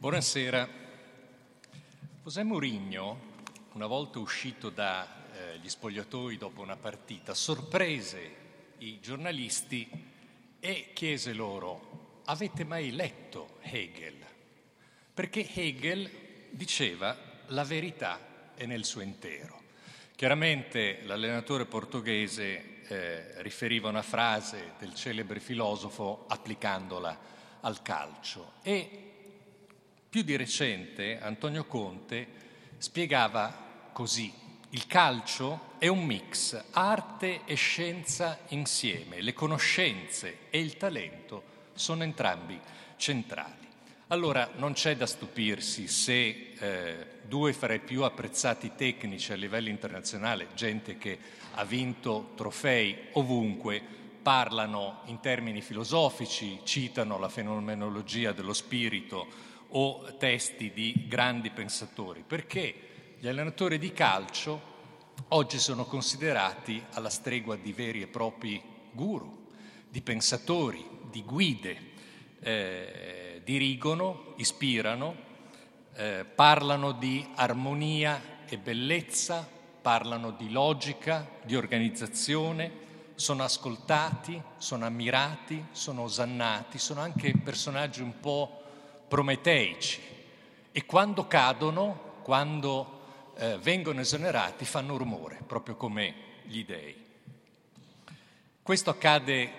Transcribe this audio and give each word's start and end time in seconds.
Buonasera. 0.00 0.68
José 2.22 2.44
Mourinho, 2.44 3.18
una 3.72 3.86
volta 3.86 4.20
uscito 4.20 4.70
dagli 4.70 5.64
eh, 5.64 5.68
spogliatoi 5.68 6.36
dopo 6.36 6.60
una 6.60 6.76
partita, 6.76 7.34
sorprese 7.34 8.36
i 8.78 9.00
giornalisti 9.00 9.90
e 10.60 10.90
chiese 10.94 11.32
loro, 11.32 12.20
avete 12.26 12.62
mai 12.62 12.92
letto 12.92 13.58
Hegel? 13.60 14.24
Perché 15.12 15.44
Hegel 15.52 16.08
diceva 16.50 17.18
la 17.46 17.64
verità 17.64 18.54
è 18.54 18.66
nel 18.66 18.84
suo 18.84 19.00
intero. 19.00 19.62
Chiaramente 20.14 21.00
l'allenatore 21.06 21.64
portoghese 21.64 22.84
eh, 22.84 23.42
riferiva 23.42 23.88
una 23.88 24.02
frase 24.02 24.74
del 24.78 24.94
celebre 24.94 25.40
filosofo 25.40 26.26
applicandola 26.28 27.18
al 27.62 27.82
calcio 27.82 28.52
e 28.62 29.08
più 30.08 30.22
di 30.22 30.36
recente 30.36 31.20
Antonio 31.20 31.64
Conte 31.64 32.26
spiegava 32.78 33.90
così, 33.92 34.32
il 34.70 34.86
calcio 34.86 35.74
è 35.78 35.88
un 35.88 36.04
mix, 36.04 36.64
arte 36.70 37.42
e 37.44 37.54
scienza 37.54 38.38
insieme, 38.48 39.20
le 39.20 39.34
conoscenze 39.34 40.38
e 40.50 40.60
il 40.60 40.76
talento 40.76 41.42
sono 41.74 42.04
entrambi 42.04 42.58
centrali. 42.96 43.66
Allora 44.08 44.50
non 44.56 44.72
c'è 44.72 44.96
da 44.96 45.04
stupirsi 45.04 45.86
se 45.88 46.54
eh, 46.58 47.06
due 47.24 47.52
fra 47.52 47.74
i 47.74 47.80
più 47.80 48.04
apprezzati 48.04 48.72
tecnici 48.74 49.32
a 49.32 49.36
livello 49.36 49.68
internazionale, 49.68 50.48
gente 50.54 50.96
che 50.96 51.18
ha 51.54 51.64
vinto 51.64 52.32
trofei 52.34 52.96
ovunque, 53.12 53.82
parlano 54.22 55.02
in 55.06 55.20
termini 55.20 55.60
filosofici, 55.60 56.60
citano 56.64 57.18
la 57.18 57.28
fenomenologia 57.28 58.32
dello 58.32 58.54
spirito 58.54 59.47
o 59.70 60.16
testi 60.18 60.72
di 60.72 61.06
grandi 61.08 61.50
pensatori, 61.50 62.24
perché 62.26 63.16
gli 63.18 63.28
allenatori 63.28 63.78
di 63.78 63.92
calcio 63.92 64.76
oggi 65.28 65.58
sono 65.58 65.84
considerati 65.84 66.82
alla 66.92 67.10
stregua 67.10 67.56
di 67.56 67.72
veri 67.72 68.02
e 68.02 68.06
propri 68.06 68.62
guru, 68.92 69.46
di 69.88 70.00
pensatori, 70.00 70.86
di 71.10 71.22
guide, 71.22 71.76
eh, 72.40 73.42
dirigono, 73.44 74.34
ispirano, 74.36 75.16
eh, 75.94 76.24
parlano 76.24 76.92
di 76.92 77.26
armonia 77.34 78.44
e 78.46 78.56
bellezza, 78.58 79.46
parlano 79.82 80.30
di 80.30 80.50
logica, 80.50 81.28
di 81.44 81.56
organizzazione, 81.56 82.86
sono 83.14 83.42
ascoltati, 83.42 84.40
sono 84.58 84.86
ammirati, 84.86 85.66
sono 85.72 86.02
osannati, 86.02 86.78
sono 86.78 87.00
anche 87.00 87.32
personaggi 87.36 88.00
un 88.00 88.20
po' 88.20 88.57
prometeici 89.08 90.00
e 90.70 90.84
quando 90.84 91.26
cadono, 91.26 92.16
quando 92.22 93.32
eh, 93.36 93.58
vengono 93.58 94.00
esonerati, 94.00 94.64
fanno 94.64 94.96
rumore, 94.96 95.40
proprio 95.46 95.76
come 95.76 96.14
gli 96.42 96.64
dei. 96.64 97.06
Questo 98.62 98.90
accade 98.90 99.50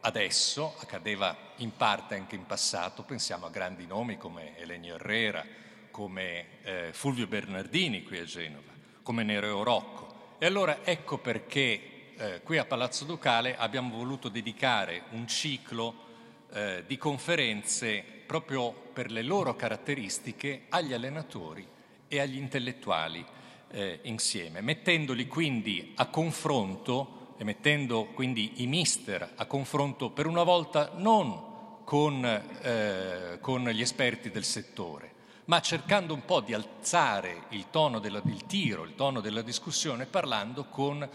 adesso, 0.00 0.74
accadeva 0.80 1.36
in 1.56 1.76
parte 1.76 2.14
anche 2.14 2.34
in 2.34 2.46
passato, 2.46 3.02
pensiamo 3.02 3.46
a 3.46 3.50
grandi 3.50 3.86
nomi 3.86 4.16
come 4.16 4.56
Elenio 4.58 4.94
Herrera, 4.94 5.44
come 5.90 6.46
eh, 6.62 6.88
Fulvio 6.92 7.26
Bernardini 7.26 8.02
qui 8.04 8.18
a 8.18 8.24
Genova, 8.24 8.72
come 9.02 9.22
Nereo 9.22 9.62
Rocco. 9.62 10.36
E 10.38 10.46
allora 10.46 10.78
ecco 10.84 11.18
perché 11.18 12.12
eh, 12.16 12.40
qui 12.42 12.56
a 12.58 12.64
Palazzo 12.64 13.04
Ducale 13.04 13.56
abbiamo 13.56 13.96
voluto 13.96 14.28
dedicare 14.28 15.04
un 15.10 15.26
ciclo 15.26 16.06
eh, 16.52 16.84
di 16.86 16.96
conferenze 16.96 18.04
proprio 18.26 18.72
per 18.92 19.10
le 19.10 19.22
loro 19.22 19.56
caratteristiche 19.56 20.66
agli 20.68 20.92
allenatori 20.92 21.66
e 22.08 22.20
agli 22.20 22.36
intellettuali 22.36 23.24
eh, 23.70 24.00
insieme, 24.02 24.60
mettendoli 24.60 25.26
quindi 25.26 25.92
a 25.96 26.06
confronto 26.06 27.34
e 27.36 27.44
mettendo 27.44 28.06
quindi 28.14 28.62
i 28.62 28.66
mister 28.66 29.32
a 29.36 29.46
confronto 29.46 30.10
per 30.10 30.26
una 30.26 30.42
volta 30.42 30.92
non 30.96 31.46
con, 31.84 32.24
eh, 32.24 33.38
con 33.40 33.68
gli 33.68 33.80
esperti 33.80 34.30
del 34.30 34.44
settore, 34.44 35.12
ma 35.46 35.60
cercando 35.60 36.12
un 36.12 36.24
po' 36.24 36.40
di 36.40 36.52
alzare 36.52 37.44
il 37.50 37.70
tono 37.70 37.98
del 37.98 38.20
tiro, 38.46 38.84
il 38.84 38.94
tono 38.94 39.20
della 39.20 39.40
discussione, 39.40 40.04
parlando 40.04 40.66
con 40.66 41.08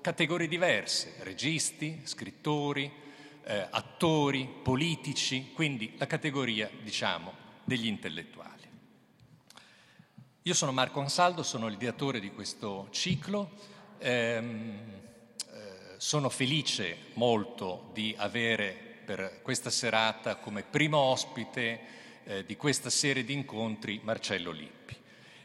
categorie 0.00 0.46
diverse, 0.46 1.16
registi, 1.22 2.02
scrittori, 2.04 2.90
eh, 3.44 3.66
attori, 3.70 4.48
politici, 4.62 5.52
quindi 5.52 5.94
la 5.98 6.06
categoria, 6.06 6.70
diciamo, 6.82 7.32
degli 7.64 7.86
intellettuali. 7.86 8.60
Io 10.44 10.54
sono 10.54 10.72
Marco 10.72 11.00
Ansaldo, 11.00 11.42
sono 11.42 11.68
il 11.68 11.76
direttore 11.76 12.18
di 12.18 12.30
questo 12.30 12.88
ciclo. 12.90 13.50
Ehm, 13.98 14.78
eh, 15.52 15.94
sono 15.98 16.30
felice 16.30 16.96
molto 17.14 17.90
di 17.92 18.14
avere 18.16 18.72
per 19.04 19.40
questa 19.42 19.70
serata 19.70 20.36
come 20.36 20.62
primo 20.62 20.96
ospite 20.96 21.80
eh, 22.24 22.44
di 22.44 22.56
questa 22.56 22.90
serie 22.90 23.24
di 23.24 23.32
incontri 23.32 24.00
Marcello 24.02 24.50
Lippi. 24.50 24.96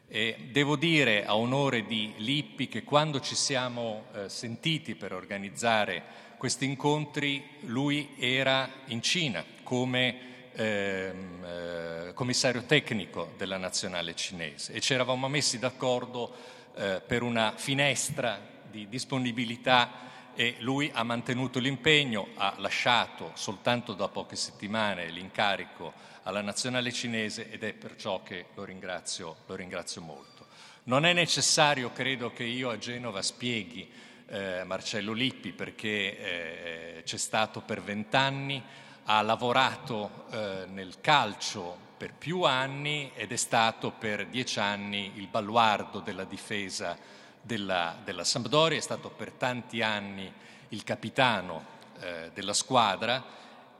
E 0.07 0.49
devo 0.51 0.75
dire 0.75 1.25
a 1.25 1.35
onore 1.35 1.85
di 1.85 2.13
Lippi 2.17 2.67
che 2.67 2.83
quando 2.83 3.19
ci 3.19 3.35
siamo 3.35 4.05
eh, 4.13 4.29
sentiti 4.29 4.95
per 4.95 5.13
organizzare 5.13 6.03
questi 6.45 6.65
incontri 6.65 7.43
lui 7.61 8.13
era 8.19 8.69
in 8.89 9.01
Cina 9.01 9.43
come 9.63 10.51
ehm, 10.53 11.43
eh, 11.43 12.11
commissario 12.13 12.65
tecnico 12.65 13.33
della 13.35 13.57
nazionale 13.57 14.13
cinese 14.13 14.73
e 14.73 14.79
ci 14.79 14.93
eravamo 14.93 15.27
messi 15.27 15.57
d'accordo 15.57 16.31
eh, 16.75 17.01
per 17.03 17.23
una 17.23 17.53
finestra 17.55 18.39
di 18.69 18.87
disponibilità 18.87 20.33
e 20.35 20.57
lui 20.59 20.91
ha 20.93 21.01
mantenuto 21.01 21.57
l'impegno, 21.57 22.27
ha 22.35 22.53
lasciato 22.59 23.31
soltanto 23.33 23.93
da 23.93 24.07
poche 24.07 24.35
settimane 24.35 25.09
l'incarico 25.09 25.93
alla 26.21 26.41
nazionale 26.41 26.91
cinese 26.91 27.49
ed 27.49 27.63
è 27.63 27.73
perciò 27.73 28.21
che 28.21 28.45
lo 28.53 28.65
ringrazio, 28.65 29.37
lo 29.47 29.55
ringrazio 29.55 30.03
molto. 30.03 30.45
Non 30.83 31.07
è 31.07 31.13
necessario, 31.13 31.91
credo, 31.91 32.31
che 32.31 32.43
io 32.43 32.69
a 32.69 32.77
Genova 32.77 33.23
spieghi 33.23 33.91
eh, 34.27 34.63
Marcello 34.63 35.13
Lippi 35.13 35.51
perché 35.51 36.97
eh, 36.97 37.03
c'è 37.03 37.17
stato 37.17 37.61
per 37.61 37.81
vent'anni, 37.81 38.61
ha 39.05 39.21
lavorato 39.21 40.25
eh, 40.31 40.65
nel 40.67 40.99
calcio 41.01 41.83
per 41.97 42.13
più 42.13 42.41
anni 42.43 43.11
ed 43.13 43.31
è 43.31 43.35
stato 43.35 43.91
per 43.91 44.27
dieci 44.27 44.59
anni 44.59 45.13
il 45.15 45.27
baluardo 45.27 45.99
della 45.99 46.25
difesa 46.25 46.97
della, 47.41 47.97
della 48.03 48.23
Sampdoria, 48.23 48.77
è 48.77 48.81
stato 48.81 49.09
per 49.09 49.31
tanti 49.31 49.81
anni 49.81 50.31
il 50.69 50.83
capitano 50.83 51.73
eh, 51.99 52.31
della 52.33 52.53
squadra, 52.53 53.23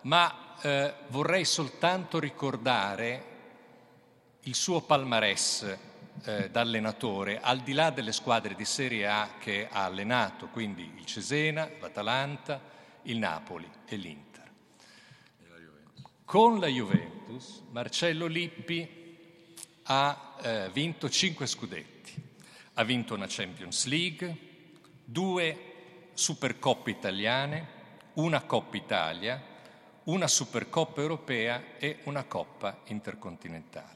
ma 0.01 0.55
eh, 0.61 0.93
vorrei 1.07 1.43
soltanto 1.43 2.19
ricordare 2.19 3.33
il 4.41 4.55
suo 4.55 4.81
palmarès 4.81 5.77
eh, 6.25 6.49
da 6.49 6.61
allenatore, 6.61 7.39
al 7.39 7.61
di 7.61 7.73
là 7.73 7.89
delle 7.91 8.11
squadre 8.11 8.55
di 8.55 8.65
Serie 8.65 9.07
A 9.07 9.35
che 9.39 9.67
ha 9.71 9.85
allenato, 9.85 10.47
quindi 10.47 10.91
il 10.97 11.05
Cesena, 11.05 11.69
l'Atalanta, 11.79 12.61
il 13.03 13.17
Napoli 13.17 13.69
e 13.85 13.95
l'Inter. 13.95 14.51
Con 16.25 16.59
la 16.59 16.67
Juventus 16.67 17.61
Marcello 17.69 18.25
Lippi 18.25 19.03
ha 19.83 20.35
eh, 20.41 20.69
vinto 20.71 21.09
cinque 21.09 21.45
scudetti, 21.45 22.13
ha 22.73 22.83
vinto 22.83 23.13
una 23.13 23.27
Champions 23.29 23.85
League, 23.85 24.37
due 25.03 25.73
Supercoppe 26.13 26.89
italiane, 26.89 27.67
una 28.13 28.41
Coppa 28.41 28.77
Italia, 28.77 29.39
una 30.05 30.27
Supercoppa 30.27 31.01
europea 31.01 31.77
e 31.77 31.99
una 32.05 32.23
Coppa 32.23 32.81
intercontinentale. 32.85 33.94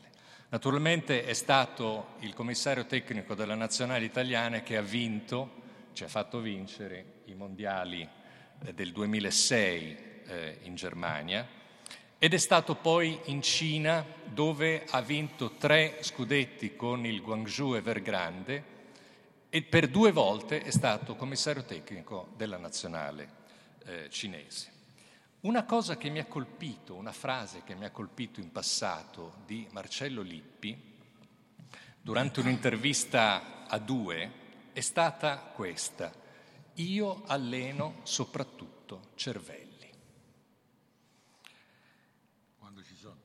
Naturalmente 0.51 1.25
è 1.25 1.33
stato 1.33 2.15
il 2.21 2.33
commissario 2.33 2.87
tecnico 2.87 3.35
della 3.35 3.53
nazionale 3.53 4.03
italiana 4.03 4.61
che 4.61 4.77
ha 4.77 4.81
vinto, 4.81 5.61
ci 5.93 6.03
ha 6.03 6.07
fatto 6.07 6.39
vincere 6.39 7.21
i 7.25 7.35
mondiali 7.35 8.01
eh, 8.65 8.73
del 8.73 8.91
2006 8.91 9.97
eh, 10.25 10.57
in 10.63 10.73
Germania 10.73 11.47
ed 12.17 12.33
è 12.33 12.37
stato 12.37 12.73
poi 12.73 13.19
in 13.25 13.43
Cina 13.43 14.03
dove 14.25 14.85
ha 14.89 15.01
vinto 15.01 15.51
tre 15.51 15.99
scudetti 16.01 16.75
con 16.75 17.05
il 17.05 17.21
Guangzhou 17.21 17.75
Evergrande 17.75 18.63
e 19.49 19.61
per 19.61 19.87
due 19.87 20.11
volte 20.11 20.63
è 20.63 20.71
stato 20.71 21.15
commissario 21.15 21.63
tecnico 21.63 22.29
della 22.35 22.57
nazionale 22.57 23.29
eh, 23.85 24.09
cinese. 24.09 24.78
Una 25.41 25.63
cosa 25.63 25.95
che 25.95 26.09
mi 26.09 26.19
ha 26.19 26.25
colpito, 26.25 26.95
una 26.95 27.13
frase 27.13 27.63
che 27.63 27.73
mi 27.73 27.85
ha 27.85 27.91
colpito 27.91 28.41
in 28.41 28.51
passato 28.51 29.35
di 29.45 29.65
Marcello 29.71 30.21
Lippi, 30.21 30.77
durante 32.01 32.41
un'intervista 32.41 33.65
a 33.65 33.77
due, 33.77 34.31
è 34.73 34.81
stata 34.81 35.37
questa. 35.37 36.11
Io 36.73 37.23
alleno 37.25 38.01
soprattutto 38.03 39.11
cervelli. 39.15 39.89
Quando 42.57 42.83
ci 42.83 42.95
sono. 42.95 43.21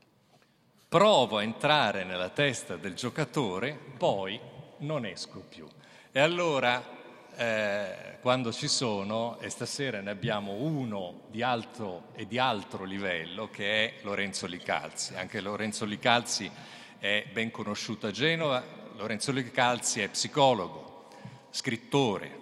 provo 0.89 1.39
a 1.39 1.43
entrare 1.43 2.05
nella 2.05 2.31
testa 2.31 2.77
del 2.77 2.95
giocatore, 2.95 3.75
poi 3.75 4.39
non 4.79 5.05
esco 5.05 5.41
più. 5.41 5.67
E 6.13 6.21
allora, 6.21 6.94
eh, 7.37 8.19
quando 8.21 8.53
ci 8.53 8.69
sono, 8.69 9.39
e 9.41 9.51
stasera 9.51 10.01
ne 10.01 10.11
abbiamo 10.11 10.53
uno 10.53 11.23
di 11.31 11.43
alto 11.43 12.09
e 12.15 12.27
di 12.27 12.39
altro 12.39 12.85
livello, 12.85 13.51
che 13.51 13.85
è 13.85 13.95
Lorenzo 14.03 14.47
Licalzi. 14.47 15.15
Anche 15.15 15.41
Lorenzo 15.41 15.85
Licalzi 15.85 16.51
è 16.99 17.27
ben 17.33 17.51
conosciuto 17.51 18.07
a 18.07 18.11
Genova. 18.11 18.63
Lorenzo 18.97 19.33
Licalzi 19.33 20.01
è 20.01 20.09
psicologo, 20.09 21.09
scrittore, 21.51 22.39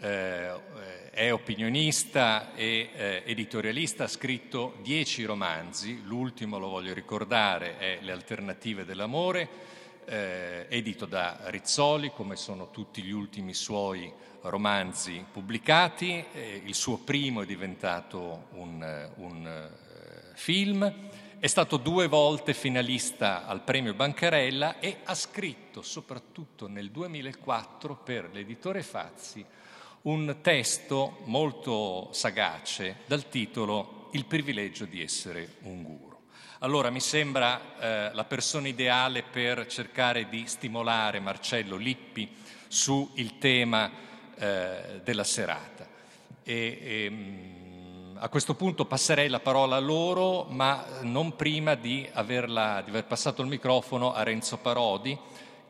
eh, 0.00 1.10
è 1.10 1.32
opinionista 1.32 2.54
e 2.54 2.90
eh, 2.94 3.22
editorialista, 3.26 4.04
ha 4.04 4.08
scritto 4.08 4.76
dieci 4.82 5.24
romanzi, 5.24 6.02
l'ultimo 6.04 6.58
lo 6.58 6.68
voglio 6.68 6.94
ricordare 6.94 7.78
è 7.78 7.98
Le 8.00 8.12
alternative 8.12 8.84
dell'amore, 8.84 9.48
eh, 10.10 10.66
edito 10.68 11.06
da 11.06 11.38
Rizzoli 11.44 12.10
come 12.10 12.34
sono 12.34 12.70
tutti 12.70 13.00
gli 13.00 13.12
ultimi 13.12 13.54
suoi 13.54 14.12
romanzi 14.42 15.24
pubblicati, 15.30 16.24
eh, 16.32 16.62
il 16.64 16.74
suo 16.74 16.98
primo 16.98 17.42
è 17.42 17.46
diventato 17.46 18.48
un, 18.54 19.10
un 19.16 19.46
eh, 19.46 20.34
film, 20.34 20.92
è 21.38 21.46
stato 21.46 21.76
due 21.76 22.08
volte 22.08 22.54
finalista 22.54 23.46
al 23.46 23.62
premio 23.62 23.94
Bancarella 23.94 24.80
e 24.80 24.98
ha 25.04 25.14
scritto 25.14 25.80
soprattutto 25.80 26.66
nel 26.66 26.90
2004 26.90 27.94
per 27.94 28.30
l'editore 28.32 28.82
Fazzi 28.82 29.44
un 30.02 30.38
testo 30.42 31.18
molto 31.24 32.08
sagace 32.12 32.96
dal 33.06 33.28
titolo 33.28 34.08
Il 34.12 34.24
privilegio 34.24 34.86
di 34.86 35.02
essere 35.02 35.56
un 35.62 35.82
guru. 35.84 36.19
Allora 36.60 36.90
mi 36.90 37.00
sembra 37.00 37.60
eh, 37.78 38.10
la 38.12 38.24
persona 38.24 38.68
ideale 38.68 39.22
per 39.22 39.66
cercare 39.66 40.28
di 40.28 40.46
stimolare 40.46 41.18
Marcello 41.18 41.76
Lippi 41.76 42.36
sul 42.68 43.38
tema 43.38 43.90
eh, 44.36 45.00
della 45.02 45.24
serata. 45.24 45.88
E, 46.42 46.54
e, 46.54 47.04
ehm, 47.04 48.16
a 48.22 48.28
questo 48.28 48.54
punto 48.54 48.84
passerei 48.84 49.28
la 49.28 49.40
parola 49.40 49.76
a 49.76 49.80
loro, 49.80 50.44
ma 50.50 50.84
non 51.00 51.34
prima 51.36 51.74
di, 51.74 52.06
averla, 52.12 52.82
di 52.84 52.90
aver 52.90 53.06
passato 53.06 53.40
il 53.40 53.48
microfono 53.48 54.12
a 54.12 54.22
Renzo 54.22 54.58
Parodi 54.58 55.18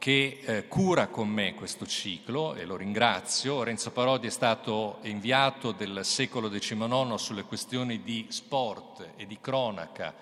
che 0.01 0.41
eh, 0.43 0.67
cura 0.67 1.09
con 1.09 1.29
me 1.29 1.55
questo 1.55 1.87
ciclo 1.87 2.55
e 2.55 2.65
lo 2.65 2.77
ringrazio. 2.77 3.63
Renzo 3.63 3.93
Parodi 3.93 4.27
è 4.27 4.31
stato 4.31 4.99
inviato 5.03 5.73
del 5.73 6.01
secolo 6.05 6.49
XIX 6.49 7.15
sulle 7.15 7.45
questioni 7.45 8.03
di 8.03 8.27
sport 8.31 9.11
e 9.17 9.27
di 9.27 9.39
cronaca 9.41 10.13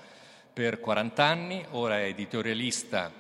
per 0.59 0.81
40 0.81 1.25
anni, 1.25 1.65
ora 1.71 2.01
è 2.01 2.07
editorialista 2.07 3.13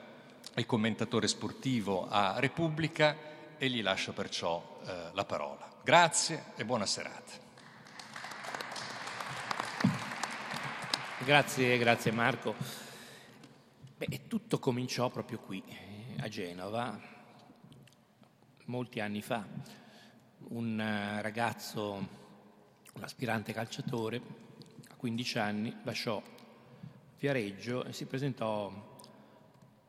e 0.55 0.67
commentatore 0.67 1.29
sportivo 1.29 2.08
a 2.08 2.40
Repubblica 2.40 3.17
e 3.56 3.70
gli 3.70 3.81
lascio 3.81 4.12
perciò 4.12 4.81
eh, 4.85 5.11
la 5.12 5.25
parola. 5.25 5.70
Grazie 5.85 6.46
e 6.56 6.64
buona 6.64 6.85
serata. 6.85 7.31
Grazie, 11.25 11.79
grazie 11.79 12.11
Marco. 12.11 12.56
Beh, 13.96 14.26
tutto 14.26 14.58
cominciò 14.58 15.08
proprio 15.08 15.38
qui, 15.38 15.62
a 16.19 16.26
Genova 16.26 17.00
molti 18.64 18.99
anni 18.99 19.23
fa. 19.23 19.46
Un 20.49 20.81
eh, 20.81 21.23
ragazzo, 21.23 22.08
un 22.94 23.02
aspirante 23.05 23.52
calciatore, 23.52 24.20
a 24.90 24.94
15 24.96 25.38
anni, 25.38 25.76
lasciò 25.85 26.20
Viareggio 27.19 27.85
e 27.85 27.93
si 27.93 28.05
presentò 28.05 28.73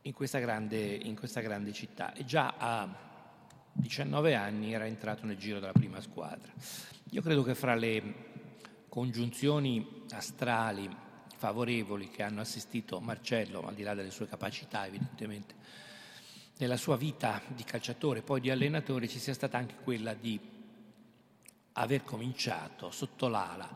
in 0.01 0.13
questa 0.13 0.39
grande, 0.39 0.79
in 0.79 1.15
questa 1.15 1.41
grande 1.41 1.71
città 1.73 2.11
e 2.13 2.25
già 2.25 2.55
a 2.57 3.07
19 3.71 4.33
anni 4.33 4.73
era 4.73 4.87
entrato 4.87 5.27
nel 5.27 5.37
giro 5.37 5.59
della 5.59 5.71
prima 5.71 6.01
squadra. 6.01 6.51
Io 7.11 7.21
credo 7.21 7.43
che 7.43 7.53
fra 7.53 7.75
le 7.75 8.27
congiunzioni 8.89 10.05
astrali 10.09 10.89
favorevoli 11.35 12.09
che 12.09 12.23
hanno 12.23 12.41
assistito 12.41 12.99
Marcello, 12.99 13.67
al 13.67 13.75
di 13.75 13.83
là 13.83 13.93
delle 13.93 14.09
sue 14.09 14.27
capacità 14.27 14.87
evidentemente, 14.87 15.53
nella 16.57 16.77
sua 16.77 16.97
vita 16.97 17.41
di 17.47 17.63
calciatore, 17.63 18.23
poi 18.23 18.41
di 18.41 18.49
allenatore, 18.49 19.07
ci 19.07 19.19
sia 19.19 19.35
stata 19.35 19.57
anche 19.57 19.75
quella 19.83 20.15
di 20.15 20.39
aver 21.73 22.03
cominciato 22.03 22.89
sotto 22.89 23.27
l'ala 23.27 23.69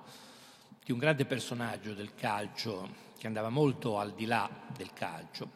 di 0.83 0.91
un 0.91 0.97
grande 0.97 1.25
personaggio 1.25 1.93
del 1.93 2.15
calcio 2.15 3.11
che 3.23 3.29
andava 3.29 3.47
molto 3.47 3.99
al 3.99 4.13
di 4.15 4.25
là 4.25 4.49
del 4.75 4.91
calcio. 4.91 5.49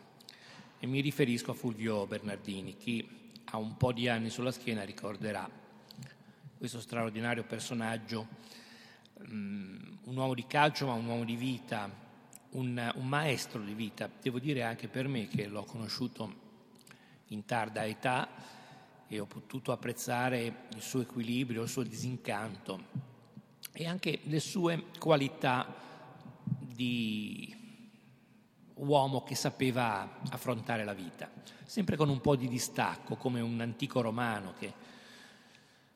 E 0.80 0.88
mi 0.88 1.02
riferisco 1.02 1.52
a 1.52 1.54
Fulvio 1.54 2.08
Bernardini. 2.08 2.78
Chi 2.78 3.06
ha 3.44 3.58
un 3.58 3.76
po' 3.76 3.92
di 3.92 4.08
anni 4.08 4.30
sulla 4.30 4.54
schiena 4.54 4.84
ricorderà 4.84 5.50
questo 6.58 6.80
straordinario 6.80 7.44
personaggio, 7.44 8.26
um, 9.16 10.00
un 10.02 10.16
uomo 10.16 10.34
di 10.34 10.48
calcio 10.48 10.86
ma 10.86 10.94
un 10.94 11.08
uomo 11.08 11.26
di 11.26 11.36
vita, 11.36 11.92
un, 12.52 12.94
un 12.96 13.06
maestro 13.06 13.62
di 13.62 13.74
vita. 13.74 14.10
Devo 14.22 14.40
dire 14.40 14.64
anche 14.64 14.88
per 14.88 15.10
me 15.10 15.28
che 15.28 15.46
l'ho 15.46 15.66
conosciuto 15.66 16.36
in 17.28 17.44
tarda 17.44 17.86
età 17.86 18.30
e 19.10 19.20
ho 19.20 19.26
potuto 19.26 19.74
apprezzare 19.74 20.68
il 20.74 20.82
suo 20.82 21.02
equilibrio, 21.02 21.64
il 21.64 21.68
suo 21.68 21.84
disincanto 21.84 22.82
e 23.74 23.86
anche 23.86 24.22
le 24.24 24.40
sue 24.40 24.86
qualità 24.98 25.84
di 26.78 27.57
uomo 28.78 29.24
che 29.24 29.36
sapeva 29.36 30.20
affrontare 30.30 30.84
la 30.84 30.94
vita, 30.94 31.30
sempre 31.64 31.96
con 31.96 32.10
un 32.10 32.22
po' 32.22 32.36
di 32.36 32.48
distacco, 32.48 33.16
come 33.16 33.42
un 33.42 33.60
antico 33.62 34.02
romano 34.02 34.54
che 34.58 34.74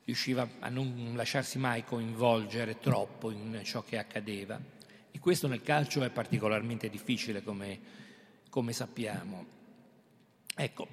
riusciva 0.04 0.48
a 0.60 0.70
non 0.70 1.14
lasciarsi 1.16 1.58
mai 1.58 1.84
coinvolgere 1.84 2.80
troppo 2.80 3.32
in 3.32 3.62
ciò 3.64 3.84
che 3.84 3.98
accadeva. 3.98 4.60
E 5.12 5.20
questo 5.20 5.48
nel 5.48 5.62
calcio 5.62 6.04
è 6.04 6.10
particolarmente 6.10 6.90
difficile, 6.90 7.44
come, 7.44 7.80
come 8.50 8.74
sappiamo. 8.74 9.46
Ecco, 10.56 10.88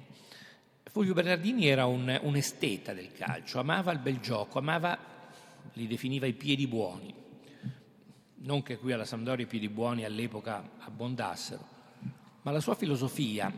Fulvio 0.83 1.13
Bernardini 1.13 1.67
era 1.67 1.85
un, 1.85 2.17
un, 2.23 2.35
esteta 2.35 2.93
del 2.93 3.11
calcio, 3.13 3.59
amava 3.59 3.91
il 3.91 3.99
bel 3.99 4.19
gioco, 4.19 4.59
amava, 4.59 4.97
li 5.73 5.87
definiva 5.87 6.25
i 6.25 6.33
piedi 6.33 6.67
buoni. 6.67 7.13
Non 8.41 8.63
che 8.63 8.77
qui 8.77 8.91
alla 8.91 9.05
Sampdoria 9.05 9.45
i 9.45 9.47
piedi 9.47 9.69
buoni 9.69 10.05
all'epoca 10.05 10.77
abbondassero, 10.79 11.78
ma 12.41 12.51
la 12.51 12.59
sua 12.59 12.75
filosofia 12.75 13.51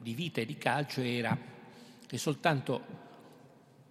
di 0.00 0.14
vita 0.14 0.40
e 0.40 0.46
di 0.46 0.58
calcio 0.58 1.00
era 1.00 1.36
che 2.06 2.18
soltanto 2.18 3.00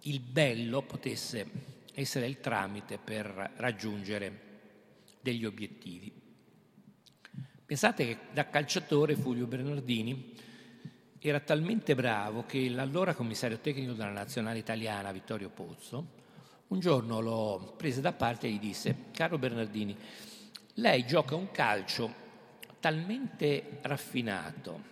il 0.00 0.20
bello 0.20 0.82
potesse 0.82 1.70
essere 1.94 2.26
il 2.26 2.40
tramite 2.40 2.98
per 2.98 3.52
raggiungere 3.56 4.50
degli 5.20 5.44
obiettivi. 5.44 6.12
Pensate 7.64 8.06
che 8.06 8.18
da 8.32 8.48
calciatore 8.48 9.16
Fulvio 9.16 9.46
Bernardini 9.46 10.34
era 11.18 11.40
talmente 11.40 11.94
bravo 11.94 12.44
che 12.44 12.68
l'allora 12.68 13.14
commissario 13.14 13.58
tecnico 13.58 13.92
della 13.92 14.10
nazionale 14.10 14.58
italiana, 14.58 15.12
Vittorio 15.12 15.48
Pozzo, 15.48 16.20
un 16.68 16.80
giorno 16.80 17.20
lo 17.20 17.74
prese 17.76 18.00
da 18.00 18.12
parte 18.12 18.46
e 18.46 18.50
gli 18.50 18.58
disse, 18.58 19.04
caro 19.12 19.38
Bernardini, 19.38 19.96
lei 20.74 21.06
gioca 21.06 21.34
un 21.34 21.50
calcio 21.50 22.21
talmente 22.82 23.78
raffinato 23.82 24.90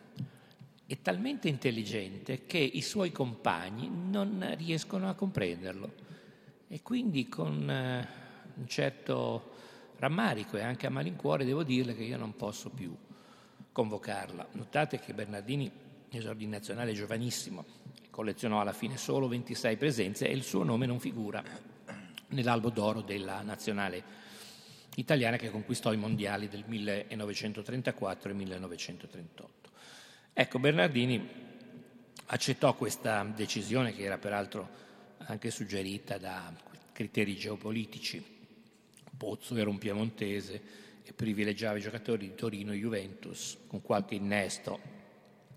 e 0.86 1.02
talmente 1.02 1.48
intelligente 1.48 2.46
che 2.46 2.58
i 2.58 2.82
suoi 2.82 3.10
compagni 3.10 3.90
non 3.90 4.54
riescono 4.56 5.08
a 5.08 5.14
comprenderlo. 5.14 5.92
E 6.68 6.82
quindi 6.82 7.28
con 7.28 7.68
eh, 7.68 8.08
un 8.54 8.68
certo 8.68 9.50
rammarico 9.96 10.56
e 10.56 10.62
anche 10.62 10.86
a 10.86 10.90
malincuore 10.90 11.44
devo 11.44 11.64
dirle 11.64 11.96
che 11.96 12.04
io 12.04 12.16
non 12.16 12.36
posso 12.36 12.70
più 12.70 12.96
convocarla. 13.72 14.46
Notate 14.52 15.00
che 15.00 15.12
Bernardini 15.12 15.68
esordi 16.10 16.46
nazionale 16.46 16.92
giovanissimo, 16.92 17.64
collezionò 18.10 18.60
alla 18.60 18.72
fine 18.72 18.96
solo 18.98 19.26
26 19.26 19.76
presenze 19.76 20.28
e 20.28 20.32
il 20.32 20.44
suo 20.44 20.62
nome 20.62 20.86
non 20.86 21.00
figura 21.00 21.42
nell'albo 22.28 22.70
d'oro 22.70 23.00
della 23.00 23.42
nazionale 23.42 24.28
italiana 24.96 25.36
che 25.36 25.50
conquistò 25.50 25.92
i 25.92 25.96
mondiali 25.96 26.48
del 26.48 26.64
1934 26.66 28.30
e 28.30 28.34
1938. 28.34 29.70
Ecco, 30.32 30.58
Bernardini 30.58 31.28
accettò 32.26 32.74
questa 32.74 33.24
decisione 33.24 33.94
che 33.94 34.02
era 34.02 34.18
peraltro 34.18 34.68
anche 35.18 35.50
suggerita 35.50 36.18
da 36.18 36.52
criteri 36.92 37.36
geopolitici. 37.36 38.38
Pozzo 39.16 39.56
era 39.56 39.68
un 39.68 39.78
piemontese 39.78 40.62
e 41.02 41.12
privilegiava 41.12 41.78
i 41.78 41.82
giocatori 41.82 42.28
di 42.28 42.34
Torino 42.34 42.72
e 42.72 42.76
Juventus 42.76 43.58
con 43.66 43.82
qualche 43.82 44.14
innesto 44.14 44.78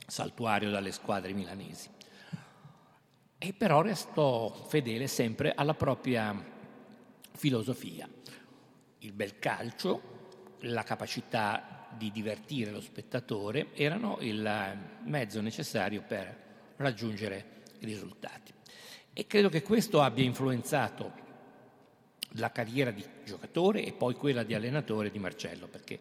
saltuario 0.08 0.70
dalle 0.70 0.92
squadre 0.92 1.34
milanesi. 1.34 1.90
E 3.38 3.54
però 3.54 3.82
restò 3.82 4.54
fedele 4.54 5.08
sempre 5.08 5.54
alla 5.54 5.74
propria 5.74 6.34
filosofia, 7.36 8.08
il 9.04 9.12
bel 9.12 9.38
calcio, 9.38 10.12
la 10.62 10.84
capacità 10.84 11.88
di 11.96 12.12
divertire 12.12 12.72
lo 12.72 12.82
spettatore 12.82 13.74
erano 13.74 14.18
il 14.22 14.78
mezzo 15.04 15.42
necessario 15.42 16.02
per 16.02 16.42
raggiungere 16.78 17.64
i 17.80 17.86
risultati. 17.86 18.54
E 19.12 19.28
credo 19.28 19.50
che 19.50 19.62
questo 19.62 20.02
abbia 20.02 20.24
influenzato 20.24 21.22
la 22.38 22.52
carriera 22.52 22.92
di 22.92 23.06
giocatore 23.26 23.86
e 23.86 23.92
poi 23.92 24.16
quella 24.16 24.44
di 24.44 24.56
allenatore 24.56 25.12
di 25.12 25.20
Marcello, 25.20 25.68
perché 25.68 26.00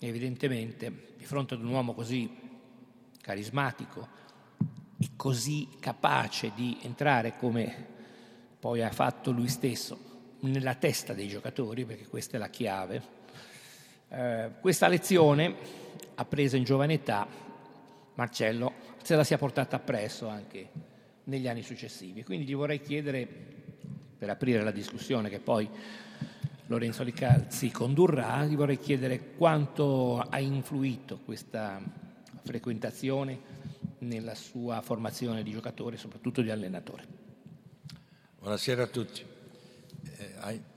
evidentemente 0.00 1.14
di 1.16 1.24
fronte 1.24 1.54
ad 1.54 1.62
un 1.62 1.68
uomo 1.68 1.92
così 1.92 2.44
carismatico 3.20 4.08
e 4.98 5.10
così 5.16 5.68
capace 5.78 6.52
di 6.54 6.78
entrare 6.82 7.36
come 7.36 7.94
poi 8.58 8.82
ha 8.82 8.90
fatto 8.90 9.30
lui 9.30 9.48
stesso 9.48 10.05
nella 10.40 10.74
testa 10.74 11.12
dei 11.12 11.28
giocatori, 11.28 11.84
perché 11.84 12.06
questa 12.06 12.36
è 12.36 12.38
la 12.38 12.50
chiave, 12.50 13.02
eh, 14.08 14.50
questa 14.60 14.88
lezione 14.88 15.54
appresa 16.14 16.56
in 16.56 16.64
giovane 16.64 16.94
età, 16.94 17.26
Marcello 18.14 18.86
se 19.02 19.14
la 19.14 19.24
sia 19.24 19.38
portata 19.38 19.76
appresso 19.76 20.26
anche 20.26 20.68
negli 21.24 21.46
anni 21.46 21.62
successivi. 21.62 22.24
Quindi 22.24 22.46
gli 22.46 22.54
vorrei 22.54 22.80
chiedere, 22.80 23.26
per 24.18 24.30
aprire 24.30 24.64
la 24.64 24.72
discussione 24.72 25.28
che 25.28 25.38
poi 25.38 25.68
Lorenzo 26.66 27.04
Licalzi 27.04 27.70
condurrà, 27.70 28.44
gli 28.44 28.56
vorrei 28.56 28.78
chiedere 28.78 29.34
quanto 29.36 30.18
ha 30.18 30.40
influito 30.40 31.20
questa 31.24 31.80
frequentazione 32.42 33.38
nella 33.98 34.34
sua 34.34 34.80
formazione 34.80 35.44
di 35.44 35.52
giocatore, 35.52 35.96
soprattutto 35.96 36.42
di 36.42 36.50
allenatore. 36.50 37.04
Buonasera 38.40 38.82
a 38.82 38.86
tutti. 38.88 39.35
Eh, 40.16 40.74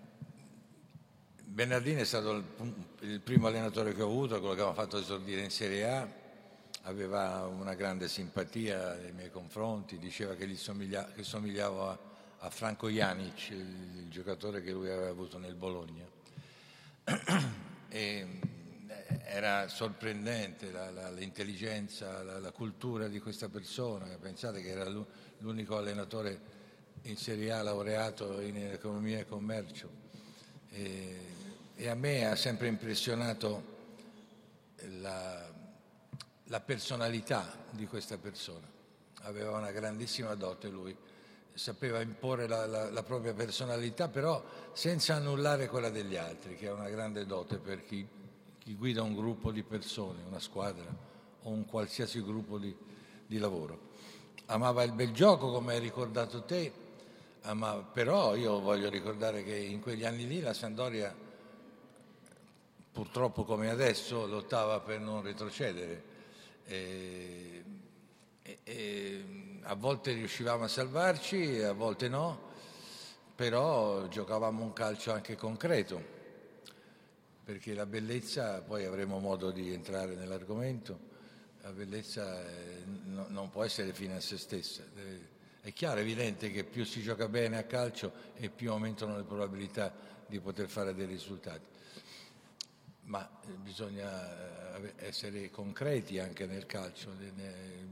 Bernardini 1.44 2.02
è 2.02 2.06
stato 2.06 2.32
il, 2.32 2.44
il, 3.02 3.20
primo 3.20 3.48
allenatore 3.48 3.94
che 3.94 4.02
ho 4.02 4.08
avuto, 4.08 4.40
quello 4.40 4.56
che 4.56 4.62
aveva 4.62 4.76
fatto 4.76 4.98
esordire 4.98 5.42
in 5.42 5.50
Serie 5.50 5.90
A, 5.90 6.08
aveva 6.84 7.46
una 7.48 7.74
grande 7.74 8.08
simpatia 8.08 8.94
nei 8.96 9.12
miei 9.12 9.30
confronti, 9.30 9.98
diceva 9.98 10.36
che, 10.36 10.56
somiglia, 10.56 11.12
che 11.14 11.24
somigliavo 11.24 11.90
a, 11.90 12.00
a, 12.40 12.50
Franco 12.50 12.88
Janic, 12.90 13.50
il, 13.50 13.58
il, 13.58 14.10
giocatore 14.10 14.62
che 14.62 14.72
lui 14.72 14.90
aveva 14.90 15.10
avuto 15.10 15.38
nel 15.38 15.56
Bologna. 15.56 16.06
E, 17.92 18.28
eh, 18.88 19.20
era 19.24 19.68
sorprendente 19.68 20.72
la, 20.72 20.92
la, 20.92 21.10
l'intelligenza, 21.10 22.22
la, 22.22 22.38
la, 22.38 22.52
cultura 22.52 23.08
di 23.08 23.20
questa 23.20 23.50
persona. 23.50 24.06
Pensate 24.20 24.62
che 24.62 24.70
era 24.70 24.88
l'unico 25.40 25.76
allenatore 25.76 26.40
in 27.04 27.18
Serie 27.18 27.52
A 27.52 27.62
laureato 27.62 28.42
in 28.42 28.58
economia 28.58 29.20
e 29.20 29.26
commercio. 29.26 29.90
E, 30.72 31.18
e 31.76 31.88
a 31.88 31.96
me 31.96 32.26
ha 32.26 32.36
sempre 32.36 32.68
impressionato 32.68 33.78
la, 35.00 35.50
la 36.44 36.60
personalità 36.60 37.56
di 37.72 37.86
questa 37.88 38.18
persona. 38.18 38.68
Aveva 39.22 39.58
una 39.58 39.72
grandissima 39.72 40.36
dote 40.36 40.70
lui, 40.70 40.96
sapeva 41.54 42.02
imporre 42.02 42.48
la, 42.48 42.66
la, 42.66 42.90
la, 42.90 43.04
propria 43.04 43.34
personalità, 43.34 44.08
però 44.08 44.44
senza 44.74 45.16
annullare 45.16 45.68
quella 45.68 45.90
degli 45.90 46.16
altri, 46.16 46.56
che 46.56 46.68
è 46.68 46.72
una 46.72 46.90
grande 46.90 47.26
dote 47.26 47.58
per 47.58 47.84
chi, 47.86 48.06
chi 48.58 48.76
guida 48.76 49.02
un 49.02 49.16
gruppo 49.16 49.52
di 49.52 49.64
persone, 49.64 50.24
una 50.28 50.40
squadra 50.40 50.88
o 51.44 51.50
un 51.50 51.66
qualsiasi 51.66 52.22
gruppo 52.22 52.58
di, 52.58 52.76
di 53.26 53.38
lavoro. 53.38 53.88
Amava 54.48 54.84
il 54.84 54.94
bel 54.94 55.12
gioco, 55.12 55.52
come 55.52 55.74
hai 55.74 55.80
ricordato 55.80 56.44
te, 56.44 56.88
ama, 57.42 57.76
però 57.78 58.36
io 58.36 58.60
voglio 58.60 58.90
ricordare 58.90 59.44
che 59.44 59.56
in 59.56 59.80
quegli 59.80 60.06
anni 60.06 60.28
lì 60.28 60.40
la 60.40 60.54
Sandoria, 60.54 61.16
purtroppo 62.92 63.44
come 63.44 63.70
adesso, 63.70 64.26
lottava 64.26 64.80
per 64.80 65.00
non 65.00 65.22
retrocedere 65.22 66.04
e, 66.66 67.64
e, 68.42 68.60
e 68.64 69.24
a 69.64 69.76
volte 69.76 70.14
riuscivamo 70.14 70.64
a 70.64 70.68
salvarci, 70.68 71.62
a 71.62 71.74
volte 71.74 72.08
no, 72.10 72.48
però 73.36 74.08
giocavamo 74.08 74.64
un 74.64 74.74
calcio 74.74 75.12
anche 75.12 75.36
concreto, 75.36 76.18
perché 77.44 77.74
la 77.74 77.86
bellezza, 77.86 78.62
poi 78.62 78.86
avremo 78.86 79.20
modo 79.20 79.52
di 79.52 79.72
entrare 79.74 80.16
nell'argomento, 80.16 81.08
la 81.62 81.72
bellezza 81.72 82.46
eh, 82.48 82.84
no, 83.06 83.26
non 83.30 83.50
può 83.50 83.64
essere 83.64 83.94
fine 83.94 84.16
a 84.16 84.22
se 84.22 84.38
stessa. 84.38 84.84
È 85.62 85.74
chiaro, 85.74 86.00
è 86.00 86.02
evidente 86.02 86.52
che 86.52 86.64
più 86.64 86.86
si 86.86 87.02
gioca 87.02 87.28
bene 87.28 87.58
a 87.58 87.64
calcio 87.64 88.12
e 88.36 88.50
più 88.50 88.72
aumentano 88.72 89.18
le 89.18 89.24
probabilità 89.24 89.94
di 90.28 90.40
poter 90.40 90.70
fare 90.70 90.94
dei 90.94 91.06
risultati 91.06 91.78
ma 93.10 93.28
eh, 93.48 93.52
bisogna 93.54 94.78
eh, 94.78 94.94
essere 94.98 95.50
concreti 95.50 96.20
anche 96.20 96.46
nel 96.46 96.66
calcio, 96.66 97.12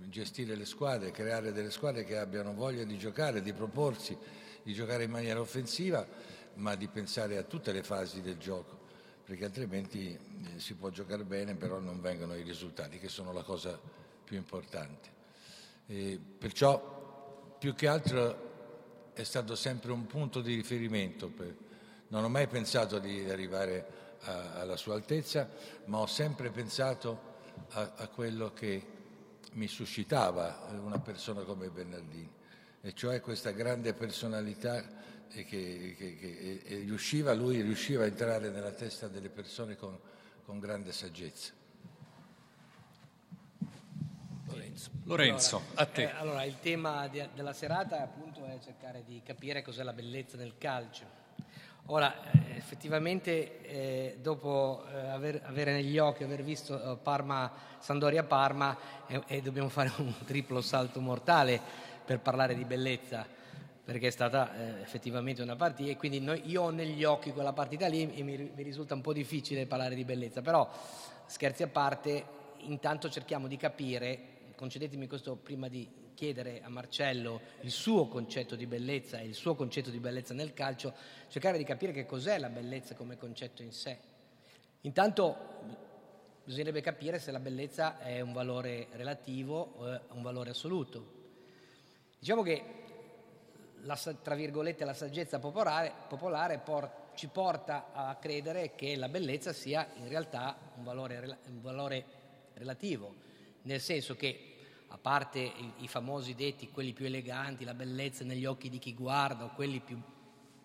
gestire 0.10 0.56
le 0.56 0.66
squadre, 0.66 1.12
creare 1.12 1.52
delle 1.52 1.72
squadre 1.72 2.04
che 2.04 2.18
abbiano 2.18 2.54
voglia 2.54 2.84
di 2.84 2.98
giocare, 2.98 3.42
di 3.42 3.54
proporsi, 3.54 4.18
di 4.64 4.74
giocare 4.74 5.04
in 5.04 5.12
maniera 5.12 5.40
offensiva, 5.40 6.08
ma 6.56 6.76
di 6.76 6.88
pensare 6.88 7.38
a 7.38 7.44
tutte 7.44 7.72
le 7.72 7.84
fasi 7.84 8.22
del 8.22 8.38
gioco, 8.38 8.78
perché 9.26 9.46
altrimenti 9.46 10.10
eh, 10.10 10.60
si 10.60 10.76
può 10.76 10.90
giocare 10.90 11.24
bene, 11.24 11.56
però 11.56 11.80
non 11.80 12.00
vengono 12.00 12.36
i 12.36 12.44
risultati, 12.44 13.00
che 13.00 13.10
sono 13.10 13.34
la 13.34 13.44
cosa 13.44 13.80
più 14.24 14.38
importante. 14.38 15.16
E 15.88 16.20
perciò 16.38 16.97
più 17.58 17.74
che 17.76 17.88
altro 17.88 19.12
è 19.14 19.24
stato 19.24 19.56
sempre 19.56 19.92
un 19.92 20.06
punto 20.06 20.42
di 20.42 20.54
riferimento. 20.56 21.30
Per... 21.30 21.56
Non 22.10 22.24
ho 22.24 22.30
mai 22.30 22.48
pensato 22.48 23.00
di 23.00 23.30
arrivare 23.30 24.06
alla 24.22 24.76
sua 24.76 24.96
altezza, 24.96 25.50
ma 25.86 26.00
ho 26.00 26.08
sempre 26.08 26.50
pensato 26.50 27.36
a, 27.70 27.94
a 27.96 28.08
quello 28.08 28.54
che 28.54 28.96
mi 29.54 29.68
suscitava 29.68 30.68
una 30.84 31.00
persona 31.00 31.42
come 31.42 31.70
Bernardini, 31.70 32.30
e 32.82 32.94
cioè 32.94 33.22
questa 33.22 33.52
grande 33.52 33.94
personalità 33.94 34.84
che, 35.30 35.46
che, 35.46 35.96
che, 35.98 36.18
che 36.18 36.76
riusciva, 36.80 37.34
lui 37.34 37.62
riusciva 37.62 38.04
a 38.04 38.08
entrare 38.08 38.50
nella 38.50 38.72
testa 38.72 39.08
delle 39.08 39.30
persone 39.30 39.76
con, 39.76 39.98
con 40.46 40.60
grande 40.60 40.92
saggezza. 40.92 41.54
Lorenzo, 44.78 44.92
Lorenzo 45.04 45.56
allora, 45.58 45.82
a 45.82 45.86
te. 45.86 46.04
Eh, 46.04 46.12
allora, 46.18 46.44
il 46.44 46.60
tema 46.60 47.08
di, 47.08 47.28
della 47.34 47.54
serata 47.54 48.02
appunto 48.02 48.46
è 48.46 48.58
cercare 48.64 49.04
di 49.04 49.22
capire 49.24 49.62
cos'è 49.62 49.84
la 49.84 49.94
bellezza 49.94 50.38
del 50.38 50.54
calcio 50.58 51.26
Ora, 51.90 52.14
eh, 52.32 52.58
effettivamente, 52.58 53.62
eh, 53.62 54.18
dopo 54.22 54.84
eh, 54.92 55.08
aver, 55.08 55.42
avere 55.46 55.72
negli 55.72 55.98
occhi, 55.98 56.24
aver 56.24 56.44
visto 56.44 56.76
eh, 56.76 56.98
Parma, 56.98 57.50
Sandoria-Parma, 57.80 58.78
e 59.26 59.42
dobbiamo 59.42 59.70
fare 59.70 59.94
un 60.00 60.14
triplo 60.28 60.60
salto 60.60 61.00
mortale 61.00 61.62
per 62.04 62.20
parlare 62.20 62.56
di 62.56 62.66
bellezza, 62.66 63.26
perché 63.86 64.08
è 64.08 64.12
stata 64.12 64.54
eh, 64.54 64.82
effettivamente 64.82 65.42
una 65.42 65.56
partita, 65.56 65.90
e 65.90 65.96
quindi 65.96 66.20
noi, 66.20 66.42
io 66.44 66.64
ho 66.64 66.70
negli 66.72 67.06
occhi 67.06 67.32
quella 67.32 67.54
partita 67.54 67.88
lì 67.88 68.14
e 68.14 68.22
mi, 68.22 68.52
mi 68.54 68.64
risulta 68.64 68.94
un 68.94 69.02
po' 69.02 69.14
difficile 69.14 69.66
parlare 69.66 69.96
di 69.96 70.04
bellezza, 70.04 70.42
però 70.42 70.70
scherzi 71.26 71.64
a 71.64 71.68
parte, 71.68 72.26
intanto 72.64 73.10
cerchiamo 73.10 73.48
di 73.48 73.56
capire, 73.56 74.37
concedetemi 74.58 75.06
questo 75.08 75.36
prima 75.36 75.68
di 75.68 75.88
chiedere 76.16 76.64
a 76.64 76.70
Marcello 76.70 77.42
il 77.62 77.70
suo 77.70 78.08
concetto 78.08 78.56
di 78.56 78.66
bellezza 78.66 79.20
e 79.20 79.26
il 79.26 79.36
suo 79.36 79.54
concetto 79.54 79.92
di 79.92 80.00
bellezza 80.00 80.34
nel 80.34 80.56
calcio, 80.56 80.96
cercare 81.28 81.60
di 81.60 81.64
capire 81.64 81.92
che 81.92 82.08
cos'è 82.08 82.40
la 82.40 82.50
bellezza 82.50 82.96
come 82.96 83.18
concetto 83.18 83.62
in 83.62 83.72
sé. 83.72 84.00
Intanto 84.82 85.38
bisognerebbe 86.44 86.82
capire 86.82 87.20
se 87.20 87.30
la 87.32 87.40
bellezza 87.40 88.00
è 88.00 88.20
un 88.20 88.34
valore 88.34 88.88
relativo 88.94 89.74
o 89.78 90.16
un 90.16 90.24
valore 90.24 90.50
assoluto. 90.50 91.14
Diciamo 92.18 92.42
che 92.42 92.64
la, 93.82 93.96
tra 94.24 94.34
virgolette 94.34 94.86
la 94.86 94.96
saggezza 94.96 95.38
popolare, 95.38 95.94
popolare 96.08 96.58
por, 96.58 96.90
ci 97.14 97.28
porta 97.28 97.92
a 97.94 98.16
credere 98.16 98.74
che 98.74 98.96
la 98.96 99.08
bellezza 99.08 99.54
sia 99.54 99.88
in 99.98 100.10
realtà 100.10 100.58
un 100.78 100.84
valore, 100.84 101.38
un 101.46 101.62
valore 101.62 102.06
relativo, 102.56 103.26
nel 103.68 103.82
senso 103.82 104.16
che 104.16 104.56
a 104.88 104.98
parte 104.98 105.40
i, 105.40 105.74
i, 105.80 105.88
famosi 105.88 106.34
detti, 106.34 106.72
quelli 106.72 106.94
più 106.94 107.06
eleganti, 107.06 107.66
la 107.66 107.74
bellezza 107.74 108.24
negli 108.24 108.46
occhi 108.46 108.70
di 108.70 108.80
chi 108.80 108.94
guarda, 108.94 109.44
o 109.44 109.54
quelli 109.54 109.80
più, 109.82 110.02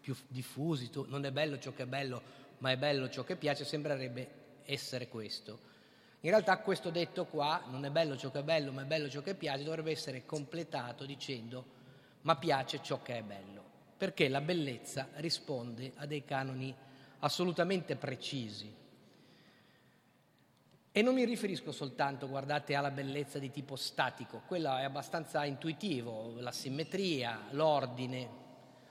più 0.00 0.16
diffusi, 0.28 0.88
tu, 0.88 1.04
non 1.08 1.24
è 1.24 1.32
bello 1.32 1.58
ciò 1.58 1.74
che 1.74 1.82
è 1.82 1.86
bello, 1.86 2.22
ma 2.58 2.70
è 2.70 2.76
bello 2.76 3.10
ciò 3.10 3.24
che 3.24 3.34
piace, 3.34 3.64
sembrerebbe 3.64 4.40
essere 4.64 5.08
questo. 5.08 5.70
In 6.20 6.30
realtà 6.30 6.58
questo 6.58 6.90
detto 6.90 7.26
qua, 7.26 7.64
non 7.68 7.84
è 7.84 7.90
bello 7.90 8.16
ciò 8.16 8.30
che 8.30 8.38
è 8.38 8.44
bello, 8.44 8.70
ma 8.70 8.82
è 8.82 8.86
bello 8.86 9.08
ciò 9.10 9.20
che 9.20 9.34
piace, 9.34 9.64
dovrebbe 9.64 9.90
essere 9.90 10.24
completato 10.24 11.04
dicendo 11.04 11.80
ma 12.22 12.36
piace 12.36 12.80
ciò 12.80 13.02
che 13.02 13.18
è 13.18 13.22
bello, 13.22 13.64
perché 13.96 14.28
la 14.28 14.40
bellezza 14.40 15.08
risponde 15.14 15.90
a 15.96 16.06
dei 16.06 16.24
canoni 16.24 16.72
assolutamente 17.18 17.96
precisi, 17.96 18.72
e 20.92 21.00
non 21.00 21.14
mi 21.14 21.24
riferisco 21.24 21.72
soltanto, 21.72 22.28
guardate, 22.28 22.74
alla 22.74 22.90
bellezza 22.90 23.38
di 23.38 23.50
tipo 23.50 23.76
statico, 23.76 24.42
quella 24.46 24.80
è 24.80 24.84
abbastanza 24.84 25.44
intuitivo, 25.46 26.34
la 26.36 26.52
simmetria, 26.52 27.46
l'ordine, 27.50 28.40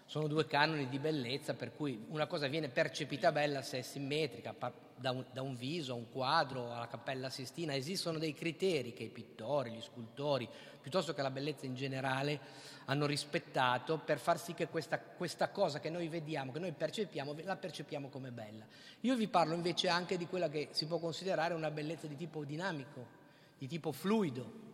sono 0.05 0.27
due 0.27 0.45
canoni 0.47 0.89
di 0.89 0.99
bellezza 0.99 1.53
per 1.53 1.73
cui 1.73 2.05
una 2.09 2.25
cosa 2.25 2.47
viene 2.47 2.69
percepita 2.69 3.31
bella 3.31 3.61
se 3.61 3.77
è 3.77 3.81
simmetrica, 3.81 4.53
da 5.01 5.11
un, 5.11 5.25
da 5.33 5.41
un, 5.41 5.55
viso 5.55 5.93
a 5.93 5.95
un 5.95 6.09
quadro, 6.09 6.71
alla 6.71 6.87
Cappella 6.87 7.29
Sistina, 7.29 7.75
esistono 7.75 8.19
dei 8.19 8.33
criteri 8.33 8.93
che 8.93 9.03
i 9.03 9.09
pittori, 9.09 9.71
gli 9.71 9.81
scultori, 9.81 10.47
piuttosto 10.79 11.13
che 11.13 11.21
la 11.21 11.31
bellezza 11.31 11.65
in 11.65 11.75
generale, 11.75 12.39
hanno 12.85 13.05
rispettato 13.05 13.97
per 13.97 14.19
far 14.19 14.39
sì 14.39 14.53
che 14.53 14.67
questa, 14.67 14.99
questa 14.99 15.49
cosa 15.49 15.79
che 15.79 15.89
noi 15.89 16.07
vediamo, 16.07 16.51
che 16.51 16.59
noi 16.59 16.71
percepiamo, 16.71 17.35
la 17.43 17.55
percepiamo 17.55 18.09
come 18.09 18.31
bella. 18.31 18.65
Io 19.01 19.15
vi 19.15 19.27
parlo 19.27 19.55
invece 19.55 19.89
anche 19.89 20.17
di 20.17 20.27
quella 20.27 20.49
che 20.49 20.69
si 20.71 20.85
può 20.85 20.99
considerare 20.99 21.53
una 21.53 21.71
bellezza 21.71 22.07
di 22.07 22.15
tipo 22.15 22.43
dinamico, 22.43 23.19
di 23.57 23.67
tipo 23.67 23.91
fluido. 23.91 24.69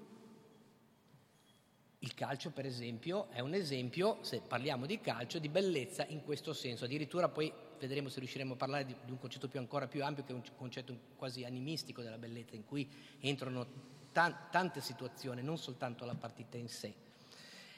Il 1.99 2.13
calcio, 2.13 2.51
per 2.51 2.65
esempio, 2.65 3.27
è 3.31 3.39
un 3.39 3.53
esempio, 3.53 4.19
se 4.21 4.41
parliamo 4.45 4.85
di 4.85 4.99
calcio, 4.99 5.39
di 5.39 5.49
bellezza 5.49 6.05
in 6.07 6.23
questo 6.23 6.53
senso. 6.53 6.85
Addirittura 6.85 7.27
poi 7.27 7.51
vedremo 7.79 8.09
se 8.09 8.19
riusciremo 8.19 8.53
a 8.53 8.55
parlare 8.55 8.85
di, 8.85 8.95
di 9.03 9.11
un 9.11 9.19
concetto 9.19 9.47
più, 9.47 9.59
ancora 9.59 9.87
più 9.87 10.03
ampio, 10.03 10.23
che 10.23 10.31
è 10.31 10.35
un 10.35 10.43
concetto 10.55 10.97
quasi 11.15 11.43
animistico 11.43 12.01
della 12.01 12.17
bellezza, 12.17 12.55
in 12.55 12.65
cui 12.65 12.89
entrano 13.19 13.65
tan, 14.11 14.35
tante 14.51 14.81
situazioni, 14.81 15.41
non 15.41 15.57
soltanto 15.57 16.05
la 16.05 16.15
partita 16.15 16.57
in 16.57 16.69
sé. 16.69 16.93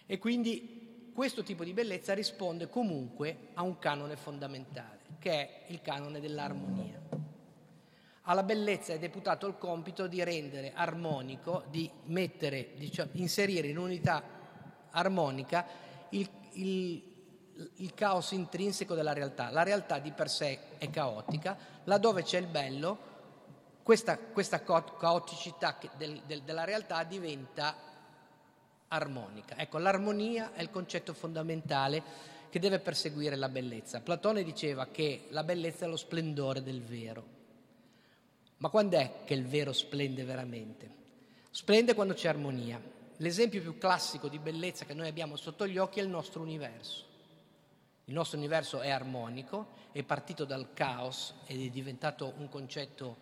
E 0.06 0.18
quindi 0.18 1.12
questo 1.14 1.44
tipo 1.44 1.64
di 1.64 1.74
bellezza 1.74 2.14
risponde 2.14 2.70
comunque 2.70 3.50
a 3.54 3.64
un 3.64 3.78
canone 3.80 4.16
fondamentale, 4.16 5.00
che 5.20 5.32
è 5.32 5.64
il 5.68 5.82
canone 5.82 6.20
dell'armonia 6.20 7.00
alla 8.30 8.44
bellezza 8.44 8.94
è 8.94 9.00
deputato 9.00 9.48
il 9.48 9.58
compito 9.58 10.06
di 10.06 10.24
rendere 10.24 10.72
armonico, 10.74 11.64
di 11.72 11.90
mettere, 12.06 12.70
diciamo, 12.76 13.10
inserire 13.14 13.68
in 13.68 13.78
unità 13.78 14.24
armonica 14.92 15.66
il, 16.10 16.30
il, 16.54 17.09
il, 17.78 17.94
caos 17.94 18.32
intrinseco 18.32 18.96
della 18.96 19.14
realtà. 19.14 19.50
La 19.50 19.64
realtà 19.64 20.00
di 20.00 20.12
per 20.12 20.30
sé 20.30 20.78
è 20.78 20.90
caotica, 20.90 21.58
laddove 21.84 22.24
c'è 22.24 22.38
il 22.38 22.48
bello, 22.48 23.08
questa, 23.84 24.18
questa 24.18 24.62
caoticità 24.64 25.78
del, 25.98 26.22
del, 26.26 26.42
della 26.44 26.64
realtà 26.64 27.04
diventa 27.04 27.76
armonica. 28.88 29.58
Ecco, 29.58 29.78
l'armonia 29.78 30.54
è 30.54 30.62
il 30.62 30.70
concetto 30.70 31.14
fondamentale 31.14 32.38
che 32.50 32.60
deve 32.60 32.80
perseguire 32.80 33.36
la 33.36 33.50
bellezza. 33.50 34.02
Platone 34.02 34.44
diceva 34.44 34.88
che 34.88 35.26
la 35.30 35.44
bellezza 35.44 35.86
è 35.86 35.88
lo 35.88 35.98
splendore 35.98 36.64
del 36.64 36.82
vero. 36.82 37.38
Ma 38.58 38.70
quando 38.70 38.98
è 38.98 39.24
che 39.24 39.34
il 39.34 39.46
vero 39.46 39.72
splende 39.72 40.24
veramente? 40.24 40.98
Splende 41.52 41.94
quando 41.94 42.14
c'è 42.14 42.28
armonia. 42.28 42.82
L'esempio 43.18 43.62
più 43.62 43.78
classico 43.78 44.28
di 44.28 44.40
bellezza 44.40 44.86
che 44.86 44.94
noi 44.94 45.08
abbiamo 45.08 45.36
sotto 45.36 45.68
gli 45.68 45.78
occhi 45.78 46.00
è 46.00 46.04
il 46.04 46.10
nostro 46.10 46.42
universo. 46.42 47.09
Il 48.10 48.16
nostro 48.16 48.40
universo 48.40 48.82
è 48.82 48.90
armonico, 48.90 49.68
è 49.92 50.02
partito 50.02 50.44
dal 50.44 50.74
caos 50.74 51.36
ed 51.46 51.64
è 51.64 51.70
diventato 51.70 52.34
un 52.38 52.50
concetto, 52.50 53.18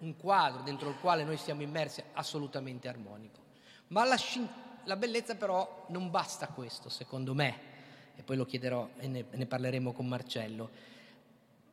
un, 0.00 0.16
quadro 0.16 0.62
dentro 0.62 0.88
il 0.88 0.96
quale 0.96 1.22
noi 1.22 1.36
siamo 1.36 1.62
immersi 1.62 2.02
assolutamente 2.14 2.88
armonico. 2.88 3.38
Ma 3.88 4.04
la, 4.04 4.16
la, 4.86 4.96
bellezza 4.96 5.36
però 5.36 5.86
non 5.90 6.10
basta 6.10 6.48
questo, 6.48 6.88
secondo 6.88 7.32
me, 7.32 7.60
e 8.16 8.24
poi 8.24 8.36
lo 8.36 8.44
chiederò 8.44 8.88
e 8.96 9.06
ne, 9.06 9.24
ne 9.30 9.46
parleremo 9.46 9.92
con 9.92 10.08
Marcello 10.08 10.96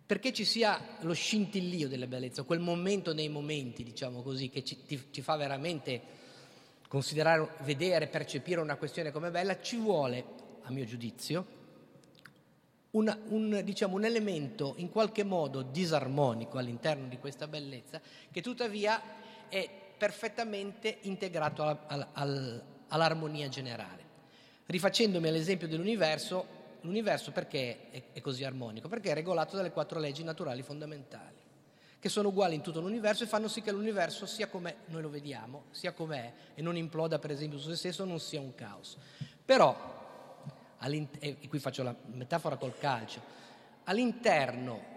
perché 0.05 0.31
ci 0.33 0.45
sia 0.45 0.79
lo 0.99 1.13
scintillio 1.13 1.87
della 1.87 2.05
bellezza, 2.05 2.43
quel 2.43 2.59
momento 2.59 3.11
nei 3.11 3.27
momenti, 3.27 3.83
diciamo 3.83 4.21
così, 4.21 4.49
che 4.49 4.63
ci, 4.63 4.85
ti, 4.85 5.09
ti, 5.09 5.23
fa 5.23 5.35
veramente 5.35 5.99
considerare, 6.87 7.55
vedere, 7.61 8.05
percepire 8.05 8.61
una 8.61 8.75
questione 8.75 9.11
come 9.11 9.31
bella, 9.31 9.59
ci 9.59 9.77
vuole, 9.77 10.43
a 10.65 10.71
mio 10.71 10.85
giudizio, 10.85 11.63
una, 12.91 13.17
un, 13.27 13.61
diciamo, 13.63 13.95
un, 13.95 14.05
elemento 14.05 14.73
in 14.77 14.89
qualche 14.89 15.23
modo 15.23 15.61
disarmonico 15.61 16.57
all'interno 16.57 17.07
di 17.07 17.17
questa 17.17 17.47
bellezza, 17.47 18.01
che 18.31 18.41
tuttavia 18.41 19.01
è 19.49 19.69
perfettamente 19.97 20.97
integrato 21.01 21.63
alla, 21.63 22.09
alla, 22.13 22.61
all'armonia 22.89 23.47
generale. 23.47 24.03
Rifacendomi 24.65 25.27
all'esempio 25.27 25.67
dell'universo, 25.67 26.45
l'universo 26.81 27.31
perché 27.31 27.89
è, 27.91 28.03
è 28.13 28.21
così 28.21 28.43
armonico? 28.43 28.87
Perché 28.87 29.11
è 29.11 29.13
regolato 29.13 29.55
dalle 29.55 29.71
quattro 29.71 29.99
leggi 29.99 30.23
naturali 30.23 30.63
fondamentali, 30.63 31.35
che 31.99 32.09
sono 32.09 32.29
uguali 32.29 32.55
in 32.55 32.61
tutto 32.61 32.79
l'universo 32.79 33.23
e 33.23 33.27
fanno 33.27 33.47
sì 33.47 33.61
che 33.61 33.71
l'universo 33.71 34.25
sia 34.25 34.47
come 34.47 34.77
noi 34.85 35.01
lo 35.01 35.09
vediamo, 35.09 35.65
sia 35.71 35.91
com'è 35.91 36.33
e 36.55 36.61
non 36.61 36.77
imploda 36.77 37.19
per 37.19 37.31
esempio 37.31 37.59
su 37.59 37.69
se 37.69 37.75
stesso, 37.75 38.05
non 38.05 38.19
sia 38.19 38.39
un 38.39 38.55
caos. 38.55 38.97
Però, 39.43 39.94
e 41.19 41.47
qui 41.47 41.59
faccio 41.59 41.83
la 41.83 41.95
metafora 42.07 42.57
col 42.57 42.77
calcio, 42.77 43.21
all'interno 43.85 44.93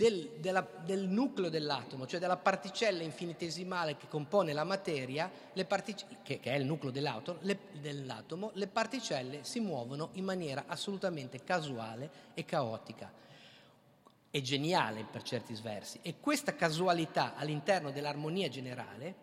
del, 0.00 0.30
della, 0.38 0.66
del, 0.84 1.06
nucleo 1.08 1.50
dell'atomo, 1.50 2.06
cioè 2.06 2.18
della 2.18 2.38
particella 2.38 3.02
infinitesimale 3.02 3.98
che 3.98 4.08
compone 4.08 4.54
la 4.54 4.64
materia, 4.64 5.30
partic- 5.66 6.22
che, 6.22 6.40
che, 6.40 6.52
è 6.52 6.56
il 6.56 6.64
nucleo 6.64 6.90
dell'atomo 6.90 7.38
le, 7.42 7.58
dell'atomo, 7.80 8.50
le 8.54 8.66
particelle 8.66 9.44
si 9.44 9.60
muovono 9.60 10.08
in 10.12 10.24
maniera 10.24 10.64
assolutamente 10.66 11.44
casuale 11.44 12.10
e 12.32 12.46
caotica. 12.46 13.12
È 14.30 14.40
geniale 14.40 15.04
per 15.10 15.22
certi 15.22 15.54
versi. 15.60 15.98
E 16.02 16.14
questa 16.18 16.54
casualità 16.54 17.34
all'interno 17.36 17.90
dell'armonia 17.90 18.48
generale 18.48 19.14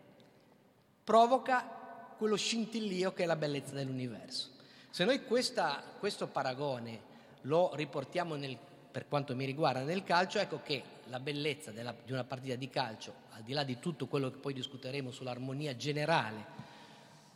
provoca 1.02 2.14
quello 2.16 2.36
scintillio 2.36 3.12
che 3.14 3.24
è 3.24 3.26
la 3.26 3.36
bellezza 3.36 3.74
dell'universo. 3.74 4.57
Se 4.90 5.04
noi 5.04 5.24
questa, 5.24 5.82
questo 5.98 6.26
paragone 6.26 7.16
lo 7.42 7.74
riportiamo 7.74 8.34
nel 8.34 8.58
per 8.90 9.06
quanto 9.06 9.36
mi 9.36 9.44
riguarda 9.44 9.82
nel 9.82 10.02
calcio, 10.02 10.38
ecco 10.40 10.60
che 10.62 10.82
la 11.04 11.20
bellezza 11.20 11.70
della, 11.70 11.94
di 12.04 12.10
una 12.10 12.24
partita 12.24 12.56
di 12.56 12.68
calcio, 12.68 13.14
al 13.30 13.42
di 13.42 13.52
là 13.52 13.62
di 13.62 13.78
tutto 13.78 14.06
quello 14.06 14.30
che 14.30 14.38
poi 14.38 14.52
discuteremo 14.52 15.12
sull'armonia 15.12 15.76
generale 15.76 16.66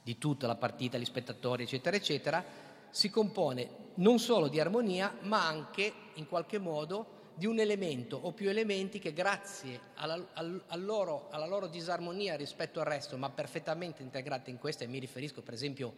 di 0.02 0.18
tutta 0.18 0.48
la 0.48 0.56
partita, 0.56 0.98
gli 0.98 1.04
spettatori, 1.04 1.62
eccetera, 1.62 1.94
eccetera, 1.94 2.44
si 2.90 3.10
compone 3.10 3.68
non 3.94 4.18
solo 4.18 4.48
di 4.48 4.58
armonia, 4.58 5.14
ma 5.20 5.46
anche 5.46 5.92
in 6.14 6.26
qualche 6.26 6.58
modo 6.58 7.20
di 7.34 7.46
un 7.46 7.60
elemento 7.60 8.18
o 8.20 8.32
più 8.32 8.48
elementi 8.48 8.98
che 8.98 9.12
grazie 9.12 9.78
alla, 9.94 10.20
al, 10.32 10.62
al 10.66 10.84
loro, 10.84 11.28
alla 11.30 11.46
loro 11.46 11.68
disarmonia 11.68 12.34
rispetto 12.34 12.80
al 12.80 12.86
resto, 12.86 13.16
ma 13.16 13.30
perfettamente 13.30 14.02
integrate 14.02 14.50
in 14.50 14.58
questa, 14.58 14.84
e 14.84 14.88
mi 14.88 14.98
riferisco 14.98 15.42
per 15.42 15.54
esempio 15.54 15.94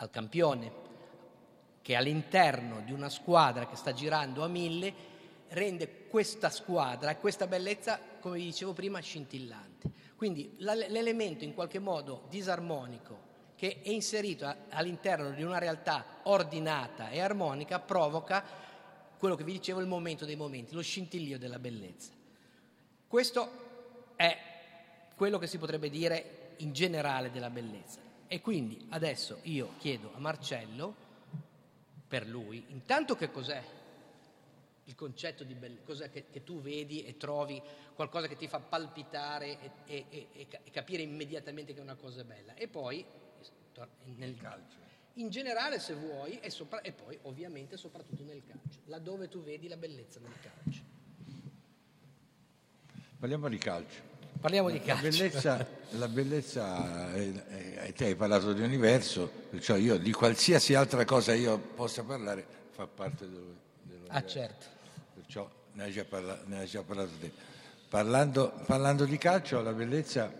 al 0.00 0.10
campione, 0.10 0.88
che 1.82 1.94
all'interno 1.94 2.80
di 2.80 2.92
una 2.92 3.08
squadra 3.08 3.66
che 3.66 3.76
sta 3.76 3.92
girando 3.92 4.42
a 4.44 4.48
mille 4.48 5.08
rende 5.48 6.06
questa 6.08 6.50
squadra 6.50 7.16
questa 7.16 7.46
bellezza, 7.46 7.98
come 8.20 8.36
vi 8.36 8.44
dicevo 8.44 8.72
prima, 8.72 9.00
scintillante. 9.00 9.90
Quindi 10.16 10.54
l'elemento 10.58 11.44
in 11.44 11.54
qualche 11.54 11.78
modo 11.78 12.24
disarmonico 12.28 13.28
che 13.56 13.80
è 13.82 13.90
inserito 13.90 14.54
all'interno 14.70 15.30
di 15.30 15.42
una 15.42 15.58
realtà 15.58 16.04
ordinata 16.24 17.10
e 17.10 17.20
armonica 17.20 17.78
provoca 17.78 18.42
quello 19.18 19.34
che 19.34 19.44
vi 19.44 19.52
dicevo 19.52 19.80
il 19.80 19.86
momento 19.86 20.24
dei 20.24 20.36
momenti, 20.36 20.74
lo 20.74 20.80
scintillio 20.80 21.38
della 21.38 21.58
bellezza. 21.58 22.12
Questo 23.06 23.50
è 24.16 24.38
quello 25.14 25.38
che 25.38 25.46
si 25.46 25.58
potrebbe 25.58 25.90
dire 25.90 26.54
in 26.58 26.72
generale 26.72 27.30
della 27.30 27.50
bellezza. 27.50 28.09
E 28.32 28.40
quindi 28.40 28.86
adesso 28.90 29.40
io 29.42 29.72
chiedo 29.78 30.12
a 30.14 30.20
Marcello 30.20 30.94
per 32.06 32.28
lui, 32.28 32.64
intanto 32.68 33.16
che 33.16 33.28
cos'è 33.28 33.60
il 34.84 34.94
concetto 34.94 35.42
di 35.42 35.54
bellezza, 35.54 35.82
cos'è 35.84 36.10
che, 36.12 36.26
che, 36.30 36.44
tu 36.44 36.60
vedi 36.60 37.04
e 37.04 37.16
trovi 37.16 37.60
qualcosa 37.92 38.28
che 38.28 38.36
ti 38.36 38.46
fa 38.46 38.60
palpitare 38.60 39.58
e, 39.84 40.04
e, 40.10 40.26
e, 40.32 40.46
e 40.62 40.70
capire 40.70 41.02
immediatamente 41.02 41.72
che 41.72 41.80
è 41.80 41.82
una 41.82 41.96
cosa 41.96 42.22
bella. 42.22 42.54
E 42.54 42.68
poi 42.68 43.04
nel 44.04 44.36
calcio. 44.36 44.76
In 45.14 45.28
generale 45.28 45.80
se 45.80 45.94
vuoi 45.94 46.38
e, 46.38 46.50
sopra, 46.50 46.82
e 46.82 46.92
poi 46.92 47.18
ovviamente 47.22 47.76
soprattutto 47.76 48.22
nel 48.22 48.44
calcio, 48.46 48.78
laddove 48.84 49.28
tu 49.28 49.42
vedi 49.42 49.66
la 49.66 49.76
bellezza 49.76 50.20
nel 50.20 50.38
calcio. 50.40 50.82
Parliamo 53.18 53.48
di 53.48 53.58
calcio. 53.58 54.09
Parliamo 54.40 54.70
di 54.70 54.80
calcio. 54.80 55.04
La 55.04 55.10
bellezza, 55.10 55.66
la 55.90 56.08
bellezza 56.08 57.12
è, 57.12 57.32
è, 57.74 57.92
te 57.92 58.06
hai 58.06 58.14
parlato 58.14 58.54
di 58.54 58.62
universo, 58.62 59.30
perciò 59.50 59.76
io 59.76 59.98
di 59.98 60.12
qualsiasi 60.12 60.72
altra 60.72 61.04
cosa 61.04 61.34
io 61.34 61.58
possa 61.58 62.02
parlare 62.04 62.46
fa 62.70 62.86
parte 62.86 63.28
dello, 63.28 63.58
Ah 64.06 64.24
certo. 64.24 64.64
Perciò 65.14 65.48
ne 65.72 65.82
hai 65.82 65.92
già, 65.92 66.06
parla, 66.06 66.40
ne 66.46 66.60
hai 66.60 66.66
già 66.66 66.82
parlato 66.82 67.10
te. 67.20 67.30
Parlando, 67.90 68.54
parlando, 68.64 69.04
di 69.04 69.18
calcio, 69.18 69.60
la 69.60 69.74
bellezza 69.74 70.32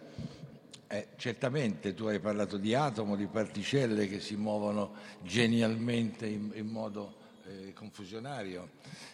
è 0.87 1.09
certamente, 1.17 1.93
tu 1.93 2.07
hai 2.07 2.21
parlato 2.21 2.57
di 2.57 2.73
atomo, 2.73 3.17
di 3.17 3.27
particelle 3.27 4.09
che 4.09 4.21
si 4.21 4.35
muovono 4.35 4.95
genialmente 5.21 6.27
in, 6.27 6.53
in 6.55 6.69
modo 6.69 7.17
eh, 7.47 7.75
confusionario, 7.75 8.71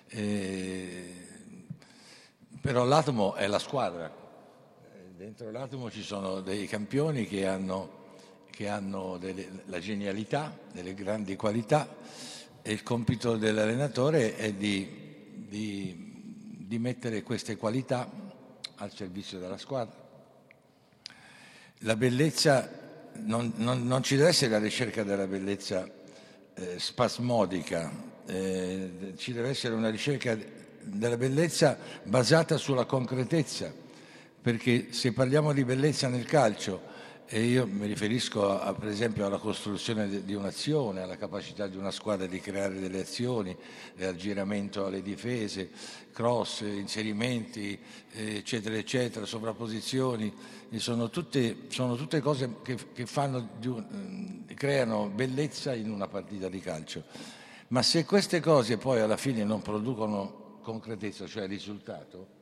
eh, 0.06 1.26
però 2.60 2.84
l'atomo 2.84 3.34
è 3.34 3.48
la 3.48 3.58
squadra 3.58 4.24
dentro 5.16 5.50
l'atomo 5.50 5.90
ci 5.90 6.02
sono 6.02 6.42
dei 6.42 6.66
campioni 6.66 7.26
che 7.26 7.46
hanno, 7.46 8.04
che 8.50 8.68
hanno 8.68 9.16
delle, 9.16 9.62
la 9.64 9.78
genialità, 9.78 10.54
delle 10.70 10.92
grandi 10.92 11.36
qualità 11.36 11.88
e 12.60 12.72
il 12.72 12.82
compito 12.82 13.38
dell'allenatore 13.38 14.36
è 14.36 14.52
di, 14.52 14.86
di, 15.48 16.12
di 16.58 16.78
mettere 16.78 17.22
queste 17.22 17.56
qualità 17.56 18.10
al 18.74 18.92
servizio 18.92 19.38
della 19.38 19.56
squadra. 19.56 19.96
La 21.78 21.96
bellezza, 21.96 22.70
non, 23.14 23.54
non, 23.56 23.86
non 23.86 24.02
ci 24.02 24.16
deve 24.16 24.28
essere 24.28 24.50
la 24.50 24.58
ricerca 24.58 25.02
della 25.02 25.26
bellezza 25.26 25.88
eh, 26.52 26.78
spasmodica, 26.78 27.90
eh, 28.26 29.14
ci 29.16 29.32
deve 29.32 29.48
essere 29.48 29.72
una 29.72 29.88
ricerca 29.88 30.36
della 30.82 31.16
bellezza 31.16 31.78
basata 32.02 32.58
sulla 32.58 32.84
concretezza, 32.84 33.84
perché 34.46 34.92
se 34.92 35.12
parliamo 35.12 35.52
di 35.52 35.64
bellezza 35.64 36.06
nel 36.06 36.24
calcio, 36.24 36.80
e 37.26 37.42
io 37.42 37.66
mi 37.66 37.88
riferisco 37.88 38.60
a, 38.60 38.72
per 38.74 38.86
esempio 38.86 39.26
alla 39.26 39.38
costruzione 39.38 40.24
di 40.24 40.34
un'azione, 40.34 41.00
alla 41.00 41.16
capacità 41.16 41.66
di 41.66 41.76
una 41.76 41.90
squadra 41.90 42.28
di 42.28 42.38
creare 42.38 42.78
delle 42.78 43.00
azioni, 43.00 43.56
aggiramento 43.98 44.86
alle 44.86 45.02
difese, 45.02 45.70
cross, 46.12 46.60
inserimenti, 46.60 47.76
eccetera, 48.12 48.76
eccetera, 48.76 49.26
sovrapposizioni. 49.26 50.32
Sono 50.76 51.10
tutte, 51.10 51.62
sono 51.66 51.96
tutte 51.96 52.20
cose 52.20 52.58
che, 52.62 52.76
che 52.92 53.04
fanno, 53.04 53.48
creano 54.54 55.08
bellezza 55.08 55.74
in 55.74 55.90
una 55.90 56.06
partita 56.06 56.48
di 56.48 56.60
calcio. 56.60 57.02
Ma 57.70 57.82
se 57.82 58.04
queste 58.04 58.38
cose 58.38 58.78
poi 58.78 59.00
alla 59.00 59.16
fine 59.16 59.42
non 59.42 59.60
producono 59.60 60.60
concretezza, 60.62 61.26
cioè 61.26 61.48
risultato, 61.48 62.35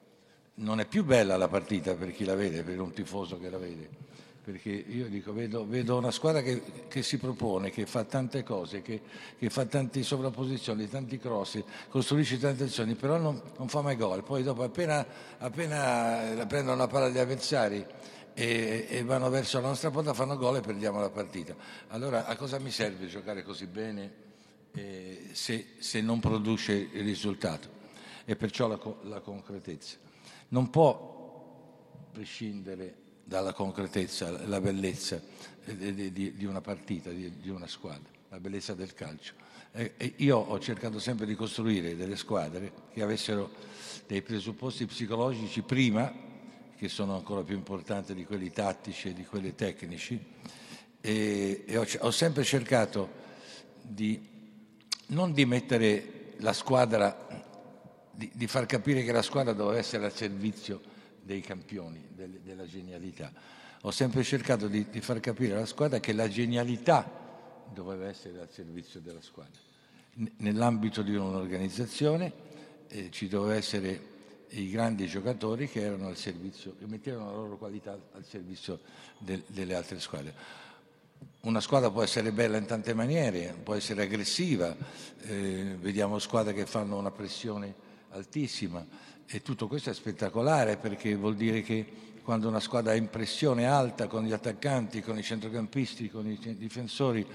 non 0.57 0.81
è 0.81 0.87
più 0.87 1.05
bella 1.05 1.37
la 1.37 1.49
partita 1.49 1.95
per 1.95 2.13
chi 2.13 2.25
la 2.25 2.35
vede, 2.35 2.63
per 2.63 2.81
un 2.81 2.93
tifoso 2.93 3.39
che 3.39 3.51
la 3.51 3.59
vede 3.59 4.13
perché 4.45 4.69
io 4.69 5.09
dico, 5.09 5.33
vedo, 5.33 5.67
vedo 5.67 5.97
una 5.97 6.11
squadra 6.11 6.43
che, 6.43 6.63
che, 6.87 7.03
si 7.03 7.17
propone, 7.17 7.71
che 7.71 7.87
fa 7.87 8.05
tante 8.05 8.43
cose, 8.43 8.83
che, 8.83 9.01
che, 9.39 9.49
fa 9.49 9.65
tante 9.65 10.03
sovrapposizioni, 10.03 10.87
tanti 10.87 11.19
cross, 11.19 11.63
costruisce 11.89 12.39
tante 12.39 12.65
azioni, 12.65 12.95
però 12.95 13.17
non, 13.17 13.41
non 13.57 13.69
fa 13.69 13.81
mai 13.81 13.97
gol. 13.97 14.23
Poi 14.23 14.43
dopo 14.43 14.63
appena, 14.63 15.05
appena 15.39 16.45
prendono 16.47 16.77
la 16.77 16.87
palla 16.87 17.09
gli 17.09 17.17
avversari 17.17 17.85
e, 18.35 18.87
e, 18.87 19.03
vanno 19.03 19.31
verso 19.31 19.59
la 19.63 19.69
nostra 19.69 19.91
porta 19.91 20.13
fanno 20.13 20.37
gol 20.37 20.57
e 20.57 20.61
perdiamo 20.61 21.01
la 21.01 21.11
partita. 21.11 21.57
Allora 21.89 22.27
a 22.27 22.37
cosa 22.37 22.59
mi 22.59 22.71
serve 22.71 23.07
giocare 23.07 23.43
così 23.43 23.67
bene 23.67 24.13
eh, 24.75 25.31
se, 25.33 25.69
se, 25.79 26.03
non 26.03 26.21
produce 26.21 26.75
il 26.75 27.03
risultato? 27.03 27.83
E 28.27 28.37
perciò 28.37 28.69
la, 28.69 28.79
la 29.05 29.21
concretezza. 29.21 30.04
Non 30.55 30.71
può 30.71 32.09
prescindere 32.13 32.95
dalla 33.25 33.53
concretezza, 33.53 34.31
la 34.47 34.61
bellezza 34.61 35.21
di, 35.65 36.13
di, 36.13 36.33
di 36.37 36.45
una 36.45 36.61
partita, 36.61 37.11
di, 37.11 37.41
di, 37.41 37.49
una 37.49 37.67
squadra, 37.67 38.09
la 38.29 38.39
bellezza 38.39 38.73
del 38.73 38.95
calcio. 38.95 39.35
E 39.73 40.13
io 40.19 40.39
ho 40.39 40.61
cercato 40.61 41.01
sempre 41.01 41.27
di 41.27 41.35
costruire 41.35 41.97
delle 41.97 42.15
squadre 42.15 42.73
che 42.93 43.03
avessero 43.03 43.51
dei 44.07 44.23
presupposti 44.23 44.87
psicologici 44.87 45.63
prima, 45.63 46.15
che 46.77 46.89
sono 46.89 47.17
ancora 47.17 47.43
più 47.43 47.57
importanti 47.57 48.15
di 48.15 48.25
quelli 48.25 48.53
tattici 48.53 49.09
e 49.09 49.13
di 49.13 49.25
quelli 49.25 49.57
tecnici, 49.57 50.25
e, 51.01 51.65
e 51.67 51.77
ho, 51.77 51.85
ho, 51.99 52.11
sempre 52.13 52.45
cercato 52.45 53.11
di 53.83 54.25
non 55.07 55.33
di 55.33 55.47
mettere 55.47 56.35
la 56.37 56.53
squadra, 56.53 57.44
di, 58.15 58.31
di 58.33 58.47
far 58.47 58.67
capire 58.67 59.03
che 59.03 59.13
la 59.13 59.23
squadra 59.23 59.53
doveva 59.53 59.79
essere 59.79 60.05
al 60.05 60.13
servizio 60.13 60.81
dei 61.21 61.41
campioni 61.41 62.09
del, 62.15 62.41
della 62.43 62.67
genialità. 62.67 63.33
Ho 63.83 63.91
sempre 63.91 64.23
cercato 64.23 64.69
di, 64.69 64.89
di, 64.91 65.01
far 65.01 65.21
capire 65.21 65.55
alla 65.55 65.67
squadra 65.67 66.01
che 66.01 66.13
la 66.13 66.29
genialità 66.29 67.11
doveva 67.73 68.09
essere 68.09 68.41
al 68.41 68.51
servizio 68.51 69.01
della 69.01 69.21
squadra. 69.21 69.61
N- 70.15 70.31
nell'ambito 70.39 71.03
di 71.03 71.15
un'organizzazione 71.15 72.33
eh, 72.89 73.11
ci 73.11 73.29
doveva 73.29 73.55
essere 73.55 74.13
i 74.51 74.71
grandi 74.71 75.07
giocatori 75.07 75.69
che 75.69 75.81
erano 75.81 76.07
al 76.07 76.17
servizio, 76.17 76.77
che 76.79 76.87
mettevano 76.87 77.31
la 77.31 77.37
loro 77.37 77.57
qualità 77.57 77.99
al 78.13 78.25
servizio 78.25 78.81
del, 79.19 79.43
delle 79.49 79.75
altre 79.75 79.99
squadre. 80.01 80.63
Una 81.41 81.61
squadra 81.61 81.91
può 81.91 82.03
essere 82.03 82.33
bella 82.33 82.57
in 82.57 82.67
tante 82.67 82.95
maniere, 82.95 83.55
può 83.63 83.75
essere 83.75 84.03
aggressiva, 84.03 84.75
eh, 85.23 85.77
vediamo 85.79 86.19
squadre 86.19 86.55
che 86.55 86.67
fanno 86.67 86.97
una 86.97 87.11
pressione 87.11 87.84
altissima, 88.15 88.85
e 89.27 89.43
tutto 89.43 89.67
questo 89.69 89.91
è 89.91 89.95
spettacolare 89.95 90.77
perché 90.77 91.15
vuol 91.15 91.35
dire 91.35 91.63
che 91.63 92.03
quando 92.23 92.49
una 92.49 92.61
squadra 92.61 92.93
ha 92.93 92.97
impressione 92.97 93.67
alta 93.67 94.07
con 94.07 94.25
gli 94.25 94.33
attaccanti, 94.33 95.03
con 95.03 95.19
i 95.19 95.23
centrocampisti, 95.23 96.09
con 96.09 96.27
i 96.27 96.57
difensori, 96.57 97.27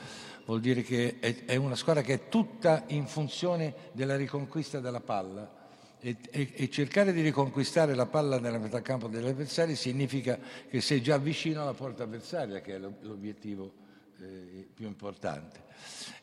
vuol 0.45 0.61
dire 0.61 0.81
che 0.81 1.19
è, 1.19 1.55
una 1.57 1.75
squadra 1.75 2.01
che 2.01 2.13
è 2.13 2.27
tutta 2.27 2.85
in 2.87 3.05
funzione 3.05 3.73
della 3.91 4.15
riconquista 4.15 4.79
della 4.79 4.99
palla. 4.99 5.57
E, 6.01 6.15
e, 6.31 6.53
e, 6.55 6.69
cercare 6.69 7.11
di 7.11 7.21
riconquistare 7.21 7.93
la 7.93 8.05
palla 8.05 8.39
nella 8.39 8.57
metà 8.57 8.81
campo 8.81 9.07
degli 9.07 9.27
avversari 9.27 9.75
significa 9.75 10.39
che 10.69 10.79
sei 10.79 11.01
già 11.01 11.17
vicino 11.17 11.61
alla 11.61 11.73
porta 11.73 12.03
avversaria, 12.03 12.61
che 12.61 12.75
è 12.75 12.79
l'obiettivo 12.79 13.73
eh, 14.21 14.67
più 14.73 14.87
importante. 14.87 15.65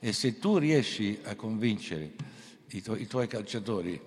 E 0.00 0.12
se 0.12 0.38
tu 0.38 0.56
riesci 0.56 1.20
a 1.24 1.36
convincere 1.36 2.14
i, 2.70 2.82
tu- 2.82 2.96
i 2.96 3.06
tuoi 3.06 3.26
calciatori 3.28 4.00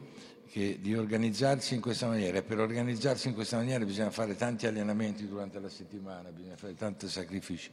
che 0.50 0.80
di 0.82 0.96
organizzarsi 0.96 1.76
in 1.76 1.82
questa 1.82 2.08
maniera 2.08 2.40
e 2.40 2.44
per 2.44 2.60
organizzarsi 2.60 3.28
in 3.28 3.34
questa 3.34 3.58
maniera 3.58 3.86
bisogna 3.86 4.10
fare 4.10 4.36
tanti 4.36 4.66
allenamenti 4.68 5.28
durante 5.28 5.60
la 5.60 5.70
settimana, 5.70 6.30
bisogna 6.30 6.58
fare 6.58 6.74
tanti 6.74 7.08
sacrifici 7.08 7.72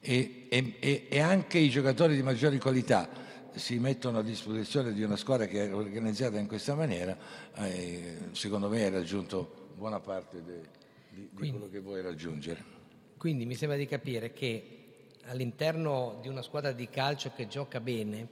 e, 0.00 0.46
e, 0.48 1.06
e 1.08 1.20
anche 1.20 1.58
i 1.58 1.68
giocatori 1.68 2.14
di 2.14 2.22
maggiori 2.22 2.58
qualità 2.58 3.08
si 3.54 3.78
mettono 3.78 4.18
a 4.18 4.22
disposizione 4.22 4.92
di 4.92 5.02
una 5.02 5.16
squadra 5.16 5.46
che 5.46 5.66
è 5.66 5.74
organizzata 5.74 6.38
in 6.38 6.46
questa 6.46 6.74
maniera, 6.74 7.16
eh, 7.54 8.18
secondo 8.32 8.68
me 8.68 8.84
hai 8.84 8.90
raggiunto 8.90 9.70
buona 9.74 9.98
parte 9.98 10.42
de, 10.44 10.60
di, 11.08 11.28
di 11.32 11.50
quello 11.50 11.68
che 11.68 11.80
vuoi 11.80 12.02
raggiungere. 12.02 12.74
Quindi 13.16 13.46
mi 13.46 13.54
sembra 13.54 13.78
di 13.78 13.86
capire 13.86 14.32
che 14.32 14.76
all'interno 15.24 16.18
di 16.20 16.28
una 16.28 16.42
squadra 16.42 16.72
di 16.72 16.88
calcio 16.88 17.32
che 17.34 17.48
gioca 17.48 17.80
bene, 17.80 18.28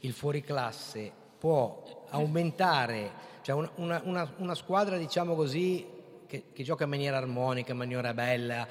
il 0.00 0.12
fuoriclasse 0.12 1.10
può 1.38 1.95
aumentare, 2.10 3.10
cioè 3.42 3.54
una, 3.76 4.00
una, 4.04 4.32
una, 4.36 4.54
squadra 4.54 4.96
diciamo 4.96 5.34
così 5.34 5.86
che, 6.26 6.44
che, 6.52 6.62
gioca 6.62 6.84
in 6.84 6.90
maniera 6.90 7.16
armonica, 7.16 7.72
in 7.72 7.78
maniera 7.78 8.12
bella, 8.14 8.66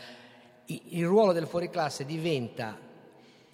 il, 0.66 0.82
il 0.90 1.06
ruolo 1.06 1.32
del 1.32 1.48
fuoriclasse 1.48 2.06
diventa 2.06 2.78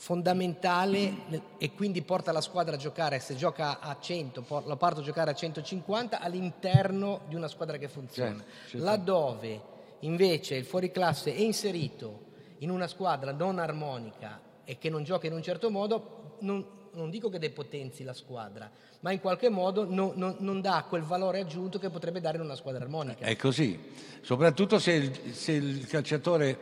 fondamentale 0.01 1.13
e 1.59 1.73
quindi 1.73 2.01
porta 2.01 2.31
la 2.31 2.41
squadra 2.41 2.73
a 2.73 2.77
giocare, 2.77 3.19
se 3.19 3.35
gioca 3.35 3.79
a 3.79 3.97
100, 3.99 4.63
la 4.65 4.75
parto 4.75 5.01
a 5.01 5.03
giocare 5.03 5.29
a 5.29 5.35
150 5.35 6.19
all'interno 6.19 7.21
di 7.27 7.35
una 7.35 7.47
squadra 7.47 7.77
che 7.77 7.87
funziona. 7.87 8.43
Certo. 8.67 8.83
Laddove 8.83 9.61
invece 9.99 10.55
il 10.55 10.65
fuoriclasse 10.65 11.35
è 11.35 11.39
inserito 11.39 12.29
in 12.59 12.71
una 12.71 12.87
squadra 12.87 13.31
non 13.31 13.59
armonica 13.59 14.41
e 14.65 14.79
che 14.79 14.89
non 14.89 15.03
gioca 15.03 15.27
in 15.27 15.33
un 15.33 15.43
certo 15.43 15.69
modo, 15.69 16.37
non, 16.39 16.65
non 16.93 17.09
dico 17.09 17.29
che 17.29 17.39
depotenzi 17.39 18.03
la 18.03 18.13
squadra, 18.13 18.69
ma 19.01 19.11
in 19.11 19.19
qualche 19.19 19.49
modo 19.49 19.85
no, 19.89 20.13
no, 20.15 20.35
non 20.39 20.61
dà 20.61 20.85
quel 20.87 21.03
valore 21.03 21.39
aggiunto 21.39 21.79
che 21.79 21.89
potrebbe 21.89 22.21
dare 22.21 22.37
in 22.37 22.43
una 22.43 22.55
squadra 22.55 22.83
armonica. 22.83 23.25
È 23.25 23.35
così, 23.35 23.79
soprattutto 24.21 24.79
se 24.79 24.91
il, 24.91 25.33
se 25.33 25.53
il 25.53 25.87
calciatore 25.87 26.57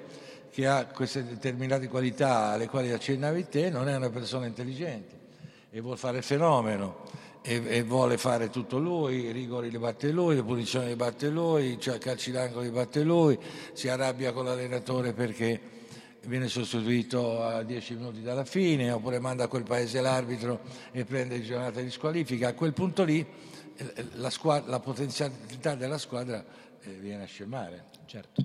che 0.52 0.68
ha 0.68 0.86
queste 0.86 1.24
determinate 1.24 1.88
qualità 1.88 2.52
alle 2.52 2.68
quali 2.68 2.92
accennavi 2.92 3.48
te 3.50 3.70
non 3.70 3.88
è 3.88 3.96
una 3.96 4.10
persona 4.10 4.46
intelligente 4.46 5.18
e 5.70 5.82
vuole 5.82 5.98
fare 5.98 6.18
il 6.18 6.24
fenomeno 6.24 7.06
e, 7.42 7.62
e, 7.66 7.84
vuole 7.84 8.18
fare 8.18 8.50
tutto 8.50 8.80
lui, 8.80 9.26
i 9.26 9.32
rigori 9.32 9.70
li 9.70 9.78
batte 9.78 10.12
lui, 10.12 10.36
le 10.36 10.44
punizioni 10.44 10.88
li 10.88 10.96
batte 10.96 11.30
lui, 11.30 11.80
cioè 11.80 11.98
calci 11.98 12.32
d'angolo 12.32 12.62
li 12.62 12.72
batte 12.72 13.04
lui, 13.04 13.38
si 13.74 13.88
arrabbia 13.88 14.34
con 14.34 14.46
l'allenatore 14.46 15.14
perché 15.14 15.78
viene 16.26 16.48
sostituito 16.48 17.44
a 17.44 17.64
dieci 17.64 17.96
minuti 17.96 18.22
dalla 18.22 18.46
fine, 18.46 18.92
oppure 18.92 19.20
manda 19.20 19.46
a 19.46 19.48
quel 19.48 19.64
paese 19.64 20.02
l'arbitro 20.02 20.62
e 20.92 21.06
prende 21.06 21.42
giornata 21.42 21.82
di 21.82 21.90
squalifica. 21.90 22.50
A 22.50 22.54
quel 22.54 22.74
punto 22.74 23.04
lì 23.04 23.26
eh, 23.76 24.06
la, 24.16 24.30
squadra, 24.30 24.70
la 24.70 24.80
potenzialità 24.80 25.76
della 25.76 25.98
squadra 25.98 26.44
eh, 26.82 26.92
viene 26.92 27.24
a 27.24 27.28
scemare. 27.28 27.86
Certo. 28.06 28.44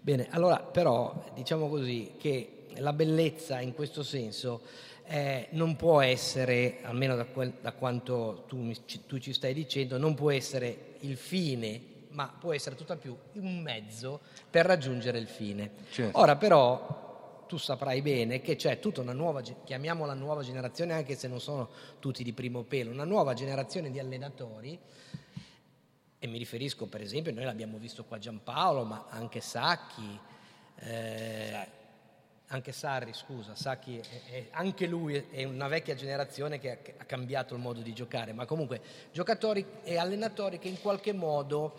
Bene, 0.00 0.28
allora 0.30 0.58
però 0.58 1.32
diciamo 1.34 1.68
così 1.68 2.12
che 2.18 2.66
la 2.76 2.92
bellezza 2.92 3.60
in 3.60 3.72
questo 3.72 4.02
senso 4.02 4.62
eh, 5.06 5.48
non 5.50 5.76
può 5.76 6.00
essere, 6.00 6.78
almeno 6.82 7.14
da, 7.16 7.24
quel, 7.24 7.54
da 7.60 7.72
quanto 7.72 8.44
tu, 8.46 8.72
tu 9.06 9.18
ci 9.18 9.32
stai 9.32 9.54
dicendo, 9.54 9.96
non 9.96 10.14
può 10.14 10.30
essere 10.30 10.96
il 11.00 11.16
fine 11.16 11.92
ma 12.14 12.32
può 12.38 12.52
essere 12.52 12.76
tutt'al 12.76 12.98
più 12.98 13.16
un 13.32 13.60
mezzo 13.60 14.20
per 14.48 14.66
raggiungere 14.66 15.18
il 15.18 15.26
fine. 15.26 15.70
Certo. 15.90 16.18
Ora 16.18 16.36
però 16.36 17.03
tu 17.46 17.56
saprai 17.56 18.02
bene 18.02 18.40
che 18.40 18.56
c'è 18.56 18.78
tutta 18.78 19.00
una 19.00 19.12
nuova, 19.12 19.40
chiamiamola 19.40 20.14
nuova 20.14 20.42
generazione, 20.42 20.92
anche 20.92 21.14
se 21.14 21.28
non 21.28 21.40
sono 21.40 21.68
tutti 21.98 22.22
di 22.22 22.32
primo 22.32 22.62
pelo, 22.62 22.90
una 22.90 23.04
nuova 23.04 23.34
generazione 23.34 23.90
di 23.90 23.98
allenatori, 23.98 24.78
e 26.18 26.26
mi 26.26 26.38
riferisco 26.38 26.86
per 26.86 27.02
esempio, 27.02 27.32
noi 27.32 27.44
l'abbiamo 27.44 27.76
visto 27.78 28.04
qua 28.04 28.18
Giampaolo, 28.18 28.84
ma 28.84 29.06
anche 29.10 29.40
Sacchi, 29.40 30.18
eh, 30.76 31.68
anche 32.48 32.72
Sarri, 32.72 33.12
scusa, 33.12 33.54
Sacchi, 33.54 33.98
è, 33.98 34.30
è, 34.30 34.46
anche 34.52 34.86
lui 34.86 35.14
è 35.30 35.44
una 35.44 35.68
vecchia 35.68 35.94
generazione 35.94 36.58
che 36.58 36.70
ha, 36.70 36.78
ha, 36.98 37.04
cambiato 37.04 37.54
il 37.54 37.60
modo 37.60 37.80
di 37.80 37.92
giocare, 37.92 38.32
ma 38.32 38.46
comunque 38.46 38.80
giocatori 39.12 39.66
e 39.82 39.98
allenatori 39.98 40.58
che 40.58 40.68
in 40.68 40.80
qualche 40.80 41.12
modo, 41.12 41.74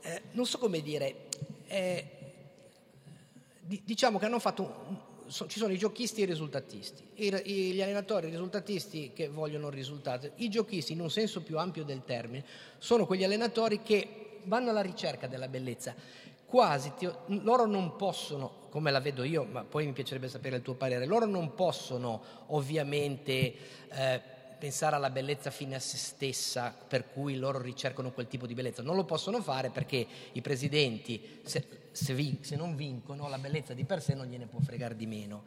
eh, 0.00 0.22
non 0.32 0.46
so 0.46 0.58
come 0.58 0.80
dire, 0.80 1.26
eh, 1.66 2.08
diciamo 3.60 4.18
che 4.18 4.24
hanno 4.24 4.38
fatto 4.38 5.08
so, 5.30 5.46
ci 5.46 5.58
sono 5.58 5.72
i 5.72 5.78
giochisti 5.78 6.20
e 6.20 6.24
i 6.24 6.26
risultatisti, 6.26 7.02
I, 7.14 7.72
gli 7.72 7.82
allenatori 7.82 8.28
i 8.28 8.30
risultatisti 8.30 9.12
che 9.14 9.28
vogliono 9.28 9.68
il 9.68 9.74
risultato, 9.74 10.30
i 10.36 10.48
giochisti 10.48 10.92
in 10.92 11.00
un 11.00 11.10
senso 11.10 11.42
più 11.42 11.58
ampio 11.58 11.84
del 11.84 12.02
termine 12.04 12.44
sono 12.78 13.06
quegli 13.06 13.24
allenatori 13.24 13.82
che 13.82 14.40
vanno 14.44 14.70
alla 14.70 14.80
ricerca 14.80 15.26
della 15.26 15.48
bellezza, 15.48 15.94
quasi 16.46 16.92
ti, 16.96 17.08
loro 17.42 17.66
non 17.66 17.96
possono, 17.96 18.66
come 18.70 18.90
la 18.90 19.00
vedo 19.00 19.22
io, 19.22 19.44
ma 19.44 19.62
poi 19.62 19.86
mi 19.86 19.92
piacerebbe 19.92 20.28
sapere 20.28 20.56
il 20.56 20.62
tuo 20.62 20.74
parere, 20.74 21.06
loro 21.06 21.26
non 21.26 21.54
possono 21.54 22.22
ovviamente 22.48 23.54
eh, 23.88 24.20
pensare 24.58 24.96
alla 24.96 25.10
bellezza 25.10 25.50
fine 25.50 25.76
a 25.76 25.80
se 25.80 25.96
stessa 25.96 26.74
per 26.86 27.10
cui 27.12 27.36
loro 27.36 27.60
ricercano 27.60 28.12
quel 28.12 28.28
tipo 28.28 28.46
di 28.46 28.54
bellezza, 28.54 28.82
non 28.82 28.96
lo 28.96 29.04
possono 29.04 29.40
fare 29.40 29.70
perché 29.70 30.06
i 30.32 30.40
presidenti, 30.40 31.40
se, 31.44 31.64
se, 31.92 32.14
vin- 32.14 32.42
se 32.42 32.56
non 32.56 32.76
vincono, 32.76 33.28
la 33.28 33.38
bellezza 33.38 33.74
di 33.74 33.84
per 33.84 34.02
sé 34.02 34.14
non 34.14 34.26
gliene 34.26 34.46
può 34.46 34.60
fregare 34.60 34.96
di 34.96 35.06
meno. 35.06 35.44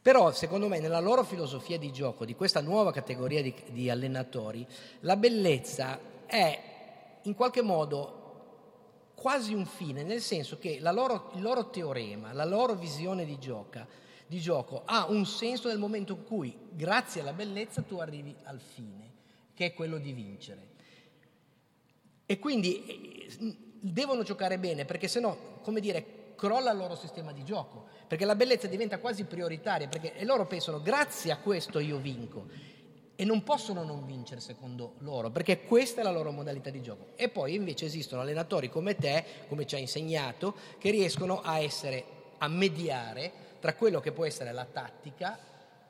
Però 0.00 0.30
secondo 0.32 0.68
me 0.68 0.78
nella 0.78 1.00
loro 1.00 1.24
filosofia 1.24 1.78
di 1.78 1.90
gioco, 1.90 2.24
di 2.24 2.36
questa 2.36 2.60
nuova 2.60 2.92
categoria 2.92 3.42
di, 3.42 3.52
di 3.70 3.90
allenatori, 3.90 4.64
la 5.00 5.16
bellezza 5.16 5.98
è 6.26 6.62
in 7.22 7.34
qualche 7.34 7.62
modo 7.62 8.24
quasi 9.16 9.54
un 9.54 9.66
fine, 9.66 10.04
nel 10.04 10.20
senso 10.20 10.58
che 10.58 10.78
loro, 10.80 11.32
il 11.34 11.42
loro 11.42 11.70
teorema, 11.70 12.32
la 12.32 12.44
loro 12.44 12.74
visione 12.74 13.24
di, 13.24 13.38
gioca, 13.38 13.84
di 14.26 14.38
gioco 14.38 14.82
ha 14.84 15.06
un 15.08 15.26
senso 15.26 15.68
nel 15.68 15.78
momento 15.78 16.12
in 16.12 16.24
cui, 16.24 16.56
grazie 16.70 17.22
alla 17.22 17.32
bellezza, 17.32 17.82
tu 17.82 17.96
arrivi 17.96 18.32
al 18.44 18.60
fine, 18.60 19.10
che 19.54 19.66
è 19.66 19.74
quello 19.74 19.98
di 19.98 20.12
vincere. 20.12 20.68
E 22.26 22.38
quindi 22.38 22.84
eh, 22.84 23.56
devono 23.80 24.22
giocare 24.22 24.58
bene 24.58 24.84
perché 24.84 25.08
sennò, 25.08 25.36
come 25.62 25.80
dire, 25.80 26.34
crolla 26.36 26.70
il 26.70 26.78
loro 26.78 26.94
sistema 26.94 27.32
di 27.32 27.44
gioco, 27.44 27.86
perché 28.06 28.24
la 28.24 28.34
bellezza 28.34 28.66
diventa 28.66 28.98
quasi 28.98 29.24
prioritaria, 29.24 29.88
perché 29.88 30.12
loro 30.24 30.46
pensano 30.46 30.80
grazie 30.80 31.32
a 31.32 31.38
questo 31.38 31.78
io 31.78 31.98
vinco 31.98 32.46
e 33.18 33.24
non 33.24 33.42
possono 33.42 33.82
non 33.82 34.04
vincere 34.04 34.40
secondo 34.40 34.94
loro, 34.98 35.30
perché 35.30 35.62
questa 35.62 36.02
è 36.02 36.04
la 36.04 36.10
loro 36.10 36.30
modalità 36.30 36.68
di 36.68 36.82
gioco. 36.82 37.08
E 37.16 37.30
poi 37.30 37.54
invece 37.54 37.86
esistono 37.86 38.20
allenatori 38.20 38.68
come 38.68 38.94
te, 38.94 39.24
come 39.48 39.66
ci 39.66 39.74
hai 39.74 39.80
insegnato, 39.80 40.54
che 40.78 40.90
riescono 40.90 41.40
a 41.40 41.58
essere 41.58 42.14
a 42.38 42.48
mediare 42.48 43.32
tra 43.58 43.74
quello 43.74 44.00
che 44.00 44.12
può 44.12 44.26
essere 44.26 44.52
la 44.52 44.66
tattica 44.66 45.38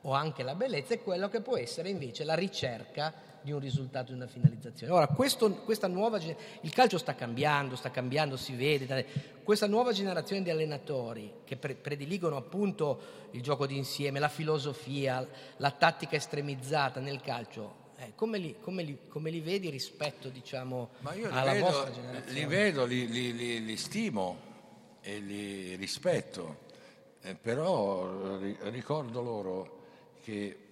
o 0.01 0.13
anche 0.13 0.43
la 0.43 0.55
bellezza 0.55 0.93
e 0.93 1.01
quello 1.01 1.27
che 1.27 1.41
può 1.41 1.57
essere 1.57 1.89
invece 1.89 2.23
la 2.23 2.35
ricerca 2.35 3.13
di 3.47 3.53
un 3.53 3.59
risultato, 3.59 4.11
di 4.11 4.17
una 4.17 4.27
finalizzazione. 4.27 4.91
Ora, 4.91 5.07
questo, 5.07 5.49
questa 5.63 5.87
nuova, 5.87 6.17
il 6.17 6.73
calcio 6.73 6.97
sta 6.97 7.15
cambiando, 7.15 7.77
sta 7.77 7.89
cambiando, 7.89 8.35
si 8.35 8.53
vede, 8.55 9.05
questa 9.43 9.67
nuova 9.67 9.93
generazione 9.93 10.43
di 10.43 10.49
allenatori 10.49 11.31
che 11.45 11.55
pre- 11.55 11.75
prediligono 11.75 12.35
appunto 12.35 13.29
il 13.31 13.41
gioco 13.41 13.65
d'insieme, 13.65 14.19
la 14.19 14.27
filosofia, 14.27 15.25
la 15.57 15.71
tattica 15.71 16.17
estremizzata 16.17 16.99
nel 16.99 17.21
calcio, 17.21 17.85
eh, 17.99 18.11
come, 18.15 18.37
li, 18.37 18.57
come, 18.59 18.83
li, 18.83 18.97
come, 19.07 19.29
li, 19.29 19.39
vedi 19.39 19.69
rispetto 19.69 20.27
diciamo, 20.27 20.89
alla 21.29 21.53
vedo, 21.53 21.65
vostra 21.65 21.91
generazione? 21.91 22.39
Li 22.39 22.45
vedo, 22.45 22.85
li, 22.85 23.07
li, 23.07 23.63
li 23.63 23.77
stimo 23.77 24.37
e 24.99 25.19
li 25.19 25.75
rispetto, 25.75 26.65
eh, 27.21 27.33
però 27.33 28.37
ricordo 28.63 29.21
loro 29.21 29.75
che 30.21 30.66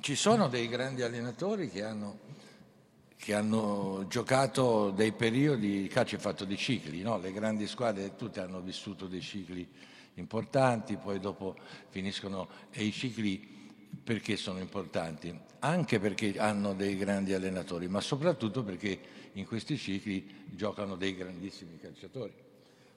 ci 0.00 0.16
sono 0.16 0.48
dei 0.48 0.66
grandi 0.66 1.02
allenatori 1.02 1.68
che 1.68 1.84
hanno, 1.84 2.18
che 3.16 3.34
hanno 3.34 4.06
giocato 4.08 4.90
dei 4.90 5.12
periodi, 5.12 5.82
il 5.82 5.88
calcio 5.88 6.16
è 6.16 6.18
fatto 6.18 6.44
di 6.44 6.56
cicli, 6.56 7.02
no? 7.02 7.18
le 7.18 7.32
grandi 7.32 7.66
squadre 7.66 8.16
tutte 8.16 8.40
hanno 8.40 8.60
vissuto 8.60 9.06
dei 9.06 9.20
cicli 9.20 9.68
importanti, 10.14 10.96
poi 10.96 11.20
dopo 11.20 11.54
finiscono 11.90 12.48
e 12.70 12.84
i 12.84 12.92
cicli 12.92 13.58
perché 14.02 14.36
sono 14.36 14.58
importanti? 14.58 15.38
Anche 15.58 15.98
perché 15.98 16.38
hanno 16.38 16.72
dei 16.72 16.96
grandi 16.96 17.34
allenatori, 17.34 17.86
ma 17.86 18.00
soprattutto 18.00 18.62
perché 18.62 18.98
in 19.32 19.46
questi 19.46 19.76
cicli 19.76 20.46
giocano 20.46 20.96
dei 20.96 21.14
grandissimi 21.14 21.78
calciatori. 21.78 22.32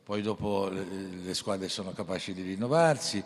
Poi 0.03 0.21
dopo 0.21 0.69
le 0.69 1.33
squadre 1.33 1.69
sono 1.69 1.91
capaci 1.91 2.33
di 2.33 2.41
rinnovarsi, 2.41 3.23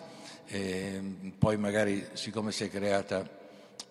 poi 1.38 1.58
magari 1.58 2.08
siccome 2.14 2.52
si 2.52 2.64
è 2.66 2.70
creata 2.70 3.37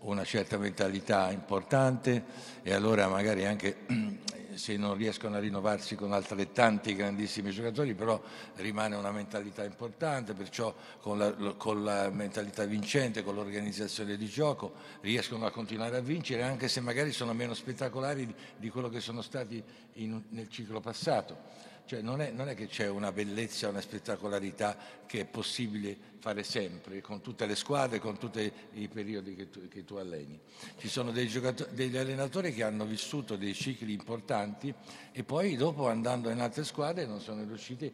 una 0.06 0.24
certa 0.24 0.56
mentalità 0.56 1.30
importante 1.30 2.24
e 2.62 2.72
allora 2.72 3.08
magari 3.08 3.44
anche 3.44 3.76
se 4.54 4.76
non 4.76 4.94
riescono 4.94 5.36
a 5.36 5.38
rinnovarsi 5.38 5.96
con 5.96 6.12
altrettanti 6.12 6.94
grandissimi 6.94 7.50
giocatori, 7.50 7.94
però 7.94 8.20
rimane 8.56 8.94
una 8.94 9.10
mentalità 9.10 9.64
importante, 9.64 10.32
perciò 10.32 10.74
con 11.00 11.18
la, 11.18 11.32
con 11.56 11.84
la 11.84 12.08
mentalità 12.10 12.64
vincente, 12.64 13.22
con 13.22 13.34
l'organizzazione 13.34 14.16
di 14.16 14.26
gioco, 14.26 14.72
riescono 15.02 15.44
a 15.44 15.50
continuare 15.50 15.96
a 15.96 16.00
vincere 16.00 16.42
anche 16.42 16.68
se 16.68 16.80
magari 16.80 17.12
sono 17.12 17.34
meno 17.34 17.52
spettacolari 17.52 18.32
di, 18.56 18.68
quello 18.70 18.88
che 18.88 19.00
sono 19.00 19.20
stati 19.20 19.62
in, 19.94 20.22
nel 20.30 20.48
ciclo 20.48 20.80
passato. 20.80 21.64
Cioè 21.86 22.02
non 22.02 22.20
è, 22.20 22.30
non 22.30 22.48
è, 22.48 22.54
che 22.54 22.66
c'è 22.66 22.88
una 22.88 23.12
bellezza, 23.12 23.68
una 23.68 23.80
spettacolarità 23.80 24.76
che 25.06 25.20
è 25.20 25.24
possibile 25.24 25.96
fare 26.18 26.42
sempre, 26.42 27.00
con 27.00 27.20
tutte 27.20 27.46
le 27.46 27.54
squadre, 27.54 28.00
con 28.00 28.18
tutti 28.18 28.52
i 28.74 28.88
periodi 28.88 29.36
che 29.36 29.48
tu, 29.48 29.68
che 29.68 29.84
tu 29.84 29.94
alleni. 29.94 30.38
Ci 30.78 30.88
sono 30.88 31.12
degli 31.12 31.96
allenatori 31.96 32.52
che 32.52 32.64
hanno 32.64 32.84
vissuto 32.84 33.36
dei 33.36 33.54
cicli 33.54 33.92
importanti 33.92 34.74
e 35.12 35.22
poi 35.22 35.54
dopo 35.54 35.88
andando 35.88 36.28
in 36.28 36.40
altre 36.40 36.64
squadre 36.64 37.06
non 37.06 37.20
sono 37.20 37.44
riusciti 37.44 37.92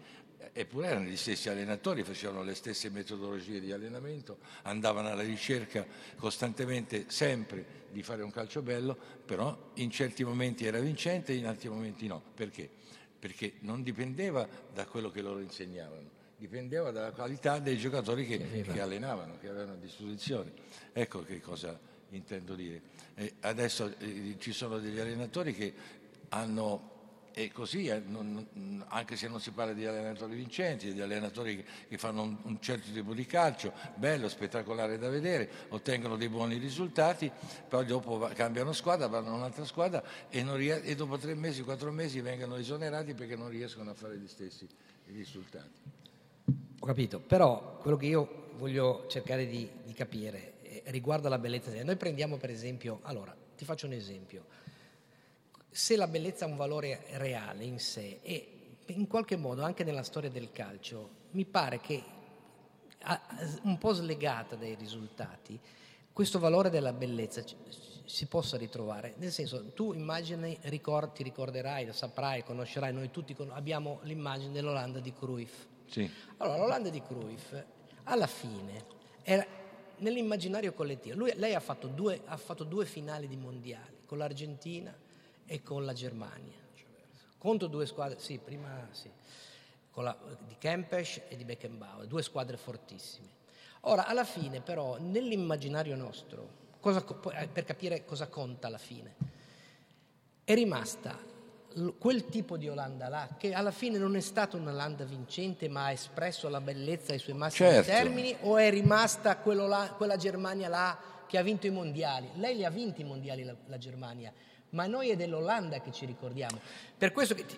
eppure 0.53 0.89
erano 0.89 1.07
gli 1.07 1.17
stessi 1.17 1.49
allenatori, 1.49 2.03
facevano 2.03 2.43
le 2.43 2.55
stesse 2.55 2.91
metodologie 2.91 3.61
di 3.61 3.73
allenamento, 3.73 4.39
andavano 4.63 5.09
alla 5.09 5.23
ricerca 5.23 5.87
costantemente, 6.17 7.07
sempre, 7.09 7.81
di 7.91 8.03
fare 8.03 8.23
un 8.23 8.31
calcio 8.31 8.63
bello, 8.63 8.97
però 9.25 9.71
in 9.75 9.91
certi 9.91 10.25
momenti 10.25 10.67
era 10.67 10.79
vincente, 10.79 11.33
in 11.33 11.47
altri 11.47 11.69
momenti 11.69 12.07
no. 12.07 12.23
Perché? 12.35 12.81
Perché 13.23 13.53
non 13.61 13.85
dipendeva 13.85 14.49
da 14.75 14.85
quello 14.85 15.09
che 15.09 15.23
loro 15.23 15.39
insegnavano, 15.39 16.11
dipendeva 16.37 16.91
dalla 16.91 17.13
qualità 17.13 17.61
dei 17.61 17.79
giocatori 17.79 18.27
che, 18.27 18.65
che 18.65 18.81
allenavano, 18.81 19.39
che 19.39 19.47
avevano 19.47 19.75
a 19.75 19.77
disposizione. 19.77 20.51
Ecco 20.93 21.23
che 21.23 21.41
cosa 21.41 21.79
intendo 22.09 22.57
dire. 22.57 22.83
E 23.15 23.35
adesso 23.43 23.95
eh, 23.99 24.35
ci 24.41 24.53
sono 24.53 24.81
degli 24.81 24.99
allenatori 24.99 25.55
che 25.55 25.73
hanno 26.31 26.92
e 27.35 27.51
così, 27.51 27.87
eh, 27.87 28.03
anche 28.89 29.17
se 29.17 29.29
non 29.29 29.41
si 29.41 29.51
parla 29.51 29.73
di 29.73 29.87
allenatori 29.87 30.35
vincenti, 30.35 30.93
di 30.93 31.01
allenatori 31.01 31.65
che 31.89 31.99
fanno 31.99 32.39
un, 32.43 32.61
certo 32.61 32.91
tipo 32.93 33.15
di 33.15 33.27
calcio, 33.27 33.73
bello, 33.95 34.29
spettacolare 34.29 34.99
da 34.99 35.09
vedere, 35.09 35.49
ottengono 35.69 36.17
dei 36.17 36.29
buoni 36.29 36.59
risultati, 36.59 37.31
poi 37.69 37.85
dopo 37.87 38.19
cambiano 38.35 38.73
squadra, 38.73 39.07
vanno 39.07 39.31
a 39.31 39.35
un'altra 39.35 39.65
squadra 39.65 40.03
e, 40.29 40.45
ries- 40.57 40.83
e, 40.85 40.95
dopo 40.95 41.17
tre 41.17 41.35
mesi, 41.35 41.63
quattro 41.63 41.91
mesi 41.91 42.21
vengono 42.21 42.57
esonerati 42.57 43.15
perché 43.15 43.37
non 43.37 43.49
riescono 43.49 43.91
a 43.91 43.95
fare 43.95 44.17
gli 44.19 44.29
stessi 44.29 44.69
risultati. 45.07 45.81
Ho 46.79 46.87
capito, 46.87 47.21
però 47.21 47.79
quello 47.79 47.97
che 47.97 48.07
io 48.07 48.51
voglio 48.57 49.07
cercare 49.09 49.47
di, 49.47 49.69
di 49.85 49.93
capire 49.93 50.55
eh, 50.63 50.83
riguarda 50.87 51.29
la 51.29 51.39
bellezza. 51.39 51.71
Noi 51.83 51.97
prendiamo 51.97 52.37
per 52.37 52.51
esempio, 52.51 53.01
allora, 53.03 53.35
ti 53.57 53.65
faccio 53.65 53.87
un 53.87 53.93
esempio 53.93 54.45
se 55.73 55.97
la 55.97 56.07
bellezza 56.07 56.45
ha 56.45 56.49
un 56.49 56.57
valore 56.57 57.07
reale 57.13 57.65
in 57.65 57.79
sé 57.79 58.21
e 58.23 58.77
in 58.89 59.07
qualche 59.07 59.37
modo 59.37 59.63
anche 59.63 59.85
nella 59.85 60.03
storia 60.03 60.29
del 60.29 60.53
calcio 60.53 61.21
mi 61.31 61.47
pare 61.47 61.81
che 61.81 62.03
un 63.63 63.79
po' 63.79 63.95
slegata 63.95 64.55
dai 64.55 64.75
risultati 64.75 65.59
questo 66.13 66.39
valore 66.39 66.69
della 66.69 66.93
bellezza 66.93 67.43
si 68.05 68.27
possa 68.27 68.59
ritrovare 68.59 69.15
nel 69.17 69.33
senso 69.33 69.73
tu 69.73 69.95
immagini 69.95 70.59
ricord, 70.65 71.13
ti 71.13 71.23
ricorderai 71.23 71.87
lo 71.87 71.95
saprai 71.95 72.45
conoscerai 72.45 72.93
noi 72.93 73.11
tutti 73.11 73.35
abbiamo 73.49 74.01
l'immagine 74.03 74.53
dell'Olanda 74.53 75.01
di 75.01 75.13
Cruyff 75.15 75.65
sì. 75.87 76.09
allora 76.37 76.59
l'Olanda 76.59 76.91
di 76.91 77.01
Cruyff 77.01 77.55
alla 78.05 78.27
fine 78.27 78.85
era 79.23 79.47
nell'immaginario 79.99 80.75
collettivo 80.75 81.17
lui, 81.17 81.33
lei 81.37 81.55
ha 81.55 81.61
fatto, 81.61 81.87
due, 81.87 82.21
ha 82.27 82.37
fatto 82.37 82.65
due 82.65 82.85
finali 82.85 83.27
di 83.27 83.37
mondiali 83.37 84.01
con 84.05 84.19
l'Argentina 84.19 84.95
e 85.53 85.63
con 85.63 85.85
la 85.85 85.93
Germania. 85.93 86.57
Contro 87.37 87.69
due 87.69 87.85
squadre, 87.85 88.19
sì, 88.19 88.39
prima 88.39 88.89
sì, 88.93 89.11
la, 89.97 90.17
di 90.47 90.57
Kempes 90.57 91.21
e 91.29 91.37
di 91.37 91.45
Beckenbauer, 91.45 92.07
due 92.07 92.23
squadre 92.23 92.57
fortissime. 92.57 93.29
Ora, 93.81 94.07
alla 94.07 94.25
fine 94.25 94.63
però, 94.63 94.97
nell'immaginario 94.99 95.95
nostro, 95.95 96.49
cosa, 96.81 97.05
eh, 97.35 97.49
per 97.49 97.65
capire 97.65 98.07
cosa 98.07 98.29
conta 98.29 98.69
alla 98.69 98.79
fine, 98.79 99.15
è 100.43 100.55
rimasta 100.55 101.19
quel 101.99 102.27
tipo 102.27 102.57
di 102.57 102.71
Olanda 102.71 103.09
là, 103.09 103.29
che 103.37 103.53
alla 103.53 103.73
fine 103.73 103.99
non 103.99 104.17
è 104.17 104.21
stata 104.21 104.57
un'Olanda 104.57 105.05
vincente 105.05 105.69
ma 105.69 105.87
ha 105.87 105.93
espresso 105.93 106.49
la 106.49 106.61
bellezza 106.63 107.13
ai 107.13 107.19
suoi 107.19 107.35
massimi 107.35 107.69
Certo. 107.71 107.91
termini 107.91 108.35
o 108.43 108.57
è 108.57 108.71
rimasta 108.71 109.37
quella 109.37 110.17
Germania 110.17 110.69
là 110.69 110.99
che 111.27 111.37
ha 111.37 111.43
vinto 111.43 111.67
i 111.67 111.71
mondiali? 111.71 112.29
Lei 112.35 112.57
li 112.57 112.65
ha 112.65 112.71
vinti 112.71 113.03
i 113.03 113.05
mondiali 113.05 113.43
la, 113.43 113.55
la 113.67 113.79
Germania, 113.79 114.33
ma 114.73 114.87
noi 114.87 115.11
è 115.11 115.17
dell'Olanda 115.17 115.81
che 115.81 115.93
ci 115.93 116.07
ricordiamo. 116.07 116.59
Per 116.97 117.13
questo 117.13 117.35
che 117.35 117.45
ti- 117.47 117.57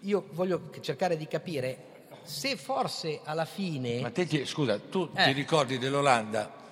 io 0.00 0.28
voglio 0.32 0.70
cercare 0.80 1.16
di 1.16 1.26
capire 1.26 1.92
se 2.22 2.56
forse 2.56 3.20
alla 3.24 3.44
fine... 3.44 4.00
Ma 4.00 4.10
te 4.10 4.26
ti- 4.26 4.44
scusa, 4.46 4.78
tu 4.78 5.10
Eh. 5.14 5.24
ti 5.24 5.32
ricordi 5.32 5.78
dell'Olanda 5.78 6.62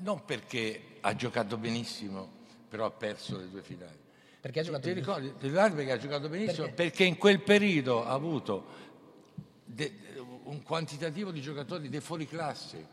non 0.00 0.24
perché 0.24 0.96
ha 1.00 1.14
giocato 1.14 1.56
benissimo, 1.56 2.28
però 2.68 2.86
ha 2.86 2.90
perso 2.90 3.38
le 3.38 3.48
due 3.48 3.62
finali. 3.62 4.02
perché 4.40 4.60
ha 4.60 4.62
giocato 4.62 4.82
Ti 4.82 4.88
bene. 4.88 5.00
ricordi 5.00 5.32
dell'Olanda 5.38 5.74
perché 5.76 5.92
ha 5.92 5.98
giocato 5.98 6.28
benissimo? 6.28 6.66
Perché? 6.66 6.74
Perché, 6.82 7.04
in 7.04 7.16
quel 7.16 7.40
periodo 7.40 8.04
ha 8.04 8.12
avuto 8.12 8.64
de- 9.64 10.00
un 10.44 10.62
quantitativo 10.62 11.30
di 11.30 11.40
giocatori 11.40 11.88
dei 11.88 12.00
fuori 12.00 12.26
classe 12.26 12.86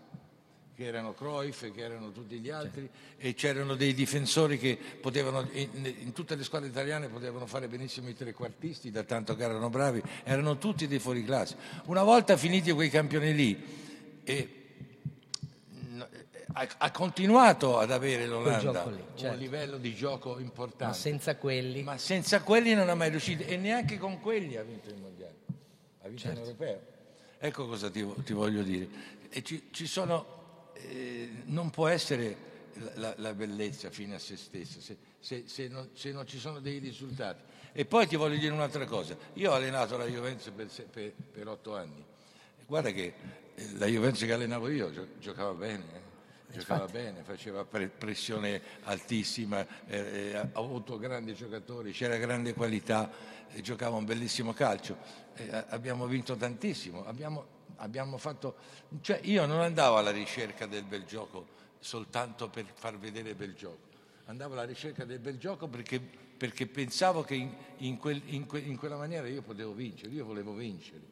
che 0.76 0.86
erano 0.86 1.14
Cruyff, 1.14 1.72
che 1.72 1.82
erano 1.82 2.12
tutti 2.12 2.40
gli 2.40 2.50
altri 2.50 2.90
e 3.18 3.34
c'erano 3.34 3.76
dei 3.76 3.94
difensori 3.94 4.58
che 4.58 4.78
potevano 5.00 5.48
in, 5.52 5.94
in 6.00 6.12
tutte 6.14 6.36
le 6.36 6.44
squadre 6.44 6.70
italiane 6.70 7.08
potevano 7.08 7.46
fare 7.46 7.68
benissimo 7.68 8.10
i 8.10 8.16
trequartisti 8.16 8.92
da 8.92 9.04
tanto 9.04 9.36
che 9.36 9.44
erano 9.44 9.70
bravi, 9.70 10.02
erano 10.24 10.58
tutti 10.58 10.88
dei 10.88 11.00
fuori 11.00 11.24
classe. 11.24 11.56
Una 11.86 12.04
volta 12.04 12.38
finiti 12.38 12.72
quei 12.72 12.90
campioni 12.90 13.34
lì 13.34 13.64
e 14.24 14.56
ha, 16.54 16.68
ha 16.78 16.92
continuato 16.92 17.78
ad 17.78 17.92
avere 17.92 18.26
l'Olanda 18.28 18.86
lì, 18.86 19.04
certo. 19.16 19.34
un 19.34 19.40
livello 19.40 19.78
di 19.78 19.94
gioco 19.96 20.40
importante. 20.40 20.86
Ma 20.86 20.94
senza 20.94 21.36
quelli... 21.36 21.84
Ma 21.84 21.98
senza 21.98 22.42
quelli 22.42 22.74
non 22.74 22.90
ha 22.90 22.96
mai 22.96 23.10
riuscito 23.10 23.44
e 23.44 23.56
neanche 23.58 23.98
con 23.98 24.20
quelli 24.20 24.58
ha 24.58 24.64
vinto 24.64 24.90
il 24.90 24.98
mondiale, 24.98 25.36
ha 26.02 26.08
vinto 26.08 26.22
Certo. 26.22 26.40
l'europeo. 26.40 26.82
Ecco 27.40 27.68
cosa 27.68 27.90
ti, 27.90 28.06
ti 28.24 28.34
voglio 28.34 28.62
dire. 28.62 28.88
E 29.30 29.42
ci, 29.44 29.70
ci 29.72 29.88
sono, 29.88 30.41
eh, 30.90 31.30
non 31.46 31.70
può 31.70 31.88
essere 31.88 32.50
la, 32.96 33.14
la- 33.18 33.34
bellezza 33.34 33.90
fine 33.90 34.16
a 34.16 34.20
se 34.20 34.38
stessa 34.38 34.80
se, 34.80 34.98
se- 35.20 35.44
se 35.46 35.68
non, 35.68 35.90
se 35.94 36.12
non 36.12 36.26
ci 36.28 36.40
sono 36.40 36.60
dei 36.60 36.80
risultati. 36.80 37.44
E 37.74 37.86
poi 37.86 38.08
ti 38.08 38.16
voglio 38.16 38.38
dire 38.38 38.54
un'altra 38.54 38.86
cosa. 38.86 39.16
Io 39.34 39.52
ho 39.52 39.54
allenato 39.54 39.98
la 39.98 40.06
Juventus 40.06 40.52
per, 40.56 40.68
per- 40.90 41.14
per 41.32 41.48
otto 41.48 41.76
anni. 41.76 42.04
Guarda 42.66 42.92
che 42.92 43.14
eh, 43.56 43.72
la 43.78 43.86
Juventus 43.86 44.22
che 44.24 44.34
allenavo 44.34 44.70
io 44.70 44.92
gio- 44.92 45.08
giocava 45.20 45.54
bene. 45.54 45.84
eh. 45.94 46.10
Giocava 46.52 46.86
bene, 46.86 47.24
faceva 47.24 47.64
pre- 47.64 47.88
pressione 47.88 48.62
altissima, 48.84 49.66
eh, 49.88 49.98
eh, 50.32 50.36
ha 50.36 50.50
avuto 50.52 50.98
grandi 50.98 51.34
giocatori, 51.34 51.94
c'era 51.94 52.18
grande 52.18 52.54
qualità, 52.54 53.10
eh, 53.54 53.62
giocava 53.62 53.96
un 53.96 54.04
bellissimo 54.04 54.52
calcio. 54.52 54.98
Eh, 55.36 55.48
abbiamo 55.70 56.08
vinto 56.08 56.36
tantissimo, 56.36 57.06
abbiamo, 57.06 57.46
abbiamo 57.82 58.18
fatto... 58.18 58.56
Cioè 59.02 59.20
io 59.24 59.46
non 59.46 59.60
andavo 59.60 59.98
alla 59.98 60.12
ricerca 60.12 60.66
del 60.66 60.84
bel 60.84 61.06
gioco 61.06 61.60
soltanto 61.80 62.50
per 62.50 62.66
far 62.74 62.98
vedere 62.98 63.36
bel 63.36 63.54
gioco, 63.56 63.90
andavo 64.26 64.54
alla 64.54 64.64
ricerca 64.66 65.04
del 65.04 65.20
bel 65.20 65.38
gioco 65.38 65.68
perché, 65.68 66.00
perché 66.00 66.68
pensavo 66.68 67.24
che 67.24 67.36
in, 67.36 67.54
in 67.78 67.98
quel- 67.98 68.22
in 68.26 68.46
que- 68.46 68.60
in 68.60 68.78
quella 68.78 68.98
maniera 68.98 69.28
io 69.28 69.42
potevo 69.42 69.74
vincere, 69.74 70.12
io 70.12 70.26
volevo 70.26 70.54
vincere 70.54 71.11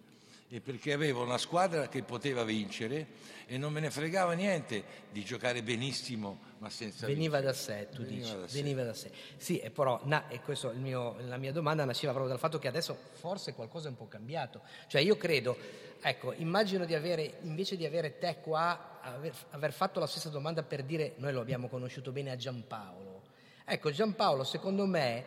e 0.52 0.62
perché 0.62 0.94
avevo 0.94 1.22
una 1.24 1.38
squadra 1.38 1.88
che 1.88 2.02
poteva 2.02 2.44
vincere 2.44 3.08
e 3.46 3.58
non 3.60 3.72
me 3.72 3.80
ne 3.80 3.92
fregava 3.92 4.34
niente 4.34 4.84
di 5.12 5.24
giocare 5.24 5.62
benissimo 5.62 6.40
ma 6.58 6.70
senza 6.72 7.06
Veniva 7.06 7.40
vincere. 7.40 7.46
da 7.46 7.54
sé, 7.86 7.88
tu 7.96 8.02
Veniva 8.04 8.26
dici, 8.26 8.36
da 8.40 8.46
veniva 8.48 8.84
da 8.84 8.94
sé. 8.94 9.12
Sì, 9.38 9.60
e 9.60 9.70
però, 9.70 10.02
na- 10.06 10.28
e 10.28 10.42
questo 10.42 10.72
è 10.72 10.74
il 10.74 10.80
mio- 10.80 11.16
la 11.28 11.38
mia 11.38 11.52
domanda 11.52 11.86
nasceva 11.86 12.12
proprio 12.14 12.32
dal 12.32 12.40
fatto 12.42 12.58
che 12.60 12.68
adesso 12.68 12.98
forse 13.14 13.54
qualcosa 13.54 13.88
è 13.88 13.92
un 13.92 13.98
po' 13.98 14.08
cambiato. 14.08 14.62
Cioè 14.88 15.02
io 15.02 15.16
credo, 15.18 15.56
ecco, 16.02 16.34
immagino 16.34 16.84
di 16.86 16.96
avere, 16.96 17.38
invece 17.44 17.78
di 17.78 17.86
avere 17.86 18.18
te 18.18 18.38
qua, 18.42 19.00
aver, 19.02 19.34
aver 19.52 19.72
fatto 19.72 20.00
la 20.00 20.08
stessa 20.08 20.30
domanda 20.30 20.64
per 20.64 20.84
dire, 20.84 21.14
noi 21.18 21.32
lo 21.32 21.42
abbiamo 21.42 21.68
conosciuto 21.70 22.12
bene 22.12 22.32
a 22.32 22.36
Giampaolo. 22.36 23.22
Ecco, 23.66 23.92
Giampaolo, 23.92 24.44
secondo 24.44 24.86
me, 24.88 25.24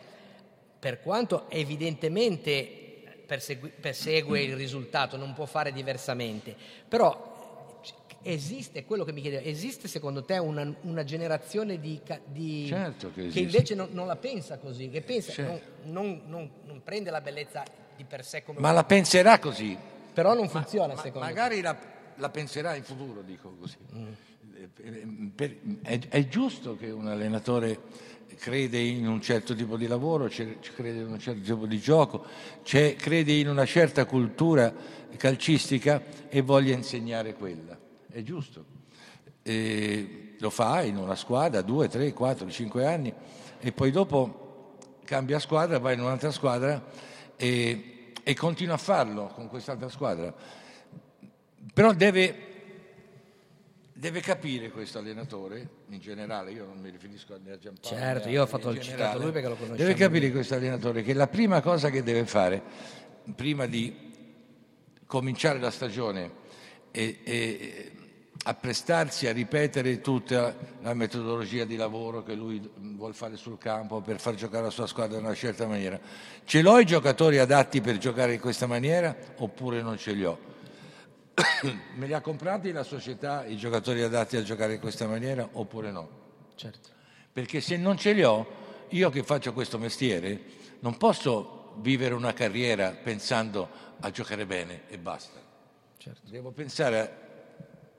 per 0.78 1.00
quanto 1.00 1.48
evidentemente 1.48 2.81
persegui- 3.32 3.70
persegue 3.80 4.42
il 4.42 4.54
risultato, 4.56 5.16
non 5.16 5.32
può 5.32 5.46
fare 5.46 5.72
diversamente, 5.72 6.54
però 6.86 7.30
esiste, 8.24 8.84
quello 8.84 9.04
che 9.04 9.12
mi 9.12 9.22
chiedevo, 9.22 9.48
esiste 9.48 9.88
secondo 9.88 10.22
te 10.22 10.36
una, 10.36 10.70
una 10.82 11.02
generazione 11.02 11.80
di, 11.80 11.98
di- 12.26 12.66
Certo 12.66 13.10
che 13.12 13.28
che 13.28 13.40
invece 13.40 13.74
non, 13.74 13.88
non 13.92 14.06
la 14.06 14.16
pensa 14.16 14.58
così, 14.58 14.90
che 14.90 15.00
pensa, 15.00 15.32
Certo. 15.32 15.66
non, 15.84 16.20
non- 16.26 16.50
non- 16.66 16.82
prende 16.84 17.10
la 17.10 17.22
bellezza 17.22 17.64
di 17.96 18.04
per 18.04 18.22
sé 18.24 18.42
come... 18.44 18.60
Ma 18.60 18.70
la 18.70 18.84
penserà 18.84 19.38
così. 19.38 19.76
però 20.12 20.34
non 20.34 20.48
funziona 20.50 20.92
Ma- 20.94 21.00
secondo 21.00 21.26
magari 21.26 21.62
la, 21.62 21.74
la 22.16 22.28
penserà 22.28 22.74
in 22.74 22.82
futuro, 22.84 23.22
dico 23.22 23.54
così. 23.58 23.76
Mm. 23.94 24.12
Eh, 24.54 25.30
per- 25.34 25.58
è, 25.82 25.98
è 26.08 26.28
giusto 26.28 26.76
che 26.76 26.90
un 26.90 27.08
allenatore 27.08 27.80
crede 28.38 28.78
in 28.78 29.06
un 29.06 29.20
certo 29.20 29.54
tipo 29.54 29.76
di 29.76 29.86
lavoro, 29.86 30.28
crede 30.28 31.00
in 31.00 31.06
un 31.06 31.18
certo 31.18 31.40
tipo 31.40 31.66
di 31.66 31.78
gioco, 31.78 32.24
crede 32.62 33.32
in 33.32 33.48
una 33.48 33.64
certa 33.64 34.04
cultura 34.04 34.72
calcistica 35.16 36.02
e 36.28 36.40
voglia 36.40 36.74
insegnare 36.74 37.34
quella. 37.34 37.78
È 38.10 38.22
giusto. 38.22 38.64
E 39.42 40.34
lo 40.38 40.50
fa 40.50 40.82
in 40.82 40.96
una 40.96 41.14
squadra, 41.14 41.62
due, 41.62 41.88
tre, 41.88 42.12
quattro, 42.12 42.50
cinque 42.50 42.86
anni 42.86 43.12
e 43.60 43.72
poi 43.72 43.90
dopo 43.90 44.76
cambia 45.04 45.38
squadra, 45.38 45.78
va 45.78 45.92
in 45.92 46.00
un'altra 46.00 46.30
squadra 46.30 46.84
e, 47.36 48.12
e 48.22 48.34
continua 48.34 48.74
a 48.74 48.78
farlo 48.78 49.30
con 49.34 49.48
quest'altra 49.48 49.88
squadra. 49.88 50.34
Però 51.72 51.92
deve, 51.92 52.51
deve 54.02 54.18
capire 54.20 54.72
questo 54.72 54.98
allenatore, 54.98 55.68
in 55.90 56.00
generale, 56.00 56.50
io 56.50 56.64
non 56.64 56.76
mi 56.80 56.90
riferisco 56.90 57.34
a 57.34 57.38
Giampaolo. 57.38 57.96
Certo, 57.96 58.28
io 58.28 58.42
ho 58.42 58.46
fatto 58.46 58.70
il 58.70 58.80
citato 58.80 58.96
generale, 58.96 59.22
lui 59.22 59.30
perché 59.30 59.46
lo 59.46 59.54
conosciamo 59.54 59.78
Deve 59.78 59.94
capire 59.94 60.32
questo 60.32 60.54
allenatore 60.54 61.02
che 61.04 61.14
la 61.14 61.28
prima 61.28 61.60
cosa 61.60 61.88
che 61.88 62.02
deve 62.02 62.26
fare, 62.26 62.60
prima 63.36 63.66
di 63.66 63.94
cominciare 65.06 65.60
la 65.60 65.70
stagione 65.70 66.32
e, 66.90 67.20
e 67.22 67.92
apprestarsi 68.42 69.28
a 69.28 69.32
ripetere 69.32 70.00
tutta 70.00 70.52
la 70.80 70.94
metodologia 70.94 71.64
di 71.64 71.76
lavoro 71.76 72.24
che 72.24 72.34
lui 72.34 72.60
vuole 72.96 73.14
fare 73.14 73.36
sul 73.36 73.56
campo 73.56 74.00
per 74.00 74.18
far 74.18 74.34
giocare 74.34 74.64
la 74.64 74.70
sua 74.70 74.88
squadra 74.88 75.18
in 75.18 75.24
una 75.26 75.34
certa 75.34 75.64
maniera. 75.68 76.00
Ce 76.44 76.60
l'ho 76.60 76.80
i 76.80 76.84
giocatori 76.84 77.38
adatti 77.38 77.80
per 77.80 77.98
giocare 77.98 78.34
in 78.34 78.40
questa 78.40 78.66
maniera 78.66 79.14
oppure 79.36 79.80
non 79.80 79.96
ce 79.96 80.10
li 80.10 80.24
ho? 80.24 80.51
Me 81.94 82.06
li 82.06 82.12
ha 82.12 82.20
comprati 82.20 82.72
la 82.72 82.82
società 82.82 83.44
i 83.44 83.56
giocatori 83.56 84.02
adatti 84.02 84.36
a 84.36 84.42
giocare 84.42 84.74
in 84.74 84.80
questa 84.80 85.06
maniera 85.06 85.48
oppure 85.52 85.90
no? 85.90 86.08
Certo. 86.54 86.90
Perché 87.32 87.60
se 87.60 87.76
non 87.76 87.96
ce 87.96 88.12
li 88.12 88.22
ho, 88.22 88.46
io 88.88 89.10
che 89.10 89.22
faccio 89.22 89.52
questo 89.52 89.78
mestiere, 89.78 90.40
non 90.80 90.96
posso 90.96 91.74
vivere 91.76 92.14
una 92.14 92.34
carriera 92.34 92.90
pensando 92.90 93.68
a 94.00 94.10
giocare 94.10 94.44
bene 94.44 94.82
e 94.88 94.98
basta. 94.98 95.40
Certo. 95.96 96.20
Devo 96.28 96.50
pensare 96.50 97.00
a, 97.00 97.10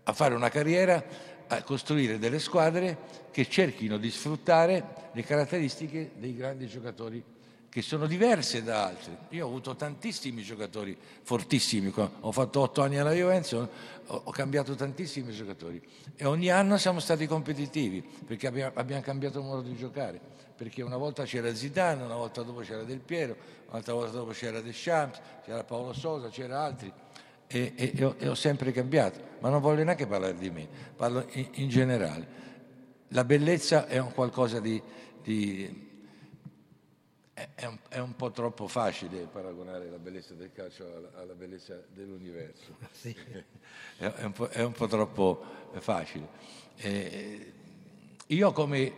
a 0.04 0.14
fare 0.14 0.36
una 0.36 0.50
carriera, 0.50 1.04
a 1.48 1.64
costruire 1.64 2.20
delle 2.20 2.40
squadre 2.40 2.98
che 3.32 3.50
cerchino 3.50 3.98
di 3.98 4.12
sfruttare 4.12 5.10
le 5.14 5.24
caratteristiche 5.24 6.12
dei 6.18 6.36
grandi 6.36 6.68
giocatori 6.68 7.24
che 7.74 7.82
sono 7.82 8.06
diverse 8.06 8.62
da 8.62 8.86
altri. 8.86 9.18
Io 9.30 9.46
ho 9.46 9.48
avuto 9.48 9.76
tantissimi 9.76 10.44
giocatori 10.44 10.96
fortissimi, 11.24 11.92
ho 12.20 12.32
fatto 12.32 12.60
otto 12.60 12.84
anni 12.84 13.00
alla 13.00 13.14
Juventus, 13.14 13.68
ho, 14.06 14.30
cambiato 14.30 14.76
tantissimi 14.76 15.34
giocatori. 15.34 15.82
E 16.16 16.24
ogni 16.26 16.52
anno 16.52 16.78
siamo 16.78 17.00
stati 17.00 17.26
competitivi 17.26 18.04
perché 18.28 18.46
abbiamo, 18.46 19.02
cambiato 19.02 19.42
modo 19.42 19.62
di 19.62 19.76
giocare, 19.76 20.22
perché 20.56 20.84
una 20.84 20.98
volta 20.98 21.24
c'era 21.24 21.52
Zidane, 21.52 22.04
una 22.04 22.14
volta 22.16 22.44
dopo 22.44 22.60
c'era 22.60 22.84
Del 22.84 23.00
Piero, 23.00 23.36
un'altra 23.70 23.94
volta 23.94 24.18
dopo 24.18 24.34
c'era 24.34 24.62
Deschamps, 24.62 25.20
c'era 25.44 25.64
Paolo 25.64 25.94
Sosa, 25.94 26.30
c'era 26.30 26.62
altri. 26.62 26.94
E, 27.48 27.74
e- 27.76 27.92
e 27.96 28.06
ho, 28.06 28.16
e 28.20 28.28
ho 28.28 28.36
sempre 28.36 28.72
cambiato, 28.72 29.20
ma 29.40 29.50
non 29.50 29.62
voglio 29.62 29.84
neanche 29.84 30.06
parlare 30.06 30.38
di 30.38 30.52
me, 30.52 30.68
parlo 30.96 31.26
in, 31.32 31.48
in 31.54 31.70
generale. 31.70 32.28
La 33.08 33.24
bellezza 33.24 33.88
è 33.88 33.98
un 33.98 34.14
qualcosa 34.14 34.60
di... 34.60 34.80
di- 35.24 35.83
è, 37.34 37.66
un, 37.66 37.78
è 37.90 37.98
un 37.98 38.16
po' 38.16 38.32
troppo 38.32 38.68
facile 38.68 39.28
paragonare 39.32 39.90
la 39.90 39.98
bellezza 39.98 40.34
del 40.36 40.52
calcio 40.54 40.86
alla, 40.86 41.10
alla 41.22 41.34
bellezza 41.34 41.82
dell'universo. 41.94 42.76
È, 43.98 44.06
è 44.06 44.24
un 44.24 44.32
po', 44.32 44.48
è 44.48 44.64
un 44.64 44.72
po' 44.72 44.88
troppo 44.88 45.44
facile. 45.80 46.28
Eh, 46.78 47.54
io 48.28 48.52
come 48.52 48.92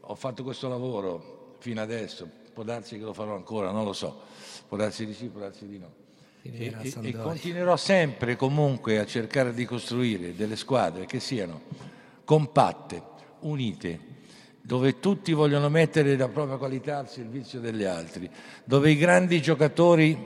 ho 0.00 0.14
fatto 0.14 0.42
questo 0.42 0.68
lavoro 0.68 1.56
fino 1.58 1.80
adesso, 1.80 2.28
può 2.52 2.62
darsi 2.62 2.98
che 2.98 3.04
lo 3.04 3.12
farò 3.12 3.34
ancora, 3.34 3.70
non 3.70 3.84
lo 3.84 3.92
so, 3.92 4.22
può 4.68 4.76
darsi 4.76 5.06
di 5.06 5.14
sì, 5.14 5.26
può 5.26 5.40
darsi 5.40 5.66
di 5.66 5.78
no. 5.78 5.92
E, 6.42 6.74
e- 6.82 6.94
e 7.02 7.12
continuerò 7.12 7.76
sempre 7.76 8.36
comunque 8.36 8.98
a 8.98 9.06
cercare 9.06 9.52
di 9.52 9.64
costruire 9.64 10.34
delle 10.34 10.56
squadre 10.56 11.06
che 11.06 11.20
siano 11.20 11.62
compatte, 12.24 13.02
unite, 13.40 13.98
dove 14.70 15.00
tutti 15.00 15.32
vogliono 15.32 15.68
mettere 15.68 16.16
la 16.16 16.28
propria 16.28 16.56
qualità 16.56 16.98
al 16.98 17.10
servizio 17.10 17.58
degli 17.58 17.82
altri, 17.82 18.30
dove 18.62 18.92
i 18.92 18.96
grandi 18.96 19.42
giocatori 19.42 20.16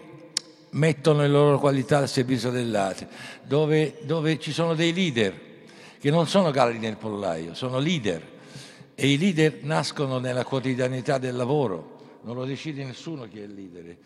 mettono 0.73 1.23
le 1.23 1.29
loro 1.29 1.59
qualità 1.59 1.97
al 1.97 2.11
servizio 2.11 2.51
degli 2.51 2.77
altri, 2.77 3.07
dove, 3.43 4.01
dove 4.03 4.39
ci 4.39 4.53
sono 4.53 4.75
dei 4.75 4.93
leader 4.93 5.41
che 5.99 6.11
non 6.11 6.27
sono 6.27 6.51
galli 6.51 6.77
nel 6.77 6.99
pollaio, 6.99 7.55
sono 7.55 7.79
leader. 7.79 8.21
E 8.95 9.09
i 9.09 9.17
leader 9.17 9.61
nascono 9.63 10.19
nella 10.19 10.45
quotidianità 10.45 11.17
del 11.17 11.37
lavoro, 11.37 12.19
non 12.25 12.35
lo 12.37 12.45
decide 12.45 12.85
nessuno 12.85 13.27
chi 13.27 13.41
è 13.41 13.45
il 13.45 13.55
leader. 13.55 13.97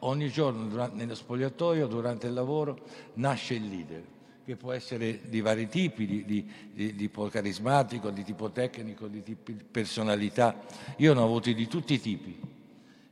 Ogni 0.00 0.30
giorno 0.30 0.68
durante, 0.68 0.94
nello 0.94 1.16
spogliatoio, 1.16 1.88
durante 1.88 2.28
il 2.28 2.32
lavoro, 2.32 2.78
nasce 3.14 3.54
il 3.54 3.66
leader 3.66 4.02
che 4.48 4.56
può 4.56 4.72
essere 4.72 5.20
di 5.28 5.42
vari 5.42 5.68
tipi, 5.68 6.06
di, 6.06 6.24
di, 6.24 6.50
di, 6.72 6.94
tipo 6.94 7.28
carismatico, 7.28 8.08
di 8.08 8.24
tipo 8.24 8.50
tecnico, 8.50 9.06
di 9.06 9.22
tipo 9.22 9.52
personalità. 9.70 10.64
Io 10.96 11.12
ne 11.12 11.20
ho 11.20 11.24
avuti 11.24 11.54
di 11.54 11.68
tutti 11.68 11.92
i 11.92 12.00
tipi. 12.00 12.40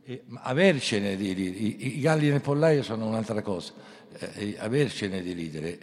E 0.03 0.23
avercene 0.37 1.15
di, 1.15 1.39
i, 1.39 1.99
i, 1.99 2.01
galli 2.01 2.31
nel 2.31 2.41
pollaio 2.41 2.83
sono 2.83 3.07
un'altra 3.07 3.43
cosa, 3.43 3.75
eh, 4.33 4.57
avercene 4.59 5.21
di 5.21 5.35
leader. 5.35 5.79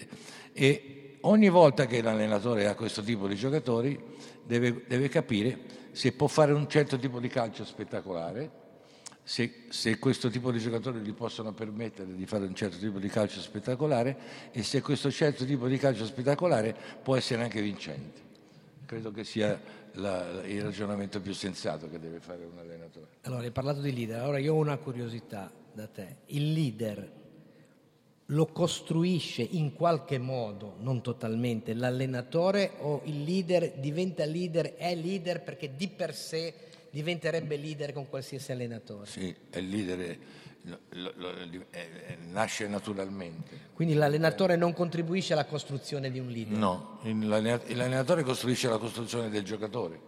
E 0.53 1.17
ogni 1.21 1.49
volta 1.49 1.85
che 1.85 2.01
l'allenatore 2.01 2.65
ha 2.65 2.73
questo 2.73 3.03
tipo 3.03 3.27
di 3.27 3.35
giocatori 3.35 4.01
deve, 4.43 4.85
deve 4.87 5.07
capire 5.07 5.59
se 5.91 6.13
può 6.13 6.25
fare 6.25 6.51
un 6.51 6.67
certo 6.67 6.97
tipo 6.97 7.19
di 7.19 7.27
calcio 7.27 7.63
spettacolare, 7.63 8.49
se, 9.23 9.63
se, 9.69 9.97
questo 9.99 10.29
tipo 10.29 10.51
di 10.51 10.59
giocatori 10.59 10.99
gli 10.99 11.13
possono 11.13 11.53
permettere 11.53 12.13
di 12.13 12.25
fare 12.25 12.45
un 12.45 12.53
certo 12.53 12.77
tipo 12.77 12.99
di 12.99 13.07
calcio 13.07 13.39
spettacolare 13.39 14.17
e 14.51 14.63
se 14.63 14.81
questo 14.81 15.09
certo 15.09 15.45
tipo 15.45 15.67
di 15.67 15.77
calcio 15.77 16.05
spettacolare 16.05 16.75
può 17.01 17.15
essere 17.15 17.41
anche 17.43 17.61
vincente. 17.61 18.21
Credo 18.85 19.11
che 19.11 19.23
sia 19.23 19.59
la, 19.93 20.43
il 20.45 20.61
ragionamento 20.61 21.21
più 21.21 21.33
sensato 21.33 21.89
che 21.89 21.99
deve 21.99 22.19
fare 22.19 22.43
un 22.43 22.57
allenatore. 22.57 23.07
Allora, 23.21 23.43
hai 23.43 23.51
parlato 23.51 23.79
di 23.79 23.93
leader, 23.93 24.19
allora 24.19 24.39
io 24.39 24.53
ho 24.53 24.57
una 24.57 24.77
curiosità 24.77 25.51
da 25.71 25.87
te. 25.87 26.17
Il 26.27 26.51
leader 26.51 27.21
lo 28.27 28.45
costruisce 28.47 29.41
in 29.41 29.73
qualche 29.73 30.17
modo, 30.17 30.75
non 30.79 31.01
totalmente, 31.01 31.73
l'allenatore 31.73 32.73
o 32.79 33.01
il 33.05 33.23
leader 33.23 33.73
diventa 33.73 34.25
leader, 34.25 34.75
è 34.75 34.95
leader 34.95 35.43
perché 35.43 35.75
di 35.75 35.87
per 35.87 36.15
sé 36.15 36.53
diventerebbe 36.93 37.57
leader 37.57 37.91
con 37.91 38.07
qualsiasi 38.07 38.51
allenatore. 38.51 39.07
Sì, 39.07 39.35
è 39.49 39.57
il 39.57 39.67
leader, 39.67 40.17
lo, 40.61 40.79
lo, 40.91 41.13
lo, 41.15 41.31
è, 41.71 42.17
nasce 42.29 42.67
naturalmente. 42.67 43.71
Quindi 43.73 43.95
l'allenatore 43.95 44.55
non 44.57 44.73
contribuisce 44.73 45.33
alla 45.33 45.45
costruzione 45.45 46.11
di 46.11 46.19
un 46.19 46.27
leader? 46.27 46.55
No, 46.55 46.99
l'allenatore 47.01 48.21
costruisce 48.21 48.69
la 48.69 48.77
costruzione 48.77 49.31
del 49.31 49.41
giocatore, 49.41 49.99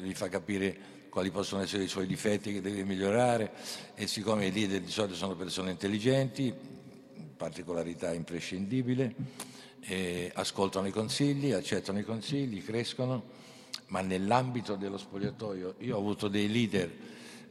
gli 0.00 0.14
fa 0.14 0.28
capire 0.30 1.02
quali 1.10 1.30
possono 1.30 1.60
essere 1.60 1.82
i 1.82 1.88
suoi 1.88 2.06
difetti 2.06 2.54
che 2.54 2.62
deve 2.62 2.82
migliorare 2.84 3.52
e 3.94 4.06
siccome 4.06 4.46
i 4.46 4.52
leader 4.52 4.80
di 4.80 4.90
solito 4.90 5.14
sono 5.14 5.36
persone 5.36 5.70
intelligenti, 5.70 6.50
particolarità 7.36 8.10
imprescindibile, 8.14 9.14
ascoltano 10.32 10.86
i 10.86 10.92
consigli, 10.92 11.52
accettano 11.52 11.98
i 11.98 12.04
consigli, 12.04 12.64
crescono 12.64 13.43
ma 13.88 14.00
nell'ambito 14.00 14.76
dello 14.76 14.98
spogliatoio 14.98 15.74
io 15.78 15.96
ho 15.96 15.98
avuto 15.98 16.28
dei 16.28 16.50
leader 16.50 16.90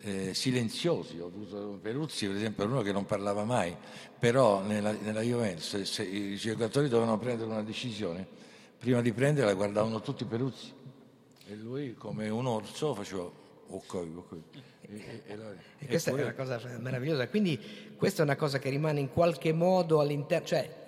eh, 0.02 0.34
silenziosi, 0.34 1.20
ho 1.20 1.28
avuto 1.28 1.80
Peruzzi 1.82 2.28
per 2.28 2.36
esempio 2.36 2.66
uno 2.66 2.82
che 2.82 2.92
non 2.92 3.06
parlava 3.06 3.46
mai, 3.46 3.76
però 4.20 4.62
nella, 4.62 4.92
nella 4.92 5.22
Juventus 5.22 5.66
se, 5.70 5.86
se 5.86 6.04
i 6.04 6.36
giocatori 6.36 6.90
dovevano 6.90 7.18
prendere 7.18 7.50
una 7.50 7.64
decisione, 7.64 8.28
prima 8.78 9.02
di 9.02 9.14
prenderla 9.14 9.54
guardavano 9.54 10.02
tutti 10.02 10.26
Peruzzi 10.26 10.74
e 11.48 11.56
lui 11.56 11.94
come 11.94 12.28
un 12.30 12.46
orso 12.46 12.94
faceva 12.94 13.24
ok, 13.24 13.94
ok. 13.94 14.38
E, 14.82 15.24
e, 15.26 15.38
e, 15.80 15.86
questa 15.88 16.12
è 16.12 16.14
una 16.14 16.34
cosa 16.34 16.60
meravigliosa, 16.80 17.28
quindi 17.30 17.60
questa 17.96 18.22
è 18.22 18.26
una 18.26 18.36
cosa 18.36 18.60
che 18.60 18.70
rimane 18.70 19.00
in 19.00 19.12
qualche 19.12 19.54
modo 19.54 20.02
all'interno, 20.02 20.46
cioè 20.46 20.83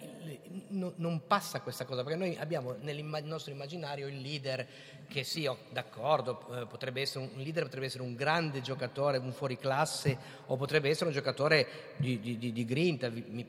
non 0.75 1.21
passa 1.27 1.61
questa 1.61 1.85
cosa, 1.85 2.03
perché 2.03 2.17
noi 2.17 2.37
abbiamo 2.37 2.75
nel 2.81 3.03
nostro 3.23 3.53
immaginario 3.53 4.07
il 4.07 4.19
leader 4.19 4.67
che 5.07 5.23
sì, 5.23 5.49
d'accordo, 5.71 6.45
eh, 6.53 6.65
potrebbe 6.65 7.01
essere 7.01 7.29
un, 7.31 7.41
leader 7.41 7.63
potrebbe 7.63 7.85
essere 7.85 8.03
un 8.03 8.15
grande 8.15 8.61
giocatore, 8.61 9.17
un 9.17 9.31
fuoriclasse, 9.31 10.17
o 10.47 10.57
potrebbe 10.57 10.89
essere 10.89 11.07
un 11.07 11.15
giocatore 11.15 11.67
di, 11.97 12.19
di, 12.19 12.37
di, 12.37 12.51
di 12.51 12.65
grinta, 12.65 13.09
mi, 13.09 13.45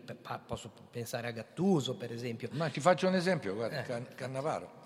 posso 0.47 0.71
pensare 0.91 1.29
a 1.29 1.31
Gattuso 1.31 1.97
per 1.97 2.13
esempio. 2.13 2.49
Ma 2.53 2.69
ti 2.69 2.81
faccio 2.81 3.09
un 3.09 3.15
esempio, 3.15 3.55
guarda, 3.55 3.85
eh. 3.85 4.15
Cannavaro. 4.15 4.85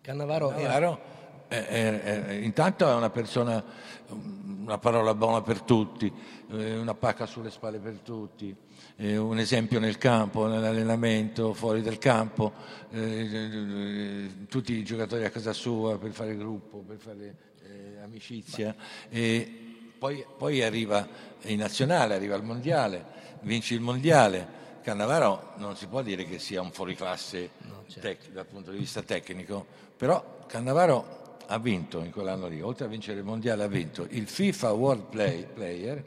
Cannavaro, 0.00 0.48
Cannavaro 0.48 1.00
è, 1.48 1.66
è, 1.66 2.24
è, 2.26 2.32
intanto 2.32 2.88
è 2.88 2.94
una 2.94 3.10
persona, 3.10 3.62
una 4.08 4.78
parola 4.78 5.14
buona 5.14 5.42
per 5.42 5.62
tutti, 5.62 6.12
eh, 6.50 6.76
una 6.76 6.94
pacca 6.94 7.26
sulle 7.26 7.50
spalle 7.50 7.78
per 7.78 7.98
tutti 7.98 8.56
eh, 9.00 9.16
un 9.16 9.38
esempio 9.38 9.78
nel 9.78 9.96
campo, 9.96 10.46
nell'allenamento, 10.46 11.54
fuori 11.54 11.82
dal 11.82 11.98
campo, 11.98 12.52
eh, 12.90 14.28
tutti 14.48 14.72
i 14.72 14.82
giocatori 14.82 15.24
a 15.24 15.30
casa 15.30 15.52
sua 15.52 15.98
per 15.98 16.10
fare 16.10 16.36
gruppo, 16.36 16.78
per 16.78 16.96
fare 16.96 17.36
eh, 17.62 18.00
amicizia. 18.02 18.74
E 19.08 19.66
poi, 19.96 20.24
poi, 20.36 20.62
arriva 20.62 21.06
in 21.42 21.58
nazionale, 21.58 22.14
arriva 22.14 22.34
al 22.34 22.42
mondiale, 22.42 23.04
vince 23.42 23.74
il 23.74 23.80
mondiale. 23.80 24.56
Cannavaro 24.82 25.52
non 25.56 25.76
si 25.76 25.86
può 25.86 26.02
dire 26.02 26.24
che 26.24 26.38
sia 26.38 26.60
un 26.60 26.72
fuoriclasse 26.72 27.50
no, 27.58 27.84
certo. 27.86 28.00
tec- 28.00 28.30
dal 28.32 28.46
punto 28.46 28.72
di 28.72 28.78
vista 28.78 29.02
tecnico, 29.02 29.64
però 29.96 30.44
Cannavaro 30.48 31.36
ha 31.46 31.58
vinto 31.58 32.02
in 32.02 32.10
quell'anno 32.10 32.48
lì, 32.48 32.60
oltre 32.60 32.86
a 32.86 32.88
vincere 32.88 33.18
il 33.18 33.24
mondiale 33.24 33.62
ha 33.62 33.68
vinto 33.68 34.06
il 34.10 34.26
FIFA 34.26 34.72
World 34.72 35.04
Play, 35.04 35.46
Player 35.46 36.04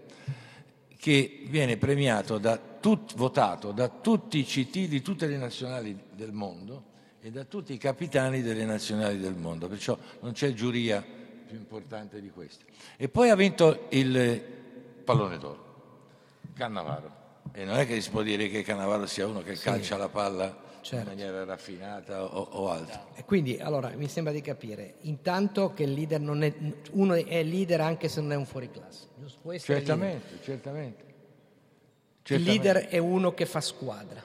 che 0.97 1.43
viene 1.47 1.77
premiato 1.77 2.37
da 2.37 2.70
tut, 2.81 3.15
votato 3.15 3.71
da 3.71 3.87
tutti 3.87 4.39
i 4.39 4.43
CT 4.43 4.87
di 4.87 5.01
tutte 5.01 5.27
le 5.27 5.37
nazionali 5.37 5.97
del 6.13 6.33
mondo 6.33 6.89
e 7.21 7.31
da 7.31 7.45
tutti 7.45 7.71
i 7.71 7.77
capitani 7.77 8.41
delle 8.41 8.65
nazionali 8.65 9.19
del 9.19 9.35
mondo, 9.35 9.69
perciò 9.69 9.97
non 10.19 10.33
c'è 10.33 10.51
giuria 10.53 11.01
più 11.01 11.55
importante 11.55 12.19
di 12.19 12.29
questa. 12.31 12.65
E 12.97 13.07
poi 13.07 13.29
ha 13.29 13.35
vinto 13.35 13.85
il 13.89 14.41
pallone 15.03 15.37
d'oro, 15.37 15.65
Cannavaro. 16.53 17.19
E 17.53 17.63
non 17.63 17.77
è 17.77 17.85
che 17.85 18.01
si 18.01 18.09
può 18.09 18.21
dire 18.21 18.49
che 18.49 18.63
Cannavaro 18.63 19.05
sia 19.05 19.27
uno 19.27 19.41
che 19.41 19.55
sì. 19.55 19.63
calcia 19.63 19.97
la 19.97 20.09
palla 20.09 20.69
certo. 20.81 21.11
in 21.11 21.17
maniera 21.17 21.43
raffinata 21.43 22.23
o, 22.23 22.47
o, 22.51 22.69
altro. 22.69 23.07
E 23.15 23.23
quindi, 23.25 23.59
allora, 23.59 23.89
mi 23.95 24.07
sembra 24.07 24.33
di 24.33 24.41
capire, 24.41 24.95
intanto 25.01 25.73
che 25.73 25.83
il 25.83 25.93
leader 25.93 26.19
non 26.19 26.43
è, 26.43 26.53
uno 26.91 27.13
è 27.13 27.43
leader 27.43 27.81
anche 27.81 28.07
se 28.07 28.21
non 28.21 28.31
è 28.31 28.35
un 28.35 28.45
fuoriclasse. 28.45 29.09
Certamente, 29.59 30.39
certamente, 30.41 31.10
certamente. 32.23 32.33
Il 32.33 32.43
leader 32.43 32.87
è 32.87 32.97
uno 32.97 33.33
che 33.33 33.45
fa 33.45 33.61
squadra, 33.61 34.23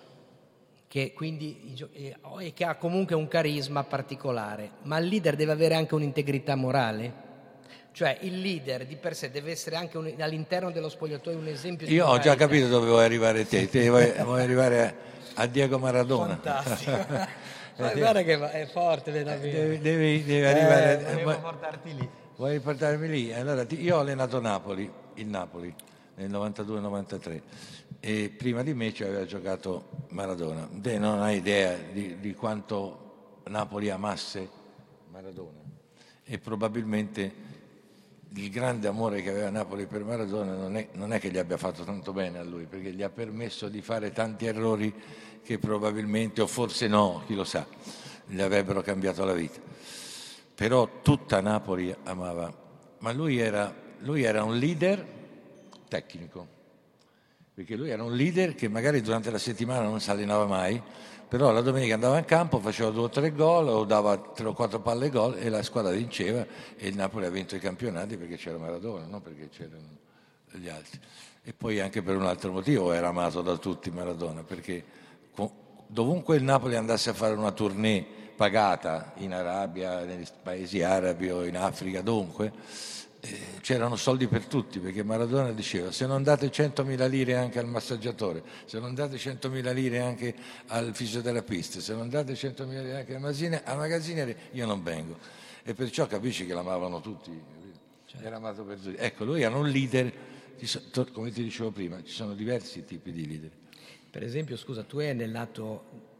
che 0.88 1.12
quindi, 1.12 1.76
e 2.38 2.52
che 2.54 2.64
ha 2.64 2.76
comunque 2.76 3.14
un 3.14 3.28
carisma 3.28 3.84
particolare, 3.84 4.70
ma 4.82 4.98
il 4.98 5.06
leader 5.06 5.36
deve 5.36 5.52
avere 5.52 5.74
anche 5.74 5.94
un'integrità 5.94 6.54
morale? 6.54 7.24
Cioè 7.92 8.18
il 8.20 8.40
leader 8.40 8.84
di 8.84 8.96
per 8.96 9.16
sé 9.16 9.30
deve 9.30 9.52
essere 9.52 9.76
anche 9.76 9.96
un, 9.96 10.12
all'interno 10.18 10.70
dello 10.70 10.90
spogliatoio 10.90 11.38
un 11.38 11.46
esempio 11.46 11.86
di 11.86 11.94
Io 11.94 12.06
ho 12.06 12.18
già 12.18 12.34
capito 12.34 12.68
dove 12.68 12.88
vuoi 12.88 13.04
arrivare 13.04 13.46
te, 13.46 13.70
te 13.70 13.88
vuoi, 13.88 14.12
vuoi 14.22 14.42
arrivare 14.42 14.82
a, 15.34 15.42
a, 15.42 15.46
Diego 15.46 15.78
Maradona. 15.78 16.38
Fantastico. 16.38 16.92
Ma 17.78 17.92
guarda 17.94 18.22
che 18.22 18.50
è 18.50 18.66
forte, 18.66 19.12
devi, 19.12 19.78
devi, 19.78 20.24
devi 20.24 20.44
arrivare 20.44 21.06
eh, 21.06 21.22
a 21.22 21.36
portarti 21.38 21.94
lì. 21.94 22.08
Vuoi 22.36 22.60
portarmi 22.60 23.08
lì? 23.08 23.32
Allora, 23.32 23.64
io 23.68 23.96
ho 23.96 24.00
allenato 24.00 24.40
Napoli, 24.40 24.90
il 25.14 25.26
Napoli, 25.26 25.74
nel 26.16 26.30
92-93 26.30 27.40
e 28.00 28.32
prima 28.36 28.62
di 28.62 28.74
me 28.74 28.92
ci 28.92 29.02
aveva 29.02 29.24
giocato 29.24 30.06
Maradona. 30.10 30.68
Te 30.80 30.98
non 30.98 31.20
hai 31.20 31.38
idea 31.38 31.76
di, 31.76 32.18
di 32.20 32.34
quanto 32.34 33.40
Napoli 33.44 33.90
amasse 33.90 34.48
Maradona. 35.10 35.60
E 36.24 36.38
probabilmente 36.38 37.54
il 38.30 38.50
grande 38.50 38.88
amore 38.88 39.22
che 39.22 39.30
aveva 39.30 39.50
Napoli 39.50 39.86
per 39.86 40.04
Maradona 40.04 40.54
non 40.54 40.76
è, 40.76 40.88
non 40.92 41.12
è, 41.12 41.20
che 41.20 41.30
gli 41.30 41.38
abbia 41.38 41.56
fatto 41.56 41.84
tanto 41.84 42.12
bene 42.12 42.38
a 42.38 42.42
lui, 42.42 42.64
perché 42.64 42.92
gli 42.92 43.02
ha 43.02 43.08
permesso 43.08 43.68
di 43.68 43.80
fare 43.80 44.12
tanti 44.12 44.46
errori 44.46 44.92
che 45.42 45.58
probabilmente, 45.58 46.42
o 46.42 46.46
forse 46.46 46.88
no, 46.88 47.22
chi 47.26 47.34
lo 47.34 47.44
sa, 47.44 47.66
gli 48.26 48.40
avrebbero 48.40 48.82
cambiato 48.82 49.24
la 49.24 49.32
vita. 49.32 49.60
Però 50.54 51.00
tutta 51.02 51.40
Napoli 51.40 51.94
amava, 52.04 52.52
ma 52.98 53.12
lui 53.12 53.38
era, 53.38 53.74
lui 54.00 54.22
era 54.22 54.42
un 54.42 54.58
leader 54.58 55.06
tecnico, 55.88 56.55
perché 57.56 57.74
lui 57.74 57.88
era 57.88 58.02
un 58.02 58.14
leader 58.14 58.54
che 58.54 58.68
magari 58.68 59.00
durante 59.00 59.30
la 59.30 59.38
settimana 59.38 59.80
non 59.80 59.98
si 59.98 60.10
allenava 60.10 60.44
mai, 60.44 60.78
però 61.26 61.52
la 61.52 61.62
domenica 61.62 61.94
andava 61.94 62.18
in 62.18 62.26
campo, 62.26 62.58
faceva 62.58 62.90
due 62.90 63.04
o 63.04 63.08
tre 63.08 63.32
gol 63.32 63.68
o 63.68 63.84
dava 63.84 64.18
tre 64.18 64.46
o 64.46 64.52
quattro 64.52 64.80
palle 64.80 65.08
gol 65.08 65.38
e 65.38 65.48
la 65.48 65.62
squadra 65.62 65.90
vinceva 65.92 66.44
e 66.76 66.86
il 66.86 66.94
Napoli 66.94 67.24
ha 67.24 67.30
vinto 67.30 67.56
i 67.56 67.58
campionati 67.58 68.18
perché 68.18 68.36
c'era 68.36 68.58
Maradona, 68.58 69.06
non 69.06 69.22
perché 69.22 69.48
c'erano 69.48 69.88
gli 70.50 70.68
altri. 70.68 71.00
E 71.42 71.54
poi 71.54 71.80
anche 71.80 72.02
per 72.02 72.16
un 72.16 72.26
altro 72.26 72.52
motivo 72.52 72.92
era 72.92 73.08
amato 73.08 73.40
da 73.40 73.56
tutti 73.56 73.90
Maradona, 73.90 74.42
perché 74.42 74.84
dovunque 75.86 76.36
il 76.36 76.42
Napoli 76.42 76.76
andasse 76.76 77.08
a 77.08 77.14
fare 77.14 77.32
una 77.32 77.52
tournée 77.52 78.04
pagata 78.36 79.14
in 79.16 79.32
Arabia, 79.32 80.04
nei 80.04 80.26
paesi 80.42 80.82
arabi 80.82 81.30
o 81.30 81.42
in 81.42 81.56
Africa, 81.56 82.02
dunque, 82.02 82.52
eh, 83.20 83.38
c'erano 83.60 83.96
soldi 83.96 84.26
per 84.26 84.46
tutti, 84.46 84.78
perché 84.78 85.02
Maradona 85.02 85.52
diceva 85.52 85.90
se 85.90 86.06
non 86.06 86.22
date 86.22 86.50
100.000 86.50 87.08
lire 87.08 87.36
anche 87.36 87.58
al 87.58 87.66
massaggiatore, 87.66 88.42
se 88.64 88.78
non 88.78 88.94
date 88.94 89.16
100.000 89.16 89.72
lire 89.72 90.00
anche 90.00 90.34
al 90.68 90.94
fisioterapista, 90.94 91.80
se 91.80 91.94
non 91.94 92.08
date 92.08 92.34
100.000 92.34 92.68
lire 92.68 92.96
anche 92.96 93.14
al 93.14 93.76
magazziniere, 93.76 94.36
io 94.52 94.66
non 94.66 94.82
vengo. 94.82 95.18
E 95.62 95.74
perciò 95.74 96.06
capisci 96.06 96.46
che 96.46 96.54
l'amavano 96.54 97.00
tutti, 97.00 97.32
cioè. 98.06 98.22
era 98.22 98.36
amato 98.36 98.64
per 98.64 98.78
tutti. 98.78 98.96
Ecco, 98.96 99.24
lui 99.24 99.42
era 99.42 99.56
un 99.56 99.68
leader, 99.68 100.12
come 101.12 101.30
ti 101.32 101.42
dicevo 101.42 101.70
prima, 101.72 102.02
ci 102.04 102.12
sono 102.12 102.34
diversi 102.34 102.84
tipi 102.84 103.10
di 103.10 103.26
leader. 103.26 103.50
Per 104.10 104.22
esempio, 104.22 104.56
scusa, 104.56 104.84
tu 104.84 104.98
hai 104.98 105.10
annellato 105.10 106.14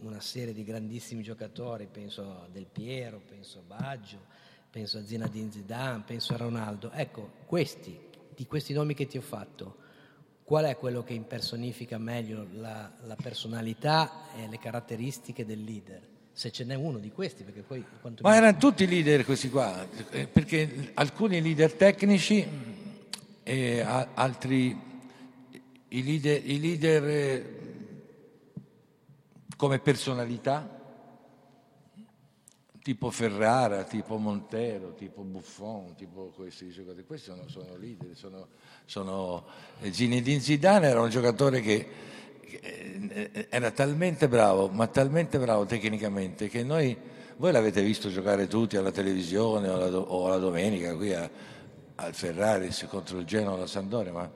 una 0.00 0.20
serie 0.20 0.52
di 0.52 0.64
grandissimi 0.64 1.22
giocatori, 1.22 1.88
penso 1.90 2.22
a 2.22 2.48
Del 2.50 2.66
Piero, 2.70 3.20
penso 3.26 3.60
a 3.60 3.62
Baggio, 3.62 4.26
penso 4.74 4.98
a 4.98 5.04
Zinedine 5.06 5.52
Zidane, 5.52 6.02
penso 6.04 6.34
a 6.34 6.36
Ronaldo. 6.36 6.90
Ecco, 6.90 7.30
questi, 7.46 7.96
di 8.34 8.44
questi 8.44 8.72
nomi 8.72 8.92
che 8.94 9.06
ti 9.06 9.16
ho 9.16 9.20
fatto, 9.20 9.76
qual 10.42 10.64
è 10.64 10.76
quello 10.76 11.04
che 11.04 11.12
impersonifica 11.12 11.96
meglio 11.96 12.48
la, 12.54 12.90
la 13.04 13.14
personalità 13.14 14.34
e 14.36 14.48
le 14.48 14.58
caratteristiche 14.58 15.46
del 15.46 15.62
leader? 15.62 16.02
Se 16.32 16.50
ce 16.50 16.64
n'è 16.64 16.74
uno 16.74 16.98
di 16.98 17.12
questi, 17.12 17.44
perché 17.44 17.60
poi... 17.60 17.84
Ma 18.22 18.34
erano 18.34 18.56
tutti 18.56 18.84
leader 18.88 19.24
questi 19.24 19.48
qua, 19.48 19.86
eh, 20.10 20.26
perché 20.26 20.90
alcuni 20.94 21.40
leader 21.40 21.72
tecnici 21.74 22.44
e 23.44 23.80
altri 23.80 24.76
i 25.86 26.02
leader, 26.02 26.50
i 26.50 26.58
leader 26.58 27.04
eh, 27.04 27.58
come 29.56 29.78
personalità 29.78 30.73
tipo 32.84 33.10
Ferrara, 33.10 33.84
tipo 33.84 34.18
Montero, 34.18 34.92
tipo 34.92 35.22
Buffon, 35.22 35.94
tipo 35.94 36.30
questi 36.36 36.68
giocatori. 36.68 37.06
Questi 37.06 37.30
sono, 37.30 37.48
sono 37.48 37.78
leader, 37.78 38.14
sono, 38.14 38.48
sono... 38.84 39.46
Eh, 39.80 39.90
Zinedine 39.90 40.38
Zidane 40.38 40.88
era 40.88 41.00
un 41.00 41.08
giocatore 41.08 41.62
che, 41.62 41.88
eh, 42.60 43.46
era 43.48 43.70
talmente 43.70 44.28
bravo, 44.28 44.68
ma 44.68 44.86
talmente 44.86 45.38
bravo 45.38 45.64
tecnicamente 45.64 46.48
che 46.48 46.62
noi, 46.62 46.94
voi 47.38 47.52
l'avete 47.52 47.80
visto 47.80 48.10
giocare 48.10 48.48
tutti 48.48 48.76
alla 48.76 48.92
televisione 48.92 49.66
o 49.70 49.74
alla, 49.76 49.96
o 49.96 50.26
alla 50.26 50.36
domenica 50.36 50.94
qui 50.94 51.14
a, 51.14 51.26
al 51.94 52.12
Ferraris 52.12 52.84
contro 52.86 53.18
il 53.18 53.24
Genoa 53.24 53.54
alla 53.54 53.66
Sandoria, 53.66 54.12
ma 54.12 54.30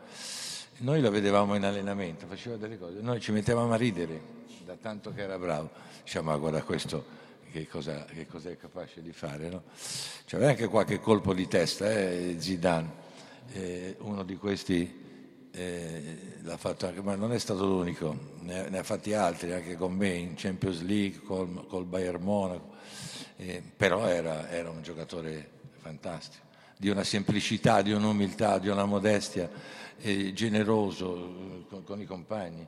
noi 0.78 1.02
lo 1.02 1.10
vedevamo 1.10 1.54
in 1.54 1.64
allenamento, 1.64 2.26
faceva 2.26 2.56
delle 2.56 2.78
cose, 2.78 3.02
noi 3.02 3.20
ci 3.20 3.30
mettevamo 3.30 3.74
a 3.74 3.76
ridere 3.76 4.18
da 4.64 4.74
tanto 4.80 5.12
che 5.12 5.20
era 5.20 5.38
bravo, 5.38 5.68
diciamo, 6.02 6.30
ma 6.30 6.36
guarda 6.38 6.62
questo 6.62 7.18
che 7.50 7.66
cosa, 7.66 8.04
che 8.04 8.26
cosa, 8.26 8.50
è 8.50 8.56
capace 8.56 9.02
di 9.02 9.12
fare. 9.12 9.48
No? 9.48 9.62
C'aveva 10.26 10.50
anche 10.50 10.66
qualche 10.66 11.00
colpo 11.00 11.34
di 11.34 11.48
testa, 11.48 11.90
eh, 11.90 12.36
Zidane, 12.38 12.90
eh, 13.52 13.96
uno 14.00 14.22
di 14.22 14.36
questi 14.36 15.06
eh, 15.50 16.16
l'ha 16.42 16.56
fatto 16.56 16.86
anche, 16.86 17.02
ma 17.02 17.14
non 17.14 17.32
è 17.32 17.38
stato 17.38 17.66
l'unico, 17.66 18.16
ne, 18.40 18.68
ne, 18.68 18.78
ha 18.78 18.82
fatti 18.82 19.12
altri 19.12 19.52
anche 19.52 19.76
con 19.76 19.92
me 19.92 20.10
in 20.10 20.34
Champions 20.36 20.82
League, 20.82 21.20
col, 21.22 21.66
col 21.66 21.84
Bayern 21.84 22.22
Monaco, 22.22 22.74
eh, 23.36 23.62
però 23.76 24.06
era, 24.06 24.48
era, 24.50 24.70
un 24.70 24.82
giocatore 24.82 25.50
fantastico, 25.78 26.44
di 26.76 26.88
una 26.90 27.04
semplicità, 27.04 27.82
di 27.82 27.92
un'umiltà, 27.92 28.58
di 28.58 28.68
una 28.68 28.84
modestia, 28.84 29.50
eh, 29.98 30.32
generoso 30.32 31.16
eh, 31.16 31.66
con, 31.68 31.82
con, 31.82 32.00
i 32.00 32.04
compagni. 32.04 32.66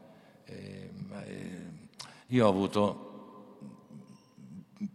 io 2.26 2.46
ho 2.46 2.48
avuto 2.48 3.09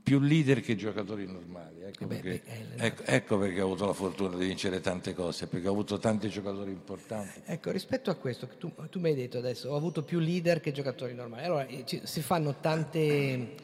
più 0.01 0.19
leader 0.19 0.61
che 0.61 0.75
giocatori 0.75 1.25
normali. 1.27 1.83
Ecco, 1.83 2.05
eh 2.05 2.07
perché, 2.07 2.41
ecco, 2.75 3.03
ecco, 3.03 3.37
perché, 3.37 3.61
ho 3.61 3.65
avuto 3.65 3.85
la 3.85 3.93
fortuna 3.93 4.35
di 4.35 4.45
vincere 4.45 4.79
tante 4.79 5.13
cose, 5.13 5.47
perché 5.47 5.67
ho 5.67 5.71
avuto 5.71 5.99
tanti 5.99 6.29
giocatori 6.29 6.71
importanti. 6.71 7.41
Ecco, 7.45 7.71
rispetto 7.71 8.09
a 8.09 8.15
questo, 8.15 8.47
tu, 8.57 8.71
tu 8.89 8.99
mi 8.99 9.09
hai 9.09 9.15
detto 9.15 9.37
adesso, 9.37 9.69
ho 9.69 9.75
avuto 9.75 10.03
più 10.03 10.19
leader 10.19 10.59
che 10.59 10.71
giocatori 10.71 11.13
normali. 11.13 11.45
Allora, 11.45 11.67
eh, 11.67 11.83
ci, 11.85 12.01
si 12.03 12.21
fanno 12.21 12.55
tante, 12.59 13.55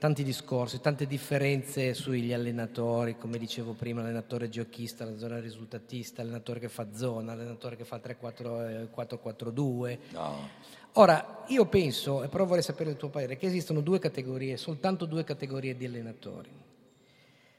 tanti 0.00 0.24
discorsi, 0.24 0.80
tante 0.80 1.06
differenze 1.06 1.92
sugli 1.92 2.32
allenatori, 2.32 3.18
come 3.18 3.36
dicevo 3.36 3.74
prima, 3.74 4.00
l'allenatore 4.00 4.48
giochista, 4.48 5.04
l'allenatore 5.04 5.40
risultatista, 5.40 6.22
l'allenatore 6.22 6.58
che 6.58 6.70
fa 6.70 6.86
zona, 6.94 7.34
l'allenatore 7.34 7.76
che 7.76 7.84
fa 7.84 7.98
3-4-2. 7.98 9.88
Eh, 9.88 9.98
no. 10.12 10.48
Ora, 10.94 11.44
io 11.48 11.66
penso, 11.66 12.22
e 12.22 12.28
però 12.28 12.46
vorrei 12.46 12.62
sapere 12.62 12.88
il 12.88 12.96
tuo 12.96 13.10
parere, 13.10 13.36
che 13.36 13.44
esistono 13.44 13.82
due 13.82 13.98
categorie, 13.98 14.56
soltanto 14.56 15.04
due 15.04 15.22
categorie 15.22 15.76
di 15.76 15.84
allenatori. 15.84 16.50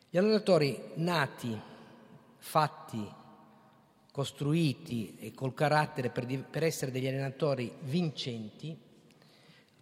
Gli 0.09 0.17
allenatori 0.17 0.81
nati, 0.95 1.55
fatti, 2.37 3.07
costruiti 4.11 5.15
e 5.19 5.31
col 5.35 5.53
carattere 5.53 6.09
per, 6.09 6.25
per 6.49 6.63
essere 6.63 6.89
degli 6.89 7.05
allenatori 7.05 7.71
vincenti, 7.81 8.75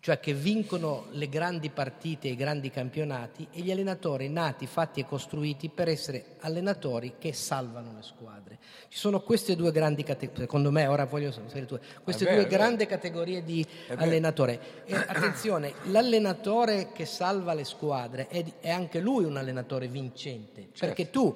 cioè 0.02 0.20
che 0.20 0.34
vincono 0.34 1.08
le 1.12 1.28
grandi 1.28 1.70
partite 1.70 2.30
e 2.30 2.32
i 2.32 2.36
grandi 2.36 2.70
campionati, 2.70 3.48
e 3.52 3.60
gli 3.60 3.72
allenatori 3.72 4.30
nati, 4.30 4.66
fatti 4.66 5.02
e 5.02 5.06
costruiti 5.06 5.68
per 5.68 5.90
essere 5.90 6.38
allenatori 6.40 7.16
che 7.20 7.34
salvano 7.34 7.94
le 7.96 8.02
squadre. 8.04 8.58
Ci 8.88 8.98
sono 8.98 9.20
queste 9.20 9.58
due 9.58 9.72
grandi 9.72 10.04
categorie, 10.04 10.44
secondo 10.44 10.72
me, 10.72 10.88
ora 10.88 11.06
voglio 11.06 11.32
sapere 11.32 11.66
tu, 11.66 11.78
queste 12.02 12.26
due 12.26 12.48
grandi 12.48 12.86
categorie 12.86 13.44
di 13.44 13.66
allenatore. 13.96 14.86
E 14.86 14.96
attenzione, 14.96 15.74
l'allenatore 15.86 16.92
che 16.94 17.06
salva 17.06 17.54
le 17.54 17.66
squadre 17.66 18.28
è, 18.28 18.44
è 18.62 18.70
anche 18.70 19.00
lui 19.02 19.26
un 19.26 19.36
allenatore 19.36 19.88
vincente, 19.88 20.70
certo. 20.72 20.86
perché 20.86 21.10
tu, 21.10 21.36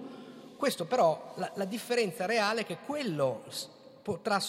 questo 0.56 0.86
però, 0.86 1.34
la, 1.36 1.52
la 1.56 1.66
differenza 1.66 2.26
reale 2.26 2.62
è 2.62 2.66
che 2.66 2.78
quello 2.86 3.44
potrà, 4.02 4.42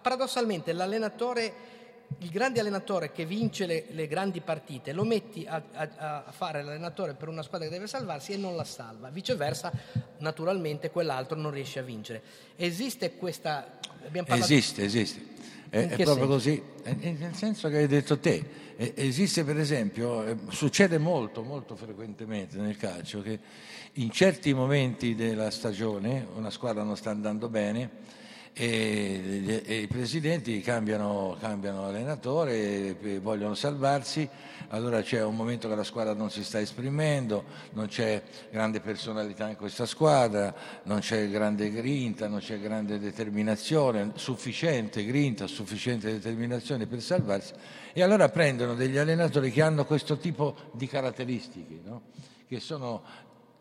paradossalmente 0.00 0.74
l'allenatore 0.74 1.72
il 2.18 2.30
grande 2.30 2.60
allenatore 2.60 3.12
che 3.12 3.26
vince 3.26 3.66
le, 3.66 3.86
le 3.90 4.06
grandi 4.06 4.40
partite 4.40 4.92
lo 4.92 5.04
metti 5.04 5.44
a, 5.46 5.62
a, 5.72 6.24
a, 6.26 6.32
fare 6.32 6.62
l'allenatore 6.62 7.14
per 7.14 7.28
una 7.28 7.42
squadra 7.42 7.66
che 7.66 7.72
deve 7.72 7.86
salvarsi 7.86 8.32
e 8.32 8.36
non 8.36 8.56
la 8.56 8.64
salva. 8.64 9.08
Viceversa, 9.10 9.72
naturalmente, 10.18 10.90
quell'altro 10.90 11.36
non 11.36 11.50
riesce 11.50 11.80
a 11.80 11.82
vincere. 11.82 12.22
Esiste 12.56 13.16
questa. 13.16 13.78
Esiste, 14.26 14.84
esiste. 14.84 15.32
È, 15.68 15.88
è 15.88 16.02
proprio 16.02 16.26
così, 16.26 16.62
nel 16.84 17.34
senso 17.34 17.68
che 17.68 17.78
hai 17.78 17.86
detto 17.86 18.18
te. 18.18 18.62
Esiste 18.76 19.44
per 19.44 19.58
esempio, 19.58 20.24
eh, 20.24 20.36
succede 20.48 20.98
molto, 20.98 21.42
molto 21.42 21.76
frequentemente 21.76 22.56
nel 22.56 22.76
calcio 22.76 23.22
che 23.22 23.38
in 23.94 24.10
certi 24.10 24.52
momenti 24.52 25.14
della 25.14 25.50
stagione 25.50 26.26
una 26.34 26.50
squadra 26.50 26.82
non 26.82 26.96
sta 26.96 27.10
andando 27.10 27.48
bene 27.48 27.90
e, 28.56 29.62
e 29.66 29.74
i 29.78 29.86
presidenti 29.88 30.60
cambiano, 30.60 31.36
cambiano 31.40 31.86
allenatore, 31.86 32.96
vogliono 33.20 33.54
salvarsi, 33.54 34.28
allora 34.68 35.02
c'è 35.02 35.22
un 35.22 35.34
momento 35.34 35.68
che 35.68 35.74
la 35.74 35.82
squadra 35.82 36.14
non 36.14 36.30
si 36.30 36.44
sta 36.44 36.60
esprimendo, 36.60 37.44
non 37.72 37.88
c'è 37.88 38.22
grande 38.50 38.80
personalità 38.80 39.48
in 39.48 39.56
questa 39.56 39.86
squadra, 39.86 40.54
non 40.84 41.00
c'è 41.00 41.28
grande 41.28 41.70
grinta, 41.70 42.28
non 42.28 42.38
c'è 42.38 42.60
grande 42.60 43.00
determinazione, 43.00 44.12
sufficiente 44.14 45.04
grinta, 45.04 45.48
sufficiente 45.48 46.12
determinazione 46.12 46.86
per 46.86 47.02
salvarsi 47.02 47.52
e 47.92 48.02
allora 48.02 48.28
prendono 48.28 48.74
degli 48.74 48.98
allenatori 48.98 49.50
che 49.50 49.62
hanno 49.62 49.84
questo 49.84 50.16
tipo 50.16 50.54
di 50.72 50.86
caratteristiche, 50.86 51.80
no? 51.84 52.02
che 52.46 52.60
sono 52.60 53.02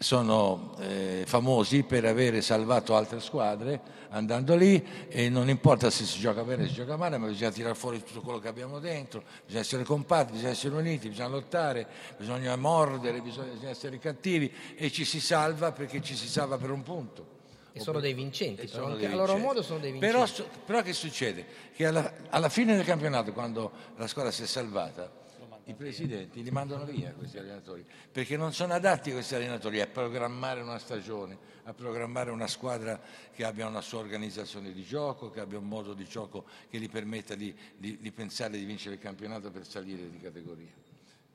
sono 0.04 0.76
eh, 0.80 1.24
famosi 1.26 1.84
per 1.84 2.06
avere 2.06 2.42
salvato 2.42 2.96
altre 2.96 3.22
squadre 3.22 4.02
andando 4.10 4.56
lì 4.56 4.86
e 5.08 5.30
non 5.30 5.50
importa 5.50 5.90
se 5.90 6.06
si 6.06 6.20
gioca 6.20 6.44
bene 6.44 6.64
o 6.64 6.68
si 6.68 6.74
gioca 6.74 6.98
male, 6.98 7.18
ma 7.18 7.28
bisogna 7.28 7.52
tirare 7.52 7.74
fuori 7.74 8.04
tutto 8.04 8.22
quello 8.22 8.38
che 8.38 8.48
abbiamo 8.48 8.80
dentro, 8.80 9.24
bisogna 9.46 9.62
essere 9.62 9.84
compatti, 9.84 10.34
bisogna 10.34 10.52
essere 10.52 10.76
uniti, 10.76 11.10
bisogna 11.10 11.30
lottare, 11.30 11.88
bisogna 12.18 12.56
mordere, 12.56 13.22
bisogna, 13.22 13.54
bisogna 13.54 13.72
essere 13.72 13.98
cattivi 13.98 14.54
e 14.76 14.92
ci 14.92 15.06
si 15.06 15.20
salva 15.20 15.72
perché 15.72 16.02
ci 16.02 16.16
si 16.16 16.28
salva 16.28 16.58
per 16.58 16.70
un 16.70 16.84
punto. 16.84 17.32
E 17.72 17.80
sono 17.80 18.00
dei 18.00 18.14
vincenti, 18.14 18.68
però, 18.68 18.86
anche 18.86 19.08
a 19.08 19.16
loro 19.16 19.36
modo 19.38 19.64
sono 19.64 19.80
dei 19.80 19.92
vincenti. 19.92 20.16
Però, 20.16 20.48
però 20.64 20.82
che 20.84 20.94
succede? 20.94 21.46
Che 21.74 21.88
alla, 21.88 22.14
alla 22.30 22.50
fine 22.50 22.76
del 22.76 22.86
campionato, 22.86 23.34
quando 23.34 23.72
la 23.96 24.06
squadra 24.06 24.32
si 24.32 24.44
è 24.44 24.46
salvata, 24.46 25.23
i 25.66 25.74
presidenti 25.74 26.44
li 26.44 26.52
mandano 26.52 26.86
via 26.86 27.14
questi 27.14 27.38
allenatori, 27.38 27.86
perché 28.12 28.36
non 28.36 28.54
sono 28.54 28.74
adatti 28.74 29.12
questi 29.12 29.36
allenatori 29.36 29.80
a 29.80 29.88
programmare 29.88 30.62
una 30.62 30.78
stagione, 30.78 31.38
a 31.64 31.74
programmare 31.74 32.32
una 32.32 32.48
squadra 32.48 33.00
che 33.32 33.46
abbia 33.46 33.68
una 33.68 33.82
sua 33.82 34.00
organizzazione 34.00 34.74
di 34.74 34.84
gioco, 34.84 35.30
che 35.30 35.40
abbia 35.40 35.58
un 35.58 35.68
modo 35.68 35.94
di 35.94 36.06
gioco 36.06 36.46
che 36.70 36.80
gli 36.80 36.90
permetta 36.90 37.36
di, 37.36 37.56
di, 37.78 37.98
di 37.98 38.12
pensare 38.12 38.58
di 38.58 38.66
vincere 38.66 38.96
il 38.96 39.02
campionato 39.02 39.52
per 39.52 39.66
salire 39.66 40.10
di 40.10 40.20
categoria. 40.20 40.72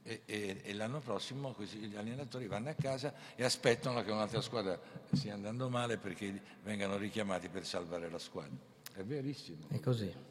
E, 0.02 0.22
e, 0.24 0.60
e, 0.62 0.72
l'anno 0.72 1.00
prossimo 1.00 1.54
gli 1.58 1.96
allenatori 1.96 2.46
vanno 2.46 2.70
a 2.70 2.74
casa 2.74 3.12
e 3.34 3.44
aspettano 3.44 4.02
che 4.02 4.10
un'altra 4.10 4.40
squadra 4.40 4.80
stia 5.12 5.34
andando 5.34 5.68
male 5.68 5.98
perché 5.98 6.40
vengano 6.62 6.96
richiamati 6.96 7.48
per 7.48 7.66
salvare 7.66 8.08
la 8.08 8.18
squadra. 8.18 8.56
È 8.94 9.02
verissimo. 9.02 9.66
È 9.68 9.78
così. 9.80 10.27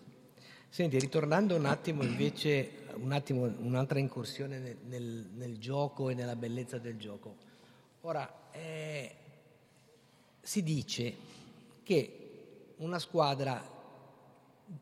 Senti, 0.78 1.00
ritornando 1.00 1.56
un 1.56 1.66
attimo 1.66 2.04
invece 2.04 2.86
un 2.98 3.12
attimo 3.12 3.52
un'altra 3.62 3.98
incursione 3.98 4.60
nel, 4.60 4.78
nel, 4.86 5.28
nel, 5.34 5.58
gioco 5.58 6.12
e 6.12 6.14
nella 6.14 6.36
bellezza 6.36 6.78
del 6.78 6.98
gioco. 6.98 7.36
Ora, 8.02 8.32
eh, 8.52 9.16
si 10.40 10.62
dice 10.62 11.16
che 11.82 12.76
una 12.76 13.00
squadra 13.00 13.60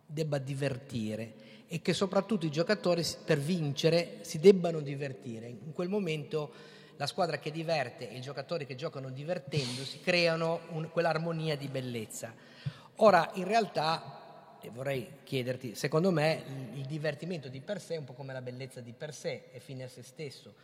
debba 0.05 0.37
divertire 0.37 1.33
e 1.69 1.81
che 1.81 1.93
soprattutto 1.93 2.45
i 2.45 2.51
giocatori 2.51 3.01
per 3.23 3.39
vincere 3.39 4.17
si 4.23 4.37
debbano 4.37 4.81
divertire. 4.81 5.47
In 5.47 5.71
quel 5.71 5.87
momento 5.87 6.51
la 6.97 7.07
squadra 7.07 7.39
che 7.39 7.51
diverte 7.51 8.09
e 8.09 8.17
i 8.17 8.21
giocatori 8.21 8.65
che 8.65 8.75
giocano 8.75 9.11
divertendosi 9.11 10.01
creano 10.01 10.59
un, 10.71 10.89
quell'armonia 10.89 11.55
di 11.55 11.69
bellezza. 11.69 12.33
Ora, 12.95 13.31
in 13.35 13.45
realtà, 13.45 14.23
e 14.65 14.69
vorrei 14.71 15.07
chiederti, 15.23 15.75
secondo 15.75 16.11
me 16.11 16.43
il, 16.73 16.85
divertimento 16.85 17.49
di 17.49 17.61
per 17.61 17.79
sé 17.79 17.95
è 17.95 17.97
un 17.97 18.03
po' 18.03 18.13
come 18.13 18.33
la 18.33 18.41
bellezza 18.41 18.81
di 18.81 18.93
per 18.93 19.13
sé, 19.13 19.51
è 19.51 19.59
fine 19.59 19.83
a 19.83 19.87
se 19.87 20.01
stesso. 20.01 20.55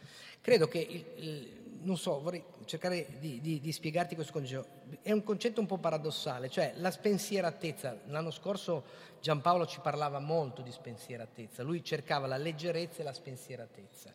Credo 0.42 0.68
che, 0.68 0.80
il, 0.80 1.06
il, 1.24 1.50
non 1.82 1.98
so, 1.98 2.20
vorrei 2.20 2.44
cercare 2.66 3.08
di, 3.20 3.40
di, 3.42 3.60
di, 3.60 3.72
spiegarti 3.72 4.16
questo 4.16 4.34
concetto. 4.34 4.68
È 5.02 5.12
un 5.12 5.24
concetto 5.24 5.60
un 5.60 5.68
po' 5.68 5.78
paradossale, 5.78 6.50
cioè 6.50 6.74
la 6.78 6.92
spensieratezza. 6.92 8.02
L'anno 8.08 8.32
scorso 8.32 8.84
Giampaolo 9.22 9.66
ci 9.66 9.80
parlava 9.82 10.20
molto 10.20 10.62
di 10.62 10.72
spensieratezza, 10.72 11.64
lui 11.64 11.84
cercava 11.84 12.28
la 12.28 12.38
leggerezza 12.38 13.02
e 13.02 13.04
la 13.04 13.14
spensieratezza 13.14 14.14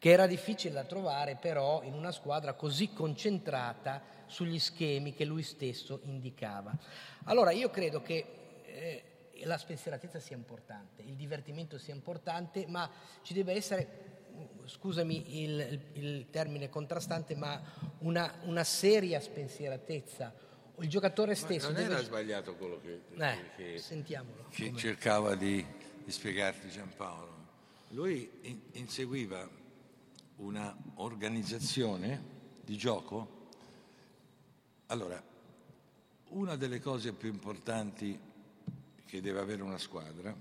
che 0.00 0.08
era 0.08 0.26
difficile 0.26 0.72
da 0.72 0.84
trovare 0.84 1.36
però 1.38 1.82
in 1.82 1.92
una 1.92 2.10
squadra 2.10 2.54
così 2.54 2.90
concentrata 2.90 4.00
sugli 4.24 4.58
schemi 4.58 5.12
che 5.12 5.26
lui 5.26 5.42
stesso 5.42 6.00
indicava. 6.04 6.74
Allora 7.24 7.50
io 7.50 7.68
credo 7.68 8.00
che 8.00 8.24
eh, 8.64 9.02
la 9.44 9.58
spensieratezza 9.58 10.20
sia 10.20 10.36
importante, 10.36 11.02
il 11.02 11.14
divertimento 11.14 11.78
sia 11.78 11.94
importante, 11.94 12.66
ma 12.66 12.90
ci 13.22 13.32
deve 13.32 13.52
essere 13.52 14.10
scusami 14.64 15.42
il, 15.42 15.80
il, 15.94 16.26
termine 16.30 16.68
contrastante, 16.68 17.34
ma 17.34 17.60
una, 17.98 18.32
una, 18.44 18.64
seria 18.64 19.20
spensieratezza. 19.20 20.32
Il 20.78 20.88
giocatore 20.88 21.34
stesso. 21.34 21.66
Ma 21.68 21.72
non 21.72 21.82
deve... 21.82 21.94
era 21.94 22.02
sbagliato 22.02 22.54
quello 22.54 22.80
che, 22.80 23.00
eh, 23.16 23.38
che, 23.56 23.82
che 24.50 24.74
cercava 24.76 25.34
di, 25.34 25.64
di, 26.04 26.10
spiegarti 26.10 26.70
Giampaolo. 26.70 27.48
Lui 27.88 28.30
in, 28.42 28.60
inseguiva 28.72 29.46
una 30.36 30.74
organizzazione 30.94 32.22
di 32.64 32.76
gioco? 32.76 33.38
Allora, 34.86 35.22
una 36.28 36.56
delle 36.56 36.80
cose 36.80 37.12
più 37.12 37.28
importanti 37.28 38.18
che 39.10 39.20
deve 39.20 39.40
avere 39.40 39.60
una 39.62 39.76
squadra 39.76 40.32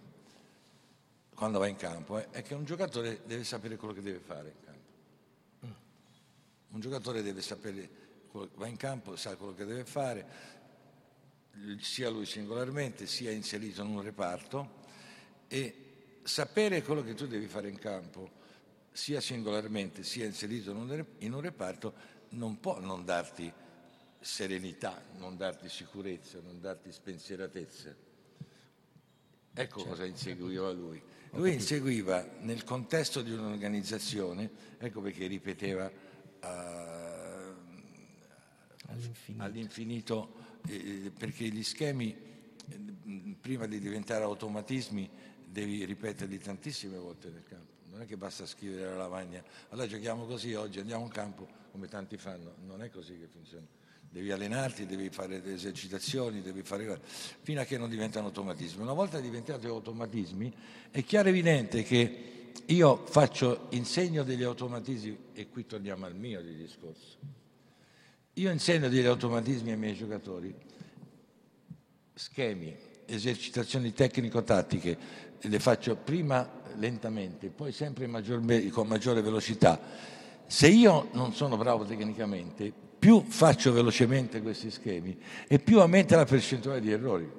quando 1.34 1.58
va 1.58 1.66
in 1.66 1.76
campo 1.76 2.20
eh, 2.20 2.30
è 2.30 2.44
che 2.44 2.54
un 2.54 2.66
giocatore 2.66 3.22
deve 3.26 3.44
sapere 3.44 3.78
quello 3.78 3.94
che 3.96 4.02
deve 4.02 4.20
fare 4.20 4.50
in 4.50 4.64
campo. 4.64 4.78
Un 6.72 6.80
giocatore 6.80 7.24
deve 7.24 7.42
sapere, 7.42 7.90
va 8.32 8.68
in 8.68 8.76
campo, 8.76 9.16
sa 9.16 9.36
quello 9.38 9.56
che 9.56 9.66
deve 9.66 9.86
fare, 9.86 10.28
sia 11.80 12.10
lui 12.10 12.26
singolarmente, 12.26 13.08
sia 13.08 13.32
inserito 13.32 13.82
in 13.82 13.88
un 13.88 14.04
reparto 14.04 14.84
e 15.48 16.20
sapere 16.22 16.84
quello 16.84 17.02
che 17.02 17.16
tu 17.16 17.26
devi 17.26 17.48
fare 17.48 17.70
in 17.70 17.80
campo 17.80 18.30
sia 18.92 19.20
singolarmente 19.20 20.04
sia 20.04 20.26
inserito 20.26 20.72
in 20.72 21.34
un 21.34 21.42
reparto, 21.42 21.94
non 22.32 22.60
può 22.60 22.80
non 22.80 23.04
darti 23.06 23.52
serenità, 24.20 25.02
non 25.18 25.38
darti 25.38 25.70
sicurezza, 25.70 26.40
non 26.44 26.60
darti 26.60 26.92
spensieratezza. 26.92 28.09
Ecco 29.60 29.80
certo, 29.80 29.90
cosa 29.90 30.06
inseguiva 30.06 30.72
lui. 30.72 31.02
Lui 31.32 31.54
inseguiva 31.54 32.26
nel 32.40 32.64
contesto 32.64 33.22
di 33.22 33.32
un'organizzazione, 33.32 34.50
ecco 34.78 35.02
perché 35.02 35.28
ripeteva 35.28 35.86
uh, 35.86 36.46
all'infinito, 38.88 39.44
all'infinito 39.44 40.34
eh, 40.66 41.12
perché 41.16 41.50
gli 41.50 41.62
schemi, 41.62 42.16
eh, 42.70 43.36
prima 43.42 43.68
di 43.68 43.80
diventare 43.80 44.24
automatismi, 44.24 45.10
devi 45.46 45.84
ripeterli 45.84 46.40
tantissime 46.40 46.98
volte 46.98 47.30
nel 47.30 47.44
campo. 47.44 47.74
Non 47.92 48.02
è 48.02 48.06
che 48.06 48.16
basta 48.16 48.46
scrivere 48.46 48.90
la 48.92 48.96
lavagna, 48.96 49.44
allora 49.70 49.88
giochiamo 49.88 50.26
così 50.26 50.54
oggi, 50.54 50.80
andiamo 50.80 51.04
in 51.04 51.12
campo 51.12 51.46
come 51.72 51.90
tanti 51.90 52.16
fanno, 52.16 52.56
non 52.66 52.82
è 52.82 52.90
così 52.90 53.20
che 53.20 53.28
funziona. 53.28 53.79
Devi 54.12 54.32
allenarti, 54.32 54.88
devi 54.88 55.10
fare 55.10 55.40
delle 55.40 55.54
esercitazioni, 55.54 56.42
devi 56.42 56.64
fare 56.64 57.00
fino 57.42 57.62
a 57.62 57.64
che 57.64 57.78
non 57.78 57.90
diventano 57.90 58.28
automatismi. 58.28 58.82
Una 58.82 58.94
volta 58.94 59.20
diventati 59.20 59.68
automatismi 59.68 60.52
è 60.90 61.04
chiaro 61.04 61.28
e 61.28 61.32
evidente 61.32 61.84
che 61.84 62.52
io 62.66 63.06
faccio, 63.06 63.68
insegno 63.72 64.24
degli 64.24 64.42
automatismi 64.42 65.18
e 65.34 65.48
qui 65.50 65.68
torniamo 65.68 66.08
al 66.08 66.16
mio 66.16 66.42
di 66.42 66.56
discorso. 66.56 67.18
Io 68.34 68.52
insegno 68.52 68.90
degli 68.90 69.06
automatismi 69.06 69.72
ai 69.72 69.78
miei 69.78 69.94
giocatori, 69.94 70.56
schemi, 72.14 72.76
esercitazioni 73.06 73.94
tecnico-tattiche, 73.94 74.98
le 75.40 75.60
faccio 75.60 75.96
prima 75.96 76.50
lentamente, 76.78 77.50
poi 77.50 77.72
sempre 77.72 78.08
maggior, 78.08 78.42
con 78.72 78.88
maggiore 78.88 79.22
velocità. 79.22 79.80
Se 80.48 80.68
io 80.68 81.10
non 81.14 81.34
sono 81.34 81.58
bravo 81.58 81.86
tecnicamente, 81.86 82.88
più 83.00 83.22
faccio 83.22 83.72
velocemente 83.72 84.42
questi 84.42 84.70
schemi 84.70 85.18
e 85.48 85.58
più 85.60 85.80
aumenta 85.80 86.18
la 86.18 86.26
percentuale 86.26 86.82
di 86.82 86.92
errori. 86.92 87.32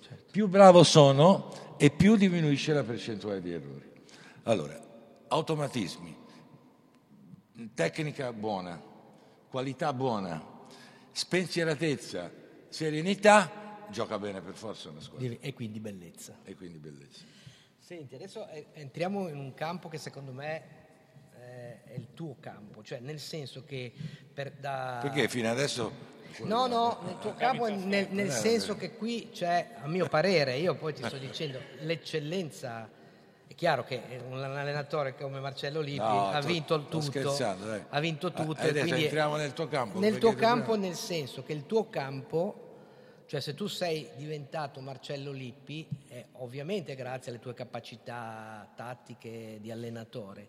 Certo. 0.00 0.30
Più 0.30 0.48
bravo 0.48 0.82
sono 0.82 1.74
e 1.76 1.90
più 1.90 2.16
diminuisce 2.16 2.72
la 2.72 2.82
percentuale 2.82 3.42
di 3.42 3.52
errori. 3.52 3.92
Allora, 4.44 4.80
automatismi, 5.28 6.16
tecnica 7.74 8.32
buona, 8.32 8.82
qualità 9.48 9.92
buona, 9.92 10.42
spensieratezza, 11.12 12.30
serenità, 12.68 13.86
gioca 13.90 14.18
bene 14.18 14.40
per 14.40 14.54
forza 14.54 14.88
una 14.88 15.00
squadra. 15.00 15.36
E 15.40 15.52
quindi 15.52 15.78
bellezza. 15.80 16.38
E 16.44 16.54
quindi 16.54 16.78
bellezza. 16.78 17.24
Senti, 17.78 18.14
adesso 18.14 18.48
eh, 18.48 18.66
entriamo 18.72 19.28
in 19.28 19.38
un 19.38 19.54
campo 19.54 19.88
che 19.88 19.98
secondo 19.98 20.32
me 20.32 20.62
eh, 21.38 21.84
è 21.84 21.94
il 21.94 22.08
tuo 22.14 22.36
campo, 22.40 22.82
cioè 22.82 22.98
nel 22.98 23.20
senso 23.20 23.64
che 23.64 23.92
per 24.36 24.52
da... 24.52 24.98
Perché 25.00 25.28
fino 25.28 25.50
adesso... 25.50 26.04
No, 26.42 26.66
no, 26.66 26.98
nel 27.06 27.16
tuo 27.18 27.34
campo 27.34 27.66
nel, 27.66 28.08
nel 28.10 28.30
senso 28.30 28.76
che 28.76 28.94
qui 28.94 29.30
c'è, 29.32 29.76
a 29.80 29.88
mio 29.88 30.06
parere, 30.06 30.56
io 30.56 30.74
poi 30.74 30.92
ti 30.92 31.02
sto 31.02 31.16
dicendo, 31.16 31.58
l'eccellenza... 31.80 32.90
È 33.46 33.54
chiaro 33.54 33.84
che 33.84 34.02
un 34.28 34.42
allenatore 34.42 35.14
come 35.14 35.40
Marcello 35.40 35.80
Lippi 35.80 36.00
no, 36.00 36.30
ha 36.30 36.40
vinto 36.40 36.84
tutto, 36.84 37.30
ha 37.88 38.00
vinto 38.00 38.30
tutto. 38.30 38.60
Ah, 38.60 38.68
adesso 38.68 38.94
entriamo 38.94 39.36
nel 39.36 39.54
tuo 39.54 39.68
campo. 39.68 39.98
Nel 39.98 40.18
tuo 40.18 40.34
campo 40.34 40.76
nel 40.76 40.96
senso 40.96 41.42
che 41.42 41.54
il 41.54 41.64
tuo 41.64 41.88
campo 41.88 42.66
cioè 43.26 43.40
se 43.40 43.54
tu 43.54 43.66
sei 43.66 44.10
diventato 44.16 44.80
Marcello 44.80 45.32
Lippi, 45.32 45.86
è 46.08 46.24
ovviamente 46.32 46.94
grazie 46.94 47.30
alle 47.30 47.40
tue 47.40 47.54
capacità 47.54 48.68
tattiche 48.76 49.58
di 49.60 49.70
allenatore, 49.70 50.48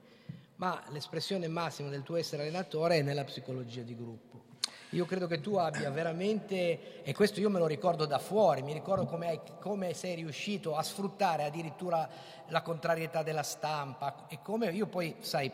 ma 0.57 0.83
l'espressione 0.89 1.47
massima 1.47 1.89
del 1.89 2.03
tuo 2.03 2.15
essere 2.15 2.43
allenatore 2.43 2.97
è 2.97 3.01
nella 3.01 3.23
psicologia 3.23 3.81
di 3.81 3.95
gruppo. 3.95 4.45
Io 4.91 5.05
credo 5.05 5.27
che 5.27 5.41
tu 5.41 5.55
abbia 5.55 5.89
veramente, 5.89 7.03
e 7.03 7.13
questo 7.13 7.41
io 7.41 7.49
me 7.49 7.59
lo 7.59 7.67
ricordo 7.67 8.05
da 8.05 8.19
fuori, 8.19 8.61
mi 8.61 8.71
ricordo 8.71 9.05
come, 9.05 9.41
come 9.59 9.93
sei 9.93 10.15
riuscito 10.15 10.77
a 10.77 10.81
sfruttare 10.81 11.43
addirittura 11.43 12.07
la 12.47 12.61
contrarietà 12.61 13.21
della 13.21 13.43
stampa 13.43 14.27
e 14.29 14.39
come 14.41 14.71
io 14.71 14.87
poi, 14.87 15.15
sai, 15.19 15.51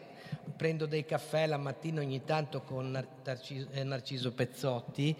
prendo 0.55 0.85
dei 0.85 1.03
caffè 1.03 1.47
la 1.47 1.57
mattina 1.57 2.01
ogni 2.01 2.23
tanto 2.23 2.61
con 2.61 2.91
Narciso, 3.23 3.69
eh, 3.71 3.83
Narciso 3.83 4.33
Pezzotti, 4.33 5.17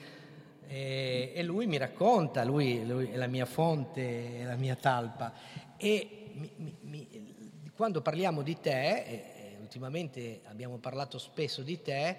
e, 0.67 1.41
lui 1.43 1.65
mi 1.65 1.77
racconta, 1.77 2.43
lui, 2.43 2.85
lui, 2.85 3.09
è 3.09 3.15
la 3.15 3.27
mia 3.27 3.45
fonte, 3.45 4.39
è 4.39 4.43
la 4.43 4.55
mia 4.55 4.75
talpa. 4.75 5.33
E 5.75 6.31
mi, 6.33 6.77
mi, 6.81 7.71
quando 7.75 8.01
parliamo 8.01 8.41
di 8.41 8.59
te, 8.59 9.03
e 9.03 9.32
ultimamente 9.73 10.41
abbiamo 10.45 10.77
parlato 10.77 11.17
spesso 11.17 11.63
di 11.63 11.81
te, 11.81 12.17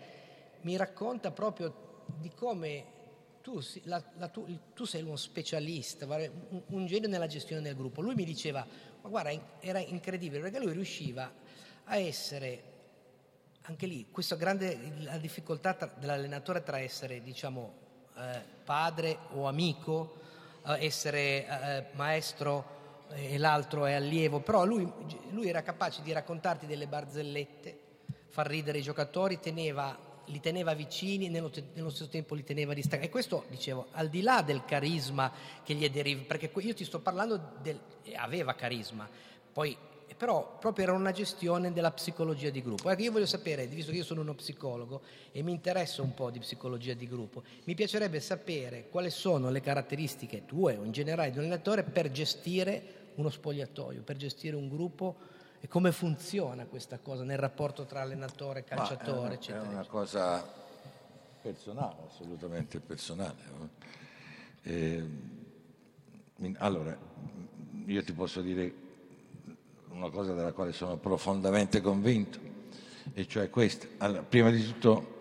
mi 0.63 0.77
racconta 0.77 1.31
proprio 1.31 2.03
di 2.19 2.31
come 2.35 2.93
tu, 3.43 3.61
la, 3.85 4.03
la, 4.17 4.27
tu, 4.27 4.45
tu 4.75 4.85
sei 4.85 5.03
uno 5.03 5.15
specialista, 5.15 6.05
un, 6.05 6.63
un, 6.67 6.87
genio 6.87 7.09
nella 7.09 7.29
gestione 7.29 7.63
del 7.63 7.77
gruppo. 7.77 8.01
Lui 8.01 8.17
mi 8.17 8.25
diceva, 8.25 8.67
ma 9.03 9.09
guarda, 9.09 9.31
era 9.61 9.79
incredibile 9.79 10.41
perché 10.41 10.59
lui 10.59 10.73
riusciva 10.73 11.33
a 11.85 11.97
essere 11.97 12.73
anche 13.67 13.87
lì, 13.87 14.09
questa 14.11 14.35
grande 14.35 14.93
la 14.99 15.17
difficoltà 15.19 15.75
tra, 15.75 15.87
dell'allenatore 15.97 16.65
tra 16.65 16.81
essere, 16.81 17.23
diciamo, 17.23 17.73
eh, 18.17 18.43
padre 18.65 19.19
o 19.35 19.47
amico, 19.47 20.17
eh, 20.67 20.85
essere 20.85 21.47
eh, 21.47 21.87
maestro 21.93 22.74
e 23.15 23.39
l'altro 23.39 23.87
è 23.87 23.93
allievo, 23.93 24.41
però 24.41 24.65
lui, 24.65 24.91
lui, 25.31 25.49
era 25.49 25.63
capace 25.63 26.03
di 26.03 26.13
raccontarti 26.13 26.67
delle 26.67 26.87
barzellette, 26.87 27.79
far 28.29 28.47
ridere 28.47 28.79
i 28.79 28.83
giocatori, 28.83 29.39
teneva, 29.39 29.97
li 30.27 30.41
teneva 30.41 30.75
vicini, 30.75 31.29
nello, 31.29 31.51
nello, 31.75 31.91
stesso 31.91 32.11
tempo 32.11 32.35
li 32.35 32.45
teneva 32.45 32.75
distanti. 32.75 33.07
E 33.07 33.11
questo, 33.11 33.45
dicevo, 33.49 33.87
al 33.93 34.09
di 34.09 34.23
là 34.23 34.43
del 34.43 34.65
carisma 34.65 35.33
che 35.63 35.75
gli 35.75 35.89
deriva, 35.89 36.23
perché 36.27 36.51
io 36.53 36.75
ti 36.75 36.85
sto 36.85 37.01
parlando 37.01 37.53
del... 37.63 37.79
aveva 38.17 38.55
carisma, 38.55 39.09
poi 39.53 39.77
però 40.17 40.59
proprio 40.59 40.87
era 40.87 40.95
una 40.95 41.13
gestione 41.13 41.73
della 41.73 41.91
psicologia 41.91 42.51
di 42.51 42.63
gruppo. 42.63 42.89
Ecco, 42.91 43.03
io 43.03 43.13
voglio 43.13 43.27
sapere, 43.27 43.67
visto 43.67 43.91
che 43.91 43.99
io 43.99 44.05
sono 44.05 44.21
uno 44.21 44.35
psicologo 44.35 45.03
e 45.33 45.43
mi 45.43 45.51
interessa 45.51 46.03
un 46.03 46.15
po' 46.15 46.31
di 46.31 46.39
psicologia 46.39 46.95
di 46.95 47.09
gruppo, 47.09 47.43
mi 47.65 47.75
piacerebbe 47.75 48.21
sapere 48.21 48.89
quali 48.91 49.11
sono 49.11 49.51
le 49.51 49.61
caratteristiche 49.61 50.45
tue 50.47 50.77
o 50.77 50.85
in 50.85 50.93
generale 50.93 51.31
di 51.31 51.39
un 51.39 51.45
allenatore 51.45 51.83
per 51.83 52.11
gestire 52.11 53.03
uno 53.17 53.31
spogliatoio, 53.31 54.03
per 54.03 54.17
gestire 54.17 54.57
un 54.57 54.69
gruppo 54.69 55.17
e 55.61 55.69
come 55.69 55.93
funziona 55.93 56.67
questa 56.67 56.99
cosa 56.99 57.25
nel 57.25 57.39
rapporto 57.39 57.87
tra 57.87 58.03
allenatore 58.03 58.61
e 58.61 58.65
calciatore, 58.65 59.29
Ma 59.29 59.33
eccetera. 59.33 59.65
È 59.65 59.69
una 59.69 59.87
cosa 59.87 60.47
personale, 61.41 62.03
assolutamente 62.07 62.81
personale. 62.81 63.37
Eh, 64.63 65.05
allora, 66.59 66.95
io 67.87 68.05
ti 68.05 68.13
posso 68.13 68.41
dire 68.43 68.75
una 69.91 70.11
cosa 70.11 70.35
della 70.35 70.53
quale 70.53 70.73
sono 70.73 70.97
profondamente 70.97 71.81
convinto, 71.81 72.39
e 73.15 73.27
cioè 73.27 73.49
questa. 73.49 73.87
Allora, 73.99 74.23
prima 74.23 74.51
di 74.51 74.63
tutto 74.63 75.13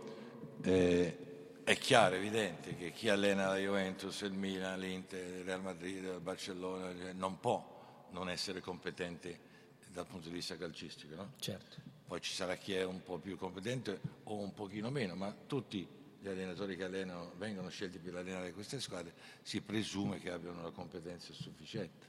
eh, 0.61 1.17
è 1.63 1.77
chiaro, 1.77 2.15
evidente, 2.15 2.75
che 2.75 2.91
chi 2.91 3.07
allena 3.07 3.47
la 3.47 3.57
Juventus, 3.57 4.19
il 4.21 4.33
Milan, 4.33 4.77
l'Inter, 4.77 5.37
il 5.37 5.43
Real 5.45 5.61
Madrid, 5.61 6.03
il 6.03 6.19
Barcellona, 6.19 6.91
non 7.13 7.39
può 7.39 7.72
non 8.13 8.29
essere 8.29 8.61
competente 8.61 9.51
dal 9.91 10.07
punto 10.07 10.29
di 10.29 10.33
vista 10.33 10.57
calcistico. 10.57 11.15
No? 11.15 11.33
Certo. 11.39 11.77
Poi 12.07 12.21
ci 12.21 12.33
sarà 12.33 12.55
chi 12.55 12.73
è 12.73 12.83
un 12.83 13.03
po' 13.03 13.17
più 13.19 13.37
competente 13.37 13.99
o 14.23 14.37
un 14.37 14.53
pochino 14.53 14.89
meno, 14.89 15.15
ma 15.15 15.35
tutti 15.47 15.87
gli 16.19 16.27
allenatori 16.27 16.77
che 16.77 16.85
allenano, 16.85 17.33
vengono 17.37 17.69
scelti 17.69 17.99
per 17.99 18.15
allenare 18.15 18.53
queste 18.53 18.79
squadre, 18.79 19.13
si 19.41 19.61
presume 19.61 20.19
che 20.19 20.31
abbiano 20.31 20.59
una 20.59 20.71
competenza 20.71 21.33
sufficiente. 21.33 22.07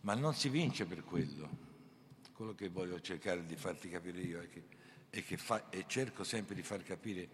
Ma 0.00 0.14
non 0.14 0.34
si 0.34 0.48
vince 0.48 0.86
per 0.86 1.04
quello. 1.04 1.66
Quello 2.32 2.54
che 2.54 2.68
voglio 2.68 3.00
cercare 3.00 3.44
di 3.46 3.56
farti 3.56 3.88
capire 3.88 4.20
io 4.20 4.40
è 4.40 4.48
che, 4.48 4.64
è 5.10 5.22
che 5.24 5.36
fa, 5.36 5.70
e 5.70 5.84
cerco 5.86 6.24
sempre 6.24 6.54
di 6.54 6.62
far 6.62 6.82
capire, 6.82 7.28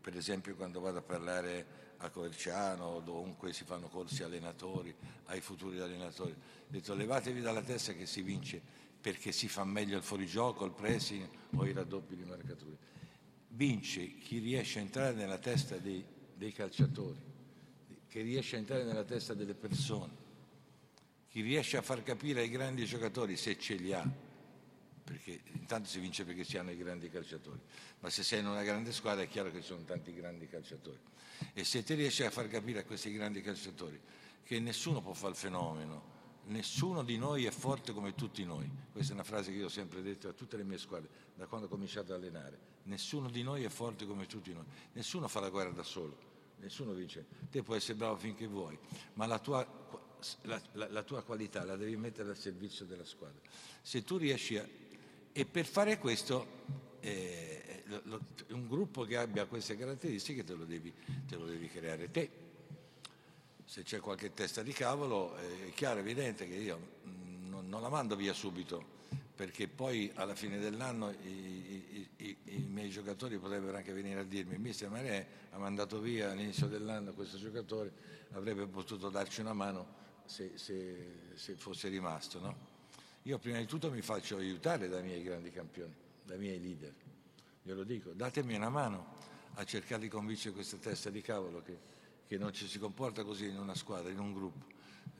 per 0.00 0.16
esempio 0.16 0.54
quando 0.56 0.80
vado 0.80 0.98
a 0.98 1.02
parlare 1.02 1.85
a 1.98 2.10
Coverciano 2.10 3.00
dovunque 3.00 3.52
si 3.52 3.64
fanno 3.64 3.88
corsi 3.88 4.22
allenatori, 4.22 4.94
ai 5.26 5.40
futuri 5.40 5.80
allenatori, 5.80 6.32
ho 6.32 6.64
detto 6.68 6.94
levatevi 6.94 7.40
dalla 7.40 7.62
testa 7.62 7.92
che 7.92 8.06
si 8.06 8.22
vince 8.22 8.60
perché 9.00 9.30
si 9.32 9.48
fa 9.48 9.64
meglio 9.64 9.96
il 9.96 10.02
fuorigioco, 10.02 10.64
il 10.64 10.72
pressing 10.72 11.28
o 11.56 11.64
i 11.64 11.72
raddoppi 11.72 12.16
di 12.16 12.24
marcature. 12.24 12.76
Vince 13.48 14.18
chi 14.18 14.38
riesce 14.38 14.80
a 14.80 14.82
entrare 14.82 15.14
nella 15.14 15.38
testa 15.38 15.76
dei, 15.76 16.04
dei 16.34 16.52
calciatori, 16.52 17.20
che 18.08 18.22
riesce 18.22 18.56
a 18.56 18.58
entrare 18.58 18.84
nella 18.84 19.04
testa 19.04 19.32
delle 19.34 19.54
persone, 19.54 20.12
chi 21.28 21.40
riesce 21.40 21.76
a 21.76 21.82
far 21.82 22.02
capire 22.02 22.40
ai 22.40 22.48
grandi 22.48 22.84
giocatori 22.84 23.36
se 23.36 23.58
ce 23.58 23.74
li 23.74 23.92
ha, 23.92 24.04
perché 25.06 25.40
intanto 25.52 25.88
si 25.88 26.00
vince 26.00 26.24
perché 26.24 26.42
si 26.42 26.58
hanno 26.58 26.72
i 26.72 26.76
grandi 26.76 27.08
calciatori, 27.08 27.60
ma 28.00 28.10
se 28.10 28.24
sei 28.24 28.40
in 28.40 28.48
una 28.48 28.64
grande 28.64 28.92
squadra 28.92 29.22
è 29.22 29.28
chiaro 29.28 29.52
che 29.52 29.60
ci 29.60 29.66
sono 29.68 29.84
tanti 29.84 30.12
grandi 30.12 30.48
calciatori. 30.48 30.98
E 31.54 31.62
se 31.62 31.84
ti 31.84 31.94
riesci 31.94 32.24
a 32.24 32.30
far 32.30 32.48
capire 32.48 32.80
a 32.80 32.84
questi 32.84 33.12
grandi 33.12 33.40
calciatori 33.40 34.00
che 34.42 34.58
nessuno 34.58 35.00
può 35.00 35.12
fare 35.12 35.32
il 35.32 35.38
fenomeno, 35.38 36.14
nessuno 36.46 37.04
di 37.04 37.18
noi 37.18 37.44
è 37.44 37.50
forte 37.50 37.92
come 37.92 38.16
tutti 38.16 38.44
noi. 38.44 38.68
Questa 38.90 39.12
è 39.12 39.14
una 39.14 39.24
frase 39.24 39.52
che 39.52 39.58
io 39.58 39.66
ho 39.66 39.70
sempre 39.70 40.02
detto 40.02 40.28
a 40.28 40.32
tutte 40.32 40.56
le 40.56 40.64
mie 40.64 40.78
squadre, 40.78 41.08
da 41.36 41.46
quando 41.46 41.66
ho 41.68 41.70
cominciato 41.70 42.12
ad 42.12 42.20
allenare. 42.20 42.58
Nessuno 42.84 43.30
di 43.30 43.42
noi 43.44 43.62
è 43.62 43.68
forte 43.68 44.06
come 44.06 44.26
tutti 44.26 44.52
noi. 44.52 44.64
Nessuno 44.92 45.28
fa 45.28 45.38
la 45.38 45.50
guerra 45.50 45.70
da 45.70 45.82
solo. 45.84 46.34
Nessuno 46.58 46.92
vince. 46.94 47.26
Te 47.50 47.62
puoi 47.62 47.76
essere 47.76 47.94
bravo 47.94 48.16
finché 48.16 48.46
vuoi, 48.46 48.78
ma 49.14 49.26
la 49.26 49.38
tua, 49.38 49.66
la, 50.42 50.60
la, 50.72 50.88
la 50.90 51.02
tua 51.02 51.22
qualità 51.22 51.64
la 51.64 51.76
devi 51.76 51.96
mettere 51.96 52.30
al 52.30 52.36
servizio 52.36 52.86
della 52.86 53.04
squadra. 53.04 53.40
Se 53.82 54.02
tu 54.02 54.16
riesci 54.16 54.56
a... 54.56 54.66
E 55.38 55.44
per 55.44 55.66
fare 55.66 55.98
questo, 55.98 56.46
eh, 57.00 57.82
lo, 58.04 58.18
un 58.52 58.66
gruppo 58.66 59.04
che 59.04 59.18
abbia 59.18 59.44
queste 59.44 59.76
caratteristiche 59.76 60.44
te 60.44 60.54
lo 60.54 60.64
devi, 60.64 60.90
te 61.28 61.36
lo 61.36 61.44
devi 61.44 61.68
creare 61.68 62.10
te 62.10 62.30
se 63.62 63.82
c'è 63.82 64.00
qualche 64.00 64.32
testa 64.32 64.62
di 64.62 64.72
cavolo 64.72 65.36
è 65.36 65.70
chiaro, 65.74 66.00
evidente 66.00 66.48
che 66.48 66.54
io 66.54 66.78
mm, 67.06 67.50
non, 67.50 67.68
non 67.68 67.82
la 67.82 67.90
mando 67.90 68.16
via 68.16 68.32
subito 68.32 68.82
perché 69.34 69.68
poi 69.68 70.10
alla 70.14 70.34
fine 70.34 70.58
dell'anno 70.58 71.10
i, 71.10 71.28
i, 71.28 72.08
i, 72.16 72.36
i, 72.44 72.66
miei 72.70 72.88
giocatori 72.88 73.36
potrebbero 73.36 73.76
anche 73.76 73.92
venire 73.92 74.20
a 74.20 74.24
dirmi 74.24 74.56
mister 74.56 74.88
Marè 74.88 75.26
ha 75.50 75.58
mandato 75.58 76.00
via 76.00 76.30
all'inizio 76.30 76.66
dell'anno 76.66 77.12
questo 77.12 77.36
giocatore 77.36 77.92
avrebbe 78.32 78.66
potuto 78.66 79.10
darci 79.10 79.42
una 79.42 79.52
mano 79.52 79.86
se, 80.24 80.52
se, 80.54 81.34
se 81.34 81.56
fosse 81.56 81.88
rimasto 81.88 82.40
no? 82.40 82.75
Io 83.26 83.38
prima 83.38 83.58
di 83.58 83.66
tutto 83.66 83.90
mi 83.90 84.02
faccio 84.02 84.36
aiutare 84.36 84.88
dai 84.88 85.02
miei 85.02 85.22
grandi 85.22 85.50
campioni 85.50 85.94
dai 86.24 86.38
miei 86.38 86.60
leader 86.60 86.94
glielo 87.62 87.84
dico 87.84 88.10
datemi 88.12 88.54
una 88.54 88.70
mano 88.70 89.14
a 89.54 89.64
cercare 89.64 90.02
di 90.02 90.08
convincere 90.08 90.54
questa 90.54 90.76
testa 90.76 91.10
di 91.10 91.22
cavolo 91.22 91.62
che 91.62 91.94
che 92.26 92.38
non 92.38 92.52
ci 92.52 92.66
si 92.66 92.78
comporta 92.78 93.22
così 93.24 93.46
in 93.46 93.58
una 93.58 93.74
squadra, 93.74 94.10
in 94.10 94.18
un 94.18 94.32
gruppo. 94.32 94.66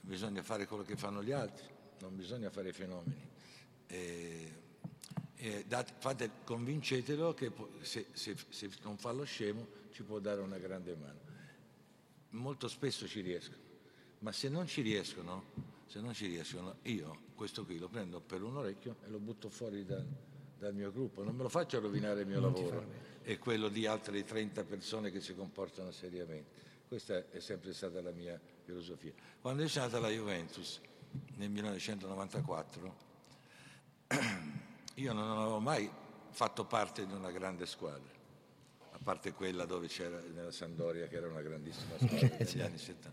Bisogna 0.01 0.43
fare 0.43 0.67
quello 0.67 0.83
che 0.83 0.97
fanno 0.97 1.23
gli 1.23 1.33
altri, 1.33 1.67
non 2.01 2.17
bisogna 2.17 2.51
fare 2.51 2.73
fenomeni. 2.73 3.29
E, 3.87 4.53
e 5.37 5.65
date, 5.67 5.95
fate, 5.99 6.31
convincetelo 6.45 7.35
che 7.35 7.53
se, 7.81 8.07
se, 8.13 8.37
se 8.49 8.71
non 8.83 8.97
fa 8.97 9.13
lo 9.13 9.25
scemo 9.25 9.67
ci 9.93 10.03
può 10.03 10.19
dare 10.19 10.41
una 10.41 10.59
grande 10.59 10.97
mano. 10.97 11.21
Molto 12.31 12.69
spesso 12.69 13.07
ci 13.07 13.21
riescono, 13.21 13.63
ma 14.21 14.33
se 14.33 14.49
non 14.49 14.67
ci 14.67 14.83
riescono, 14.83 15.45
se 15.87 16.01
non 16.01 16.13
ci 16.13 16.27
riescono, 16.27 16.79
io 16.83 17.26
questo 17.37 17.65
qui 17.65 17.79
lo 17.79 17.89
prendo 17.89 18.21
per 18.21 18.43
un 18.43 18.57
orecchio 18.57 18.97
e 19.05 19.09
lo 19.09 19.19
butto 19.19 19.49
fuori 19.49 19.85
dal, 19.85 20.05
dal 20.59 20.75
mio 20.75 20.91
gruppo, 20.91 21.23
non 21.23 21.37
me 21.37 21.45
lo 21.45 21.49
faccio 21.49 21.79
rovinare 21.79 22.23
il 22.23 22.27
mio 22.27 22.41
non 22.41 22.53
lavoro 22.53 22.85
e 23.23 23.39
quello 23.39 23.69
di 23.69 23.87
altre 23.87 24.25
30 24.25 24.65
persone 24.65 25.11
che 25.11 25.21
si 25.21 25.35
comportano 25.35 25.91
seriamente. 25.91 26.65
Questa 26.89 27.31
è 27.31 27.41
sempre 27.41 27.73
stata 27.73 28.01
la 28.01 28.13
mia 28.13 28.41
filosofia. 28.65 29.13
Quando 29.41 29.63
è 29.65 29.69
stata 29.69 29.99
la 29.99 30.09
Juventus 30.09 30.81
nel 31.35 31.51
1994, 31.51 32.97
io 34.95 35.13
non 35.13 35.31
avevo 35.39 35.59
mai 35.59 35.91
fatto 36.31 36.65
parte 36.65 37.07
di 37.07 37.13
una 37.13 37.31
grande 37.31 37.67
squadra, 37.67 38.13
a 38.93 38.99
parte 39.03 39.33
quella 39.33 39.65
dove 39.65 39.89
c'era 39.89 40.21
nella 40.21 40.53
Sandoria, 40.53 41.09
che 41.09 41.17
era 41.17 41.27
una 41.27 41.43
grandissima 41.43 41.97
squadra 41.97 42.37
negli 42.39 42.61
anni 42.61 42.79
70. 42.79 43.11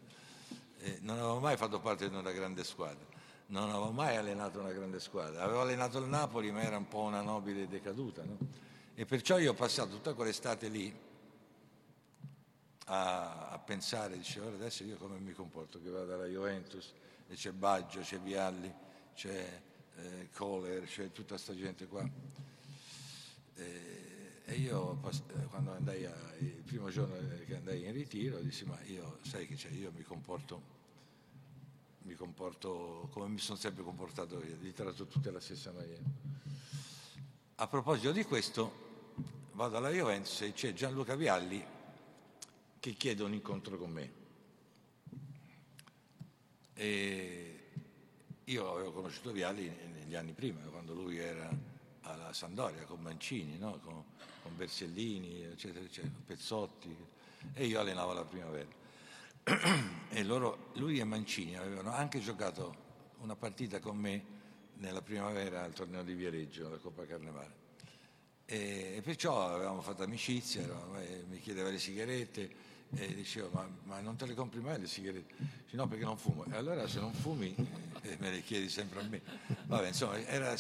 Eh, 0.78 0.98
non 1.02 1.18
avevo 1.18 1.40
mai 1.40 1.58
fatto 1.58 1.80
parte 1.80 2.08
di 2.08 2.16
una 2.16 2.32
grande 2.32 2.64
squadra, 2.64 3.06
non 3.48 3.70
avevo 3.70 3.92
mai 3.92 4.16
allenato 4.16 4.60
una 4.60 4.72
grande 4.72 5.00
squadra. 5.00 5.42
Avevo 5.44 5.62
allenato 5.62 5.98
il 6.00 6.08
Napoli, 6.08 6.52
ma 6.52 6.62
era 6.62 6.78
un 6.78 6.88
po' 6.88 7.02
una 7.02 7.22
nobile 7.22 7.68
decaduta. 7.68 8.24
No? 8.24 8.38
E 8.96 9.06
perciò 9.06 9.38
io 9.40 9.52
ho 9.52 9.56
passato 9.56 9.90
tutta 9.90 10.14
quell'estate 10.14 10.68
lì 10.68 10.94
a, 12.86 13.50
a 13.50 13.60
pensare, 13.60 14.18
dice 14.18 14.40
ora 14.40 14.56
adesso 14.56 14.84
io 14.84 14.98
come 14.98 15.18
mi 15.18 15.34
comporto, 15.34 15.82
che 15.82 15.90
vado 15.90 16.14
alla 16.14 16.26
Juventus 16.26 16.94
e 17.28 17.36
c'è 17.36 17.52
Baggio, 17.52 18.02
c'è 18.02 18.20
Vialli, 18.20 18.72
c'è 19.16 19.62
eh, 19.96 20.30
Kohler, 20.34 20.86
c'è 20.86 21.12
tutta 21.12 21.36
questa 21.36 21.56
gente 21.56 21.88
qua. 21.88 22.08
E, 23.56 24.42
e 24.46 24.54
io 24.56 25.00
quando 25.50 25.72
andai 25.72 26.06
a, 26.06 26.14
il 26.40 26.64
primo 26.66 26.90
giorno 26.90 27.16
che 27.46 27.56
andai 27.56 27.86
in 27.86 27.94
ritiro 27.94 28.40
dissi 28.40 28.66
ma 28.66 28.78
io 28.84 29.20
sai 29.22 29.48
che 29.48 29.56
c'è, 29.56 29.70
io 29.70 29.92
mi 29.96 30.04
comporto 30.04 30.82
mi 32.04 32.16
comporto 32.16 33.08
come 33.12 33.28
mi 33.28 33.40
sono 33.40 33.58
sempre 33.58 33.84
comportato 33.84 34.44
io, 34.44 34.58
li 34.60 34.74
tratto 34.74 35.06
tutti 35.08 35.28
alla 35.28 35.40
stessa 35.40 35.72
maniera. 35.72 36.04
A 37.56 37.68
proposito 37.68 38.12
di 38.12 38.24
questo, 38.24 38.72
vado 39.54 39.78
alla 39.78 39.90
Juventus 39.90 40.42
e 40.42 40.54
c'è 40.54 40.74
Gianluca 40.74 41.16
Vialli 41.16 41.64
che 42.80 42.94
chiede 42.94 43.24
un 43.24 43.34
incontro 43.34 43.78
con 43.78 43.92
me. 43.92 44.22
E 46.74 47.70
io 48.46 48.74
avevo 48.74 48.92
conosciuto 48.92 49.32
Viali 49.32 49.74
negli 49.94 50.16
anni 50.16 50.34
prima, 50.34 50.60
quando 50.64 50.94
lui 50.94 51.18
era 51.18 51.50
alla 52.02 52.34
Sandoria 52.34 52.84
con 52.84 53.00
Mancini, 53.00 53.58
no? 53.58 53.80
con, 53.80 54.04
con, 54.42 54.56
Bersellini, 54.58 55.44
eccetera, 55.44 55.86
eccetera, 55.86 56.14
Pezzotti, 56.26 56.94
e 57.54 57.66
io 57.66 57.80
allenavo 57.80 58.12
la 58.14 58.26
primavera. 58.26 58.83
E 60.10 60.24
loro, 60.24 60.70
lui 60.76 61.00
e 61.00 61.04
Mancini 61.04 61.58
avevano 61.58 61.92
anche 61.92 62.20
giocato 62.20 62.82
una 63.20 63.36
partita 63.36 63.80
con 63.80 63.98
me 63.98 64.24
nella 64.76 65.02
primavera 65.02 65.64
al 65.64 65.74
torneo 65.74 66.04
di 66.04 66.14
Viareggio, 66.14 66.68
alla 66.68 66.78
Coppa 66.78 67.06
Carnevale. 67.06 67.62
E, 68.46 68.96
e 68.98 69.02
perciò 69.02 69.54
avevamo 69.54 69.82
fatto 69.82 70.04
amicizia, 70.04 70.62
eravamo, 70.62 70.98
mi 71.28 71.40
chiedeva 71.40 71.70
le 71.70 71.80
sigarette, 71.80 72.72
e 72.96 73.14
dicevo, 73.16 73.50
ma, 73.52 73.68
ma, 73.84 74.00
non 74.02 74.16
te 74.16 74.28
le 74.28 74.36
compri 74.36 74.60
mai 74.60 74.80
le 74.80 74.88
sigarette? 74.88 75.34
Dice, 75.38 75.76
no, 75.76 75.88
perché 75.88 76.06
non 76.06 76.18
fumo. 76.18 76.46
E 76.46 76.56
allora 76.56 76.88
se 76.88 77.00
non 77.00 77.12
fumi 77.12 77.56
eh, 78.02 78.18
me 78.20 78.30
le 78.30 78.44
chiedi 78.44 78.70
sempre 78.70 79.00
a 79.00 79.04
me. 79.04 79.22
Vabbè, 79.66 79.88
insomma, 79.88 80.20
era, 80.28 80.54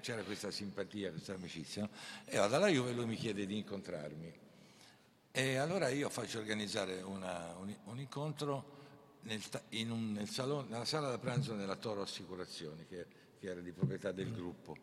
c'era 0.00 0.22
questa 0.22 0.50
simpatia, 0.50 1.10
questa 1.10 1.34
amicizia. 1.34 1.82
No? 1.82 1.90
E 2.24 2.36
vado 2.36 2.54
alla 2.54 2.68
Juve 2.68 2.90
e 2.90 2.94
lui 2.94 3.06
mi 3.06 3.16
chiede 3.16 3.46
di 3.46 3.56
incontrarmi. 3.56 4.32
E 5.32 5.56
allora 5.58 5.88
io 5.90 6.10
faccio 6.10 6.38
organizzare 6.38 7.02
una, 7.02 7.54
un, 7.56 7.72
un, 7.84 8.00
incontro 8.00 8.78
nel, 9.22 9.40
in 9.70 9.92
un, 9.92 10.10
nel 10.10 10.28
salone, 10.28 10.68
nella 10.68 10.84
sala 10.84 11.08
da 11.08 11.18
pranzo 11.18 11.54
della 11.54 11.76
Toro 11.76 12.02
Assicurazioni, 12.02 12.84
che, 12.88 13.06
che 13.38 13.46
era 13.46 13.60
di 13.60 13.70
proprietà 13.70 14.10
del 14.10 14.32
gruppo. 14.32 14.76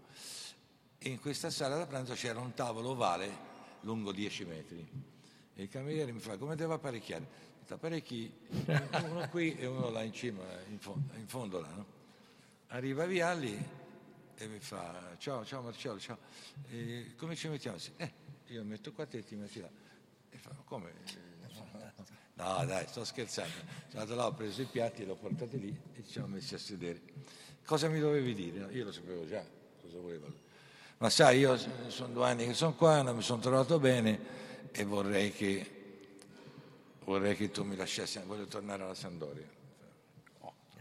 E 0.99 1.09
in 1.09 1.19
questa 1.19 1.49
sala 1.49 1.75
da 1.75 1.85
pranzo 1.85 2.13
c'era 2.13 2.39
un 2.39 2.53
tavolo 2.53 2.91
ovale 2.91 3.55
lungo 3.81 4.13
10 4.13 4.45
metri. 4.45 4.87
E 5.53 5.63
il 5.63 5.67
cameriere 5.67 6.13
mi 6.13 6.19
fa, 6.19 6.37
come 6.37 6.55
devo 6.55 6.75
apparecchiare? 6.75 7.45
Apparecchi 7.67 8.33
uno 9.03 9.27
qui 9.29 9.53
e 9.57 9.65
uno 9.65 9.89
là 9.89 10.01
in 10.03 10.13
cima, 10.13 10.43
in 10.69 10.79
fondo, 10.79 11.13
in 11.17 11.27
fondo 11.27 11.59
là, 11.59 11.67
no? 11.67 11.85
Arriva 12.67 13.05
Vialli 13.05 13.65
e 14.35 14.47
mi 14.47 14.59
fa, 14.59 15.13
ciao, 15.17 15.43
ciao 15.43 15.61
Marcello, 15.61 15.99
ciao, 15.99 16.17
e 16.69 17.15
come 17.17 17.35
ci 17.35 17.49
mettiamo? 17.49 17.77
Eh, 17.97 18.13
io 18.47 18.63
metto 18.63 18.93
qua 18.93 19.05
te 19.05 19.17
e 19.17 19.23
ti 19.25 19.35
metti 19.35 19.59
là. 19.59 19.69
Come? 20.65 20.91
No, 22.35 22.65
dai, 22.65 22.85
sto 22.87 23.03
scherzando. 23.03 23.51
Sono 23.87 24.01
andato 24.01 24.15
là, 24.15 24.27
ho 24.27 24.33
preso 24.33 24.61
i 24.61 24.65
piatti, 24.65 25.03
li 25.03 25.09
ho 25.09 25.15
portati 25.15 25.59
lì 25.59 25.75
e 25.93 26.03
ci 26.03 26.11
siamo 26.11 26.27
messi 26.27 26.53
a 26.53 26.59
sedere. 26.59 27.01
Cosa 27.65 27.87
mi 27.89 27.99
dovevi 27.99 28.33
dire? 28.33 28.71
Io 28.71 28.85
lo 28.85 28.91
sapevo 28.91 29.27
già, 29.27 29.43
cosa 29.81 29.97
volevo. 29.97 30.31
Ma 30.99 31.09
sai, 31.09 31.39
io 31.39 31.57
sono 31.89 32.13
due 32.13 32.25
anni 32.25 32.45
che 32.45 32.53
sono 32.53 32.73
qua, 32.73 33.01
non 33.01 33.15
mi 33.15 33.21
sono 33.21 33.41
trovato 33.41 33.79
bene 33.79 34.19
e 34.71 34.83
vorrei 34.83 35.31
che, 35.31 35.71
vorrei 37.03 37.35
che 37.35 37.49
tu 37.49 37.63
mi 37.63 37.75
lasciassi, 37.75 38.19
voglio 38.25 38.45
tornare 38.45 38.83
alla 38.83 38.95
Sandoria. 38.95 39.45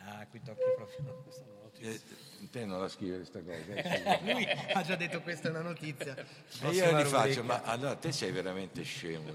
Ah, 0.08 0.26
qui 0.28 0.40
tocchi 0.40 0.62
proprio 0.76 1.22
questa 1.24 1.44
notizia. 1.62 2.25
Te 2.50 2.64
non 2.64 2.80
la 2.80 2.88
scrivi 2.88 3.16
questa 3.16 3.40
cosa. 3.40 4.18
Lui 4.32 4.46
ha 4.46 4.82
già 4.82 4.96
detto 4.96 5.20
questa 5.22 5.48
è 5.48 5.50
una 5.50 5.62
notizia. 5.62 6.14
E 6.16 6.68
io 6.70 6.98
gli 6.98 7.04
faccio, 7.04 7.42
ma 7.42 7.62
allora 7.62 7.94
te 7.96 8.12
sei 8.12 8.30
veramente 8.30 8.82
scemo, 8.82 9.32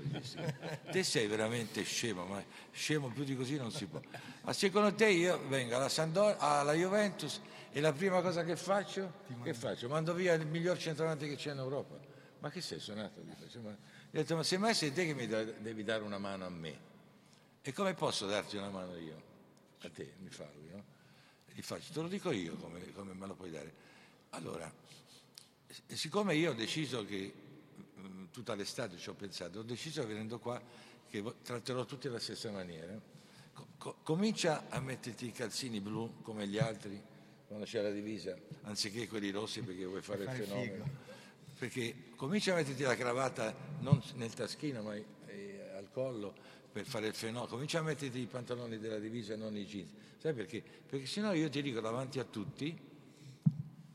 te 0.91 1.03
sei 1.03 1.27
veramente 1.27 1.83
scemo, 1.83 2.25
ma 2.25 2.43
scemo 2.71 3.09
più 3.09 3.23
di 3.23 3.35
così 3.35 3.57
non 3.57 3.71
si 3.71 3.85
può. 3.85 3.99
Ma 4.41 4.53
secondo 4.53 4.93
te 4.93 5.09
io 5.09 5.39
vengo 5.47 5.75
alla, 5.75 5.89
Sandor- 5.89 6.37
alla 6.39 6.73
Juventus 6.73 7.41
e 7.71 7.79
la 7.81 7.91
prima 7.93 8.21
cosa 8.21 8.43
che 8.43 8.55
faccio, 8.55 9.11
che 9.43 9.53
faccio? 9.53 9.87
Mando 9.87 10.13
via 10.13 10.33
il 10.33 10.45
miglior 10.45 10.77
centravanti 10.77 11.27
che 11.27 11.35
c'è 11.35 11.51
in 11.51 11.59
Europa. 11.59 11.95
Ma 12.39 12.49
che 12.49 12.61
sei 12.61 12.79
suonato? 12.79 13.21
Gli, 13.21 13.31
faccio, 13.39 13.59
ma... 13.61 13.69
gli 13.69 14.17
ho 14.17 14.21
detto, 14.21 14.35
ma 14.35 14.43
semmai 14.43 14.73
sei 14.73 14.91
te 14.91 15.05
che 15.05 15.13
mi 15.13 15.27
da- 15.27 15.43
devi 15.43 15.83
dare 15.83 16.03
una 16.03 16.17
mano 16.17 16.45
a 16.45 16.49
me. 16.49 16.89
E 17.61 17.71
come 17.73 17.93
posso 17.93 18.25
darti 18.25 18.57
una 18.57 18.69
mano 18.69 18.95
io? 18.97 19.21
A 19.83 19.89
te, 19.89 20.13
mi 20.19 20.29
fa 20.29 20.47
lui, 20.55 20.69
no? 20.71 20.83
Gli 21.53 21.61
faccio, 21.61 21.91
te 21.93 22.01
lo 22.01 22.07
dico 22.07 22.31
io 22.31 22.55
come, 22.55 22.91
come 22.93 23.13
me 23.13 23.27
lo 23.27 23.35
puoi 23.35 23.51
dare. 23.51 23.73
Allora, 24.31 24.71
siccome 25.87 26.35
io 26.35 26.51
ho 26.51 26.53
deciso 26.53 27.05
che 27.05 27.33
mm, 27.99 28.25
tutta 28.31 28.55
l'estate 28.55 28.97
ci 28.97 29.09
ho 29.09 29.13
pensato, 29.13 29.59
ho 29.59 29.63
deciso 29.63 30.05
venendo 30.05 30.39
qua 30.39 30.61
che 31.09 31.23
tratterò 31.43 31.85
tutti 31.85 32.07
alla 32.07 32.19
stessa 32.19 32.49
maniera. 32.51 32.97
Co- 33.53 33.67
co- 33.77 33.97
comincia 34.03 34.69
a 34.69 34.79
metterti 34.79 35.25
i 35.25 35.31
calzini 35.31 35.81
blu 35.81 36.21
come 36.21 36.47
gli 36.47 36.57
altri 36.57 37.01
quando 37.47 37.65
c'è 37.65 37.81
la 37.81 37.91
divisa, 37.91 38.33
anziché 38.61 39.09
quelli 39.09 39.29
rossi 39.29 39.61
perché 39.61 39.83
vuoi 39.83 40.01
fare 40.01 40.23
il 40.23 40.29
fenomeno. 40.29 40.89
Perché 41.59 42.11
comincia 42.15 42.53
a 42.53 42.55
metterti 42.55 42.83
la 42.83 42.95
cravatta 42.95 43.53
non 43.79 44.01
nel 44.15 44.33
taschino 44.33 44.81
ma 44.81 44.95
eh, 44.95 45.71
al 45.75 45.89
collo 45.91 46.33
per 46.71 46.85
fare 46.85 47.07
il 47.07 47.13
fenomeno, 47.13 47.47
comincia 47.47 47.79
a 47.79 47.81
metterti 47.81 48.19
i 48.19 48.25
pantaloni 48.27 48.77
della 48.79 48.99
divisa 48.99 49.33
e 49.33 49.35
non 49.35 49.55
i 49.57 49.65
jeans. 49.65 49.91
Sai 50.17 50.33
perché? 50.33 50.61
Perché 50.61 51.05
sennò 51.05 51.33
io 51.33 51.49
ti 51.49 51.61
dico 51.61 51.79
davanti 51.81 52.19
a 52.19 52.23
tutti 52.23 52.89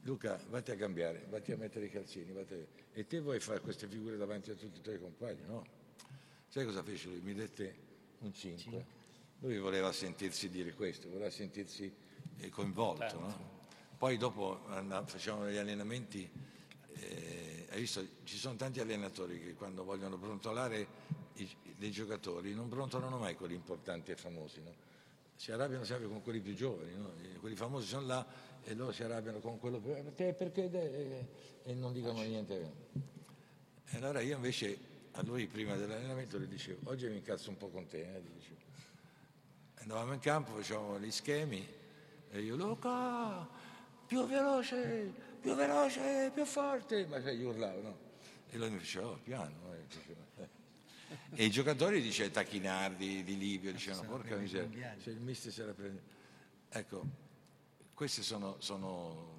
Luca, 0.03 0.39
vatti 0.51 0.71
a 0.71 0.77
cambiare, 0.77 1.27
vatti 1.31 1.53
a 1.53 1.57
mettere 1.57 1.87
i 1.87 1.91
calzini, 1.91 2.37
a- 2.37 2.45
e 2.93 3.07
te 3.07 3.21
vuoi 3.21 3.41
fare 3.41 3.61
queste 3.61 3.89
figure 3.89 4.17
davanti 4.17 4.51
a 4.51 4.55
tutti 4.55 4.79
i 4.79 4.83
tuoi 4.83 5.01
compagni, 5.01 5.41
no? 5.47 5.65
Sai 6.49 6.65
cosa 6.65 6.83
fece 6.83 7.09
lui? 7.09 7.21
Mi 7.21 7.35
dette 7.35 7.75
un 8.21 8.33
5. 8.33 8.87
Lui 9.41 9.59
voleva 9.59 9.91
sentirsi 9.93 10.49
dire 10.49 10.73
questo, 10.75 11.09
voleva 11.09 11.29
sentirsi 11.31 11.93
eh, 12.39 12.49
coinvolto, 12.51 13.19
no? 13.19 13.55
Poi 13.99 14.17
dopo 14.17 14.61
facevamo 15.07 15.45
degli 15.45 15.57
allenamenti, 15.57 16.29
eh, 16.93 17.56
hai 17.77 17.83
visto, 17.83 18.07
ci 18.25 18.39
sono 18.39 18.57
tanti 18.57 18.81
allenatori 18.81 19.39
che 19.39 19.55
quando 19.55 19.85
vogliono 19.85 20.17
brontolare 20.17 20.87
i- 21.35 21.57
dei 21.77 21.91
giocatori 21.91 22.55
non 22.55 22.71
brontolano 22.71 23.19
mai 23.19 23.35
quelli 23.35 23.55
importanti 23.55 24.11
e 24.13 24.17
famosi, 24.17 24.63
no? 24.63 24.75
si 25.37 25.53
arrabbiano 25.53 25.85
sempre 25.85 26.09
con 26.09 26.23
quelli 26.23 26.41
più 26.41 26.55
giovani, 26.55 26.95
no? 26.95 27.13
Quelli 27.41 27.55
famosi 27.55 27.87
sono 27.87 28.07
là 28.07 28.27
e 28.65 28.73
loro 28.75 28.93
si 28.93 29.03
arrabbiano 29.03 29.41
con 29.41 29.59
quello 29.59 29.79
più 29.79 29.93
perché, 29.93 30.33
perché 30.33 30.71
de- 30.71 31.27
e 31.65 31.75
non 31.75 31.93
dicono 31.93 32.23
niente. 32.23 32.73
E 33.85 33.97
allora 33.99 34.21
io 34.23 34.37
invece 34.37 34.79
a 35.13 35.23
lui 35.23 35.47
prima 35.47 35.77
dell'allenamento 35.77 36.39
gli 36.39 36.47
dicevo, 36.47 36.89
oggi 36.91 37.07
mi 37.09 37.17
incazzo 37.17 37.51
un 37.51 37.59
po' 37.59 37.69
con 37.69 37.87
te, 37.87 38.01
eh. 38.01 38.23
Andavamo 39.81 40.15
in 40.15 40.19
campo, 40.21 40.53
facevamo 40.55 40.99
gli 40.99 41.11
schemi 41.11 41.65
e 42.31 42.41
io, 42.41 42.57
Luca, 42.57 43.47
più 44.07 44.27
veloce, 44.27 45.13
più 45.47 45.55
veloce, 45.55 46.31
più 46.35 46.45
forte, 46.45 47.07
ma 47.07 47.21
sai, 47.21 47.37
gli 47.37 47.45
urlavo, 47.45 47.81
no? 47.81 47.97
E 48.51 48.59
lui 48.59 48.69
mi 48.71 48.79
faceva, 48.79 49.07
oh, 49.11 49.19
piano. 49.23 49.55
eh. 49.75 49.85
E 51.37 51.45
i 51.45 51.51
giocatori, 51.51 52.01
dice 52.03 52.33
Tacchinardi, 52.33 53.23
Di 53.23 53.39
Livio, 53.39 53.71
dicevano, 53.71 54.09
porca 54.09 54.35
miseria, 54.35 54.97
se 55.01 55.11
il 55.11 55.21
mister 55.21 55.53
se 55.53 55.65
la 55.65 55.73
prende. 55.73 56.03
Ecco, 56.69 57.05
queste 57.95 58.23
sono, 58.23 58.57
sono 58.59 59.35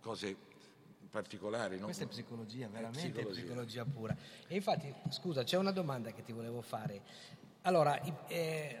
cose 0.00 0.34
particolari, 1.08 1.78
no? 1.78 1.84
Questa 1.84 2.02
è 2.04 2.08
psicologia, 2.08 2.66
veramente 2.66 3.10
psicologia. 3.12 3.40
psicologia. 3.40 3.84
pura. 3.84 4.16
E 4.48 4.54
infatti, 4.56 4.92
scusa, 5.10 5.44
c'è 5.44 5.56
una 5.58 5.70
domanda 5.70 6.10
che 6.10 6.24
ti 6.24 6.32
volevo 6.32 6.60
fare. 6.60 7.02
Allora, 7.62 7.96
i, 8.02 8.12
eh, 8.26 8.80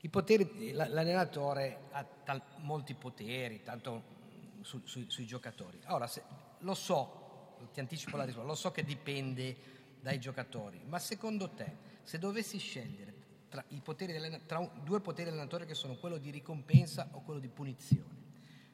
i 0.00 0.08
poteri, 0.08 0.72
la- 0.72 0.88
l'allenatore 0.88 1.82
ha 1.92 2.04
tal- 2.04 2.42
molti 2.62 2.94
poteri, 2.94 3.62
tanto 3.62 4.20
su- 4.62 4.82
su- 4.84 5.08
sui 5.08 5.26
giocatori. 5.26 5.78
Ora, 5.86 6.06
se- 6.06 6.22
lo 6.60 6.74
so, 6.74 7.56
ti 7.72 7.80
anticipo 7.80 8.16
la 8.16 8.24
risposta, 8.24 8.48
lo 8.48 8.54
so 8.54 8.70
che 8.70 8.84
dipende 8.84 9.56
dai 10.00 10.18
giocatori, 10.18 10.80
ma 10.86 10.98
secondo 10.98 11.50
te, 11.50 11.76
se 12.02 12.18
dovessi 12.18 12.58
scegliere 12.58 13.14
tra, 13.48 13.64
poteri 13.82 14.12
tra 14.46 14.58
due 14.82 15.00
poteri 15.00 15.24
dell'allenatore 15.24 15.66
che 15.66 15.74
sono 15.74 15.94
quello 15.96 16.18
di 16.18 16.30
ricompensa 16.30 17.08
o 17.12 17.20
quello 17.22 17.40
di 17.40 17.48
punizione, 17.48 18.20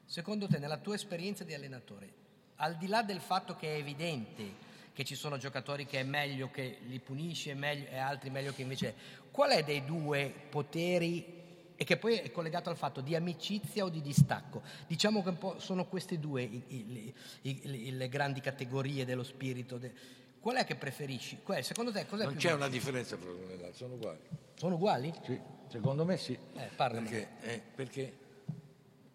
Secondo 0.05 0.47
te, 0.47 0.57
nella 0.57 0.77
tua 0.77 0.95
esperienza 0.95 1.43
di 1.43 1.53
allenatore, 1.53 2.11
al 2.55 2.77
di 2.77 2.87
là 2.87 3.03
del 3.03 3.19
fatto 3.19 3.55
che 3.55 3.75
è 3.75 3.77
evidente 3.77 4.67
che 4.91 5.03
ci 5.03 5.13
sono 5.13 5.37
giocatori 5.37 5.85
che 5.85 5.99
è 5.99 6.03
meglio 6.03 6.49
che 6.49 6.79
li 6.87 6.99
punisci 6.99 7.53
meglio- 7.53 7.87
e 7.89 7.97
altri 7.97 8.31
meglio 8.31 8.51
che 8.51 8.63
invece... 8.63 8.95
Qual 9.29 9.51
è 9.51 9.63
dei 9.63 9.85
due 9.85 10.33
poteri 10.49 11.38
e 11.81 11.85
che 11.85 11.95
poi 11.95 12.15
è 12.17 12.29
collegato 12.29 12.69
al 12.69 12.75
fatto 12.75 12.99
di 12.99 13.15
amicizia 13.15 13.85
o 13.85 13.89
di 13.89 14.01
distacco? 14.01 14.61
Diciamo 14.85 15.23
che 15.23 15.29
un 15.29 15.37
po' 15.37 15.59
sono 15.59 15.85
queste 15.87 16.19
due 16.19 16.41
i- 16.43 16.63
i- 16.67 17.13
i- 17.43 17.61
i- 17.63 17.91
le 17.95 18.09
grandi 18.09 18.41
categorie 18.41 19.05
dello 19.05 19.23
spirito. 19.23 19.77
de- 19.77 19.93
Qual 20.41 20.57
è 20.57 20.65
che 20.65 20.75
preferisci? 20.75 21.39
Qual 21.41 21.57
è- 21.59 21.61
secondo 21.61 21.93
te 21.93 22.05
cos'è 22.05 22.23
Non 22.25 22.33
più 22.33 22.41
c'è 22.41 22.51
una 22.51 22.67
differenza 22.67 23.15
proprio 23.15 23.47
nell'altro, 23.47 23.77
sono 23.77 23.93
uguali. 23.93 24.19
Sono 24.55 24.75
uguali? 24.75 25.13
Sì, 25.23 25.39
secondo 25.69 26.03
me 26.03 26.17
sì. 26.17 26.33
Eh, 26.33 26.69
perché, 26.75 27.29
eh, 27.43 27.61
perché 27.75 28.17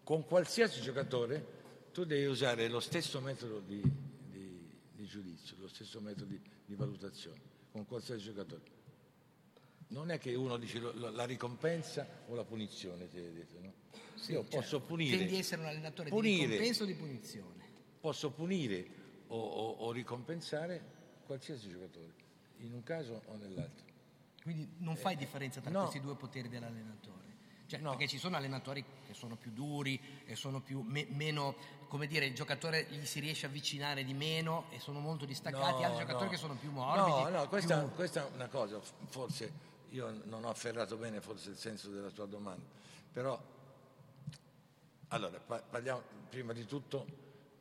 con 0.03 0.25
qualsiasi 0.25 0.81
giocatore 0.81 1.45
tu 1.93 2.03
devi 2.03 2.25
usare 2.25 2.67
lo 2.67 2.79
stesso 2.79 3.21
metodo 3.21 3.59
di, 3.59 3.79
di- 4.27 4.69
di 4.91 5.05
giudizio, 5.05 5.55
lo 5.59 5.67
stesso 5.67 6.01
metodo 6.01 6.25
di, 6.25 6.41
di 6.65 6.73
valutazione, 6.73 7.39
con 7.71 7.85
qualsiasi 7.85 8.23
giocatore. 8.23 8.73
Non 9.87 10.09
è 10.11 10.17
che 10.17 10.33
uno 10.33 10.57
dice 10.57 10.79
la 10.95 11.25
ricompensa 11.25 12.07
o 12.27 12.35
la 12.35 12.43
punizione, 12.43 13.03
hai 13.03 13.33
detto, 13.33 13.59
no? 13.61 13.73
Io 14.27 14.43
posso 14.43 14.81
punire, 14.81 15.17
Tendi 15.17 15.35
a 15.35 15.39
essere 15.39 15.61
un 15.61 15.67
allenatore 15.67 16.09
di 16.09 16.15
punire. 16.15 16.45
ricompensa 16.47 16.83
o 16.83 16.85
di 16.85 16.93
punizione? 16.95 17.53
posso 18.05 18.29
punire 18.31 18.85
o, 19.27 19.35
o- 19.39 19.71
o 19.85 19.91
ricompensare 19.91 20.79
qualsiasi 21.25 21.69
giocatore, 21.69 22.13
in 22.59 22.71
un 22.73 22.83
caso 22.83 23.21
o 23.25 23.35
nell'altro. 23.35 23.83
Quindi 24.43 24.69
non 24.77 24.95
fai 24.95 25.15
differenza 25.15 25.59
tra 25.59 25.71
no. 25.71 25.79
questi 25.81 25.99
due 26.01 26.15
poteri 26.15 26.47
dell'allenatore. 26.49 27.23
Cioè, 27.67 27.79
No. 27.79 27.89
Perché 27.91 28.07
ci 28.07 28.19
sono 28.19 28.35
allenatori 28.37 28.85
che 29.07 29.15
sono 29.15 29.35
più 29.37 29.51
duri 29.51 29.99
e 30.27 30.35
sono 30.35 30.61
più 30.61 30.81
me- 30.81 31.07
meno, 31.09 31.55
come 31.87 32.05
dire, 32.05 32.25
il 32.27 32.35
giocatore 32.35 32.85
gli 32.91 33.03
si 33.05 33.19
riesce 33.19 33.47
a 33.47 33.49
avvicinare 33.49 34.03
di 34.03 34.13
meno 34.13 34.65
e 34.69 34.79
sono 34.79 34.99
molto 34.99 35.25
distaccati, 35.25 35.83
altri 35.83 36.01
giocatori 36.01 36.25
no. 36.25 36.29
che 36.29 36.37
sono 36.37 36.53
più 36.55 36.69
morbidi. 36.69 37.31
No, 37.31 37.39
no, 37.39 37.47
questa, 37.47 37.79
più- 37.79 37.95
questa 37.95 38.27
è 38.27 38.31
una 38.35 38.47
cosa, 38.49 38.79
forse 39.07 39.51
io 39.95 40.13
non 40.25 40.43
ho 40.43 40.49
afferrato 40.49 40.97
bene 40.97 41.21
forse 41.21 41.51
il 41.51 41.57
senso 41.57 41.89
della 41.89 42.09
tua 42.11 42.25
domanda, 42.25 42.65
però 43.13 43.41
allora 45.09 45.39
pa- 45.39 45.61
parliamo 45.61 46.01
prima 46.29 46.51
di 46.53 46.65
tutto 46.65 47.05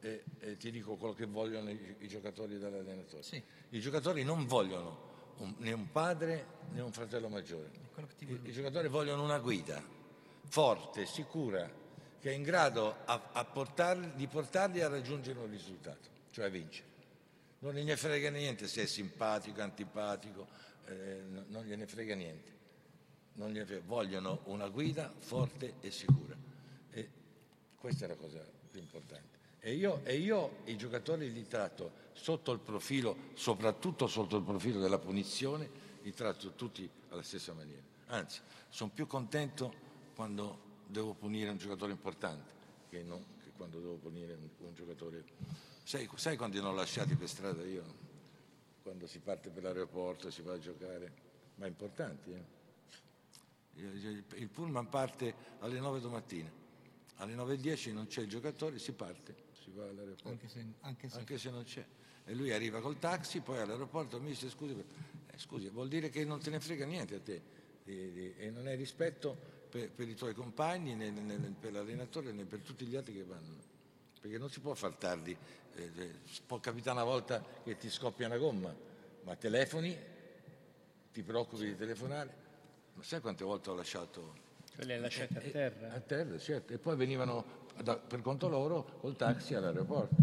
e, 0.01 0.25
e 0.41 0.57
ti 0.57 0.71
dico 0.71 0.97
quello 0.97 1.15
che 1.15 1.27
vogliono 1.27 1.71
i, 1.71 1.97
i 2.01 2.09
giocatori 2.09 2.59
dall'allenatore. 2.59 3.23
Sì. 3.23 3.43
I 3.71 3.81
giocatori 3.81 4.25
non 4.25 4.47
vogliono 4.47 5.13
un- 5.39 5.55
né 5.59 5.73
un 5.73 5.91
padre 5.93 6.47
né 6.73 6.81
un 6.81 6.93
fratello 6.93 7.29
maggiore. 7.29 7.71
I, 8.19 8.41
i 8.45 8.53
giocatori 8.53 8.89
vogliono 8.89 9.23
una 9.23 9.39
guida 9.39 9.81
forte, 10.49 11.07
sicura, 11.07 11.71
che 12.21 12.31
è 12.31 12.35
in 12.35 12.43
grado 12.43 12.97
a- 13.05 13.31
a 13.33 13.45
portarli- 13.45 14.15
di 14.17 14.27
portarli 14.27 14.81
a 14.81 14.89
raggiungere 14.89 15.39
un 15.39 15.49
risultato, 15.51 16.09
cioè 16.31 16.47
a 16.47 16.49
vincere. 16.49 16.89
Non 17.61 17.75
gliene 17.75 17.97
frega 17.97 18.29
niente 18.31 18.67
se 18.67 18.83
è 18.83 18.87
simpatico, 18.87 19.63
antipatico, 19.63 20.47
eh, 20.87 21.23
no- 21.29 21.45
non 21.49 21.65
gliene 21.65 21.87
frega 21.87 22.15
niente. 22.15 22.53
Gliene 23.35 23.65
frega- 23.65 23.83
Vogliono 23.87 24.41
una 24.45 24.69
guida 24.69 25.13
forte 25.17 25.75
e 25.81 25.91
sicura. 25.91 26.37
E 26.91 27.09
questa 27.77 28.05
è 28.05 28.09
la 28.09 28.17
cosa 28.17 28.45
più 28.71 28.81
importante. 28.81 29.39
E 29.61 29.75
io, 29.75 30.05
e 30.05 30.17
io 30.17 30.59
i 30.65 30.77
giocatori 30.77 31.33
li 31.33 31.47
tratto 31.47 32.03
sotto 32.13 32.53
il 32.53 32.59
profilo, 32.59 33.17
soprattutto 33.35 34.07
sotto 34.07 34.37
il 34.37 34.43
profilo 34.43 34.79
della 34.79 34.99
punizione, 34.99 35.69
li 36.03 36.13
tratto 36.13 36.53
tutti 36.53 36.89
alla 37.09 37.23
stessa 37.23 37.53
maniera. 37.55 37.83
Anzi, 38.09 38.41
sono 38.69 38.91
più 38.93 39.07
contento 39.07 39.73
quando 40.15 40.59
devo 40.87 41.15
punire 41.15 41.51
un 41.51 41.57
giocatore 41.57 41.93
importante 41.93 42.51
che, 42.91 43.03
non, 43.03 43.25
che 43.43 43.53
quando 43.57 43.81
devo 43.81 43.95
punire 43.95 44.35
un, 44.35 44.49
un 44.67 44.75
giocatore. 44.75 45.25
Sai, 45.83 46.09
sai 46.15 46.37
quando 46.37 46.61
ne 46.61 46.69
ho 46.69 46.73
lasciati 46.73 47.15
per 47.15 47.29
strada 47.29 47.63
io? 47.65 48.04
Quando 48.85 49.07
si 49.07 49.19
parte 49.19 49.49
per 49.49 49.63
l'aeroporto, 49.63 50.31
si 50.31 50.43
va 50.43 50.53
a 50.53 50.59
giocare, 50.59 51.13
ma 51.55 51.67
importanti. 51.67 52.33
Eh? 52.33 53.83
Il 54.37 54.51
pullman 54.53 54.91
parte 54.91 55.35
alle 55.61 55.81
9 55.81 56.01
domattina, 56.01 56.51
alle 57.17 57.35
9.10 57.35 57.95
non 57.95 58.07
c'è 58.07 58.21
il 58.21 58.29
giocatore, 58.29 58.79
si 58.79 58.93
parte 58.93 59.45
si 59.65 59.71
va 59.71 59.85
all'aeroporto. 59.85 60.29
Anche 60.29 60.49
se, 60.49 60.65
anche 60.81 61.09
se... 61.09 61.19
Anche 61.19 61.39
se 61.39 61.51
non 61.51 61.65
c'è. 61.65 61.85
E 62.27 62.35
lui 62.35 62.53
arriva 62.53 62.81
col 62.81 62.99
taxi, 62.99 63.41
poi 63.41 63.59
all'aeroporto 63.59 64.21
mi 64.21 64.29
dice 64.29 64.51
scusi, 64.51 64.75
eh, 64.75 65.39
scusi, 65.39 65.71
vuol 65.71 65.89
dire 65.89 66.11
che 66.11 66.25
non 66.27 66.41
te 66.41 66.51
ne 66.51 66.61
frega 66.61 66.85
niente 66.85 67.15
a 67.15 67.21
te 67.21 67.43
di, 67.83 68.13
di, 68.13 68.35
e 68.37 68.51
non 68.51 68.67
hai 68.67 68.77
rispetto 68.77 69.37
per, 69.71 69.91
per 69.91 70.09
i 70.09 70.15
tuoi 70.15 70.35
compagni, 70.35 70.95
né, 70.95 71.11
né, 71.11 71.39
né, 71.39 71.55
per 71.59 71.73
l'allenatore 71.73 72.33
né 72.33 72.45
per 72.45 72.61
tutti 72.61 72.85
gli 72.85 72.97
altri 72.97 73.15
che 73.15 73.25
vanno. 73.25 73.73
Perché 74.25 74.39
non 74.39 74.49
si 74.49 74.61
può 74.61 74.73
far 74.73 74.95
tardi, 74.95 75.37
eh, 75.75 75.91
eh, 75.97 76.15
può 76.47 76.59
capitare 76.59 76.97
una 76.97 77.05
volta 77.05 77.45
che 77.63 77.77
ti 77.77 77.91
scoppia 77.91 78.25
una 78.25 78.39
gomma, 78.39 78.75
ma 79.25 79.37
telefoni, 79.37 79.95
ti 81.13 81.23
preoccupi 81.23 81.65
di 81.67 81.77
telefonare. 81.77 82.35
Ma 82.95 83.03
sai 83.03 83.21
quante 83.21 83.45
volte 83.45 83.69
ho 83.69 83.75
lasciato 83.75 84.33
Cioè 84.75 84.87
le 84.87 84.99
lasciate 84.99 85.37
a 85.37 85.43
terra? 85.43 85.93
a 85.93 86.01
terra, 86.01 86.39
certo. 86.39 86.73
E 86.73 86.79
poi 86.79 86.97
venivano 86.97 87.67
da- 87.83 87.99
per 87.99 88.23
conto 88.23 88.49
loro 88.49 88.97
col 88.97 89.15
taxi 89.15 89.55
all'aeroporto. 89.57 90.23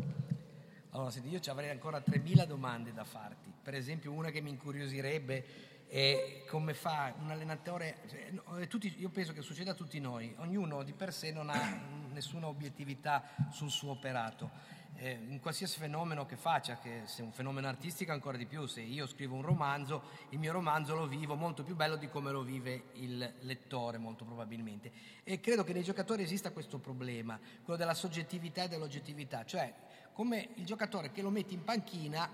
Allora, 0.94 1.12
senti, 1.12 1.30
io 1.30 1.40
ci 1.40 1.52
avrei 1.52 1.70
ancora 1.70 2.02
3.000 2.02 2.46
domande 2.46 2.94
da 2.94 3.04
farti. 3.04 3.54
Per 3.62 3.76
esempio, 3.76 4.12
una 4.14 4.32
che 4.32 4.42
mi 4.42 4.50
incuriosirebbe 4.50 5.46
è 5.92 6.46
come 6.48 6.74
fa 6.74 7.14
un 7.20 7.32
allenatore. 7.32 7.98
cioè, 8.08 8.32
eh, 8.62 8.68
tutti- 8.68 8.96
io 8.98 9.10
penso 9.10 9.34
che 9.34 9.42
succeda 9.42 9.72
a 9.72 9.74
tutti 9.74 10.00
noi. 10.00 10.34
Ognuno 10.38 10.84
di 10.84 10.94
per 10.94 11.12
sé 11.14 11.34
non 11.34 11.50
ha 11.50 11.82
nessuna 12.14 12.48
obiettività 12.48 13.24
sul 13.52 13.70
suo 13.70 13.92
operato. 13.92 14.80
Eh, 14.96 15.20
in 15.28 15.42
qualsiasi 15.42 15.80
fenomeno 15.80 16.26
che 16.26 16.38
faccia, 16.38 16.78
che 16.78 17.02
se 17.06 17.22
è 17.22 17.26
un 17.26 17.34
fenomeno 17.34 17.68
artistico 17.68 18.14
ancora 18.14 18.38
di 18.38 18.46
più, 18.46 18.68
se 18.68 18.80
io 18.80 19.06
scrivo 19.06 19.36
un 19.36 19.42
romanzo, 19.42 20.04
il 20.30 20.40
mio 20.40 20.54
romanzo 20.54 20.96
lo 20.96 21.08
vivo 21.08 21.36
molto 21.36 21.62
più 21.62 21.76
bello 21.76 21.98
di 21.98 22.08
come 22.08 22.32
lo 22.32 22.42
vive 22.42 22.92
il 22.94 23.34
lettore, 23.42 23.98
molto 23.98 24.24
probabilmente. 24.24 24.94
E 25.24 25.42
credo 25.42 25.66
che 25.66 25.74
nei 25.74 25.84
giocatori 25.84 26.24
esista 26.24 26.52
questo 26.52 26.78
problema, 26.78 27.38
quello 27.64 27.78
della 27.78 27.94
soggettività 27.94 28.64
e 28.64 28.70
dell'oggettività, 28.70 29.44
cioè 29.44 29.74
come 30.14 30.52
il 30.56 30.66
giocatore 30.66 31.12
che 31.12 31.22
lo 31.22 31.32
metti 31.32 31.54
in 31.54 31.66
panchina 31.66 32.30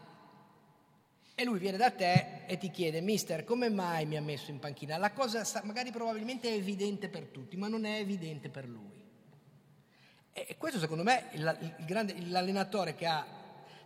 e 1.40 1.44
lui 1.44 1.60
viene 1.60 1.78
da 1.78 1.92
te 1.92 2.46
e 2.48 2.58
ti 2.58 2.72
chiede, 2.72 3.00
mister, 3.00 3.44
come 3.44 3.70
mai 3.70 4.08
mi 4.08 4.18
ha 4.18 4.22
messo 4.24 4.50
in 4.50 4.58
panchina? 4.58 4.98
La 4.98 5.12
cosa 5.12 5.44
sa- 5.44 5.62
magari 5.64 5.92
probabilmente 5.92 6.50
è 6.50 6.54
evidente 6.54 7.10
per 7.10 7.26
tutti, 7.28 7.56
ma 7.58 7.68
non 7.68 7.86
è 7.86 8.00
evidente 8.00 8.50
per 8.50 8.68
lui. 8.68 8.90
E 10.34 10.56
questo 10.58 10.80
secondo 10.80 11.04
me 11.04 11.30
il, 11.34 11.76
il 11.78 11.86
grande- 11.86 12.16
l'allenatore 12.26 12.96
che 12.96 13.06
ha 13.06 13.24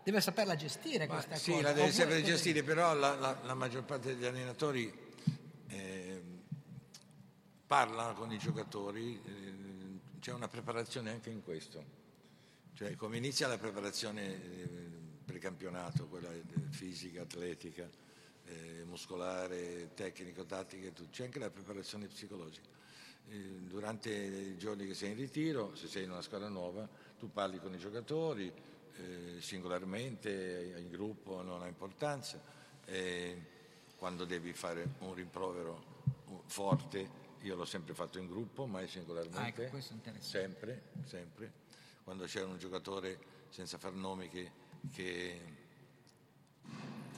deve 0.01 0.21
saperla 0.21 0.55
gestire 0.55 1.07
Ma 1.07 1.13
questa 1.15 1.35
sì, 1.35 1.51
cosa. 1.51 1.61
la 1.63 1.73
deve 1.73 1.87
cosa- 1.91 2.21
gestire, 2.21 2.63
però 2.63 2.93
la, 2.93 3.15
la- 3.15 3.37
la 3.43 3.53
maggior 3.53 3.83
parte 3.83 4.15
degli 4.15 4.25
allenatori 4.25 4.89
ehm, 5.67 6.39
parlano 7.67 8.13
con 8.13 8.31
i 8.31 8.37
giocatori, 8.37 9.21
ehm, 9.25 9.99
c'è 10.21 10.31
una 10.31 10.47
preparazione 10.47 11.09
anche 11.11 11.29
in 11.29 11.43
questo. 11.43 11.83
Cioè, 12.75 12.95
come 12.95 13.17
inizia 13.17 13.47
la 13.49 13.57
preparazione 13.57 14.23
eh, 14.23 14.89
precampionato, 15.31 16.07
quella 16.07 16.29
fisica, 16.71 17.21
atletica, 17.21 17.89
eh, 18.45 18.83
muscolare, 18.85 19.93
tecnico, 19.93 20.45
tattica, 20.45 20.87
e 20.87 20.93
tutto. 20.93 21.09
c'è 21.09 21.23
anche 21.23 21.39
la 21.39 21.49
preparazione 21.49 22.07
psicologica. 22.07 22.67
Eh, 23.29 23.37
durante 23.61 24.11
i 24.11 24.57
giorni 24.57 24.85
che 24.85 24.93
sei 24.93 25.11
in 25.11 25.17
ritiro, 25.17 25.73
se 25.75 25.87
sei 25.87 26.03
in 26.03 26.11
una 26.11 26.21
squadra 26.21 26.49
nuova, 26.49 26.87
tu 27.17 27.31
parli 27.31 27.59
con 27.59 27.73
i 27.73 27.77
giocatori, 27.77 28.51
eh, 28.51 29.37
singolarmente, 29.39 30.75
in 30.77 30.89
gruppo, 30.89 31.41
non 31.41 31.61
ha 31.61 31.67
importanza. 31.67 32.59
Quando 33.95 34.25
devi 34.25 34.51
fare 34.51 34.95
un 34.99 35.13
rimprovero 35.13 36.03
uh, 36.25 36.41
forte, 36.45 37.09
io 37.41 37.55
l'ho 37.55 37.65
sempre 37.65 37.93
fatto 37.93 38.17
in 38.17 38.27
gruppo, 38.27 38.65
mai 38.65 38.87
singolarmente. 38.87 39.39
Ah, 39.39 39.47
ecco. 39.47 39.79
Sempre, 40.19 40.81
sempre. 41.05 41.51
Quando 42.03 42.25
c'era 42.25 42.47
un 42.47 42.57
giocatore, 42.57 43.19
senza 43.49 43.77
far 43.77 43.93
nomi, 43.93 44.27
che, 44.27 44.51
che 44.91 45.39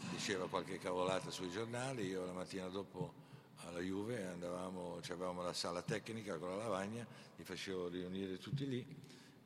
diceva 0.09 0.47
qualche 0.47 0.79
cavolata 0.79 1.29
sui 1.31 1.49
giornali, 1.49 2.05
io 2.07 2.25
la 2.25 2.33
mattina 2.33 2.67
dopo 2.67 3.21
alla 3.65 3.79
Juve 3.79 4.25
andavamo, 4.25 4.99
avevamo 5.01 5.41
la 5.41 5.53
sala 5.53 5.81
tecnica 5.81 6.37
con 6.37 6.49
la 6.49 6.55
lavagna, 6.55 7.05
li 7.35 7.43
facevo 7.43 7.87
riunire 7.87 8.37
tutti 8.37 8.67
lì 8.67 8.85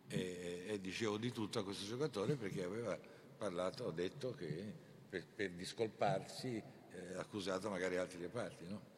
e, 0.08 0.66
e 0.68 0.82
dicevo 0.82 1.18
di 1.18 1.32
tutto 1.32 1.60
a 1.60 1.64
questo 1.64 1.86
giocatore 1.86 2.36
perché 2.36 2.64
aveva 2.64 2.98
parlato, 3.38 3.86
ho 3.86 3.92
detto 3.92 4.34
che 4.34 4.74
per, 5.08 5.26
per 5.28 5.52
discolparsi 5.52 6.62
eh, 6.92 7.14
accusato 7.16 7.70
magari 7.70 7.98
altri 7.98 8.20
reparti, 8.20 8.68
no? 8.68 8.96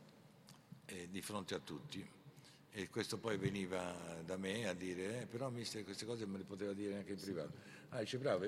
Di 1.07 1.21
fronte 1.21 1.53
a 1.53 1.59
tutti. 1.59 2.18
E 2.71 2.87
questo 2.87 3.17
poi 3.17 3.37
veniva 3.37 4.21
da 4.23 4.37
me 4.37 4.67
a 4.67 4.73
dire, 4.73 5.21
eh, 5.21 5.25
però 5.25 5.49
mister 5.49 5.83
queste 5.83 6.05
cose 6.05 6.25
me 6.25 6.37
le 6.37 6.43
poteva 6.43 6.73
dire 6.73 6.95
anche 6.97 7.13
in 7.13 7.19
privato. 7.19 7.51
Ah, 7.89 7.99
dice 7.99 8.17
bravo, 8.19 8.47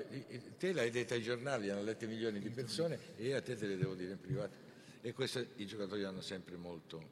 te 0.58 0.72
l'hai 0.72 0.90
detta 0.90 1.14
ai 1.14 1.22
giornali, 1.22 1.68
hanno 1.70 1.82
letto 1.82 2.06
milioni 2.06 2.38
di 2.38 2.50
persone 2.50 2.98
e 3.16 3.26
io 3.26 3.36
a 3.36 3.42
te 3.42 3.56
te 3.56 3.66
le 3.66 3.76
devo 3.76 3.94
dire 3.94 4.12
in 4.12 4.20
privato. 4.20 4.54
E 5.00 5.12
questo 5.12 5.44
i 5.56 5.66
giocatori 5.66 6.04
hanno 6.04 6.20
sempre 6.20 6.56
molto, 6.56 7.02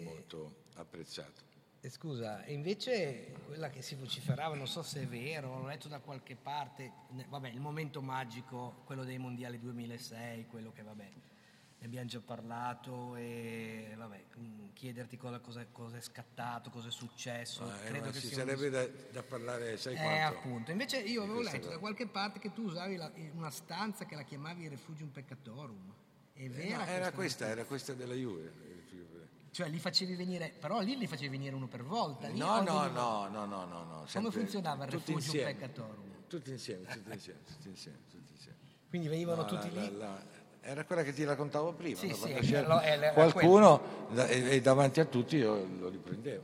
molto 0.00 0.64
apprezzato. 0.74 1.50
E 1.84 1.90
scusa, 1.90 2.46
invece 2.46 3.32
quella 3.44 3.68
che 3.68 3.82
si 3.82 3.96
vociferava, 3.96 4.54
non 4.54 4.68
so 4.68 4.82
se 4.82 5.02
è 5.02 5.06
vero, 5.06 5.58
l'ho 5.58 5.66
letto 5.66 5.88
da 5.88 5.98
qualche 5.98 6.36
parte, 6.36 6.92
vabbè, 7.28 7.48
il 7.48 7.58
momento 7.60 8.00
magico, 8.00 8.82
quello 8.84 9.02
dei 9.02 9.18
mondiali 9.18 9.58
2006, 9.58 10.46
quello 10.46 10.70
che 10.72 10.82
vabbè, 10.82 11.10
ne 11.82 11.88
abbiamo 11.88 12.06
già 12.06 12.20
parlato 12.20 13.16
e 13.16 13.92
vabbè, 13.96 14.24
mm, 14.38 14.68
chiederti 14.72 15.16
cosa, 15.16 15.40
cosa- 15.40 15.66
cosa 15.72 15.96
è 15.96 16.00
scattato, 16.00 16.70
cosa 16.70 16.86
è 16.86 16.90
successo. 16.92 17.64
Ma, 17.64 17.82
eh, 17.82 17.88
credo 17.88 18.10
che 18.10 18.20
ci 18.20 18.28
sia 18.28 18.44
un 18.44 18.48
sarebbe 18.50 18.70
da, 18.70 18.86
da 19.10 19.22
parlare, 19.24 19.76
sai 19.76 19.94
Eh, 19.94 20.00
quanto? 20.00 20.38
appunto. 20.38 20.70
Invece 20.70 20.98
io 21.00 21.24
avevo 21.24 21.40
letto 21.40 21.68
da 21.68 21.78
qualche 21.78 22.06
parte 22.06 22.38
che 22.38 22.52
tu 22.52 22.62
usavi 22.62 22.94
la- 22.94 23.10
una 23.34 23.50
stanza 23.50 24.04
che 24.04 24.14
la 24.14 24.22
chiamavi 24.22 24.68
Refugium 24.68 25.08
Peccatorum. 25.08 25.92
È 26.34 26.44
Eh, 26.44 26.48
vera? 26.50 26.76
no, 26.76 26.84
era 26.84 27.10
questa 27.10 27.48
era 27.48 27.64
questa 27.64 27.94
della 27.94 28.14
Juve. 28.14 28.70
Cioè 29.50 29.68
li 29.68 29.78
facevi 29.80 30.14
venire, 30.14 30.54
però 30.58 30.80
lì 30.80 30.96
li 30.96 31.06
facevi 31.08 31.28
venire 31.28 31.54
uno 31.54 31.66
per 31.66 31.82
volta. 31.82 32.28
lì 32.28 32.38
No, 32.38 32.62
no, 32.62 32.80
veniva- 32.80 32.86
no, 32.88 33.28
no, 33.28 33.44
no, 33.44 33.64
no, 33.66 33.84
no. 33.84 34.06
Come 34.10 34.30
funzionava 34.30 34.84
il 34.84 34.90
Refugium 34.92 35.18
insieme. 35.18 35.52
Peccatorum? 35.54 36.10
Tutti 36.28 36.50
insieme, 36.52 36.86
tutti 36.86 37.10
insieme, 37.12 37.40
tutti 37.44 37.68
insieme, 37.68 37.98
tutti 38.08 38.32
insieme. 38.32 38.56
Quindi 38.88 39.08
venivano 39.08 39.42
No, 39.42 39.48
tutti 39.48 39.70
la- 39.74 39.80
lì. 39.82 39.96
la- 39.96 40.24
era 40.62 40.84
quella 40.84 41.02
che 41.02 41.12
ti 41.12 41.24
raccontavo 41.24 41.72
prima. 41.72 41.98
Sì, 41.98 42.12
sì, 42.14 42.32
quello- 42.32 42.80
qualcuno 43.12 44.06
da- 44.12 44.28
e, 44.28 44.60
davanti 44.60 45.00
a 45.00 45.04
tutti 45.04 45.36
io 45.36 45.66
lo 45.78 45.88
riprendevo. 45.88 46.42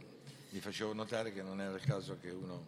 Gli 0.50 0.58
facevo 0.58 0.92
notare 0.92 1.32
che 1.32 1.42
non 1.42 1.60
era 1.60 1.74
il 1.74 1.82
caso 1.82 2.16
che 2.20 2.30
uno... 2.30 2.66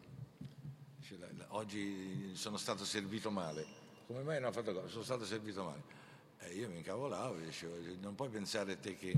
dice, 0.98 1.16
"La- 1.18 1.26
la- 1.36 1.46
Oggi 1.51 2.30
sono 2.34 2.57
stato 2.57 2.84
servito 2.84 3.30
male. 3.30 3.64
Come 4.07 4.22
mai 4.22 4.38
non 4.40 4.51
ho 4.51 4.53
fatto 4.53 4.72
cosa? 4.72 4.88
Sono 4.88 5.03
stato 5.05 5.24
servito 5.24 5.64
male. 5.64 5.82
E 6.38 6.55
io 6.55 6.68
mi 6.68 6.76
incavolavo 6.78 7.36
dicevo, 7.36 7.74
non 8.01 8.14
puoi 8.14 8.28
pensare 8.28 8.72
a 8.72 8.76
te 8.76 8.96
che 8.96 9.11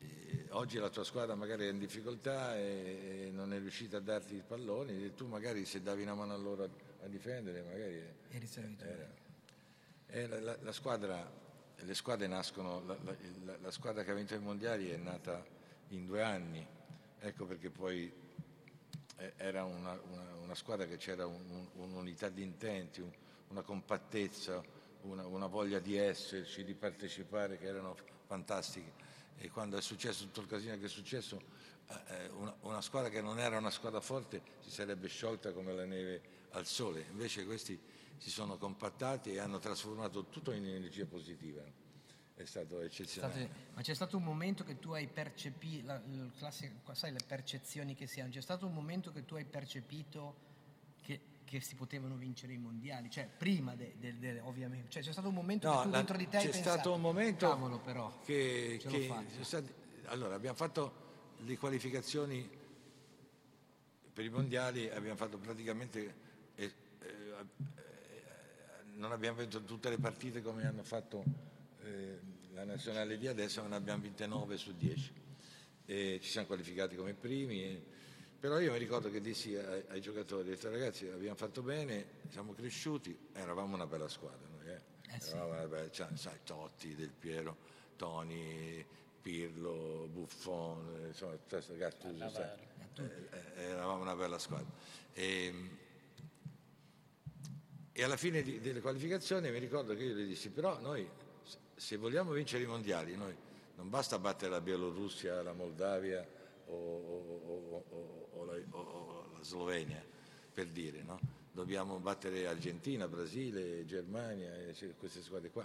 eh, 0.00 0.46
oggi 0.50 0.78
la 0.78 0.88
tua 0.90 1.04
squadra 1.04 1.34
magari 1.34 1.66
è 1.66 1.70
in 1.70 1.78
difficoltà 1.78 2.56
e, 2.56 3.26
e 3.26 3.30
non 3.32 3.52
è 3.54 3.58
riuscita 3.58 3.96
a 3.98 4.00
darti 4.00 4.34
i 4.34 4.42
palloni 4.46 5.04
e 5.04 5.14
tu 5.14 5.26
magari 5.26 5.64
se 5.64 5.80
davi 5.82 6.02
una 6.02 6.14
mano 6.14 6.34
a 6.34 6.36
loro 6.36 6.64
a, 6.64 6.68
a 7.04 7.08
difendere 7.08 7.62
magari 7.62 8.02
Eri 8.32 8.46
servito. 8.46 8.84
eh, 8.84 9.06
la, 10.12 10.40
la- 10.40 10.58
la 10.60 10.72
squadra, 10.72 11.30
le 11.76 11.94
squadre 11.94 12.26
nascono, 12.26 12.82
la, 12.86 12.96
la- 13.60 13.70
squadra 13.70 14.02
che 14.04 14.10
ha 14.10 14.14
vinto 14.14 14.34
i 14.34 14.38
mondiali 14.38 14.90
è 14.90 14.96
nata 14.96 15.44
in 15.88 16.06
due 16.06 16.22
anni, 16.22 16.66
ecco 17.20 17.44
perché 17.46 17.70
poi 17.70 18.12
eh, 19.16 19.32
era 19.36 19.64
una, 19.64 19.98
una- 20.10 20.34
una 20.42 20.54
squadra 20.54 20.86
che 20.86 20.96
c'era 20.96 21.26
un- 21.26 21.48
un- 21.48 21.68
un'unità 21.82 22.28
di 22.28 22.42
intenti, 22.42 23.00
un- 23.00 23.12
una 23.48 23.62
compattezza, 23.62 24.62
una, 25.02 25.26
una 25.26 25.46
voglia 25.46 25.78
di 25.78 25.96
esserci, 25.96 26.64
di 26.64 26.74
partecipare 26.74 27.58
che 27.58 27.66
erano 27.66 27.96
fantastiche. 28.26 29.02
E 29.36 29.50
quando 29.50 29.76
è 29.76 29.82
successo 29.82 30.24
tutto 30.24 30.40
il 30.40 30.46
casino 30.46 30.76
che 30.78 30.86
è 30.86 30.88
successo, 30.88 31.40
eh, 31.88 31.94
eh, 32.24 32.28
una, 32.30 32.54
una 32.62 32.80
squadra 32.80 33.10
che 33.10 33.20
non 33.20 33.38
era 33.38 33.58
una 33.58 33.70
squadra 33.70 34.00
forte 34.00 34.40
si 34.60 34.70
sarebbe 34.70 35.08
sciolta 35.08 35.52
come 35.52 35.72
la 35.74 35.84
neve 35.84 36.22
al 36.52 36.66
sole. 36.66 37.04
Invece 37.10 37.44
questi 37.44 37.78
si 38.18 38.30
sono 38.30 38.56
compattati 38.58 39.32
e 39.32 39.38
hanno 39.38 39.58
trasformato 39.58 40.26
tutto 40.26 40.52
in 40.52 40.64
energia 40.66 41.06
positiva. 41.06 41.62
È 42.36 42.44
stato 42.44 42.80
eccezionale. 42.80 43.32
State- 43.32 43.50
ma 43.74 43.82
c'è 43.82 43.94
stato 43.94 44.16
un 44.16 44.24
momento 44.24 44.64
che 44.64 44.78
tu 44.78 44.90
hai 44.92 45.06
percepito, 45.06 46.02
sai 46.92 47.12
le 47.12 47.20
percezioni 47.26 47.94
che 47.94 48.06
si 48.06 48.20
hanno, 48.20 48.30
c'è 48.32 48.40
stato 48.40 48.66
un 48.66 48.74
momento 48.74 49.12
che 49.12 49.24
tu 49.24 49.34
hai 49.36 49.44
percepito 49.44 50.42
che 51.46 51.60
si 51.60 51.74
potevano 51.76 52.16
vincere 52.16 52.54
i 52.54 52.56
mondiali, 52.58 53.08
cioè 53.10 53.28
prima 53.28 53.76
de, 53.76 53.94
de, 54.00 54.18
de, 54.18 54.40
ovviamente, 54.40 54.88
cioè, 54.90 55.02
c'è 55.02 55.12
stato 55.12 55.28
un 55.28 55.34
momento 55.34 55.68
No, 55.68 55.76
che 55.76 55.82
tu 55.84 55.90
la- 55.90 55.96
dentro 55.98 56.16
di 56.16 56.26
te 56.26 56.38
hai 56.38 56.44
c'è 56.46 56.50
pensato, 56.50 56.72
stato 56.80 56.94
un 56.94 57.00
momento 57.02 57.48
cavolo 57.48 57.78
però, 57.78 58.20
che, 58.24 58.80
che 58.82 59.24
stati- 59.42 59.72
allora 60.06 60.34
abbiamo 60.34 60.56
fatto 60.56 61.34
le 61.44 61.56
qualificazioni 61.58 62.48
per 64.12 64.24
i 64.24 64.30
mondiali, 64.30 64.90
abbiamo 64.90 65.16
fatto 65.16 65.38
praticamente 65.38 66.14
eh, 66.56 66.72
eh, 67.00 67.34
non 69.04 69.12
abbiamo 69.12 69.38
vinto 69.38 69.62
tutte 69.62 69.90
le 69.90 69.98
partite 69.98 70.40
come 70.40 70.66
hanno 70.66 70.82
fatto 70.82 71.22
eh, 71.82 72.18
la 72.54 72.64
nazionale 72.64 73.18
di 73.18 73.26
adesso, 73.26 73.60
ma 73.60 73.68
ne 73.68 73.76
abbiamo 73.76 74.00
vinte 74.00 74.26
9 74.26 74.56
su 74.56 74.74
10. 74.74 75.12
E 75.84 76.18
ci 76.22 76.30
siamo 76.30 76.46
qualificati 76.46 76.96
come 76.96 77.12
primi. 77.12 77.62
e- 77.62 77.82
però 78.40 78.58
io 78.60 78.72
mi 78.72 78.78
ricordo 78.78 79.10
che 79.10 79.20
dissi 79.20 79.54
ai, 79.56 79.84
ai 79.88 80.00
giocatori, 80.00 80.48
detto, 80.48 80.70
ragazzi 80.70 81.06
abbiamo 81.08 81.36
fatto 81.36 81.62
bene, 81.62 82.04
siamo 82.30 82.52
cresciuti, 82.54 83.16
eravamo 83.32 83.74
una 83.74 83.86
bella 83.86 84.08
squadra 84.08 84.46
noi, 84.50 84.68
eh. 84.68 84.80
Eh 85.14 85.20
sì. 85.20 85.30
Eravamo 85.30 85.52
una 85.52 85.66
bella- 85.66 85.90
cioè, 85.90 86.08
sai, 86.14 86.38
Totti, 86.42 86.94
Del 86.94 87.12
Piero, 87.12 87.56
Toni, 87.96 88.84
Pirlo, 89.20 90.08
Buffon, 90.10 91.00
eh, 91.04 91.06
insomma, 91.08 91.36
Gattuso, 91.76 92.30
sai. 92.30 92.58
Eh, 92.96 93.02
eh, 93.56 93.62
eravamo 93.64 94.00
una 94.02 94.14
bella 94.14 94.38
squadra. 94.38 94.70
E, 95.12 95.82
e 97.96 98.02
alla 98.02 98.16
fine 98.16 98.42
di- 98.42 98.58
delle 98.58 98.80
qualificazioni 98.80 99.50
mi 99.52 99.58
ricordo 99.60 99.94
che 99.94 100.02
io 100.02 100.14
gli 100.16 100.26
dissi, 100.26 100.50
però 100.50 100.80
noi 100.80 101.08
se- 101.76 101.96
vogliamo 101.96 102.32
vincere 102.32 102.64
i 102.64 102.66
mondiali, 102.66 103.14
noi 103.14 103.32
non 103.76 103.88
basta 103.88 104.18
battere 104.18 104.50
la 104.50 104.60
Bielorussia, 104.60 105.42
la 105.42 105.52
Moldavia 105.52 106.26
o, 106.66 106.72
o- 106.74 107.84
o- 108.32 108.44
la, 108.44 108.58
o- 108.70 109.30
la 109.36 109.42
Slovenia, 109.44 110.02
per 110.52 110.66
dire, 110.68 111.02
no? 111.02 111.20
Dobbiamo 111.52 112.00
battere 112.00 112.48
Argentina, 112.48 113.06
Brasile, 113.06 113.84
Germania, 113.84 114.50
queste 114.98 115.22
squadre 115.22 115.50
qua. 115.50 115.64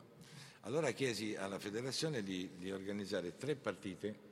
Allora 0.61 0.91
chiesi 0.91 1.35
alla 1.35 1.57
federazione 1.57 2.21
di, 2.21 2.51
di 2.57 2.69
organizzare 2.71 3.37
tre 3.37 3.55
partite 3.55 4.27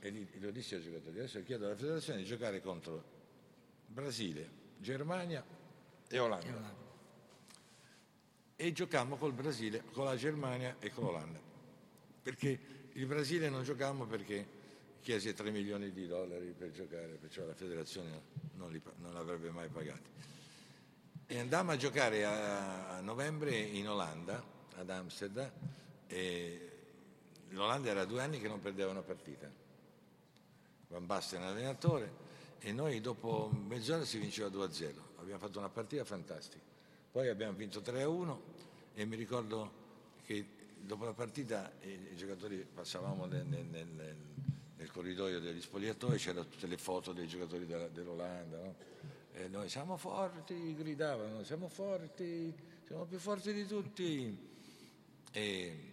e 0.00 0.26
lo 0.38 0.50
dissi 0.50 0.74
ai 0.74 0.82
giocatori, 0.82 1.18
adesso 1.18 1.42
chiedo 1.44 1.64
alla 1.64 1.76
federazione 1.76 2.18
di 2.18 2.26
giocare 2.26 2.60
contro 2.60 3.02
Brasile, 3.86 4.50
Germania 4.78 5.42
e 6.08 6.18
Olanda 6.18 6.84
e 8.56 8.72
giocammo 8.72 9.16
col 9.16 9.32
Brasile, 9.32 9.84
con 9.92 10.06
la 10.06 10.16
Germania 10.16 10.76
e 10.78 10.90
con 10.90 11.04
l'Olanda. 11.04 11.38
Perché 12.22 12.58
il 12.92 13.06
Brasile 13.06 13.50
non 13.50 13.62
giocammo 13.62 14.06
perché 14.06 14.54
chiese 15.02 15.34
3 15.34 15.50
milioni 15.50 15.92
di 15.92 16.06
dollari 16.06 16.52
per 16.56 16.72
giocare, 16.72 17.18
perciò 17.20 17.44
la 17.44 17.54
federazione 17.54 18.22
non, 18.54 18.72
li, 18.72 18.82
non 18.96 19.12
l'avrebbe 19.12 19.50
mai 19.50 19.68
pagati. 19.68 20.10
E 21.26 21.38
andammo 21.38 21.72
a 21.72 21.76
giocare 21.76 22.24
a 22.24 23.00
novembre 23.02 23.56
in 23.56 23.88
Olanda, 23.88 24.42
ad 24.74 24.88
Amsterdam, 24.90 25.50
e 26.06 26.70
l'Olanda 27.50 27.90
era 27.90 28.04
due 28.04 28.22
anni 28.22 28.40
che 28.40 28.48
non 28.48 28.60
perdeva 28.60 28.90
una 28.90 29.02
partita. 29.02 29.50
Van 30.88 31.04
Basten 31.04 31.42
allenatore 31.42 32.24
e 32.58 32.72
noi 32.72 33.00
dopo 33.00 33.50
mezz'ora 33.52 34.04
si 34.04 34.18
vinceva 34.18 34.48
2-0. 34.48 34.94
Abbiamo 35.18 35.38
fatto 35.38 35.58
una 35.58 35.68
partita 35.68 36.04
fantastica. 36.04 36.75
Poi 37.10 37.28
abbiamo 37.28 37.56
vinto 37.56 37.80
3-1 37.80 38.38
e 38.94 39.04
mi 39.04 39.16
ricordo 39.16 39.84
che 40.24 40.46
dopo 40.78 41.04
la 41.04 41.12
partita 41.12 41.72
i, 41.82 42.14
giocatori 42.16 42.66
passavamo 42.72 43.24
nel, 43.26 43.46
nel- 43.46 43.64
nel- 43.66 44.16
nel 44.76 44.90
corridoio 44.92 45.40
degli 45.40 45.60
spogliatoi, 45.60 46.18
c'erano 46.18 46.46
tutte 46.48 46.66
le 46.66 46.76
foto 46.76 47.12
dei 47.12 47.26
giocatori 47.26 47.64
della- 47.66 47.88
dell'Olanda. 47.88 48.58
no? 48.58 48.74
E 49.32 49.48
noi 49.48 49.68
siamo 49.68 49.96
forti, 49.96 50.74
gridavano, 50.74 51.42
siamo 51.44 51.68
forti, 51.68 52.54
siamo 52.86 53.04
più 53.04 53.18
forti 53.18 53.52
di 53.54 53.66
tutti. 53.66 54.38
E, 55.32 55.92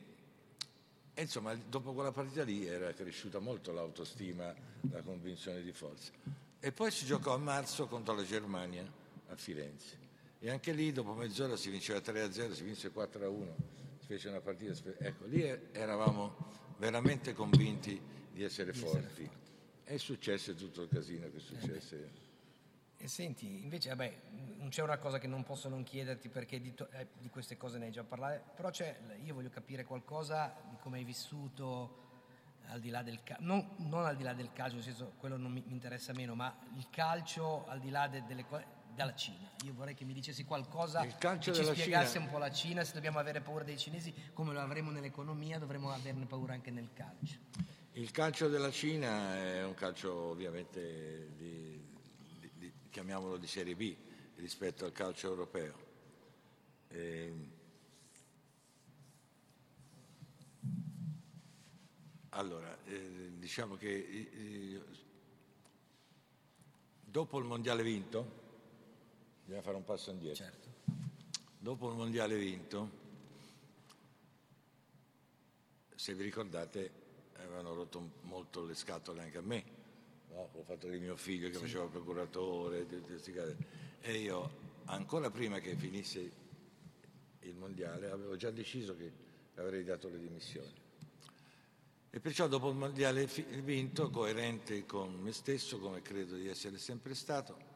e 1.14 1.22
insomma, 1.22 1.54
dopo 1.56 1.94
quella 1.94 2.12
partita 2.12 2.44
lì 2.44 2.66
era 2.66 2.92
cresciuta 2.94 3.40
molto 3.40 3.72
l'autostima, 3.72 4.54
la 4.92 5.02
convinzione 5.02 5.62
di 5.62 5.72
forza. 5.72 6.12
E 6.60 6.72
poi 6.72 6.92
si 6.92 7.06
giocò 7.06 7.34
a 7.34 7.38
marzo 7.38 7.88
contro 7.88 8.14
la 8.16 8.24
Germania 8.24 8.86
a 9.28 9.36
Firenze. 9.36 10.03
E 10.44 10.50
anche 10.50 10.74
lì 10.74 10.92
dopo 10.92 11.14
mezz'ora 11.14 11.56
si 11.56 11.70
vinceva 11.70 12.00
3-0, 12.00 12.52
si 12.52 12.64
vinse 12.64 12.92
4-1, 12.94 13.54
si 14.02 14.08
fece 14.08 14.28
una 14.28 14.42
partita. 14.42 14.74
Ecco, 15.00 15.24
lì 15.28 15.42
eravamo 15.72 16.36
veramente 16.80 17.32
convinti 17.32 17.98
di 18.30 18.44
essere 18.44 18.74
forti. 18.74 19.30
E 19.86 19.98
successe 19.98 20.54
tutto 20.54 20.82
il 20.82 20.90
casino 20.90 21.32
che 21.32 21.40
successe. 21.40 22.12
E 22.98 23.08
senti, 23.08 23.62
invece, 23.64 23.88
vabbè, 23.88 24.20
non 24.58 24.68
c'è 24.68 24.82
una 24.82 24.98
cosa 24.98 25.18
che 25.18 25.28
non 25.28 25.46
posso 25.46 25.70
non 25.70 25.84
chiederti 25.84 26.28
perché 26.28 26.60
di, 26.60 26.74
to- 26.74 26.90
eh, 26.92 27.08
di 27.20 27.30
queste 27.30 27.56
cose 27.56 27.78
ne 27.78 27.86
hai 27.86 27.92
già 27.94 28.04
parlato, 28.04 28.44
però 28.54 28.70
c'è, 28.70 29.00
io 29.24 29.34
voglio 29.34 29.50
capire 29.50 29.86
qualcosa 29.86 30.54
di 30.70 30.76
come 30.82 30.98
hai 30.98 31.06
vissuto 31.06 32.02
al 32.68 32.82
di 32.82 32.90
là 32.90 33.02
del 33.02 33.24
calcio, 33.24 33.46
non, 33.46 33.76
non 33.78 34.06
al 34.06 34.18
di 34.18 34.24
là 34.24 34.34
del 34.34 34.52
calcio, 34.52 34.76
nel 34.76 34.84
senso 34.84 35.14
quello 35.20 35.38
non 35.38 35.54
mi, 35.54 35.64
mi 35.66 35.72
interessa 35.74 36.12
meno, 36.12 36.36
ma 36.36 36.54
il 36.76 36.88
calcio 36.90 37.66
al 37.68 37.80
di 37.80 37.90
là 37.90 38.10
de- 38.10 38.26
delle 38.26 38.46
cose 38.46 38.73
dalla 38.94 39.16
Cina. 39.16 39.50
Io 39.64 39.74
vorrei 39.74 39.94
che 39.96 40.06
mi 40.06 40.14
dicessi 40.14 40.44
qualcosa 40.44 41.02
che 41.06 41.16
ci 41.40 41.54
spiegasse 41.54 42.14
Cina- 42.14 42.26
un 42.26 42.30
po' 42.32 42.38
la 42.38 42.52
Cina, 42.52 42.84
se 42.84 42.94
dobbiamo 42.94 43.20
avere 43.20 43.42
paura 43.42 43.64
dei 43.64 43.78
cinesi, 43.78 44.14
come 44.34 44.54
lo 44.54 44.60
avremo 44.60 44.92
nell'economia, 44.92 45.58
dovremmo 45.60 45.92
averne 45.92 46.26
paura 46.26 46.54
anche 46.54 46.72
nel 46.72 46.90
calcio. 46.94 47.38
Il 47.94 48.12
calcio 48.12 48.48
della 48.50 48.72
Cina 48.72 49.36
è 49.38 49.64
un 49.64 49.74
calcio 49.76 50.12
ovviamente 50.14 51.30
di, 51.36 51.80
di- 52.40 52.52
di- 52.56 52.74
chiamiamolo 52.90 53.38
di 53.38 53.48
serie 53.48 53.76
B 53.76 53.96
rispetto 54.38 54.86
al 54.86 54.92
calcio 54.92 55.28
europeo. 55.28 55.92
Ehm, 56.90 57.52
allora, 62.30 62.76
eh, 62.86 63.32
diciamo 63.38 63.76
che 63.76 63.90
eh, 63.90 64.30
eh, 64.34 64.82
dopo 67.04 67.38
il 67.38 67.46
mondiale 67.46 67.84
vinto, 67.84 68.42
bisogna 69.44 69.62
fare 69.62 69.76
un 69.76 69.84
passo 69.84 70.12
indietro. 70.12 70.44
Certo. 70.44 70.68
Dopo 71.58 71.90
il 71.90 71.96
mondiale 71.96 72.38
vinto, 72.38 73.02
se 75.96 76.14
vi 76.14 76.24
ricordate, 76.24 76.92
avevano 77.38 77.74
rotto 77.74 78.12
molto 78.22 78.66
le 78.66 78.76
scatole 78.76 79.22
anche 79.22 79.38
a 79.38 79.42
me. 79.42 79.64
No? 80.30 80.50
Ho 80.54 80.64
fatto 80.64 80.88
di 80.88 81.00
mio 81.00 81.16
figlio 81.16 81.50
che 81.50 81.58
faceva 81.58 81.84
il 81.86 81.90
procuratore, 81.90 82.86
e 84.02 84.18
io 84.18 84.62
ancora 84.86 85.30
prima 85.30 85.60
che 85.60 85.76
finisse 85.76 86.32
il 87.40 87.56
mondiale 87.56 88.10
avevo 88.10 88.36
già 88.36 88.52
deciso 88.52 88.96
che 88.96 89.12
avrei 89.56 89.84
dato 89.84 90.10
le 90.10 90.20
dimissioni. 90.20 90.82
E 92.10 92.20
perciò 92.20 92.48
dopo 92.48 92.70
il 92.70 92.76
mondiale 92.76 93.26
vinto, 93.64 94.10
coerente 94.10 94.86
con 94.86 95.14
me 95.16 95.32
stesso, 95.32 95.80
come 95.80 96.02
credo 96.02 96.36
di 96.36 96.48
essere 96.48 96.78
sempre 96.78 97.16
stato, 97.16 97.73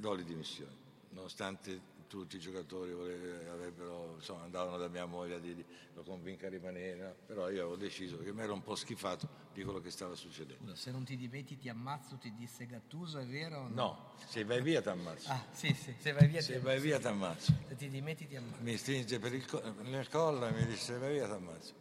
do 0.00 0.14
le 0.14 0.24
dimissioni, 0.24 0.74
nonostante 1.10 1.98
tutti 2.08 2.36
i 2.36 2.40
giocatori 2.40 2.90
avrebbero, 2.90 4.14
insomma, 4.16 4.42
andavano 4.42 4.76
da 4.78 4.88
mia 4.88 5.06
moglie 5.06 5.36
a 5.36 5.38
dirgli 5.38 5.64
lo 5.94 6.02
convinca 6.02 6.46
a 6.46 6.50
rimanere, 6.50 7.00
no? 7.00 7.14
però 7.26 7.50
io 7.50 7.60
avevo 7.60 7.76
deciso 7.76 8.18
che 8.18 8.32
mi 8.32 8.42
ero 8.42 8.52
un 8.52 8.62
po' 8.62 8.74
schifato 8.74 9.28
di 9.52 9.62
quello 9.62 9.80
che 9.80 9.90
stava 9.90 10.16
succedendo. 10.16 10.74
Se 10.74 10.90
non 10.90 11.04
ti 11.04 11.16
dimetti 11.16 11.56
ti 11.56 11.68
ammazzo, 11.68 12.16
ti 12.16 12.34
disse 12.34 12.66
Gattuso, 12.66 13.18
è 13.18 13.26
vero? 13.26 13.60
o 13.60 13.68
No, 13.68 14.12
se 14.26 14.44
vai 14.44 14.60
via 14.60 14.82
ti 14.82 14.88
ammazzo. 14.88 15.30
Ah, 15.30 15.44
sì, 15.52 15.72
sì, 15.74 15.94
se 15.98 16.12
vai 16.12 16.26
via 16.26 16.40
Se 16.40 16.54
ti 16.54 16.58
vai 16.58 16.80
via 16.80 16.98
ti 16.98 17.06
ammazzo. 17.06 17.52
Se 17.68 17.76
ti 17.76 17.88
dimetti 17.88 18.26
ti 18.26 18.34
ammazzo. 18.34 18.62
Mi 18.62 18.76
stringe 18.76 19.18
per 19.20 19.34
il 19.34 19.46
co- 19.46 19.62
nel 19.82 20.08
collo 20.08 20.46
e 20.46 20.52
mi 20.52 20.64
dice 20.64 20.78
se 20.78 20.98
vai 20.98 21.12
via 21.12 21.26
ti 21.26 21.32
ammazzo. 21.32 21.74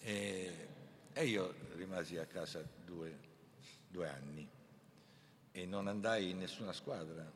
E, 0.00 0.68
e 1.12 1.24
io 1.24 1.54
rimasi 1.76 2.18
a 2.18 2.26
casa 2.26 2.62
due, 2.84 3.16
due 3.88 4.08
anni 4.08 4.46
e 5.56 5.66
non 5.66 5.86
andai 5.86 6.30
in 6.30 6.38
nessuna 6.38 6.72
squadra, 6.72 7.30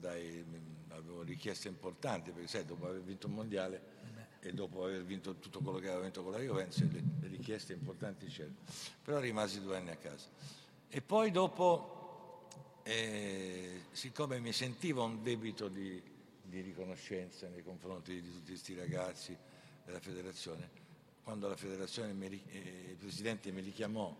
non 0.00 0.10
andai, 0.10 0.44
avevo 0.88 1.22
richieste 1.22 1.68
importanti 1.68 2.30
perché 2.30 2.48
sai, 2.48 2.64
dopo 2.64 2.86
aver 2.86 3.02
vinto 3.02 3.26
il 3.26 3.32
mondiale 3.32 3.98
e 4.40 4.52
dopo 4.52 4.84
aver 4.84 5.04
vinto 5.04 5.36
tutto 5.36 5.60
quello 5.60 5.78
che 5.78 5.88
aveva 5.88 6.02
vinto 6.02 6.22
con 6.22 6.32
la 6.32 6.38
Juventus, 6.38 6.80
le, 6.90 7.02
le 7.20 7.28
richieste 7.28 7.74
importanti 7.74 8.26
c'erano. 8.26 8.56
Però 9.02 9.18
rimasi 9.18 9.60
due 9.60 9.76
anni 9.76 9.90
a 9.90 9.96
casa. 9.96 10.28
E 10.88 11.02
poi 11.02 11.30
dopo, 11.30 12.48
eh, 12.82 13.82
siccome 13.92 14.40
mi 14.40 14.52
sentivo 14.52 15.04
un 15.04 15.22
debito 15.22 15.68
di, 15.68 16.02
di 16.42 16.60
riconoscenza 16.62 17.48
nei 17.48 17.62
confronti 17.62 18.20
di 18.20 18.32
tutti 18.32 18.50
questi 18.52 18.74
ragazzi 18.74 19.36
della 19.84 20.00
federazione, 20.00 20.68
quando 21.22 21.48
la 21.48 21.56
federazione, 21.56 22.12
mi 22.12 22.42
eh, 22.48 22.86
il 22.90 22.96
presidente 22.96 23.52
mi 23.52 23.60
richiamò 23.60 24.16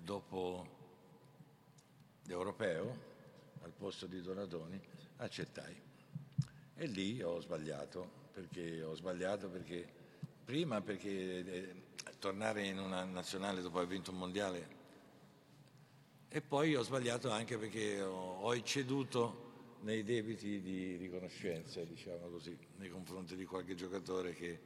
dopo 0.00 0.76
l'europeo 2.22 3.07
al 3.62 3.72
posto 3.72 4.06
di 4.06 4.20
Donadoni, 4.20 4.80
accettai. 5.16 5.80
E 6.74 6.86
lì 6.86 7.22
ho 7.22 7.40
sbagliato, 7.40 8.26
perché 8.32 8.82
ho 8.82 8.94
sbagliato 8.94 9.48
perché 9.48 9.86
prima 10.44 10.80
perché 10.80 11.10
eh, 11.10 11.82
tornare 12.18 12.66
in 12.66 12.78
una 12.78 13.04
nazionale 13.04 13.60
dopo 13.60 13.78
aver 13.78 13.90
vinto 13.90 14.12
un 14.12 14.18
mondiale 14.18 14.76
e 16.28 16.40
poi 16.40 16.74
ho 16.74 16.82
sbagliato 16.82 17.30
anche 17.30 17.58
perché 17.58 18.00
ho, 18.00 18.40
ho 18.40 18.54
ecceduto 18.54 19.46
nei 19.80 20.04
debiti 20.04 20.60
di 20.60 20.96
riconoscenza, 20.96 21.82
diciamo 21.82 22.28
così, 22.28 22.56
nei 22.76 22.90
confronti 22.90 23.36
di 23.36 23.44
qualche 23.44 23.74
giocatore 23.74 24.34
che, 24.34 24.60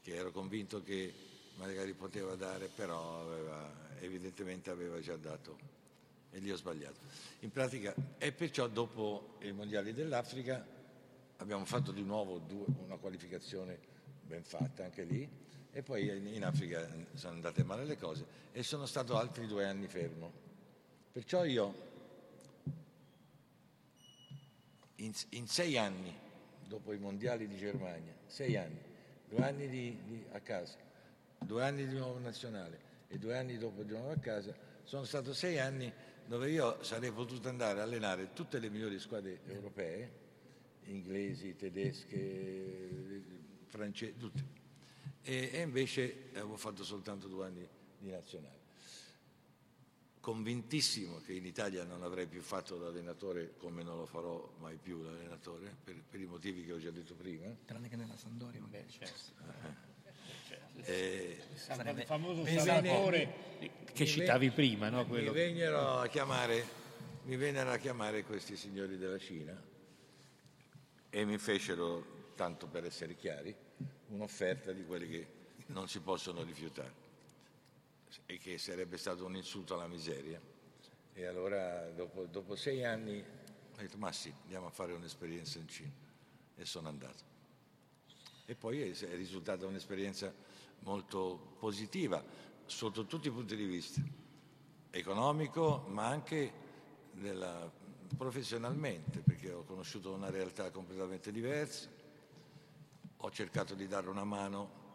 che 0.00 0.14
ero 0.14 0.30
convinto 0.30 0.82
che 0.82 1.12
magari 1.56 1.92
poteva 1.94 2.34
dare, 2.36 2.68
però 2.74 3.20
aveva, 3.20 3.96
evidentemente 4.00 4.70
aveva 4.70 5.00
già 5.00 5.16
dato 5.16 5.77
e 6.30 6.38
lì 6.38 6.50
ho 6.50 6.56
sbagliato. 6.56 7.00
In 7.40 7.50
pratica, 7.50 7.94
e 8.18 8.32
perciò 8.32 8.66
dopo 8.68 9.36
i 9.40 9.52
mondiali 9.52 9.92
dell'Africa 9.92 10.64
abbiamo 11.36 11.64
fatto 11.64 11.92
di 11.92 12.02
nuovo 12.02 12.38
due, 12.38 12.66
una 12.84 12.96
qualificazione 12.96 13.78
ben 14.22 14.42
fatta 14.42 14.84
anche 14.84 15.04
lì 15.04 15.28
e 15.70 15.82
poi 15.82 16.34
in 16.34 16.44
Africa 16.44 16.88
sono 17.14 17.34
andate 17.34 17.62
male 17.62 17.84
le 17.84 17.96
cose 17.96 18.26
e 18.52 18.62
sono 18.62 18.86
stato 18.86 19.16
altri 19.16 19.46
due 19.46 19.64
anni 19.64 19.86
fermo. 19.86 20.46
Perciò 21.12 21.44
io 21.44 21.86
in, 24.96 25.12
in 25.30 25.46
sei 25.46 25.78
anni, 25.78 26.12
dopo 26.66 26.92
i 26.92 26.98
mondiali 26.98 27.46
di 27.46 27.56
Germania, 27.56 28.14
sei 28.26 28.56
anni, 28.56 28.80
due 29.28 29.42
anni 29.42 29.68
di, 29.68 29.98
di, 30.04 30.24
a 30.32 30.40
casa, 30.40 30.76
due 31.38 31.64
anni 31.64 31.86
di 31.86 31.96
nuovo 31.96 32.18
nazionale 32.18 32.86
e 33.08 33.18
due 33.18 33.36
anni 33.36 33.56
dopo 33.56 33.82
di 33.82 33.92
nuovo 33.92 34.10
a 34.10 34.16
casa, 34.16 34.54
sono 34.84 35.04
stato 35.04 35.32
sei 35.32 35.58
anni 35.58 35.92
dove 36.28 36.50
io 36.50 36.82
sarei 36.84 37.10
potuto 37.10 37.48
andare 37.48 37.80
a 37.80 37.82
allenare 37.82 38.32
tutte 38.34 38.58
le 38.58 38.68
migliori 38.68 38.98
squadre 39.00 39.40
europee, 39.46 40.12
inglesi, 40.84 41.56
tedesche, 41.56 43.22
francesi, 43.66 44.16
tutte. 44.16 44.56
E, 45.22 45.50
e 45.52 45.60
invece 45.62 46.28
avevo 46.34 46.56
fatto 46.56 46.84
soltanto 46.84 47.28
due 47.28 47.46
anni 47.46 47.66
di 47.98 48.10
nazionale 48.10 48.58
convintissimo 50.28 51.22
che 51.22 51.32
in 51.32 51.46
Italia 51.46 51.84
non 51.84 52.02
avrei 52.02 52.26
più 52.26 52.42
fatto 52.42 52.76
l'allenatore 52.76 53.56
come 53.56 53.82
non 53.82 53.96
lo 53.96 54.04
farò 54.04 54.52
mai 54.58 54.76
più 54.76 55.02
l'allenatore 55.02 55.74
per, 55.82 56.02
per 56.06 56.20
i 56.20 56.26
motivi 56.26 56.64
che 56.66 56.72
ho 56.74 56.78
già 56.78 56.90
detto 56.90 57.14
prima. 57.14 57.46
Tranne 57.64 57.88
che 57.88 57.96
nella 57.96 58.14
Sandoria, 58.14 58.60
magari. 58.60 58.90
certo. 58.90 59.87
Eh. 60.84 61.36
Il 61.66 62.04
famoso 62.06 62.42
mi 62.42 62.58
Salvatore 62.58 63.46
che 63.92 64.06
citavi 64.06 64.50
prima, 64.50 64.88
no? 64.88 65.04
Mi 65.04 65.28
vennero, 65.28 65.98
a 65.98 66.06
chiamare, 66.06 66.64
mi 67.24 67.36
vennero 67.36 67.70
a 67.70 67.78
chiamare 67.78 68.22
questi 68.22 68.56
signori 68.56 68.96
della 68.96 69.18
Cina 69.18 69.60
e 71.10 71.24
mi 71.24 71.36
fecero, 71.38 72.32
tanto 72.36 72.66
per 72.68 72.84
essere 72.84 73.16
chiari, 73.16 73.54
un'offerta 74.08 74.72
di 74.72 74.84
quelle 74.84 75.08
che 75.08 75.26
non 75.66 75.88
si 75.88 76.00
possono 76.00 76.42
rifiutare 76.42 77.06
e 78.26 78.38
che 78.38 78.56
sarebbe 78.58 78.96
stato 78.96 79.24
un 79.24 79.36
insulto 79.36 79.74
alla 79.74 79.88
miseria. 79.88 80.40
E 81.12 81.26
allora 81.26 81.90
dopo, 81.90 82.26
dopo 82.26 82.54
sei 82.54 82.84
anni 82.84 83.18
ho 83.18 83.80
detto 83.80 83.96
ma 83.98 84.12
sì, 84.12 84.32
andiamo 84.42 84.66
a 84.66 84.70
fare 84.70 84.92
un'esperienza 84.92 85.58
in 85.58 85.68
Cina 85.68 85.92
e 86.56 86.64
sono 86.64 86.88
andato. 86.88 87.36
E 88.46 88.54
poi 88.54 88.80
è 88.80 89.14
risultata 89.14 89.66
un'esperienza 89.66 90.32
molto 90.80 91.54
positiva 91.58 92.22
sotto 92.66 93.06
tutti 93.06 93.28
i 93.28 93.30
punti 93.30 93.56
di 93.56 93.64
vista, 93.64 94.00
economico 94.90 95.84
ma 95.88 96.06
anche 96.06 96.52
della, 97.12 97.70
professionalmente, 98.16 99.20
perché 99.20 99.52
ho 99.52 99.64
conosciuto 99.64 100.12
una 100.12 100.30
realtà 100.30 100.70
completamente 100.70 101.32
diversa, 101.32 101.88
ho 103.16 103.30
cercato 103.30 103.74
di 103.74 103.86
dare 103.86 104.08
una 104.08 104.24
mano 104.24 104.86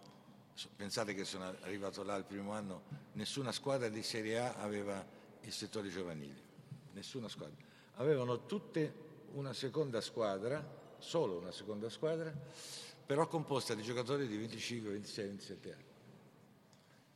Pensate 0.75 1.15
che 1.15 1.25
sono 1.25 1.45
arrivato 1.45 2.03
là 2.03 2.15
il 2.15 2.25
primo 2.25 2.51
anno, 2.51 2.83
nessuna 3.13 3.51
squadra 3.51 3.89
di 3.89 4.03
Serie 4.03 4.37
A 4.37 4.53
aveva 4.57 5.03
il 5.41 5.51
settore 5.51 5.89
giovanile, 5.89 6.39
nessuna 6.91 7.27
squadra. 7.27 7.55
Avevano 7.95 8.45
tutte 8.45 8.93
una 9.31 9.51
seconda 9.53 9.99
squadra, 9.99 10.63
solo 10.99 11.37
una 11.37 11.51
seconda 11.51 11.89
squadra, 11.89 12.31
però 13.13 13.27
composta 13.27 13.75
di 13.75 13.83
giocatori 13.83 14.25
di 14.25 14.35
25, 14.37 14.89
26, 14.89 15.27
27 15.27 15.71
anni. 15.71 15.83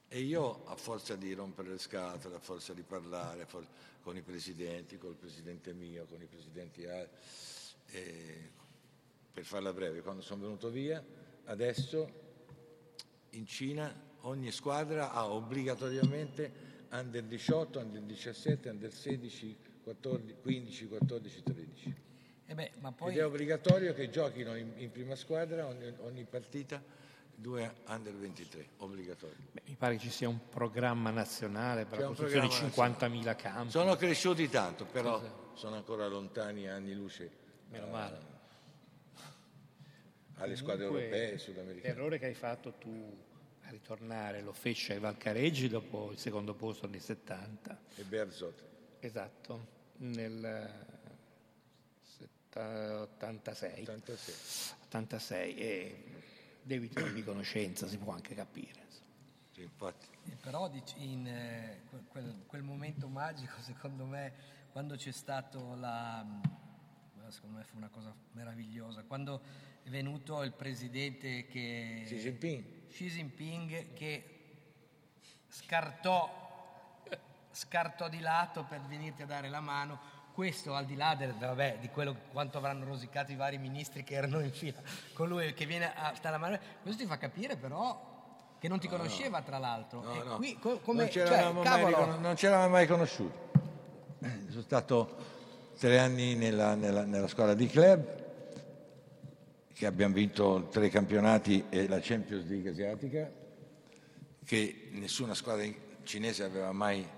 E 0.09 0.19
io, 0.19 0.63
a 0.67 0.75
forza 0.75 1.15
di 1.15 1.33
rompere 1.33 1.69
le 1.69 1.79
scatole, 1.79 2.35
a 2.35 2.39
forza 2.39 2.71
di 2.75 2.83
parlare 2.83 3.47
forza, 3.47 3.71
con 4.03 4.15
i 4.15 4.21
presidenti, 4.21 4.99
col 4.99 5.15
presidente 5.15 5.73
mio, 5.73 6.05
con 6.05 6.21
i 6.21 6.27
presidenti 6.27 6.85
altri, 6.85 7.17
eh, 7.87 8.51
per 9.33 9.43
farla 9.43 9.73
breve, 9.73 10.01
quando 10.01 10.21
sono 10.21 10.43
venuto 10.43 10.69
via, 10.69 11.03
adesso 11.45 12.07
in 13.31 13.47
Cina 13.47 13.91
ogni 14.21 14.51
squadra 14.51 15.11
ha 15.11 15.27
obbligatoriamente 15.27 16.85
under 16.91 17.23
18, 17.23 17.79
under 17.79 18.03
17, 18.03 18.69
under 18.69 18.93
16, 18.93 19.57
14, 19.81 20.35
15, 20.43 20.87
14, 20.89 21.41
13. 21.41 21.95
Eh 22.49 22.55
beh, 22.55 22.71
poi... 22.95 23.11
Ed 23.11 23.17
è 23.17 23.25
obbligatorio 23.25 23.93
che 23.93 24.09
giochino 24.09 24.55
in, 24.55 24.71
in 24.77 24.89
prima 24.89 25.15
squadra 25.15 25.67
ogni, 25.67 25.93
ogni, 25.99 26.23
partita 26.23 26.81
due 27.35 27.75
under 27.87 28.15
23, 28.15 28.69
obbligatorio. 28.77 29.35
Beh, 29.51 29.63
mi 29.65 29.75
pare 29.75 29.95
che 29.95 30.03
ci 30.03 30.09
sia 30.09 30.29
un 30.29 30.47
programma 30.47 31.09
nazionale 31.09 31.83
per 31.83 31.97
C'è 31.97 32.03
la 32.03 32.07
costruzione 32.07 32.47
di 32.47 32.53
50.000 32.53 33.35
campi. 33.35 33.71
Sono 33.71 33.95
cresciuti 33.97 34.47
tanto, 34.47 34.85
però 34.85 35.51
sono 35.55 35.75
ancora 35.75 36.07
lontani 36.07 36.69
anni 36.69 36.93
luce. 36.93 37.45
Meno 37.69 37.87
male. 37.87 38.35
alle 40.35 40.55
squadre 40.55 40.85
europee 40.85 41.33
e 41.33 41.37
sudamericane. 41.37 41.93
L'errore 41.93 42.17
che 42.17 42.27
hai 42.27 42.33
fatto 42.33 42.75
tu 42.77 43.17
a 43.63 43.69
ritornare 43.69 44.41
lo 44.41 44.53
fece 44.53 44.93
ai 44.93 44.99
Valcareggi 44.99 45.67
dopo 45.67 46.11
il 46.11 46.17
secondo 46.17 46.53
posto 46.53 46.87
nel 46.87 47.01
70. 47.01 47.79
E 47.97 48.03
Berzot. 48.03 48.63
Esatto, 48.99 49.67
nel 49.97 50.95
86. 52.57 53.81
86. 53.81 54.35
86 54.87 55.55
e 55.55 56.03
debito 56.61 57.01
di 57.01 57.11
riconoscenza 57.11 57.87
si 57.87 57.97
può 57.97 58.13
anche 58.13 58.35
capire. 58.35 58.85
Sì, 59.51 59.61
infatti. 59.61 60.07
E 60.25 60.35
però 60.41 60.69
in 60.97 61.27
eh, 61.27 61.81
quel, 62.09 62.43
quel, 62.45 62.61
momento 62.61 63.07
magico, 63.07 63.59
secondo 63.63 64.05
me, 64.05 64.33
quando 64.71 64.95
c'è 64.95 65.11
stato 65.11 65.75
la... 65.75 66.23
secondo 67.29 67.57
me 67.57 67.63
fu 67.63 67.77
una 67.77 67.89
cosa 67.89 68.13
meravigliosa, 68.33 69.03
quando 69.03 69.41
è 69.83 69.89
venuto 69.89 70.43
il 70.43 70.51
presidente 70.51 71.47
che... 71.47 72.03
Xi 72.05 72.17
Jinping. 72.17 72.87
Xi 72.89 73.07
Jinping 73.07 73.93
che 73.93 74.37
scartò, 75.47 77.01
scartò 77.49 78.09
di 78.09 78.19
lato 78.19 78.65
per 78.65 78.81
venirti 78.81 79.21
a 79.21 79.25
dare 79.25 79.49
la 79.49 79.61
mano. 79.61 80.15
Questo 80.37 80.75
al 80.75 80.85
di 80.85 80.95
là 80.95 81.15
del, 81.15 81.33
vabbè, 81.33 81.77
di 81.81 81.89
quello 81.89 82.15
quanto 82.31 82.59
avranno 82.59 82.85
rosicato 82.85 83.31
i 83.31 83.35
vari 83.35 83.57
ministri 83.57 84.03
che 84.03 84.13
erano 84.13 84.39
in 84.41 84.51
fila 84.51 84.79
con 85.13 85.27
lui 85.27 85.51
che 85.55 85.65
viene 85.65 85.91
a 85.91 86.13
stare 86.13 86.35
la 86.35 86.37
mano, 86.37 86.59
questo 86.83 87.01
ti 87.01 87.07
fa 87.07 87.17
capire 87.17 87.55
però 87.55 88.55
che 88.59 88.67
non 88.67 88.77
ti 88.77 88.87
no, 88.87 88.97
conosceva 88.97 89.39
no. 89.39 89.45
tra 89.45 89.57
l'altro. 89.57 90.03
No, 90.03 90.23
no. 90.23 90.35
Qui, 90.35 90.59
co- 90.59 90.77
come, 90.81 90.99
non, 90.99 91.09
c'eravamo 91.09 91.63
cioè, 91.63 91.81
mai, 91.81 92.19
non 92.19 92.35
c'eravamo 92.35 92.69
mai 92.69 92.85
conosciuti. 92.85 93.37
Sono 94.49 94.61
stato 94.61 95.15
tre 95.79 95.97
anni 95.97 96.35
nella, 96.35 96.75
nella, 96.75 97.03
nella 97.03 97.27
scuola 97.27 97.55
di 97.55 97.65
club 97.65 98.25
che 99.73 99.85
abbiamo 99.87 100.13
vinto 100.13 100.67
tre 100.69 100.89
campionati 100.89 101.65
e 101.69 101.87
la 101.87 101.97
Champions 101.99 102.45
League 102.45 102.69
asiatica, 102.69 103.27
che 104.45 104.89
nessuna 104.91 105.33
squadra 105.33 105.65
cinese 106.03 106.43
aveva 106.43 106.71
mai 106.73 107.15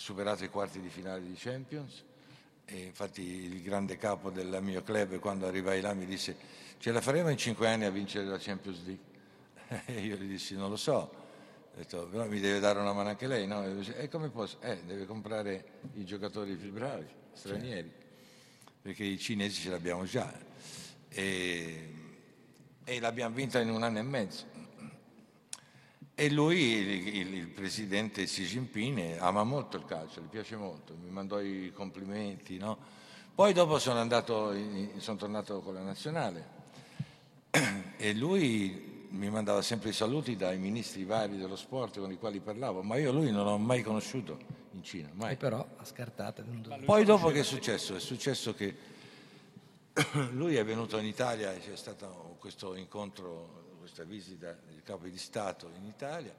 superato 0.00 0.44
i 0.44 0.48
quarti 0.48 0.80
di 0.80 0.88
finale 0.88 1.20
di 1.20 1.34
Champions. 1.36 2.02
E 2.64 2.78
infatti 2.84 3.20
il 3.20 3.62
grande 3.62 3.98
capo 3.98 4.30
del 4.30 4.58
mio 4.62 4.82
club 4.82 5.18
quando 5.18 5.46
arrivai 5.46 5.80
là 5.82 5.92
mi 5.92 6.06
disse 6.06 6.36
ce 6.78 6.90
la 6.90 7.02
faremo 7.02 7.28
in 7.28 7.36
cinque 7.36 7.68
anni 7.68 7.84
a 7.84 7.90
vincere 7.90 8.24
la 8.24 8.38
Champions 8.38 8.82
League? 8.84 9.08
E 9.86 10.00
io 10.00 10.16
gli 10.16 10.26
dissi 10.26 10.56
non 10.56 10.70
lo 10.70 10.76
so, 10.76 10.92
ho 10.92 11.76
detto, 11.76 12.06
però 12.06 12.26
mi 12.26 12.40
deve 12.40 12.58
dare 12.58 12.80
una 12.80 12.92
mano 12.92 13.10
anche 13.10 13.26
lei, 13.26 13.46
no? 13.46 13.62
E 13.62 14.08
come 14.08 14.30
posso? 14.30 14.58
Eh, 14.62 14.82
deve 14.84 15.04
comprare 15.04 15.80
i 15.94 16.04
giocatori 16.04 16.54
più 16.56 16.72
bravi, 16.72 17.06
stranieri, 17.32 17.92
perché 18.80 19.04
i 19.04 19.18
cinesi 19.18 19.60
ce 19.60 19.70
l'abbiamo 19.70 20.04
già 20.04 20.32
e, 21.08 21.94
e 22.84 23.00
l'abbiamo 23.00 23.34
vinta 23.34 23.60
in 23.60 23.68
un 23.68 23.82
anno 23.82 23.98
e 23.98 24.02
mezzo. 24.02 24.49
E 26.20 26.28
lui, 26.28 26.58
il, 26.58 27.34
il, 27.34 27.46
presidente 27.48 28.24
Xi 28.24 28.44
Jinping, 28.44 29.16
ama 29.20 29.42
molto 29.42 29.78
il 29.78 29.86
calcio, 29.86 30.20
gli 30.20 30.26
piace 30.26 30.54
molto, 30.54 30.94
mi 31.02 31.08
mandò 31.08 31.40
i 31.40 31.72
complimenti. 31.74 32.58
No? 32.58 32.76
Poi 33.34 33.54
dopo 33.54 33.78
sono, 33.78 34.00
andato, 34.00 34.54
sono 34.98 35.16
tornato 35.16 35.60
con 35.60 35.72
la 35.72 35.80
nazionale 35.80 36.46
e 37.96 38.12
lui 38.12 39.06
mi 39.08 39.30
mandava 39.30 39.62
sempre 39.62 39.88
i 39.88 39.92
saluti 39.94 40.36
dai 40.36 40.58
ministri 40.58 41.04
vari 41.04 41.38
dello 41.38 41.56
sport 41.56 41.98
con 41.98 42.12
i 42.12 42.18
quali 42.18 42.40
parlavo, 42.40 42.82
ma 42.82 42.98
io 42.98 43.12
lui 43.12 43.30
non 43.30 43.46
l'ho 43.46 43.56
mai 43.56 43.82
conosciuto 43.82 44.38
in 44.72 44.82
Cina. 44.82 45.08
Mai. 45.14 45.32
E 45.32 45.36
però 45.36 45.66
a 45.74 45.84
scartate. 45.86 46.44
Poi 46.84 47.02
dopo 47.02 47.30
che 47.30 47.40
è 47.40 47.44
successo? 47.44 47.96
È 47.96 48.00
successo 48.00 48.52
che 48.52 48.76
lui 50.32 50.56
è 50.56 50.64
venuto 50.66 50.98
in 50.98 51.06
Italia, 51.06 51.50
c'è 51.58 51.76
stato 51.76 52.36
questo 52.38 52.74
incontro, 52.74 53.59
questa 54.00 54.04
visita 54.04 54.58
del 54.66 54.82
capo 54.82 55.06
di 55.06 55.18
Stato 55.18 55.70
in 55.76 55.84
Italia, 55.84 56.34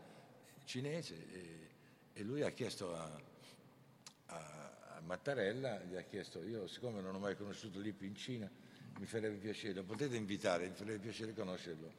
cinese, 0.66 1.16
e, 1.32 1.70
e 2.14 2.24
lui 2.24 2.42
ha 2.42 2.50
chiesto 2.50 2.96
a, 2.96 3.22
a, 4.28 5.02
Mattarella 5.04 5.80
gli 5.84 5.96
ha 5.96 6.02
chiesto, 6.04 6.42
io 6.44 6.68
siccome 6.68 7.02
non 7.02 7.16
ho 7.16 7.20
mai 7.20 7.36
conosciuto 7.36 7.80
Lippi 7.80 8.06
in 8.06 8.16
Cina, 8.16 8.50
mi 9.00 9.06
farebbe 9.06 9.38
piacere, 9.38 9.74
lo 9.74 9.84
potete 9.84 10.16
invitare, 10.16 10.68
mi 10.70 10.76
farebbe 10.76 11.00
piacere 11.00 11.34
conoscerlo. 11.34 11.92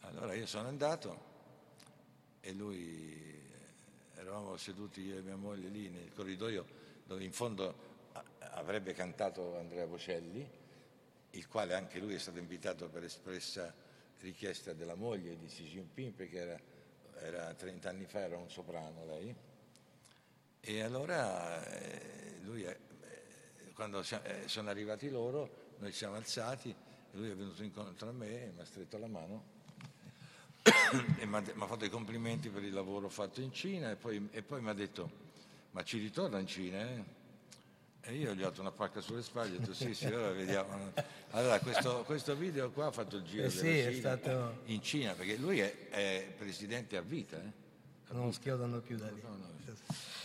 Allora 0.00 0.34
io 0.34 0.46
sono 0.46 0.68
andato 0.68 1.26
e 2.40 2.52
lui, 2.52 3.12
eh, 4.14 4.20
eravamo 4.20 4.56
seduti 4.56 5.00
io 5.00 5.18
e 5.18 5.22
mia 5.22 5.36
moglie 5.36 5.68
lì 5.68 5.88
nel 5.88 6.12
corridoio 6.12 6.66
dove 7.04 7.24
in 7.24 7.32
fondo 7.32 7.86
avrebbe 8.38 8.92
cantato 8.92 9.56
Andrea 9.58 9.86
Bocelli, 9.86 10.46
il 11.30 11.48
quale 11.48 11.74
anche 11.74 11.98
lui 11.98 12.14
è 12.14 12.18
stato 12.18 12.38
invitato 12.38 12.88
per 12.88 13.04
espressa 13.04 13.86
richiesta 14.20 14.72
della 14.72 14.94
moglie 14.94 15.36
di 15.36 15.46
Xi 15.46 15.64
Jinping 15.64 16.12
perché 16.12 16.38
era, 16.38 16.60
era 17.20 17.54
30 17.54 17.88
anni 17.88 18.06
fa, 18.06 18.20
era 18.20 18.36
un 18.36 18.50
soprano 18.50 19.04
lei. 19.06 19.34
E 20.60 20.80
allora 20.80 21.64
eh, 21.64 22.38
lui, 22.42 22.64
eh, 22.64 22.78
quando 23.74 24.00
eh, 24.00 24.42
sono 24.46 24.70
arrivati 24.70 25.08
loro, 25.08 25.74
noi 25.78 25.92
siamo 25.92 26.16
alzati, 26.16 26.74
lui 27.12 27.30
è 27.30 27.34
venuto 27.34 27.62
incontro 27.62 28.08
a 28.08 28.12
me 28.12 28.44
e 28.44 28.52
mi 28.54 28.60
ha 28.60 28.64
stretto 28.64 28.98
la 28.98 29.06
mano 29.06 29.56
e 31.18 31.26
mi 31.26 31.36
ha 31.36 31.66
fatto 31.66 31.84
i 31.84 31.90
complimenti 31.90 32.48
per 32.48 32.64
il 32.64 32.72
lavoro 32.72 33.08
fatto 33.08 33.40
in 33.40 33.52
Cina 33.52 33.90
e 33.90 33.96
poi, 33.96 34.28
e 34.30 34.42
poi 34.42 34.60
mi 34.60 34.68
ha 34.68 34.74
detto, 34.74 35.10
ma 35.70 35.82
ci 35.84 35.98
ritorna 35.98 36.38
in 36.38 36.46
Cina? 36.46 36.80
Eh? 36.80 37.04
E 38.00 38.14
io 38.14 38.34
gli 38.34 38.42
ho 38.42 38.46
dato 38.46 38.60
una 38.60 38.70
pacca 38.70 39.00
sulle 39.00 39.22
spalle 39.22 39.52
e 39.52 39.56
ho 39.56 39.58
detto 39.58 39.74
sì, 39.74 39.92
sì, 39.94 40.06
allora 40.06 40.30
vediamo. 40.32 40.92
Allora 41.30 41.58
questo, 41.60 42.04
questo 42.04 42.34
video 42.34 42.70
qua 42.70 42.86
ha 42.86 42.90
fatto 42.90 43.16
il 43.16 43.22
giro 43.24 43.46
eh 43.46 43.50
sì, 43.50 43.64
della 43.64 43.90
Cina, 43.90 44.16
stato... 44.16 44.60
in 44.64 44.82
Cina, 44.82 45.12
perché 45.12 45.36
lui 45.36 45.60
è, 45.60 45.88
è 45.90 46.34
presidente 46.36 46.96
a 46.96 47.02
vita. 47.02 47.36
Eh? 47.36 48.14
Non 48.14 48.32
schiodano 48.32 48.80
più 48.80 48.96
da 48.96 49.10
lì. 49.10 49.20
No, 49.22 49.36
no. 49.36 49.46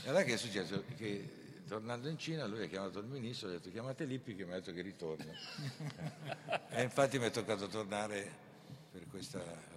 E 0.06 0.10
allora 0.10 0.24
che 0.24 0.34
è 0.34 0.38
successo? 0.38 0.84
Che 0.96 1.42
tornando 1.68 2.08
in 2.08 2.18
Cina 2.18 2.46
lui 2.46 2.64
ha 2.64 2.68
chiamato 2.68 3.00
il 3.00 3.06
ministro 3.06 3.48
ha 3.48 3.52
detto 3.52 3.70
chiamate 3.70 4.06
Lippi 4.06 4.36
che 4.36 4.46
mi 4.46 4.52
ha 4.52 4.56
detto 4.56 4.72
che 4.72 4.82
ritorna. 4.82 5.32
e 6.70 6.84
infatti 6.84 7.20
mi 7.20 7.26
è 7.26 7.32
toccato 7.32 7.68
tornare 7.68 8.32
per 8.92 9.08
questa... 9.10 9.72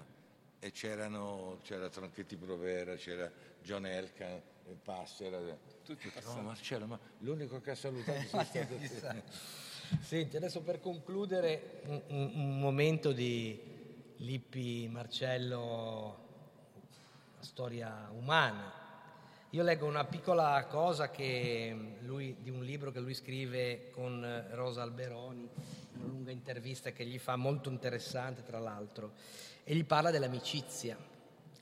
E 0.59 0.71
c'erano, 0.73 1.61
c'era 1.63 1.89
Tronchetti 1.89 2.37
Provera, 2.37 2.97
c'era 2.97 3.31
John 3.63 3.87
Elkan, 3.87 4.41
Passera 4.83 5.39
tutti 5.85 6.11
no, 6.25 6.43
Marcello, 6.43 6.87
ma 6.87 6.99
l'unico 7.19 7.61
che 7.61 7.71
ha 7.71 7.75
salutato 7.77 8.19
è 8.39 8.45
stato 8.45 8.75
te. 8.77 9.23
Senti, 10.01 10.37
adesso 10.37 10.63
per 10.63 10.81
concludere 10.81 11.83
un, 11.85 12.03
un, 12.09 12.33
un 12.35 12.59
momento 12.59 13.13
di 13.13 13.61
Lippi 14.17 14.89
Marcello, 14.89 16.25
storia 17.39 18.11
umana. 18.13 18.73
Io 19.51 19.63
leggo 19.63 19.87
una 19.87 20.05
piccola 20.05 20.67
cosa 20.67 21.13
lui, 22.01 22.37
di 22.41 22.51
un 22.51 22.65
libro 22.65 22.91
che 22.91 22.99
lui 22.99 23.15
scrive 23.15 23.91
con 23.91 24.47
Rosa 24.51 24.83
Alberoni, 24.83 25.49
una 25.95 26.07
lunga 26.07 26.33
intervista 26.33 26.91
che 26.91 27.07
gli 27.07 27.19
fa 27.19 27.37
molto 27.37 27.71
interessante 27.71 28.43
tra 28.43 28.59
l'altro, 28.59 29.13
e 29.63 29.75
gli 29.77 29.85
parla 29.85 30.11
dell'amicizia 30.11 31.15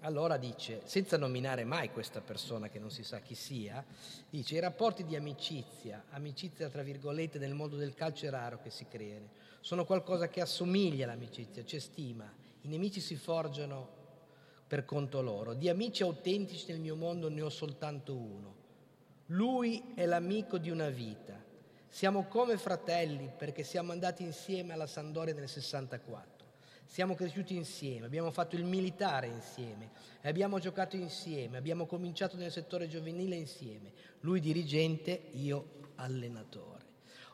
allora 0.05 0.37
dice, 0.37 0.83
senza 0.85 1.17
nominare 1.17 1.65
mai 1.65 1.91
questa 1.91 2.21
persona 2.21 2.69
che 2.69 2.79
non 2.79 2.91
si 2.91 3.03
sa 3.03 3.21
chi 3.21 3.35
sia, 3.35 3.83
dice 4.29 4.55
i 4.55 4.61
rapporti 4.61 5.03
di 5.05 5.17
amicizia, 5.17 6.05
amicizia 6.11 6.69
tra 6.69 6.83
virgolette 6.83 7.39
nel 7.39 7.55
mondo 7.55 7.77
del 7.77 7.95
calcio 7.95 8.27
è 8.27 8.31
raro 8.31 8.61
che 8.61 8.69
si 8.69 8.87
creino, 8.87 9.29
sono 9.61 9.87
qualcosa 9.87 10.29
che 10.29 10.43
assomiglia 10.43 11.07
all'amicizia, 11.07 11.65
c'è 11.65 11.79
stima, 11.79 12.31
i 12.63 12.69
nemici 12.69 13.01
si 13.01 13.17
forgiano 13.17 14.03
per 14.67 14.85
conto 14.85 15.23
loro, 15.23 15.55
di 15.55 15.71
amici 15.71 16.03
autentici 16.03 16.67
nel 16.69 16.81
mio 16.81 16.97
mondo 16.97 17.31
ne 17.31 17.41
ho 17.41 17.51
soltanto 17.51 18.15
uno, 18.15 18.55
lui 19.29 19.93
è 19.95 20.05
l'amico 20.05 20.59
di 20.59 20.69
una 20.69 20.91
vita, 20.91 21.43
siamo 21.89 22.25
come 22.25 22.59
fratelli 22.59 23.33
perché 23.35 23.63
siamo 23.63 23.93
andati 23.93 24.23
insieme 24.23 24.75
alla 24.75 24.87
Sandoria 24.87 25.33
nel 25.33 25.49
64. 25.49 26.34
Siamo 26.95 27.17
cresciuti 27.17 27.57
insieme, 27.57 28.07
abbiamo 28.07 28.31
fatto 28.31 28.55
il 28.55 28.63
militare 28.63 29.27
insieme, 29.27 29.91
abbiamo 30.23 30.61
giocato 30.61 30.95
insieme, 30.95 31.57
abbiamo 31.57 31.87
cominciato 31.87 32.37
nel 32.37 32.53
settore 32.53 32.87
giovanile 32.87 33.35
insieme, 33.35 33.91
lui 34.21 34.39
dirigente, 34.39 35.31
io 35.33 35.91
allenatore. 35.97 36.85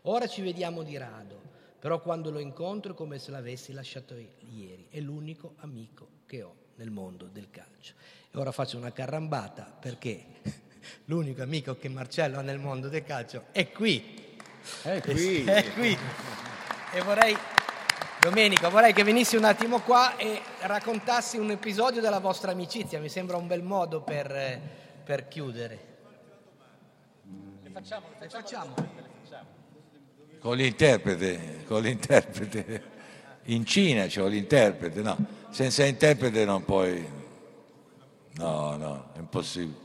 Ora 0.04 0.26
ci 0.28 0.40
vediamo 0.40 0.82
di 0.82 0.96
rado, 0.96 1.42
però 1.78 2.00
quando 2.00 2.30
lo 2.30 2.38
incontro 2.38 2.92
è 2.92 2.96
come 2.96 3.18
se 3.18 3.32
l'avessi 3.32 3.74
lasciato 3.74 4.14
ieri, 4.38 4.86
è 4.88 4.98
l'unico 4.98 5.56
amico 5.58 6.08
che 6.24 6.40
ho 6.40 6.54
nel 6.76 6.90
mondo 6.90 7.26
del 7.26 7.50
calcio. 7.50 7.92
E 8.30 8.38
ora 8.38 8.52
faccio 8.52 8.78
una 8.78 8.92
carrambata 8.92 9.64
perché 9.78 10.24
l'unico 11.04 11.42
amico 11.42 11.76
che 11.76 11.90
Marcello 11.90 12.38
ha 12.38 12.42
nel 12.42 12.58
mondo 12.58 12.88
del 12.88 13.04
calcio 13.04 13.44
è 13.52 13.70
qui. 13.70 14.38
È 14.84 15.02
qui. 15.02 15.44
È 15.44 15.72
qui. 15.74 15.98
E 16.94 17.02
vorrei 17.02 17.36
Domenico, 18.20 18.68
vorrei 18.68 18.92
che 18.92 19.02
venissi 19.02 19.36
un 19.36 19.44
attimo 19.44 19.80
qua 19.80 20.18
e 20.18 20.42
raccontassi 20.60 21.38
un 21.38 21.52
episodio 21.52 22.02
della 22.02 22.18
vostra 22.18 22.50
amicizia, 22.50 23.00
mi 23.00 23.08
sembra 23.08 23.38
un 23.38 23.46
bel 23.46 23.62
modo 23.62 24.02
per, 24.02 24.60
per 25.02 25.26
chiudere. 25.26 25.78
Le 27.62 27.70
facciamo, 27.70 28.06
le 28.18 28.28
facciamo. 28.28 28.74
Con 30.38 30.54
l'interprete, 30.54 31.64
con 31.64 31.80
l'interprete. 31.80 32.82
In 33.44 33.64
Cina 33.64 34.04
c'è 34.04 34.22
l'interprete, 34.28 35.00
no, 35.00 35.16
senza 35.48 35.86
interprete 35.86 36.44
non 36.44 36.62
puoi... 36.66 37.08
No, 38.32 38.76
no, 38.76 39.12
è 39.14 39.18
impossibile. 39.18 39.78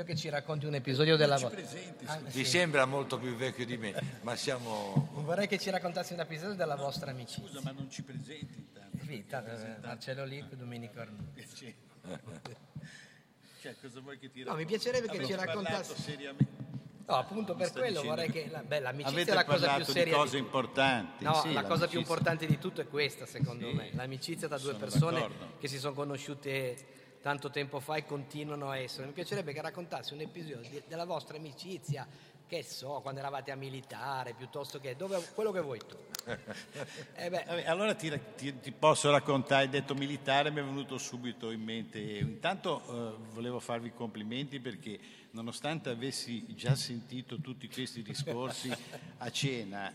Voglio 0.00 0.14
che 0.14 0.18
ci 0.18 0.30
racconti 0.30 0.64
un 0.64 0.74
episodio 0.74 1.16
della 1.18 1.36
vostra. 1.36 1.60
Ah, 2.06 2.20
sì. 2.28 2.42
sembra 2.46 2.86
molto 2.86 3.18
più 3.18 3.36
vecchio 3.36 3.66
di 3.66 3.76
me, 3.76 3.94
ma 4.22 4.34
siamo. 4.34 5.10
Vorrei 5.12 5.46
che 5.46 5.58
ci 5.58 5.68
raccontassi 5.68 6.14
un 6.14 6.20
episodio 6.20 6.54
della 6.54 6.76
vostra 6.76 7.10
amicizia. 7.10 7.46
Scusa, 7.46 7.60
ma 7.62 7.72
non 7.72 7.90
ci 7.90 8.02
presenti 8.02 8.54
intanto. 8.56 8.96
Sì, 9.04 9.26
tanto, 9.26 9.50
eh, 9.50 9.76
Marcello 9.82 10.24
Lic, 10.24 10.54
Domenico 10.54 11.00
Arnucci. 11.00 11.74
Cioè, 13.60 13.76
cosa 13.78 14.00
vuoi 14.00 14.18
che 14.18 14.30
ti 14.30 14.42
No, 14.42 14.54
mi 14.54 14.64
piacerebbe 14.64 15.06
che 15.06 15.22
ci 15.22 15.34
raccontassi. 15.34 16.00
seriamente. 16.00 16.46
No, 17.04 17.16
appunto 17.16 17.54
per 17.54 17.70
quello 17.70 18.02
vorrei 18.02 18.30
che 18.30 18.48
la, 18.50 18.62
beh, 18.62 18.80
l'amicizia 18.80 19.12
Avete 19.12 19.32
è 19.32 19.34
la 19.34 19.44
cosa 19.44 19.74
più 19.74 19.84
seria 19.84 20.04
di 20.04 20.10
cose 20.12 20.36
di 20.36 20.42
importanti. 20.42 21.24
No, 21.24 21.34
sì, 21.34 21.52
la 21.52 21.64
cosa 21.64 21.86
più 21.88 21.98
importante 21.98 22.46
di 22.46 22.58
tutto 22.58 22.80
è 22.80 22.86
questa, 22.88 23.26
secondo 23.26 23.68
sì, 23.68 23.74
me. 23.74 23.90
L'amicizia 23.92 24.48
tra 24.48 24.56
due 24.56 24.76
persone 24.76 25.20
d'accordo. 25.20 25.56
che 25.58 25.68
si 25.68 25.78
sono 25.78 25.92
conosciute 25.92 27.00
tanto 27.20 27.50
tempo 27.50 27.80
fa 27.80 27.96
e 27.96 28.04
continuano 28.04 28.70
a 28.70 28.78
essere. 28.78 29.06
Mi 29.06 29.12
piacerebbe 29.12 29.52
che 29.52 29.60
raccontassi 29.60 30.14
un 30.14 30.20
episodio 30.20 30.82
della 30.86 31.04
vostra 31.04 31.36
amicizia, 31.36 32.06
che 32.50 32.64
so, 32.64 32.98
quando 33.00 33.20
eravate 33.20 33.52
a 33.52 33.54
militare, 33.54 34.34
piuttosto 34.34 34.80
che 34.80 34.96
dove, 34.96 35.22
quello 35.34 35.52
che 35.52 35.60
vuoi 35.60 35.78
tu. 35.78 35.96
eh 37.14 37.30
Vabbè, 37.30 37.64
allora 37.64 37.94
ti, 37.94 38.10
ti, 38.36 38.58
ti, 38.58 38.72
posso 38.72 39.08
raccontare, 39.08 39.62
hai 39.62 39.68
detto 39.68 39.94
militare, 39.94 40.50
mi 40.50 40.58
è 40.58 40.64
venuto 40.64 40.98
subito 40.98 41.52
in 41.52 41.62
mente. 41.62 42.00
Intanto 42.00 42.82
eh, 42.82 43.32
volevo 43.32 43.60
farvi 43.60 43.88
i 43.88 43.94
complimenti 43.94 44.58
perché 44.58 44.98
nonostante 45.30 45.90
avessi 45.90 46.44
già 46.56 46.74
sentito 46.74 47.40
tutti 47.40 47.68
questi 47.68 48.02
discorsi 48.02 48.68
a 49.18 49.30
cena, 49.30 49.92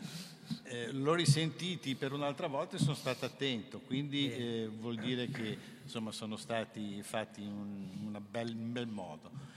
eh, 0.63 0.93
l'ho 0.93 1.13
risentiti 1.13 1.95
per 1.95 2.13
un'altra 2.13 2.47
volta 2.47 2.77
e 2.77 2.79
sono 2.79 2.95
stato 2.95 3.25
attento, 3.25 3.81
quindi 3.81 4.31
eh, 4.31 4.69
vuol 4.71 4.95
dire 4.95 5.29
che 5.29 5.57
insomma, 5.83 6.13
sono 6.13 6.37
stati 6.37 7.03
fatti 7.03 7.41
in 7.41 7.51
un, 7.51 8.13
un 8.13 8.23
bel 8.29 8.87
modo. 8.87 9.54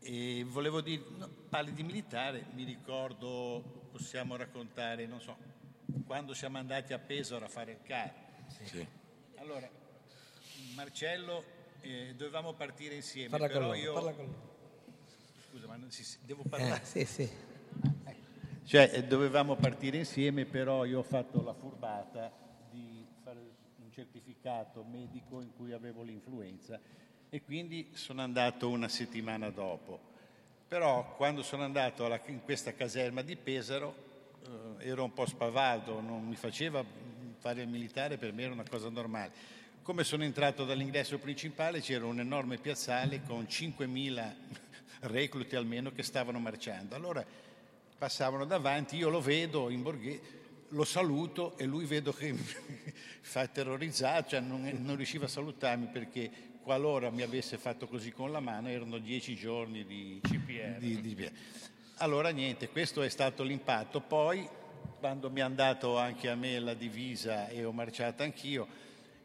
E 0.00 0.44
volevo 0.46 0.80
dire, 0.80 1.02
no, 1.16 1.28
parli 1.48 1.72
di 1.72 1.82
militare, 1.82 2.46
mi 2.54 2.64
ricordo, 2.64 3.88
possiamo 3.92 4.36
raccontare, 4.36 5.06
non 5.06 5.20
so, 5.20 5.36
quando 6.06 6.34
siamo 6.34 6.58
andati 6.58 6.92
a 6.92 6.98
Pesaro 6.98 7.44
a 7.44 7.48
fare 7.48 7.72
il 7.72 7.82
CAR. 7.82 8.12
Sì. 8.64 8.86
Allora, 9.36 9.68
Marcello, 10.74 11.44
eh, 11.82 12.14
dovevamo 12.16 12.54
partire 12.54 12.94
insieme, 12.94 13.28
parla 13.28 13.46
però 13.46 13.60
con 13.60 13.68
lui, 13.68 13.80
io... 13.80 13.92
Parla 13.92 14.12
con 14.12 14.24
lui. 14.24 14.34
Scusa, 15.48 15.66
ma 15.66 15.76
non 15.76 15.90
si, 15.90 16.18
devo 16.24 16.44
parlare? 16.48 16.80
Eh, 16.82 16.84
sì, 16.84 17.04
sì. 17.04 17.30
Cioè, 18.64 18.90
eh, 18.92 19.04
dovevamo 19.04 19.56
partire 19.56 19.98
insieme, 19.98 20.44
però 20.46 20.84
io 20.84 21.00
ho 21.00 21.02
fatto 21.02 21.42
la 21.42 21.52
furbata 21.52 22.40
certificato 24.00 24.82
medico 24.84 25.40
in 25.40 25.52
cui 25.54 25.72
avevo 25.72 26.02
l'influenza 26.02 26.80
e 27.30 27.42
quindi 27.42 27.90
sono 27.92 28.22
andato 28.22 28.68
una 28.68 28.88
settimana 28.88 29.50
dopo. 29.50 30.08
Però 30.66 31.14
quando 31.16 31.42
sono 31.42 31.62
andato 31.62 32.04
alla, 32.04 32.20
in 32.26 32.42
questa 32.42 32.74
caserma 32.74 33.22
di 33.22 33.36
Pesaro 33.36 33.94
eh, 34.78 34.88
ero 34.88 35.04
un 35.04 35.12
po' 35.12 35.26
spavaldo, 35.26 36.00
non 36.00 36.26
mi 36.26 36.36
faceva 36.36 36.84
fare 37.38 37.62
il 37.62 37.68
militare, 37.68 38.18
per 38.18 38.32
me 38.32 38.42
era 38.42 38.52
una 38.52 38.68
cosa 38.68 38.88
normale. 38.88 39.58
Come 39.82 40.04
sono 40.04 40.24
entrato 40.24 40.64
dall'ingresso 40.64 41.18
principale 41.18 41.80
c'era 41.80 42.04
un 42.04 42.20
enorme 42.20 42.58
piazzale 42.58 43.22
con 43.22 43.44
5.000 43.44 44.34
recluti 45.08 45.56
almeno 45.56 45.92
che 45.92 46.02
stavano 46.02 46.38
marciando. 46.38 46.94
Allora 46.94 47.24
passavano 47.96 48.44
davanti, 48.44 48.96
io 48.96 49.08
lo 49.08 49.20
vedo 49.20 49.70
in 49.70 49.82
borghese 49.82 50.38
lo 50.70 50.84
saluto 50.84 51.56
e 51.58 51.64
lui 51.64 51.84
vedo 51.84 52.12
che 52.12 52.32
fa 53.22 53.46
terrorizzato, 53.46 54.30
cioè 54.30 54.40
non, 54.40 54.62
non, 54.80 54.96
riusciva 54.96 55.24
a 55.24 55.28
salutarmi 55.28 55.86
perché 55.86 56.30
qualora 56.70 57.10
mi 57.10 57.22
avesse 57.22 57.58
fatto 57.58 57.88
così 57.88 58.12
con 58.12 58.30
la 58.30 58.38
mano 58.38 58.68
erano 58.68 58.98
dieci 58.98 59.34
giorni 59.34 59.84
di 59.84 60.20
CPR. 60.22 60.78
Di, 60.78 61.00
di... 61.00 61.30
Allora 61.96 62.28
niente, 62.28 62.68
questo 62.68 63.02
è 63.02 63.08
stato 63.08 63.42
l'impatto. 63.42 64.00
Poi 64.00 64.48
quando 65.00 65.30
mi 65.30 65.40
hanno 65.40 65.56
dato 65.56 65.98
anche 65.98 66.30
a 66.30 66.36
me 66.36 66.60
la 66.60 66.74
divisa 66.74 67.48
e 67.48 67.64
ho 67.64 67.72
marciato 67.72 68.22
anch'io, 68.22 68.68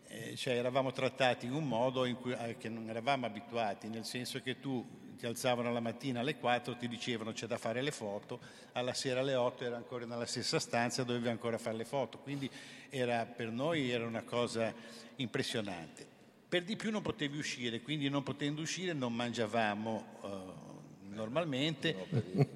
eh, 0.08 0.36
cioè 0.36 0.56
eravamo 0.56 0.92
trattati 0.92 1.46
in 1.46 1.54
un 1.54 1.68
modo 1.68 2.06
in 2.06 2.16
cui, 2.16 2.32
eh, 2.32 2.58
che 2.58 2.68
non 2.68 2.90
eravamo 2.90 3.28
abituati, 3.28 3.90
nel 3.90 4.06
senso 4.06 4.42
che 4.42 4.60
tu 4.60 5.14
ti 5.16 5.28
alzavano 5.28 5.72
la 5.72 5.80
mattina 5.80 6.22
alle 6.22 6.38
4, 6.38 6.78
ti 6.78 6.88
dicevano 6.88 7.32
c'è 7.32 7.46
da 7.46 7.60
fare 7.60 7.84
le 7.84 7.92
foto, 7.92 8.40
alla 8.72 8.96
sera 8.96 9.20
alle 9.20 9.36
8 9.36 9.66
era 9.66 9.76
ancora 9.76 10.08
nella 10.08 10.26
stessa 10.26 10.58
stanza, 10.58 11.04
dovevi 11.04 11.28
ancora 11.28 11.60
fare 11.60 11.78
le 11.78 11.86
foto, 11.86 12.18
quindi 12.18 12.50
era, 12.90 13.24
per 13.24 13.52
noi 13.52 13.92
era 13.92 14.04
una 14.04 14.24
cosa 14.24 14.74
impressionante. 15.18 16.15
Per 16.56 16.64
di 16.64 16.78
più 16.78 16.90
non 16.90 17.02
potevi 17.02 17.38
uscire, 17.38 17.82
quindi 17.82 18.08
non 18.08 18.24
potendo 18.24 18.62
uscire 18.62 18.94
non 18.94 19.14
mangiavamo 19.14 20.06
uh, 20.22 21.14
normalmente, 21.14 22.08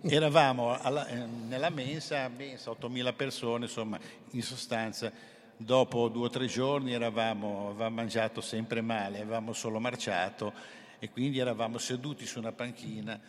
eravamo 0.07 0.79
alla, 0.79 1.05
eh, 1.05 1.25
nella 1.25 1.69
mensa, 1.69 2.29
mensa 2.29 2.71
8.000 2.71 3.13
persone, 3.13 3.65
insomma 3.65 3.99
in 4.29 4.41
sostanza 4.41 5.11
dopo 5.57 6.07
due 6.07 6.27
o 6.27 6.29
tre 6.29 6.45
giorni 6.45 6.93
eravamo, 6.93 7.71
avevamo 7.71 7.95
mangiato 7.95 8.39
sempre 8.39 8.79
male, 8.79 9.19
avevamo 9.19 9.51
solo 9.51 9.81
marciato 9.81 10.53
e 10.97 11.09
quindi 11.09 11.39
eravamo 11.39 11.77
seduti 11.77 12.25
su 12.25 12.39
una 12.39 12.53
panchina 12.53 13.19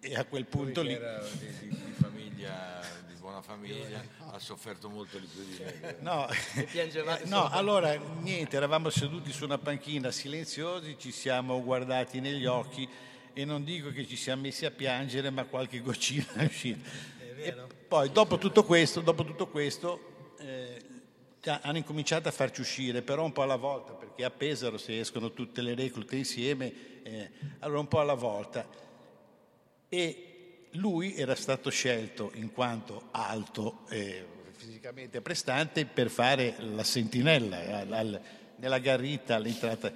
e 0.00 0.16
a 0.16 0.24
quel 0.24 0.46
punto 0.46 0.82
lì... 0.82 0.92
Era 0.92 1.22
di, 1.38 1.68
di, 1.68 1.92
famiglia, 1.92 2.80
buona 3.30 3.42
famiglia, 3.42 4.04
ha 4.32 4.38
sofferto 4.40 4.88
molto 4.88 5.16
di 5.16 5.26
più 5.26 5.44
di 5.44 5.62
me. 5.62 5.96
No, 6.00 6.28
eh, 6.28 7.20
no, 7.26 7.48
allora 7.48 7.94
niente, 7.94 8.56
eravamo 8.56 8.90
seduti 8.90 9.30
su 9.30 9.44
una 9.44 9.56
panchina 9.56 10.10
silenziosi, 10.10 10.96
ci 10.98 11.12
siamo 11.12 11.62
guardati 11.62 12.18
negli 12.18 12.46
occhi 12.46 12.88
e 13.32 13.44
non 13.44 13.62
dico 13.62 13.92
che 13.92 14.04
ci 14.04 14.16
siamo 14.16 14.42
messi 14.42 14.66
a 14.66 14.72
piangere, 14.72 15.30
ma 15.30 15.44
qualche 15.44 15.80
goccina 15.80 16.26
è 16.34 16.44
uscita. 16.44 16.88
È 17.20 17.54
poi 17.86 18.10
dopo 18.10 18.36
tutto 18.36 18.64
questo, 18.64 19.00
dopo 19.00 19.24
tutto 19.24 19.46
questo 19.46 20.34
eh, 20.38 20.82
hanno 21.62 21.78
incominciato 21.78 22.28
a 22.28 22.32
farci 22.32 22.62
uscire, 22.62 23.00
però 23.02 23.22
un 23.22 23.32
po' 23.32 23.42
alla 23.42 23.56
volta, 23.56 23.92
perché 23.92 24.24
a 24.24 24.30
Pesaro 24.30 24.76
se 24.76 24.98
escono 24.98 25.32
tutte 25.32 25.62
le 25.62 25.76
reclute 25.76 26.16
insieme, 26.16 27.02
eh, 27.04 27.30
allora 27.60 27.78
un 27.78 27.88
po' 27.88 28.00
alla 28.00 28.14
volta. 28.14 28.68
E 29.88 30.24
lui 30.72 31.16
era 31.16 31.34
stato 31.34 31.70
scelto 31.70 32.30
in 32.34 32.52
quanto 32.52 33.08
alto 33.10 33.80
e 33.88 34.24
fisicamente 34.56 35.20
prestante 35.20 35.86
per 35.86 36.10
fare 36.10 36.54
la 36.58 36.84
sentinella 36.84 37.80
al, 37.80 37.92
al, 37.92 38.20
nella 38.56 38.78
garrita 38.78 39.36
all'entrata. 39.36 39.90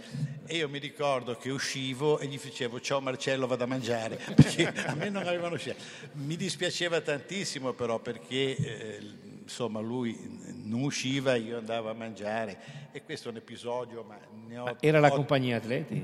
E 0.46 0.56
io 0.56 0.68
mi 0.68 0.78
ricordo 0.78 1.36
che 1.36 1.50
uscivo 1.50 2.18
e 2.18 2.26
gli 2.26 2.38
facevo 2.38 2.80
ciao 2.80 3.00
Marcello 3.00 3.46
vado 3.46 3.64
a 3.64 3.66
mangiare, 3.66 4.16
perché 4.34 4.66
a 4.66 4.94
me 4.94 5.10
non 5.10 5.26
avevano 5.26 5.56
scelto. 5.56 5.82
Mi 6.12 6.36
dispiaceva 6.36 7.00
tantissimo 7.00 7.72
però 7.72 7.98
perché... 7.98 8.56
Eh, 8.56 9.32
insomma 9.44 9.80
lui 9.80 10.18
non 10.64 10.80
usciva, 10.84 11.34
io 11.34 11.58
andavo 11.58 11.90
a 11.90 11.92
mangiare 11.92 12.88
e 12.92 13.02
questo 13.02 13.28
è 13.28 13.30
un 13.30 13.36
episodio, 13.36 14.02
ma 14.02 14.18
ne 14.46 14.58
ho... 14.58 14.64
Ma 14.64 14.76
era 14.80 15.00
la 15.00 15.10
compagnia 15.10 15.58
atleti? 15.58 16.02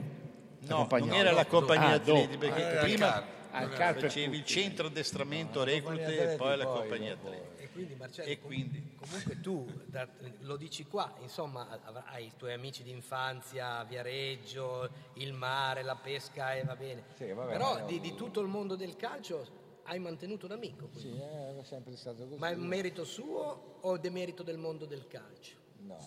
La 0.67 0.75
no, 0.75 0.87
non 0.91 1.15
era 1.15 1.33
la 1.33 1.47
compagnia 1.47 1.89
ah, 1.89 1.95
atleti, 1.95 2.37
perché 2.37 2.77
ah, 2.77 2.83
prima 2.83 3.25
al 3.51 3.71
facevi 3.99 4.37
il 4.37 4.45
centro 4.45 4.87
addestramento 4.87 5.65
reclute 5.65 6.33
e 6.33 6.37
poi 6.37 6.57
la 6.57 6.67
compagnia 6.67 7.15
atleti. 7.15 7.63
E 7.63 7.71
quindi 7.71 7.95
Marcello, 7.95 8.31
e 8.31 8.39
quindi... 8.39 8.97
comunque 8.97 9.41
tu 9.41 9.67
da, 9.87 10.07
lo 10.41 10.57
dici 10.57 10.85
qua, 10.87 11.15
insomma 11.21 11.81
hai 12.07 12.27
i 12.27 12.33
tuoi 12.37 12.53
amici 12.53 12.83
d'infanzia, 12.83 13.85
Viareggio, 13.85 14.89
il 15.15 15.33
mare, 15.33 15.83
la 15.83 15.97
pesca 15.97 16.55
e 16.55 16.65
va 16.65 16.77
bene, 16.77 17.05
sì, 17.15 17.33
vabbè, 17.33 17.53
però 17.53 17.85
di, 17.87 18.01
di 18.01 18.15
tutto 18.15 18.41
il 18.41 18.49
mondo 18.49 18.77
del 18.77 18.97
calcio 18.97 19.59
hai 19.85 19.99
mantenuto 19.99 20.47
un 20.47 20.53
amico. 20.53 20.89
Quindi. 20.89 21.17
Sì, 21.17 21.21
è 21.21 21.63
sempre 21.65 21.97
stato 21.97 22.25
così. 22.25 22.39
Ma 22.39 22.51
è 22.51 22.55
un 22.55 22.67
merito 22.67 23.05
suo 23.05 23.79
o 23.81 23.99
demerito 23.99 24.43
del 24.43 24.59
mondo 24.59 24.87
del 24.87 25.07
calcio? 25.09 25.57
No, 25.79 25.99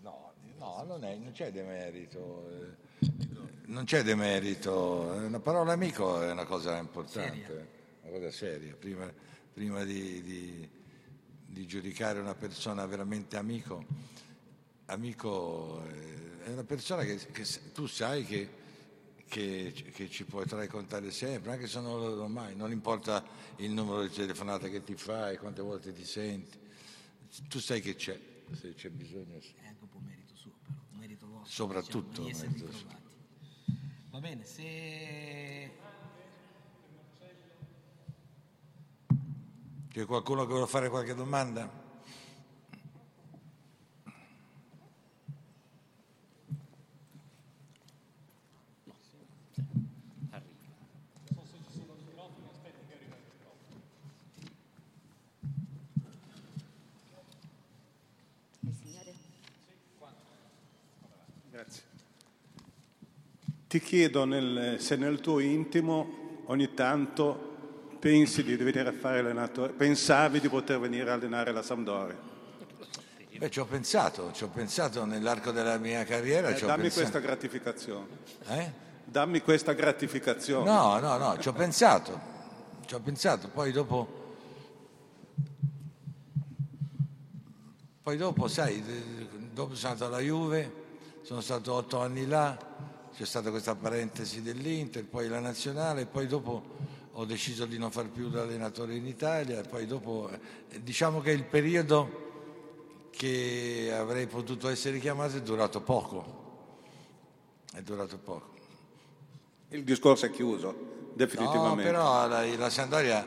no, 0.00 0.34
no 0.56 0.84
non, 0.86 1.04
è, 1.04 1.16
non 1.16 1.32
c'è 1.32 1.50
demerito. 1.50 2.84
Non 3.66 3.84
c'è 3.84 4.02
demerito. 4.02 5.12
Una 5.24 5.40
parola 5.40 5.72
amico 5.72 6.22
è 6.22 6.30
una 6.30 6.44
cosa 6.44 6.76
importante, 6.78 7.46
seria. 7.46 7.66
una 8.02 8.12
cosa 8.12 8.30
seria. 8.30 8.74
Prima, 8.74 9.12
prima 9.52 9.84
di, 9.84 10.22
di, 10.22 10.68
di, 11.46 11.66
giudicare 11.66 12.20
una 12.20 12.34
persona 12.34 12.86
veramente 12.86 13.36
amico, 13.36 13.84
amico 14.86 15.84
è 16.44 16.50
una 16.50 16.64
persona 16.64 17.02
che, 17.02 17.16
che 17.32 17.44
tu 17.72 17.86
sai 17.86 18.24
che 18.24 18.64
che, 19.28 19.72
che, 19.92 20.08
ci 20.08 20.24
potrai 20.24 20.68
contare 20.68 21.10
sempre, 21.10 21.52
anche 21.52 21.66
se 21.66 21.80
non 21.80 22.00
lo 22.00 22.14
do 22.14 22.28
mai, 22.28 22.54
non 22.54 22.70
importa 22.70 23.24
il 23.56 23.70
numero 23.70 24.02
di 24.02 24.10
telefonate 24.10 24.70
che 24.70 24.82
ti 24.82 24.94
fai, 24.94 25.36
quante 25.36 25.62
volte 25.62 25.92
ti 25.92 26.04
senti, 26.04 26.58
tu 27.48 27.58
sai 27.58 27.80
che 27.80 27.96
c'è, 27.96 28.18
se 28.52 28.74
c'è 28.74 28.90
bisogno. 28.90 29.36
È 29.36 29.66
anche 29.66 29.82
un 29.82 29.88
po' 29.88 29.98
merito 29.98 30.34
suo, 30.34 30.52
però, 30.62 30.78
merito 30.92 31.26
vostro. 31.26 31.34
Soprattutto. 31.46 32.22
Diciamo, 32.22 32.56
suo. 32.56 32.88
Va 34.10 34.18
bene, 34.20 34.44
se... 34.44 35.70
C'è 39.88 40.04
qualcuno 40.04 40.42
che 40.42 40.52
vuole 40.52 40.66
fare 40.66 40.90
qualche 40.90 41.14
domanda? 41.14 41.85
Ti 63.68 63.80
chiedo 63.80 64.24
nel, 64.24 64.76
se 64.78 64.94
nel 64.94 65.20
tuo 65.20 65.40
intimo 65.40 66.42
ogni 66.46 66.72
tanto 66.74 67.54
pensi 67.98 68.44
di 68.44 68.54
venire 68.54 68.88
a 68.88 68.92
fare 68.92 69.18
allenatore, 69.18 69.72
pensavi 69.72 70.38
di 70.38 70.48
poter 70.48 70.78
venire 70.78 71.10
a 71.10 71.14
allenare 71.14 71.50
la 71.50 71.62
Sampdoria. 71.62 72.16
Beh, 73.36 73.50
ci 73.50 73.58
ho 73.58 73.64
pensato, 73.66 74.30
ci 74.32 74.44
ho 74.44 74.48
pensato 74.48 75.04
nell'arco 75.04 75.50
della 75.50 75.76
mia 75.78 76.04
carriera. 76.04 76.48
Eh, 76.48 76.60
dammi 76.60 76.82
pensato. 76.82 77.00
questa 77.00 77.18
gratificazione. 77.18 78.06
Eh? 78.46 78.72
Dammi 79.04 79.40
questa 79.42 79.72
gratificazione. 79.72 80.64
No, 80.64 80.98
no, 81.00 81.16
no, 81.18 81.38
ci 81.38 81.48
ho 81.48 81.52
pensato, 81.52 82.20
ci 82.86 82.94
ho 82.94 83.00
pensato, 83.00 83.48
poi 83.48 83.72
dopo... 83.72 84.24
Poi 88.00 88.16
dopo, 88.16 88.46
sai, 88.46 88.80
dopo 89.52 89.74
sono 89.74 89.92
andato 89.92 90.14
alla 90.14 90.22
Juve, 90.22 90.72
sono 91.22 91.40
stato 91.40 91.72
otto 91.72 92.00
anni 92.00 92.24
là, 92.24 92.56
c'è 93.16 93.24
stata 93.24 93.48
questa 93.48 93.74
parentesi 93.74 94.42
dell'Inter, 94.42 95.02
poi 95.06 95.26
la 95.26 95.40
nazionale, 95.40 96.04
poi 96.04 96.26
dopo 96.26 96.62
ho 97.12 97.24
deciso 97.24 97.64
di 97.64 97.78
non 97.78 97.90
far 97.90 98.10
più 98.10 98.28
l'allenatore 98.28 98.94
in 98.94 99.06
Italia, 99.06 99.62
poi 99.62 99.86
dopo 99.86 100.28
eh, 100.68 100.82
diciamo 100.82 101.22
che 101.22 101.30
il 101.30 101.44
periodo 101.44 103.08
che 103.10 103.90
avrei 103.90 104.26
potuto 104.26 104.68
essere 104.68 104.98
chiamato 104.98 105.38
è 105.38 105.40
durato 105.40 105.80
poco, 105.80 106.84
è 107.72 107.80
durato 107.80 108.18
poco. 108.18 108.50
Il 109.70 109.82
discorso 109.82 110.26
è 110.26 110.30
chiuso, 110.30 111.12
definitivamente. 111.14 111.84
No, 111.84 111.90
però 111.90 112.28
la, 112.28 112.44
la 112.54 112.68
Sandoria, 112.68 113.26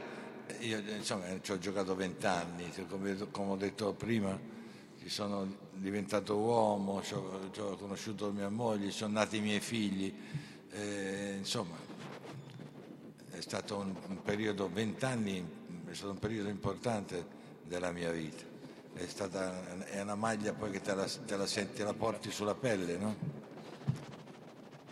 io 0.60 0.78
insomma 0.98 1.26
ci 1.42 1.52
ho 1.52 1.58
giocato 1.58 1.96
vent'anni, 1.96 2.72
come, 2.88 3.18
come 3.32 3.52
ho 3.54 3.56
detto 3.56 3.92
prima, 3.94 4.40
ci 5.00 5.10
sono 5.10 5.68
diventato 5.80 6.38
uomo, 6.38 7.02
ho, 7.02 7.76
conosciuto 7.78 8.32
mia 8.32 8.50
moglie, 8.50 8.92
sono 8.92 9.14
nati 9.14 9.38
i 9.38 9.42
miei 9.42 9.60
figli, 9.60 10.14
eh, 10.72 11.36
insomma 11.38 11.76
è 13.32 13.42
stato 13.42 13.78
un, 13.78 13.96
un 14.08 14.22
periodo, 14.22 14.70
vent'anni, 14.70 15.48
è 15.90 15.94
stato 15.94 16.12
un 16.12 16.20
periodo 16.20 16.50
importante 16.50 17.26
della 17.64 17.92
mia 17.92 18.12
vita. 18.12 18.44
È, 18.94 19.06
stata, 19.06 19.86
è 19.86 20.02
una 20.02 20.16
maglia 20.16 20.54
poi 20.54 20.72
che 20.72 20.82
te 20.82 20.94
la, 20.94 21.06
te 21.26 21.38
la 21.38 21.48
senti, 21.48 21.82
la 21.82 21.94
porti 21.94 22.32
sulla 22.32 22.56
pelle, 22.56 22.98
no? 22.98 23.16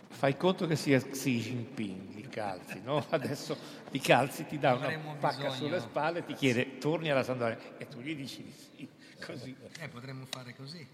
Fai 0.08 0.36
conto 0.36 0.66
che 0.66 0.76
sia 0.76 0.98
Xi 0.98 1.38
Jinping, 1.38 2.14
li 2.14 2.28
calzi, 2.28 2.80
no? 2.82 3.04
Adesso 3.10 3.56
ti 3.90 3.98
calzi, 4.00 4.46
ti 4.46 4.58
dà 4.58 4.74
una 4.74 5.16
pacca 5.20 5.50
sulle 5.50 5.80
spalle, 5.80 6.24
ti 6.24 6.32
chiede 6.32 6.78
torni 6.78 7.10
alla 7.10 7.22
Sandoria 7.22 7.58
e 7.76 7.86
tu 7.86 8.00
gli 8.00 8.16
dici 8.16 8.42
di 8.42 8.52
sì. 8.52 8.88
Così. 9.24 9.54
Eh, 9.80 9.88
potremmo 9.88 10.26
fare 10.30 10.54
così. 10.56 10.86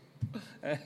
Eh? 0.60 0.80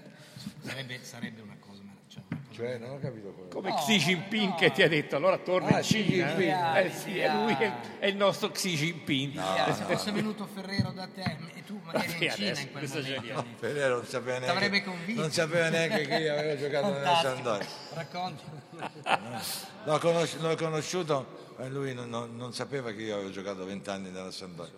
Sarebbe, 0.63 0.99
sarebbe, 1.03 1.41
una 1.43 1.57
cosa, 1.61 1.81
cioè 2.09 2.23
una 2.29 2.41
cosa 2.49 2.55
Cioè, 2.57 2.79
non 2.79 2.91
ho 2.91 2.99
capito 2.99 3.33
come. 3.33 3.49
Come 3.49 3.75
Xi 3.75 3.97
Jinping 3.99 4.55
che 4.57 4.73
ti 4.73 4.83
ha 4.83 4.89
detto, 4.89 5.17
allora 5.17 5.39
torna 5.39 5.69
Ah, 5.69 5.77
in 5.79 5.83
Xi 5.85 6.05
Cina. 6.05 6.27
Jinping. 6.35 6.77
Eh 6.77 6.91
sì, 6.93 7.19
è 7.19 7.33
lui 7.33 7.53
è, 7.55 7.73
è 8.01 8.07
il 8.07 8.17
nostro 8.17 8.51
Xi 8.51 8.75
Jinping. 8.75 9.33
Via, 9.33 9.73
se 9.73 9.85
fosse 9.85 10.11
venuto 10.11 10.47
Ferrero 10.47 10.91
da 10.91 11.07
te 11.07 11.37
e 11.55 11.65
tu 11.65 11.81
magari 11.85 12.07
in 12.07 12.19
Cina 12.19 12.33
adesso, 12.33 12.61
in 12.63 12.71
quel 12.73 12.79
questo 12.89 12.99
momento. 13.01 13.21
geniale. 13.23 13.47
Ferrero 13.59 13.97
non 13.97 14.07
sapeva 14.07 14.39
neanche, 14.39 14.83
convinto. 14.83 15.21
non 15.21 15.31
sapeva 15.31 15.69
neanche 15.69 16.07
che 16.07 16.15
io 16.17 16.33
avevo 16.35 16.61
giocato 16.61 16.93
nella. 16.93 17.17
Sampdoria. 17.23 17.67
Racconti. 17.95 18.43
L'ho, 19.85 19.99
conosci- 19.99 20.39
l'ho 20.41 20.55
conosciuto 20.57 21.55
e 21.59 21.69
lui 21.69 21.95
non, 21.95 22.09
non- 22.11 22.37
non 22.37 22.53
sapeva 22.53 22.93
che 22.93 23.03
io 23.03 23.15
avevo 23.15 23.31
giocato 23.31 23.65
vent'anni 23.65 24.11
nella 24.11 24.31
Sampdoria. 24.31 24.73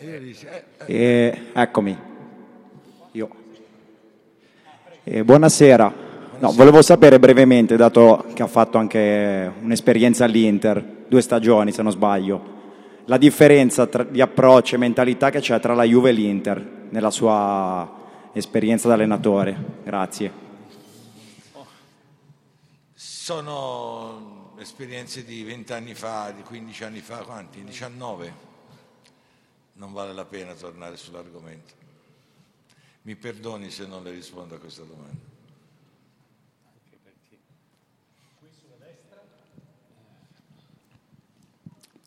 Eh, 0.00 0.64
eh, 0.86 1.38
eccomi, 1.52 1.96
io. 3.12 3.28
E 5.04 5.24
buonasera. 5.24 6.08
No, 6.38 6.52
volevo 6.52 6.80
sapere 6.80 7.18
brevemente, 7.18 7.76
dato 7.76 8.24
che 8.32 8.42
ha 8.42 8.46
fatto 8.46 8.78
anche 8.78 9.52
un'esperienza 9.60 10.24
all'Inter, 10.24 10.82
due 11.06 11.20
stagioni 11.20 11.70
se 11.70 11.82
non 11.82 11.92
sbaglio, 11.92 12.58
la 13.04 13.18
differenza 13.18 13.86
tra- 13.86 14.04
di 14.04 14.22
approccio 14.22 14.76
e 14.76 14.78
mentalità 14.78 15.28
che 15.28 15.40
c'è 15.40 15.60
tra 15.60 15.74
la 15.74 15.84
Juve 15.84 16.08
e 16.08 16.12
l'Inter 16.12 16.66
nella 16.88 17.10
sua 17.10 17.98
esperienza 18.32 18.88
da 18.88 18.94
allenatore. 18.94 19.56
Grazie. 19.84 20.48
sono 22.94 24.54
esperienze 24.58 25.24
di 25.24 25.44
vent'anni 25.44 25.94
fa, 25.94 26.32
di 26.34 26.42
15 26.42 26.84
anni 26.84 27.00
fa, 27.00 27.18
quanti? 27.18 27.62
19. 27.62 28.49
Non 29.80 29.92
vale 29.92 30.12
la 30.12 30.26
pena 30.26 30.52
tornare 30.52 30.96
sull'argomento. 30.96 31.72
Mi 33.02 33.16
perdoni 33.16 33.70
se 33.70 33.86
non 33.86 34.04
le 34.04 34.10
rispondo 34.10 34.54
a 34.54 34.58
questa 34.58 34.82
domanda. 34.82 35.28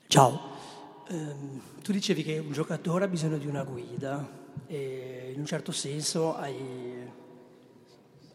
Ciao, 0.08 0.52
Ehm, 1.10 1.62
tu 1.82 1.92
dicevi 1.92 2.24
che 2.24 2.38
un 2.38 2.52
giocatore 2.52 3.06
ha 3.06 3.08
bisogno 3.08 3.38
di 3.38 3.46
una 3.46 3.64
guida 3.64 4.28
e 4.68 5.32
in 5.34 5.40
un 5.40 5.46
certo 5.46 5.72
senso 5.72 6.36
hai, 6.36 7.08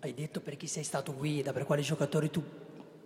hai 0.01 0.15
detto 0.15 0.41
per 0.41 0.57
chi 0.57 0.67
sei 0.67 0.85
stato 0.85 1.15
guida, 1.15 1.53
per 1.53 1.65
quali 1.65 1.83
giocatori 1.83 2.31
tu 2.31 2.43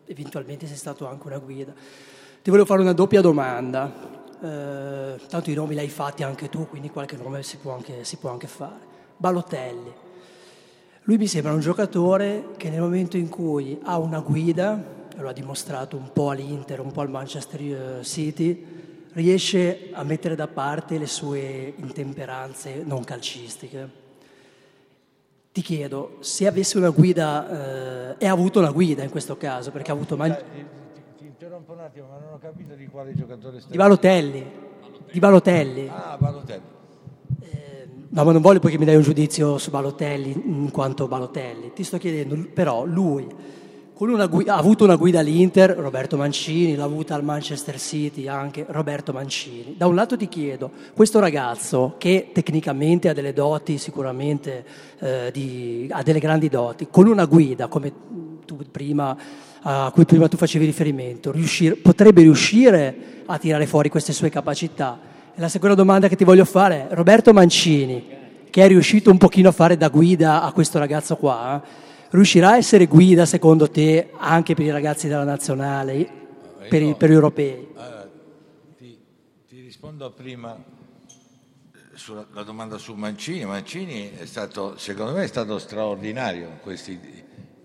eventualmente 0.04 0.66
sei 0.66 0.76
stato 0.76 1.06
anche 1.06 1.26
una 1.26 1.38
guida. 1.38 1.72
Ti 1.72 2.50
volevo 2.50 2.66
fare 2.66 2.82
una 2.82 2.92
doppia 2.92 3.20
domanda, 3.20 4.21
Eh, 4.42 5.20
tanto 5.28 5.50
i 5.50 5.54
nomi 5.54 5.74
li 5.74 5.80
hai 5.80 5.88
fatti 5.88 6.24
anche 6.24 6.48
tu, 6.48 6.66
quindi 6.68 6.90
qualche 6.90 7.16
nome 7.16 7.44
si 7.44 7.58
può 7.58 7.74
anche, 7.74 8.02
si 8.02 8.16
può 8.16 8.30
anche 8.30 8.48
fare. 8.48 8.90
Balotelli. 9.16 9.92
Lui 11.02 11.16
mi 11.16 11.28
sembra 11.28 11.52
un 11.52 11.60
giocatore 11.60 12.48
che 12.56 12.68
nel 12.68 12.80
momento 12.80 13.16
in 13.16 13.28
cui 13.28 13.78
ha 13.84 13.98
una 13.98 14.18
guida, 14.18 14.82
lo 15.16 15.28
ha 15.28 15.32
dimostrato 15.32 15.96
un 15.96 16.10
po' 16.12 16.30
all'Inter, 16.30 16.80
un 16.80 16.90
po' 16.90 17.02
al 17.02 17.10
Manchester 17.10 17.60
eh, 17.60 18.04
City, 18.04 18.66
riesce 19.12 19.90
a 19.92 20.02
mettere 20.02 20.34
da 20.34 20.48
parte 20.48 20.98
le 20.98 21.06
sue 21.06 21.74
intemperanze 21.76 22.82
non 22.84 23.04
calcistiche. 23.04 24.00
Ti 25.52 25.60
chiedo, 25.60 26.16
se 26.20 26.46
avesse 26.46 26.78
una 26.78 26.90
guida, 26.90 28.14
eh, 28.18 28.24
e 28.24 28.26
ha 28.26 28.32
avuto 28.32 28.58
una 28.58 28.70
guida 28.70 29.02
in 29.04 29.10
questo 29.10 29.36
caso, 29.36 29.70
perché 29.70 29.90
ha 29.90 29.94
avuto 29.94 30.16
Man- 30.16 30.34
Ti, 30.34 30.64
ti 31.18 31.24
interrompo 31.26 31.71
un 31.71 31.71
attimo, 31.82 32.06
ma 32.08 32.18
non 32.18 32.34
ho 32.34 32.38
capito 32.38 32.74
di 32.74 32.86
quale 32.86 33.14
giocatore 33.14 33.58
stai 33.58 33.72
di 33.72 33.76
Balotelli, 33.76 34.46
di 35.10 35.18
Balotelli. 35.18 35.88
Ah, 35.88 36.16
Balotelli. 36.18 36.70
No, 38.14 38.24
ma 38.24 38.32
non 38.32 38.42
voglio 38.42 38.60
poi 38.60 38.70
che 38.70 38.78
mi 38.78 38.84
dai 38.84 38.96
un 38.96 39.02
giudizio 39.02 39.56
su 39.56 39.70
Balotelli 39.70 40.32
in 40.32 40.70
quanto 40.70 41.08
Balotelli. 41.08 41.72
Ti 41.72 41.82
sto 41.82 41.96
chiedendo, 41.96 42.36
però, 42.52 42.84
lui 42.84 43.26
con 43.94 44.10
una 44.10 44.26
gui- 44.26 44.48
ha 44.48 44.56
avuto 44.56 44.84
una 44.84 44.96
guida 44.96 45.20
all'Inter, 45.20 45.70
Roberto 45.70 46.16
Mancini, 46.16 46.74
l'ha 46.74 46.84
avuta 46.84 47.14
al 47.14 47.24
Manchester 47.24 47.78
City 47.78 48.26
anche 48.28 48.66
Roberto 48.68 49.12
Mancini. 49.12 49.76
Da 49.78 49.86
un 49.86 49.94
lato 49.94 50.16
ti 50.16 50.28
chiedo, 50.28 50.70
questo 50.94 51.20
ragazzo 51.20 51.94
che 51.98 52.30
tecnicamente 52.32 53.08
ha 53.08 53.12
delle 53.14 53.32
doti, 53.32 53.78
sicuramente 53.78 54.64
eh, 54.98 55.30
di- 55.32 55.88
ha 55.90 56.02
delle 56.02 56.18
grandi 56.18 56.48
doti, 56.48 56.88
con 56.90 57.06
una 57.06 57.24
guida 57.24 57.68
come 57.68 57.92
tu 58.44 58.56
prima, 58.70 59.16
a 59.62 59.90
cui 59.92 60.04
prima 60.04 60.28
tu 60.28 60.36
facevi 60.36 60.64
riferimento, 60.64 61.30
riuscire- 61.30 61.76
potrebbe 61.76 62.22
riuscire 62.22 63.22
a 63.26 63.38
tirare 63.38 63.66
fuori 63.66 63.88
queste 63.88 64.12
sue 64.12 64.28
capacità? 64.28 64.98
E 65.34 65.40
la 65.40 65.48
seconda 65.48 65.74
domanda 65.74 66.08
che 66.08 66.16
ti 66.16 66.24
voglio 66.24 66.44
fare 66.44 66.88
è, 66.88 66.94
Roberto 66.94 67.32
Mancini, 67.32 68.04
che 68.50 68.62
è 68.64 68.68
riuscito 68.68 69.10
un 69.10 69.18
pochino 69.18 69.48
a 69.48 69.52
fare 69.52 69.76
da 69.76 69.88
guida 69.88 70.42
a 70.42 70.52
questo 70.52 70.78
ragazzo 70.78 71.16
qua, 71.16 71.62
riuscirà 72.10 72.50
a 72.50 72.56
essere 72.56 72.86
guida 72.86 73.24
secondo 73.24 73.70
te 73.70 74.10
anche 74.16 74.54
per 74.54 74.66
i 74.66 74.70
ragazzi 74.70 75.08
della 75.08 75.24
nazionale, 75.24 76.06
per, 76.68 76.82
i, 76.82 76.94
per 76.94 77.08
gli 77.08 77.14
europei? 77.14 77.68
Allora, 77.74 78.10
ti, 78.76 78.98
ti 79.48 79.60
rispondo 79.60 80.10
prima 80.10 80.54
eh, 80.54 81.78
sulla 81.94 82.26
la 82.32 82.42
domanda 82.42 82.76
su 82.76 82.94
Mancini. 82.94 83.44
Mancini 83.44 84.10
è 84.10 84.26
stato, 84.26 84.76
secondo 84.76 85.12
me, 85.12 85.22
è 85.22 85.28
stato 85.28 85.58
straordinario 85.58 86.48
in 86.48 86.58
questi, 86.60 86.98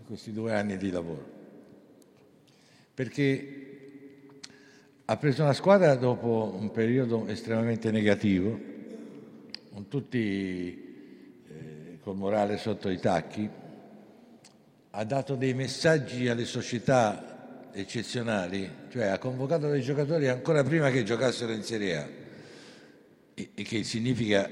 questi 0.05 0.31
due 0.31 0.53
anni 0.53 0.77
di 0.77 0.91
lavoro. 0.91 1.36
Perché 2.97 3.67
ha 5.05 5.17
preso 5.17 5.43
una 5.43 5.53
squadra 5.53 5.93
dopo 5.93 6.57
un 6.59 6.71
periodo 6.71 7.27
estremamente 7.27 7.91
negativo, 7.91 8.59
con 9.71 9.87
tutti 9.87 11.45
eh, 11.47 11.99
col 12.01 12.15
morale 12.15 12.57
sotto 12.57 12.89
i 12.89 12.97
tacchi, 12.97 13.47
ha 14.89 15.03
dato 15.03 15.35
dei 15.35 15.53
messaggi 15.53 16.27
alle 16.27 16.45
società 16.45 17.69
eccezionali, 17.71 18.67
cioè 18.89 19.05
ha 19.05 19.19
convocato 19.19 19.69
dei 19.69 19.83
giocatori 19.83 20.27
ancora 20.27 20.63
prima 20.63 20.89
che 20.89 21.03
giocassero 21.03 21.51
in 21.51 21.61
Serie 21.61 21.97
A, 21.97 22.07
e, 23.35 23.49
e 23.53 23.61
che 23.61 23.83
significa 23.83 24.49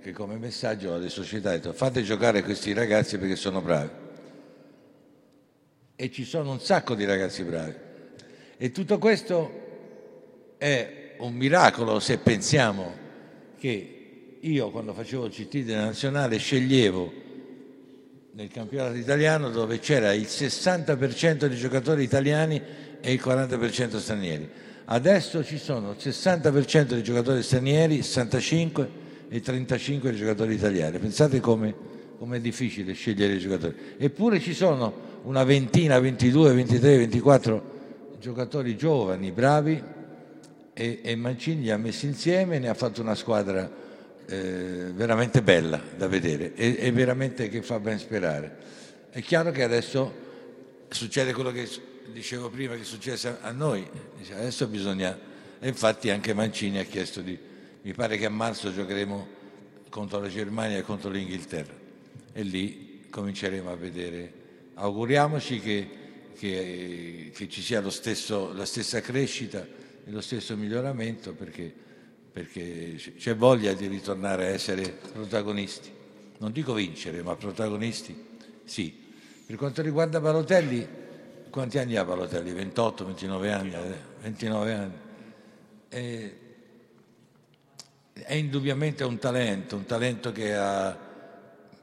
che 0.00 0.12
come 0.12 0.38
messaggio 0.38 0.94
alle 0.94 1.10
società 1.10 1.50
ha 1.50 1.56
detto 1.56 1.74
fate 1.74 2.02
giocare 2.02 2.42
questi 2.42 2.72
ragazzi 2.72 3.18
perché 3.18 3.36
sono 3.36 3.60
bravi. 3.60 4.01
E 5.94 6.10
ci 6.10 6.24
sono 6.24 6.50
un 6.52 6.60
sacco 6.60 6.94
di 6.94 7.04
ragazzi 7.04 7.42
bravi. 7.42 7.74
E 8.56 8.70
tutto 8.70 8.98
questo 8.98 9.50
è 10.58 11.14
un 11.18 11.34
miracolo 11.34 12.00
se 12.00 12.18
pensiamo 12.18 12.92
che 13.58 14.36
io 14.40 14.70
quando 14.70 14.92
facevo 14.94 15.26
il 15.26 15.32
CT 15.32 15.58
della 15.58 15.84
nazionale 15.84 16.38
sceglievo 16.38 17.12
nel 18.32 18.48
campionato 18.48 18.96
italiano 18.96 19.50
dove 19.50 19.78
c'era 19.78 20.12
il 20.12 20.22
60% 20.22 21.46
di 21.46 21.56
giocatori 21.56 22.02
italiani 22.02 22.60
e 23.00 23.12
il 23.12 23.20
40% 23.22 23.98
stranieri. 23.98 24.48
Adesso 24.86 25.44
ci 25.44 25.58
sono 25.58 25.90
il 25.90 25.96
60% 25.98 26.94
di 26.94 27.02
giocatori 27.02 27.42
stranieri, 27.42 28.02
65 28.02 28.88
e 29.28 29.40
35 29.40 30.10
di 30.10 30.16
giocatori 30.16 30.54
italiani. 30.54 30.98
Pensate 30.98 31.38
come 31.40 31.74
è 32.30 32.40
difficile 32.40 32.92
scegliere 32.94 33.34
i 33.34 33.38
giocatori. 33.38 33.74
Eppure 33.98 34.40
ci 34.40 34.54
sono 34.54 35.10
una 35.22 35.44
ventina, 35.44 35.98
22, 35.98 36.54
23, 36.54 36.96
24 36.98 37.70
giocatori 38.18 38.76
giovani, 38.76 39.32
bravi 39.32 39.82
e, 40.72 41.00
e 41.02 41.16
Mancini 41.16 41.62
li 41.62 41.70
ha 41.70 41.76
messi 41.76 42.06
insieme 42.06 42.56
e 42.56 42.58
ne 42.58 42.68
ha 42.68 42.74
fatto 42.74 43.00
una 43.00 43.14
squadra 43.14 43.70
eh, 44.26 44.90
veramente 44.94 45.42
bella 45.42 45.80
da 45.96 46.06
vedere 46.06 46.54
e, 46.54 46.76
e 46.78 46.92
veramente 46.92 47.48
che 47.48 47.62
fa 47.62 47.78
ben 47.80 47.98
sperare. 47.98 48.56
È 49.10 49.20
chiaro 49.20 49.50
che 49.50 49.62
adesso 49.62 50.12
succede 50.88 51.32
quello 51.32 51.50
che 51.50 51.68
dicevo 52.12 52.48
prima 52.48 52.74
che 52.74 52.82
è 52.82 52.84
successo 52.84 53.36
a 53.40 53.50
noi, 53.50 53.86
adesso 54.32 54.66
bisogna, 54.66 55.18
e 55.60 55.68
infatti 55.68 56.10
anche 56.10 56.34
Mancini 56.34 56.78
ha 56.78 56.84
chiesto 56.84 57.20
di, 57.20 57.38
mi 57.82 57.92
pare 57.92 58.16
che 58.16 58.26
a 58.26 58.30
marzo 58.30 58.72
giocheremo 58.72 59.40
contro 59.88 60.20
la 60.20 60.28
Germania 60.28 60.78
e 60.78 60.82
contro 60.82 61.10
l'Inghilterra 61.10 61.74
e 62.32 62.42
lì 62.42 63.06
cominceremo 63.10 63.70
a 63.70 63.76
vedere, 63.76 64.32
auguriamoci 64.82 65.60
che, 65.60 65.88
che, 66.36 67.30
che 67.34 67.48
ci 67.48 67.62
sia 67.62 67.88
stesso, 67.90 68.52
la 68.52 68.66
stessa 68.66 69.00
crescita 69.00 69.60
e 69.60 70.10
lo 70.10 70.20
stesso 70.20 70.56
miglioramento 70.56 71.32
perché 71.32 71.90
perché 72.32 72.96
c'è 73.18 73.36
voglia 73.36 73.74
di 73.74 73.86
ritornare 73.86 74.46
a 74.46 74.48
essere 74.48 74.88
protagonisti. 75.12 75.90
Non 76.38 76.50
dico 76.50 76.72
vincere, 76.72 77.22
ma 77.22 77.36
protagonisti 77.36 78.30
sì. 78.64 79.00
Per 79.44 79.56
quanto 79.56 79.82
riguarda 79.82 80.18
Balotelli, 80.18 80.88
quanti 81.50 81.78
anni 81.78 81.96
ha 81.96 82.04
Balotelli? 82.04 82.52
28, 82.52 83.04
29 83.04 83.52
anni? 83.52 83.74
29 84.22 84.72
anni. 84.72 84.94
E 85.90 86.36
è 88.14 88.34
indubbiamente 88.34 89.04
un 89.04 89.18
talento, 89.18 89.76
un 89.76 89.84
talento 89.84 90.32
che 90.32 90.54
ha... 90.54 91.10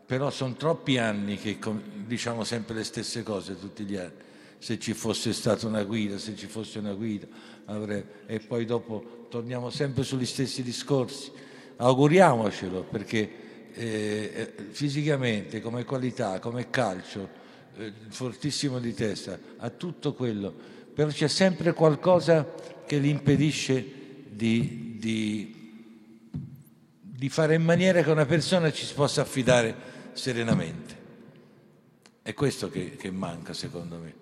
però 0.09 0.31
sono 0.31 0.55
troppi 0.55 0.97
anni 0.97 1.37
che 1.37 1.59
diciamo 2.07 2.43
sempre 2.43 2.73
le 2.73 2.83
stesse 2.83 3.21
cose 3.21 3.59
tutti 3.59 3.83
gli 3.83 3.95
anni. 3.95 4.09
Se 4.57 4.79
ci 4.79 4.95
fosse 4.95 5.33
stata 5.33 5.67
una 5.67 5.83
guida, 5.83 6.17
se 6.17 6.35
ci 6.35 6.47
fosse 6.47 6.79
una 6.79 6.93
guida, 6.93 7.27
avrei... 7.65 8.03
e 8.25 8.39
poi 8.39 8.65
dopo 8.65 9.27
torniamo 9.29 9.69
sempre 9.69 10.01
sugli 10.01 10.25
stessi 10.25 10.63
discorsi. 10.63 11.31
Auguriamocelo 11.75 12.85
perché 12.85 13.69
eh, 13.71 14.53
fisicamente, 14.71 15.61
come 15.61 15.85
qualità, 15.85 16.39
come 16.39 16.71
calcio, 16.71 17.29
eh, 17.77 17.93
fortissimo 18.07 18.79
di 18.79 18.95
testa, 18.95 19.37
ha 19.57 19.69
tutto 19.69 20.15
quello, 20.15 20.51
però 20.91 21.09
c'è 21.09 21.27
sempre 21.27 21.71
qualcosa 21.73 22.51
che 22.87 22.99
gli 22.99 23.09
impedisce 23.09 23.85
di, 24.27 24.95
di, 24.97 26.31
di 26.99 27.29
fare 27.29 27.53
in 27.53 27.63
maniera 27.63 28.01
che 28.01 28.09
una 28.09 28.25
persona 28.25 28.71
ci 28.71 28.91
possa 28.91 29.21
affidare 29.21 29.88
serenamente. 30.13 30.97
È 32.21 32.33
questo 32.33 32.69
che, 32.69 32.95
che 32.95 33.11
manca 33.11 33.53
secondo 33.53 33.97
me. 33.97 34.13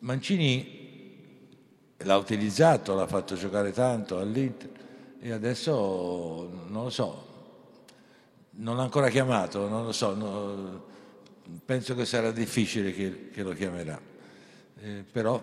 Mancini 0.00 0.82
l'ha 1.98 2.16
utilizzato, 2.16 2.94
l'ha 2.94 3.06
fatto 3.06 3.34
giocare 3.36 3.72
tanto 3.72 4.18
all'Inter 4.18 4.70
e 5.20 5.32
adesso 5.32 6.50
non 6.68 6.84
lo 6.84 6.90
so, 6.90 7.26
non 8.56 8.76
l'ha 8.76 8.82
ancora 8.82 9.08
chiamato, 9.08 9.68
non 9.68 9.84
lo 9.84 9.92
so, 9.92 10.14
no, 10.14 10.84
penso 11.64 11.94
che 11.94 12.04
sarà 12.04 12.30
difficile 12.30 12.92
che, 12.92 13.30
che 13.30 13.42
lo 13.42 13.52
chiamerà. 13.52 14.00
Eh, 14.80 15.04
però 15.10 15.42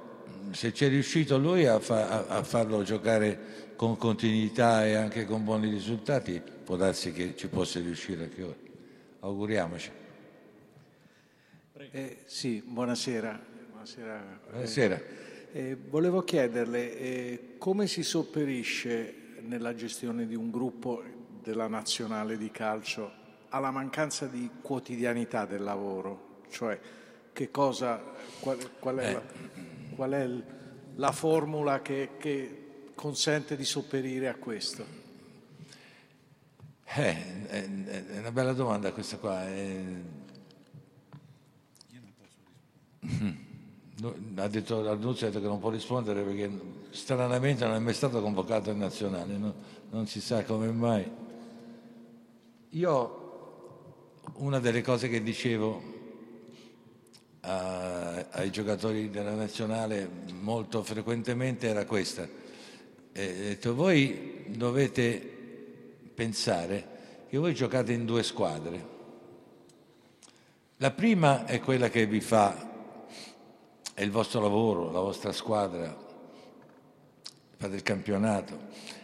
se 0.52 0.72
c'è 0.72 0.88
riuscito 0.88 1.38
lui 1.38 1.66
a, 1.66 1.80
fa, 1.80 2.28
a, 2.28 2.44
farlo 2.44 2.84
giocare 2.84 3.74
con 3.76 3.98
continuità 3.98 4.86
e 4.86 4.94
anche 4.94 5.26
con 5.26 5.44
buoni 5.44 5.70
risultati, 5.70 6.42
può 6.64 6.76
darsi 6.76 7.12
che 7.12 7.36
ci 7.36 7.48
possa 7.48 7.80
riuscire 7.80 8.24
anche 8.24 8.44
ora. 8.44 8.71
Auguriamoci. 9.24 9.92
Eh, 11.92 12.18
sì, 12.26 12.64
buonasera. 12.66 13.40
Buonasera. 13.70 14.40
buonasera. 14.50 15.02
Eh, 15.52 15.76
volevo 15.76 16.24
chiederle 16.24 16.98
eh, 16.98 17.56
come 17.60 17.86
si 17.86 18.02
sopperisce 18.02 19.14
nella 19.42 19.76
gestione 19.76 20.26
di 20.26 20.34
un 20.34 20.50
gruppo 20.50 21.04
della 21.44 21.68
nazionale 21.68 22.36
di 22.36 22.50
calcio 22.50 23.12
alla 23.50 23.70
mancanza 23.70 24.26
di 24.26 24.50
quotidianità 24.60 25.46
del 25.46 25.62
lavoro, 25.62 26.40
cioè 26.50 26.80
che 27.32 27.52
cosa, 27.52 28.02
qual, 28.40 28.58
qual, 28.80 28.98
è, 28.98 29.14
la, 29.14 29.24
qual 29.94 30.12
è, 30.14 30.30
la, 30.96 31.12
formula 31.12 31.84
che, 31.84 32.12
che, 32.18 32.58
consente 32.96 33.56
di 33.56 33.66
sopperire 33.66 34.30
a 34.30 34.36
questo? 34.36 35.01
Eh, 36.94 37.48
è, 37.48 38.20
una 38.20 38.34
bella 38.34 38.52
domanda 38.52 38.92
questa 38.92 39.16
qua. 39.18 39.48
È... 39.48 39.82
Ha 44.36 44.48
detto 44.48 44.90
Arnuzzi 44.90 45.24
ha 45.24 45.28
detto 45.28 45.40
che 45.40 45.48
non 45.48 45.60
può 45.60 45.70
rispondere 45.70 46.22
perché 46.24 46.50
stranamente 46.90 47.66
non 47.66 47.76
è 47.76 47.80
mai 47.80 47.94
stato 47.94 48.22
convocato 48.22 48.72
in 48.72 48.80
nazionale, 48.80 49.38
no? 49.38 49.54
non 49.92 50.06
si 50.08 50.20
sa 50.20 50.44
come 50.44 50.70
mai. 50.72 51.10
Io 52.72 54.20
una 54.36 54.60
delle 54.60 54.82
cose 54.82 55.08
che 55.08 55.24
dicevo 55.24 55.82
a, 57.42 58.26
ai 58.32 58.52
giocatori 58.52 59.10
della 59.10 59.36
nazionale 59.36 60.10
molto 60.42 60.84
frequentemente 60.84 61.70
era 61.70 61.86
questa. 61.86 62.28
E, 63.14 63.34
detto, 63.34 63.76
voi 63.76 64.46
dovete 64.48 65.31
pensare 66.14 67.26
che 67.30 67.38
voi 67.38 67.54
giocate 67.54 67.94
in 67.94 68.06
due 68.06 68.24
squadre. 68.24 69.00
La 70.78 70.92
prima 70.92 71.46
è 71.46 71.60
quella 71.60 71.90
che 71.90 72.06
vi 72.06 72.22
fa, 72.22 72.70
è 73.94 74.02
il 74.02 74.12
vostro 74.12 74.42
lavoro, 74.42 74.92
la 74.92 75.00
vostra 75.00 75.32
squadra, 75.32 75.96
fate 77.58 77.76
il 77.76 77.84
campionato, 77.84 78.60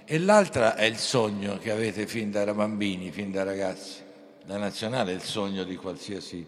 e 0.06 0.18
l'altra 0.20 0.76
è 0.76 0.86
il 0.86 0.98
sogno 0.98 1.58
che 1.58 1.72
avete 1.72 2.08
fin 2.08 2.32
da 2.32 2.52
bambini, 2.54 3.12
fin 3.12 3.32
da 3.32 3.44
ragazzi 3.44 4.06
la 4.48 4.58
nazionale 4.58 5.12
è 5.12 5.16
il 5.16 5.22
sogno 5.22 5.64
di 5.66 5.76
qualsiasi 5.76 6.46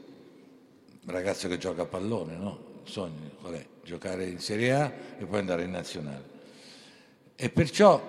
ragazzo 1.05 1.47
che 1.49 1.57
gioca 1.57 1.81
a 1.81 1.85
pallone, 1.85 2.35
no? 2.35 2.59
Il 2.85 2.89
sogno 2.89 3.31
qual 3.41 3.53
è? 3.55 3.65
Giocare 3.83 4.25
in 4.25 4.39
Serie 4.39 4.73
A 4.73 4.91
e 5.17 5.25
poi 5.25 5.39
andare 5.39 5.63
in 5.63 5.71
nazionale. 5.71 6.37
E 7.35 7.49
perciò 7.49 8.01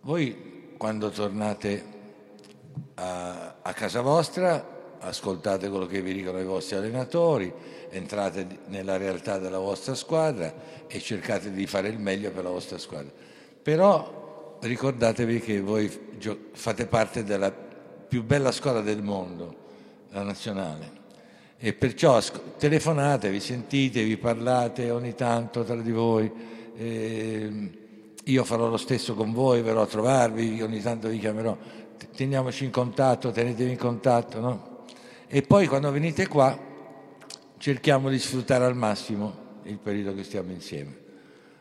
voi 0.00 0.51
quando 0.82 1.10
tornate 1.10 1.84
a, 2.94 3.54
a 3.62 3.72
casa 3.72 4.00
vostra 4.00 4.96
ascoltate 4.98 5.68
quello 5.68 5.86
che 5.86 6.02
vi 6.02 6.12
dicono 6.12 6.40
i 6.40 6.44
vostri 6.44 6.74
allenatori, 6.74 7.52
entrate 7.88 8.58
nella 8.66 8.96
realtà 8.96 9.38
della 9.38 9.60
vostra 9.60 9.94
squadra 9.94 10.52
e 10.88 10.98
cercate 10.98 11.52
di 11.52 11.68
fare 11.68 11.86
il 11.86 12.00
meglio 12.00 12.32
per 12.32 12.42
la 12.42 12.50
vostra 12.50 12.78
squadra. 12.78 13.12
Però 13.62 14.58
ricordatevi 14.60 15.38
che 15.38 15.60
voi 15.60 15.88
fate 16.50 16.86
parte 16.86 17.22
della 17.22 17.52
più 17.52 18.24
bella 18.24 18.50
squadra 18.50 18.80
del 18.80 19.04
mondo, 19.04 19.54
la 20.10 20.24
nazionale. 20.24 20.90
E 21.58 21.74
perciò 21.74 22.20
telefonate, 22.58 23.30
vi 23.30 23.38
sentite, 23.38 24.18
parlate 24.18 24.90
ogni 24.90 25.14
tanto 25.14 25.62
tra 25.62 25.76
di 25.76 25.92
voi. 25.92 26.32
Eh, 26.74 27.80
io 28.24 28.44
farò 28.44 28.68
lo 28.68 28.76
stesso 28.76 29.14
con 29.14 29.32
voi, 29.32 29.62
verrò 29.62 29.82
a 29.82 29.86
trovarvi, 29.86 30.62
ogni 30.62 30.80
tanto 30.80 31.08
vi 31.08 31.18
chiamerò. 31.18 31.56
Teniamoci 32.14 32.64
in 32.64 32.70
contatto, 32.70 33.30
tenetevi 33.30 33.70
in 33.70 33.78
contatto, 33.78 34.40
no? 34.40 34.84
E 35.26 35.42
poi 35.42 35.66
quando 35.66 35.90
venite 35.90 36.28
qua 36.28 36.58
cerchiamo 37.58 38.10
di 38.10 38.18
sfruttare 38.18 38.64
al 38.64 38.76
massimo 38.76 39.60
il 39.64 39.78
periodo 39.78 40.14
che 40.14 40.24
stiamo 40.24 40.52
insieme. 40.52 41.00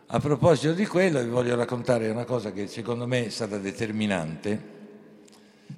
A 0.07 0.19
proposito 0.19 0.73
di 0.73 0.85
quello 0.85 1.21
vi 1.21 1.29
voglio 1.29 1.55
raccontare 1.55 2.09
una 2.09 2.25
cosa 2.25 2.51
che 2.51 2.67
secondo 2.67 3.07
me 3.07 3.25
è 3.25 3.29
stata 3.29 3.57
determinante 3.57 4.79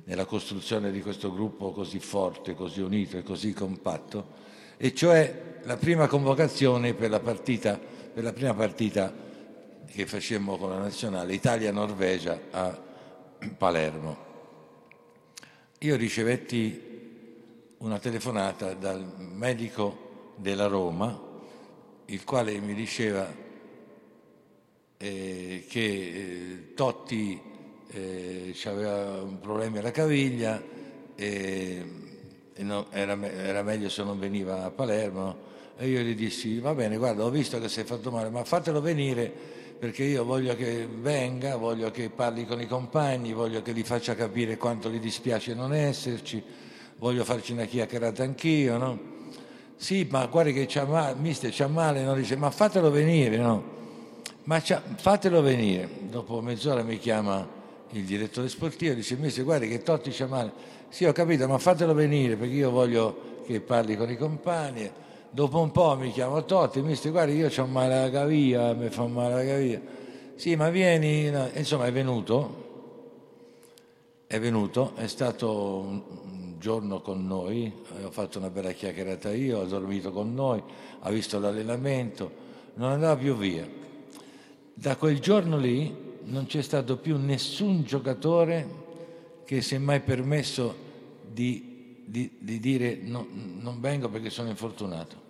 nella 0.05 0.25
costruzione 0.25 0.91
di 0.91 1.01
questo 1.01 1.31
gruppo 1.31 1.71
così 1.71 1.99
forte, 1.99 2.55
così 2.55 2.81
unito 2.81 3.17
e 3.17 3.23
così 3.23 3.53
compatto, 3.53 4.41
e 4.77 4.93
cioè 4.93 5.59
la 5.63 5.77
prima 5.77 6.07
convocazione 6.07 6.93
per 6.93 7.09
la, 7.09 7.19
partita, 7.19 7.79
per 8.13 8.23
la 8.23 8.33
prima 8.33 8.53
partita 8.53 9.22
che 9.93 10.07
facemmo 10.07 10.57
con 10.57 10.69
la 10.71 10.79
nazionale 10.79 11.35
Italia-Norvegia 11.35 12.39
a 12.49 12.81
Palermo. 13.55 14.17
Io 15.79 15.95
ricevetti 15.95 16.91
una 17.77 17.99
telefonata 17.99 18.73
dal 18.73 19.05
medico 19.17 20.31
della 20.37 20.65
Roma, 20.65 21.21
il 22.05 22.23
quale 22.23 22.57
mi 22.59 22.73
diceva 22.73 23.31
eh, 24.97 25.65
che 25.69 25.79
eh, 25.79 26.73
Totti 26.73 27.39
eh, 27.89 28.55
aveva 28.63 29.21
un 29.21 29.39
problema 29.39 29.77
alla 29.77 29.91
caviglia 29.91 30.59
e, 31.13 31.85
e 32.51 32.63
no, 32.63 32.87
era, 32.89 33.15
era, 33.31 33.61
meglio 33.61 33.89
se 33.89 34.03
non 34.03 34.17
veniva 34.17 34.63
a 34.63 34.71
Palermo 34.71 35.51
e 35.77 35.87
io 35.87 36.01
gli 36.01 36.15
dissi 36.15 36.59
va 36.59 36.73
bene 36.73 36.97
guarda 36.97 37.23
ho 37.23 37.29
visto 37.29 37.59
che 37.59 37.67
sei 37.67 37.83
fatto 37.83 38.09
male 38.11 38.29
ma 38.29 38.43
fatelo 38.43 38.81
venire 38.81 39.61
perché 39.77 40.03
io 40.03 40.23
voglio 40.23 40.55
che 40.55 40.87
venga, 40.87 41.55
voglio 41.55 41.91
che 41.91 42.09
parli 42.09 42.45
con 42.45 42.61
i 42.61 42.67
compagni, 42.67 43.33
voglio 43.33 43.61
che 43.61 43.73
gli 43.73 43.83
faccia 43.83 44.15
capire 44.15 44.57
quanto 44.57 44.89
gli 44.89 44.99
dispiace 44.99 45.53
non 45.53 45.73
esserci, 45.73 46.43
voglio 46.97 47.23
farci 47.23 47.51
una 47.51 47.65
chiacchierata 47.65 48.23
anch'io, 48.23 48.77
no? 48.77 48.99
Sì, 49.75 50.07
ma 50.09 50.25
guardi 50.27 50.53
che 50.53 50.65
c'ha 50.67 50.85
male, 50.85 51.15
mister 51.19 51.51
c'ha 51.53 51.67
male, 51.67 52.03
no? 52.03 52.13
Dice, 52.15 52.35
ma 52.35 52.49
fatelo 52.49 52.89
venire, 52.89 53.37
no? 53.37 53.71
Ma 54.43 54.59
fatelo 54.59 55.41
venire. 55.41 55.89
Dopo 56.09 56.41
mezz'ora 56.41 56.83
mi 56.83 56.97
chiama 56.97 57.61
il 57.93 58.05
direttore 58.05 58.49
sportivo 58.49 58.93
dice 58.93 59.15
Mister 59.15 59.43
guardi 59.43 59.67
che 59.67 59.81
Totti 59.81 60.11
c'ha 60.11 60.27
male 60.27 60.51
sì 60.89 61.05
ho 61.05 61.11
capito 61.11 61.47
ma 61.47 61.57
fatelo 61.57 61.93
venire 61.93 62.35
perché 62.35 62.53
io 62.53 62.71
voglio 62.71 63.41
che 63.45 63.59
parli 63.61 63.95
con 63.95 64.09
i 64.09 64.17
compagni 64.17 64.89
dopo 65.33 65.59
un 65.59 65.71
po' 65.71 65.97
mi 65.97 66.11
chiamo 66.11 66.45
Totti 66.45 66.81
Mister 66.81 67.11
guardi 67.11 67.35
io 67.35 67.49
ho 67.55 67.65
male 67.65 67.95
alla 67.95 68.11
caviglia 68.11 68.73
mi 68.73 68.89
fa 68.89 69.07
male 69.07 69.33
la 69.33 69.43
caviglia 69.43 69.81
sì 70.35 70.55
ma 70.55 70.69
vieni 70.69 71.31
no. 71.31 71.49
insomma 71.55 71.87
è 71.87 71.91
venuto 71.91 72.61
è 74.27 74.39
venuto 74.39 74.93
è 74.95 75.07
stato 75.07 75.77
un 75.79 76.55
giorno 76.59 77.01
con 77.01 77.25
noi 77.25 77.73
ho 78.03 78.11
fatto 78.11 78.37
una 78.37 78.51
bella 78.51 78.71
chiacchierata 78.73 79.33
io 79.33 79.61
ha 79.61 79.65
dormito 79.65 80.11
con 80.11 80.35
noi 80.35 80.61
ha 80.99 81.09
visto 81.09 81.39
l'allenamento 81.39 82.31
non 82.75 82.91
andava 82.91 83.17
più 83.17 83.35
via 83.35 83.67
da 84.75 84.95
quel 84.97 85.19
giorno 85.19 85.57
lì 85.57 86.11
non 86.25 86.45
c'è 86.45 86.61
stato 86.61 86.97
più 86.97 87.17
nessun 87.17 87.83
giocatore 87.83 88.81
che 89.45 89.61
si 89.61 89.75
è 89.75 89.77
mai 89.77 89.99
permesso 90.01 90.75
di, 91.27 92.03
di, 92.05 92.37
di 92.39 92.59
dire 92.59 92.99
no, 93.01 93.27
non 93.31 93.79
vengo 93.79 94.09
perché 94.09 94.29
sono 94.29 94.49
infortunato. 94.49 95.22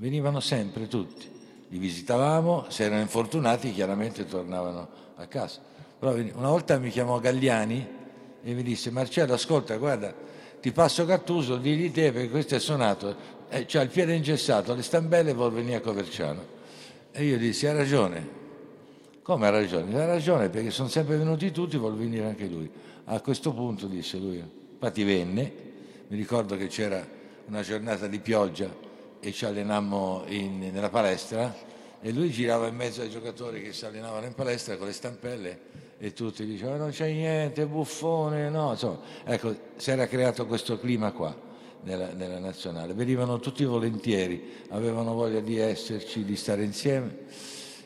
Venivano 0.00 0.40
sempre 0.40 0.88
tutti, 0.88 1.28
li 1.68 1.76
visitavamo, 1.76 2.64
se 2.68 2.84
erano 2.84 3.02
infortunati 3.02 3.70
chiaramente 3.70 4.24
tornavano 4.24 4.88
a 5.16 5.26
casa. 5.26 5.60
Però 5.98 6.14
una 6.14 6.48
volta 6.48 6.78
mi 6.78 6.88
chiamò 6.88 7.18
Gagliani 7.18 7.86
e 8.42 8.54
mi 8.54 8.62
disse 8.62 8.90
Marcello 8.90 9.34
ascolta 9.34 9.76
guarda 9.76 10.14
ti 10.58 10.72
passo 10.72 11.04
Cattuso, 11.04 11.58
digli 11.58 11.92
te 11.92 12.12
perché 12.12 12.30
questo 12.30 12.54
è 12.54 12.58
suonato, 12.58 13.14
eh, 13.50 13.66
c'ha 13.66 13.82
il 13.82 13.90
piede 13.90 14.14
ingessato, 14.14 14.74
le 14.74 14.80
stambelle 14.80 15.34
vuol 15.34 15.52
venire 15.52 15.76
a 15.76 15.80
Coverciano. 15.82 16.58
E 17.12 17.22
io 17.22 17.36
dissi 17.36 17.66
ha 17.66 17.74
ragione, 17.74 18.26
come 19.20 19.48
ha 19.48 19.50
ragione? 19.50 20.00
Ha 20.00 20.06
ragione 20.06 20.48
perché 20.48 20.70
sono 20.70 20.88
sempre 20.88 21.18
venuti 21.18 21.50
tutti, 21.50 21.76
vuol 21.76 21.96
venire 21.96 22.24
anche 22.24 22.46
lui. 22.46 22.70
A 23.04 23.20
questo 23.20 23.52
punto 23.52 23.86
disse 23.86 24.16
lui, 24.16 24.42
infatti 24.72 25.04
venne, 25.04 25.52
mi 26.08 26.16
ricordo 26.16 26.56
che 26.56 26.68
c'era 26.68 27.06
una 27.48 27.60
giornata 27.60 28.06
di 28.06 28.18
pioggia 28.18 28.88
e 29.20 29.32
ci 29.32 29.44
allenammo 29.44 30.24
in, 30.26 30.70
nella 30.72 30.88
palestra 30.88 31.54
e 32.00 32.12
lui 32.12 32.30
girava 32.30 32.66
in 32.66 32.74
mezzo 32.74 33.02
ai 33.02 33.10
giocatori 33.10 33.62
che 33.62 33.72
si 33.72 33.84
allenavano 33.84 34.26
in 34.26 34.34
palestra 34.34 34.76
con 34.76 34.86
le 34.86 34.92
stampelle 34.92 35.60
e 35.98 36.14
tutti 36.14 36.46
dicevano 36.46 36.78
non 36.78 36.90
c'è 36.90 37.12
niente, 37.12 37.66
buffone, 37.66 38.48
no, 38.48 38.70
insomma, 38.70 39.00
ecco, 39.24 39.54
si 39.76 39.90
era 39.90 40.06
creato 40.06 40.46
questo 40.46 40.78
clima 40.78 41.12
qua 41.12 41.36
nella, 41.82 42.12
nella 42.12 42.38
nazionale, 42.38 42.94
venivano 42.94 43.38
tutti 43.38 43.64
volentieri, 43.64 44.64
avevano 44.70 45.12
voglia 45.12 45.40
di 45.40 45.58
esserci, 45.58 46.24
di 46.24 46.36
stare 46.36 46.64
insieme 46.64 47.26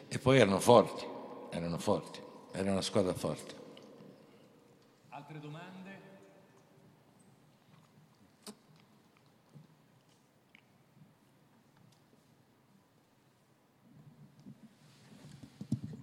e 0.07 0.19
poi 0.21 0.39
erano 0.39 0.61
forti, 0.61 1.05
erano 1.51 1.79
forti, 1.79 2.21
era 2.53 2.71
una 2.71 2.83
squadra 2.83 3.15
forte. 3.15 3.55
Altre 5.09 5.41
domande? 5.41 5.64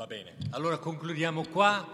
Va 0.02 0.08
bene, 0.08 0.34
allora 0.50 0.80
concludiamo 0.80 1.44
qua. 1.44 1.88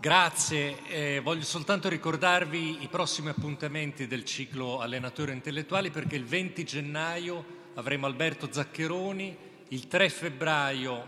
Grazie, 0.00 0.86
eh, 0.86 1.20
voglio 1.20 1.44
soltanto 1.44 1.90
ricordarvi 1.90 2.82
i 2.82 2.88
prossimi 2.88 3.28
appuntamenti 3.28 4.06
del 4.06 4.24
ciclo 4.24 4.80
allenatori 4.80 5.32
intellettuali 5.32 5.90
perché 5.90 6.16
il 6.16 6.24
20 6.24 6.64
gennaio 6.64 7.44
avremo 7.74 8.06
Alberto 8.06 8.50
Zaccheroni, 8.50 9.36
il 9.68 9.86
3 9.86 10.08
febbraio 10.08 11.04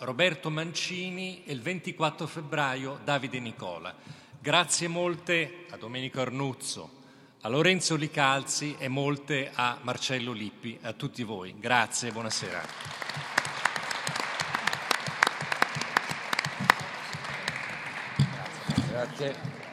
Roberto 0.00 0.50
Mancini 0.50 1.44
e 1.46 1.54
il 1.54 1.62
24 1.62 2.26
febbraio 2.26 3.00
Davide 3.02 3.40
Nicola. 3.40 3.94
Grazie 4.38 4.88
molte 4.88 5.64
a 5.70 5.78
Domenico 5.78 6.20
Arnuzzo, 6.20 6.90
a 7.40 7.48
Lorenzo 7.48 7.96
Licalzi 7.96 8.76
e 8.78 8.88
molte 8.88 9.50
a 9.50 9.78
Marcello 9.80 10.32
Lippi, 10.32 10.78
a 10.82 10.92
tutti 10.92 11.22
voi. 11.22 11.54
Grazie 11.58 12.10
e 12.10 12.12
buonasera. 12.12 13.55
Grazie. 19.06 19.65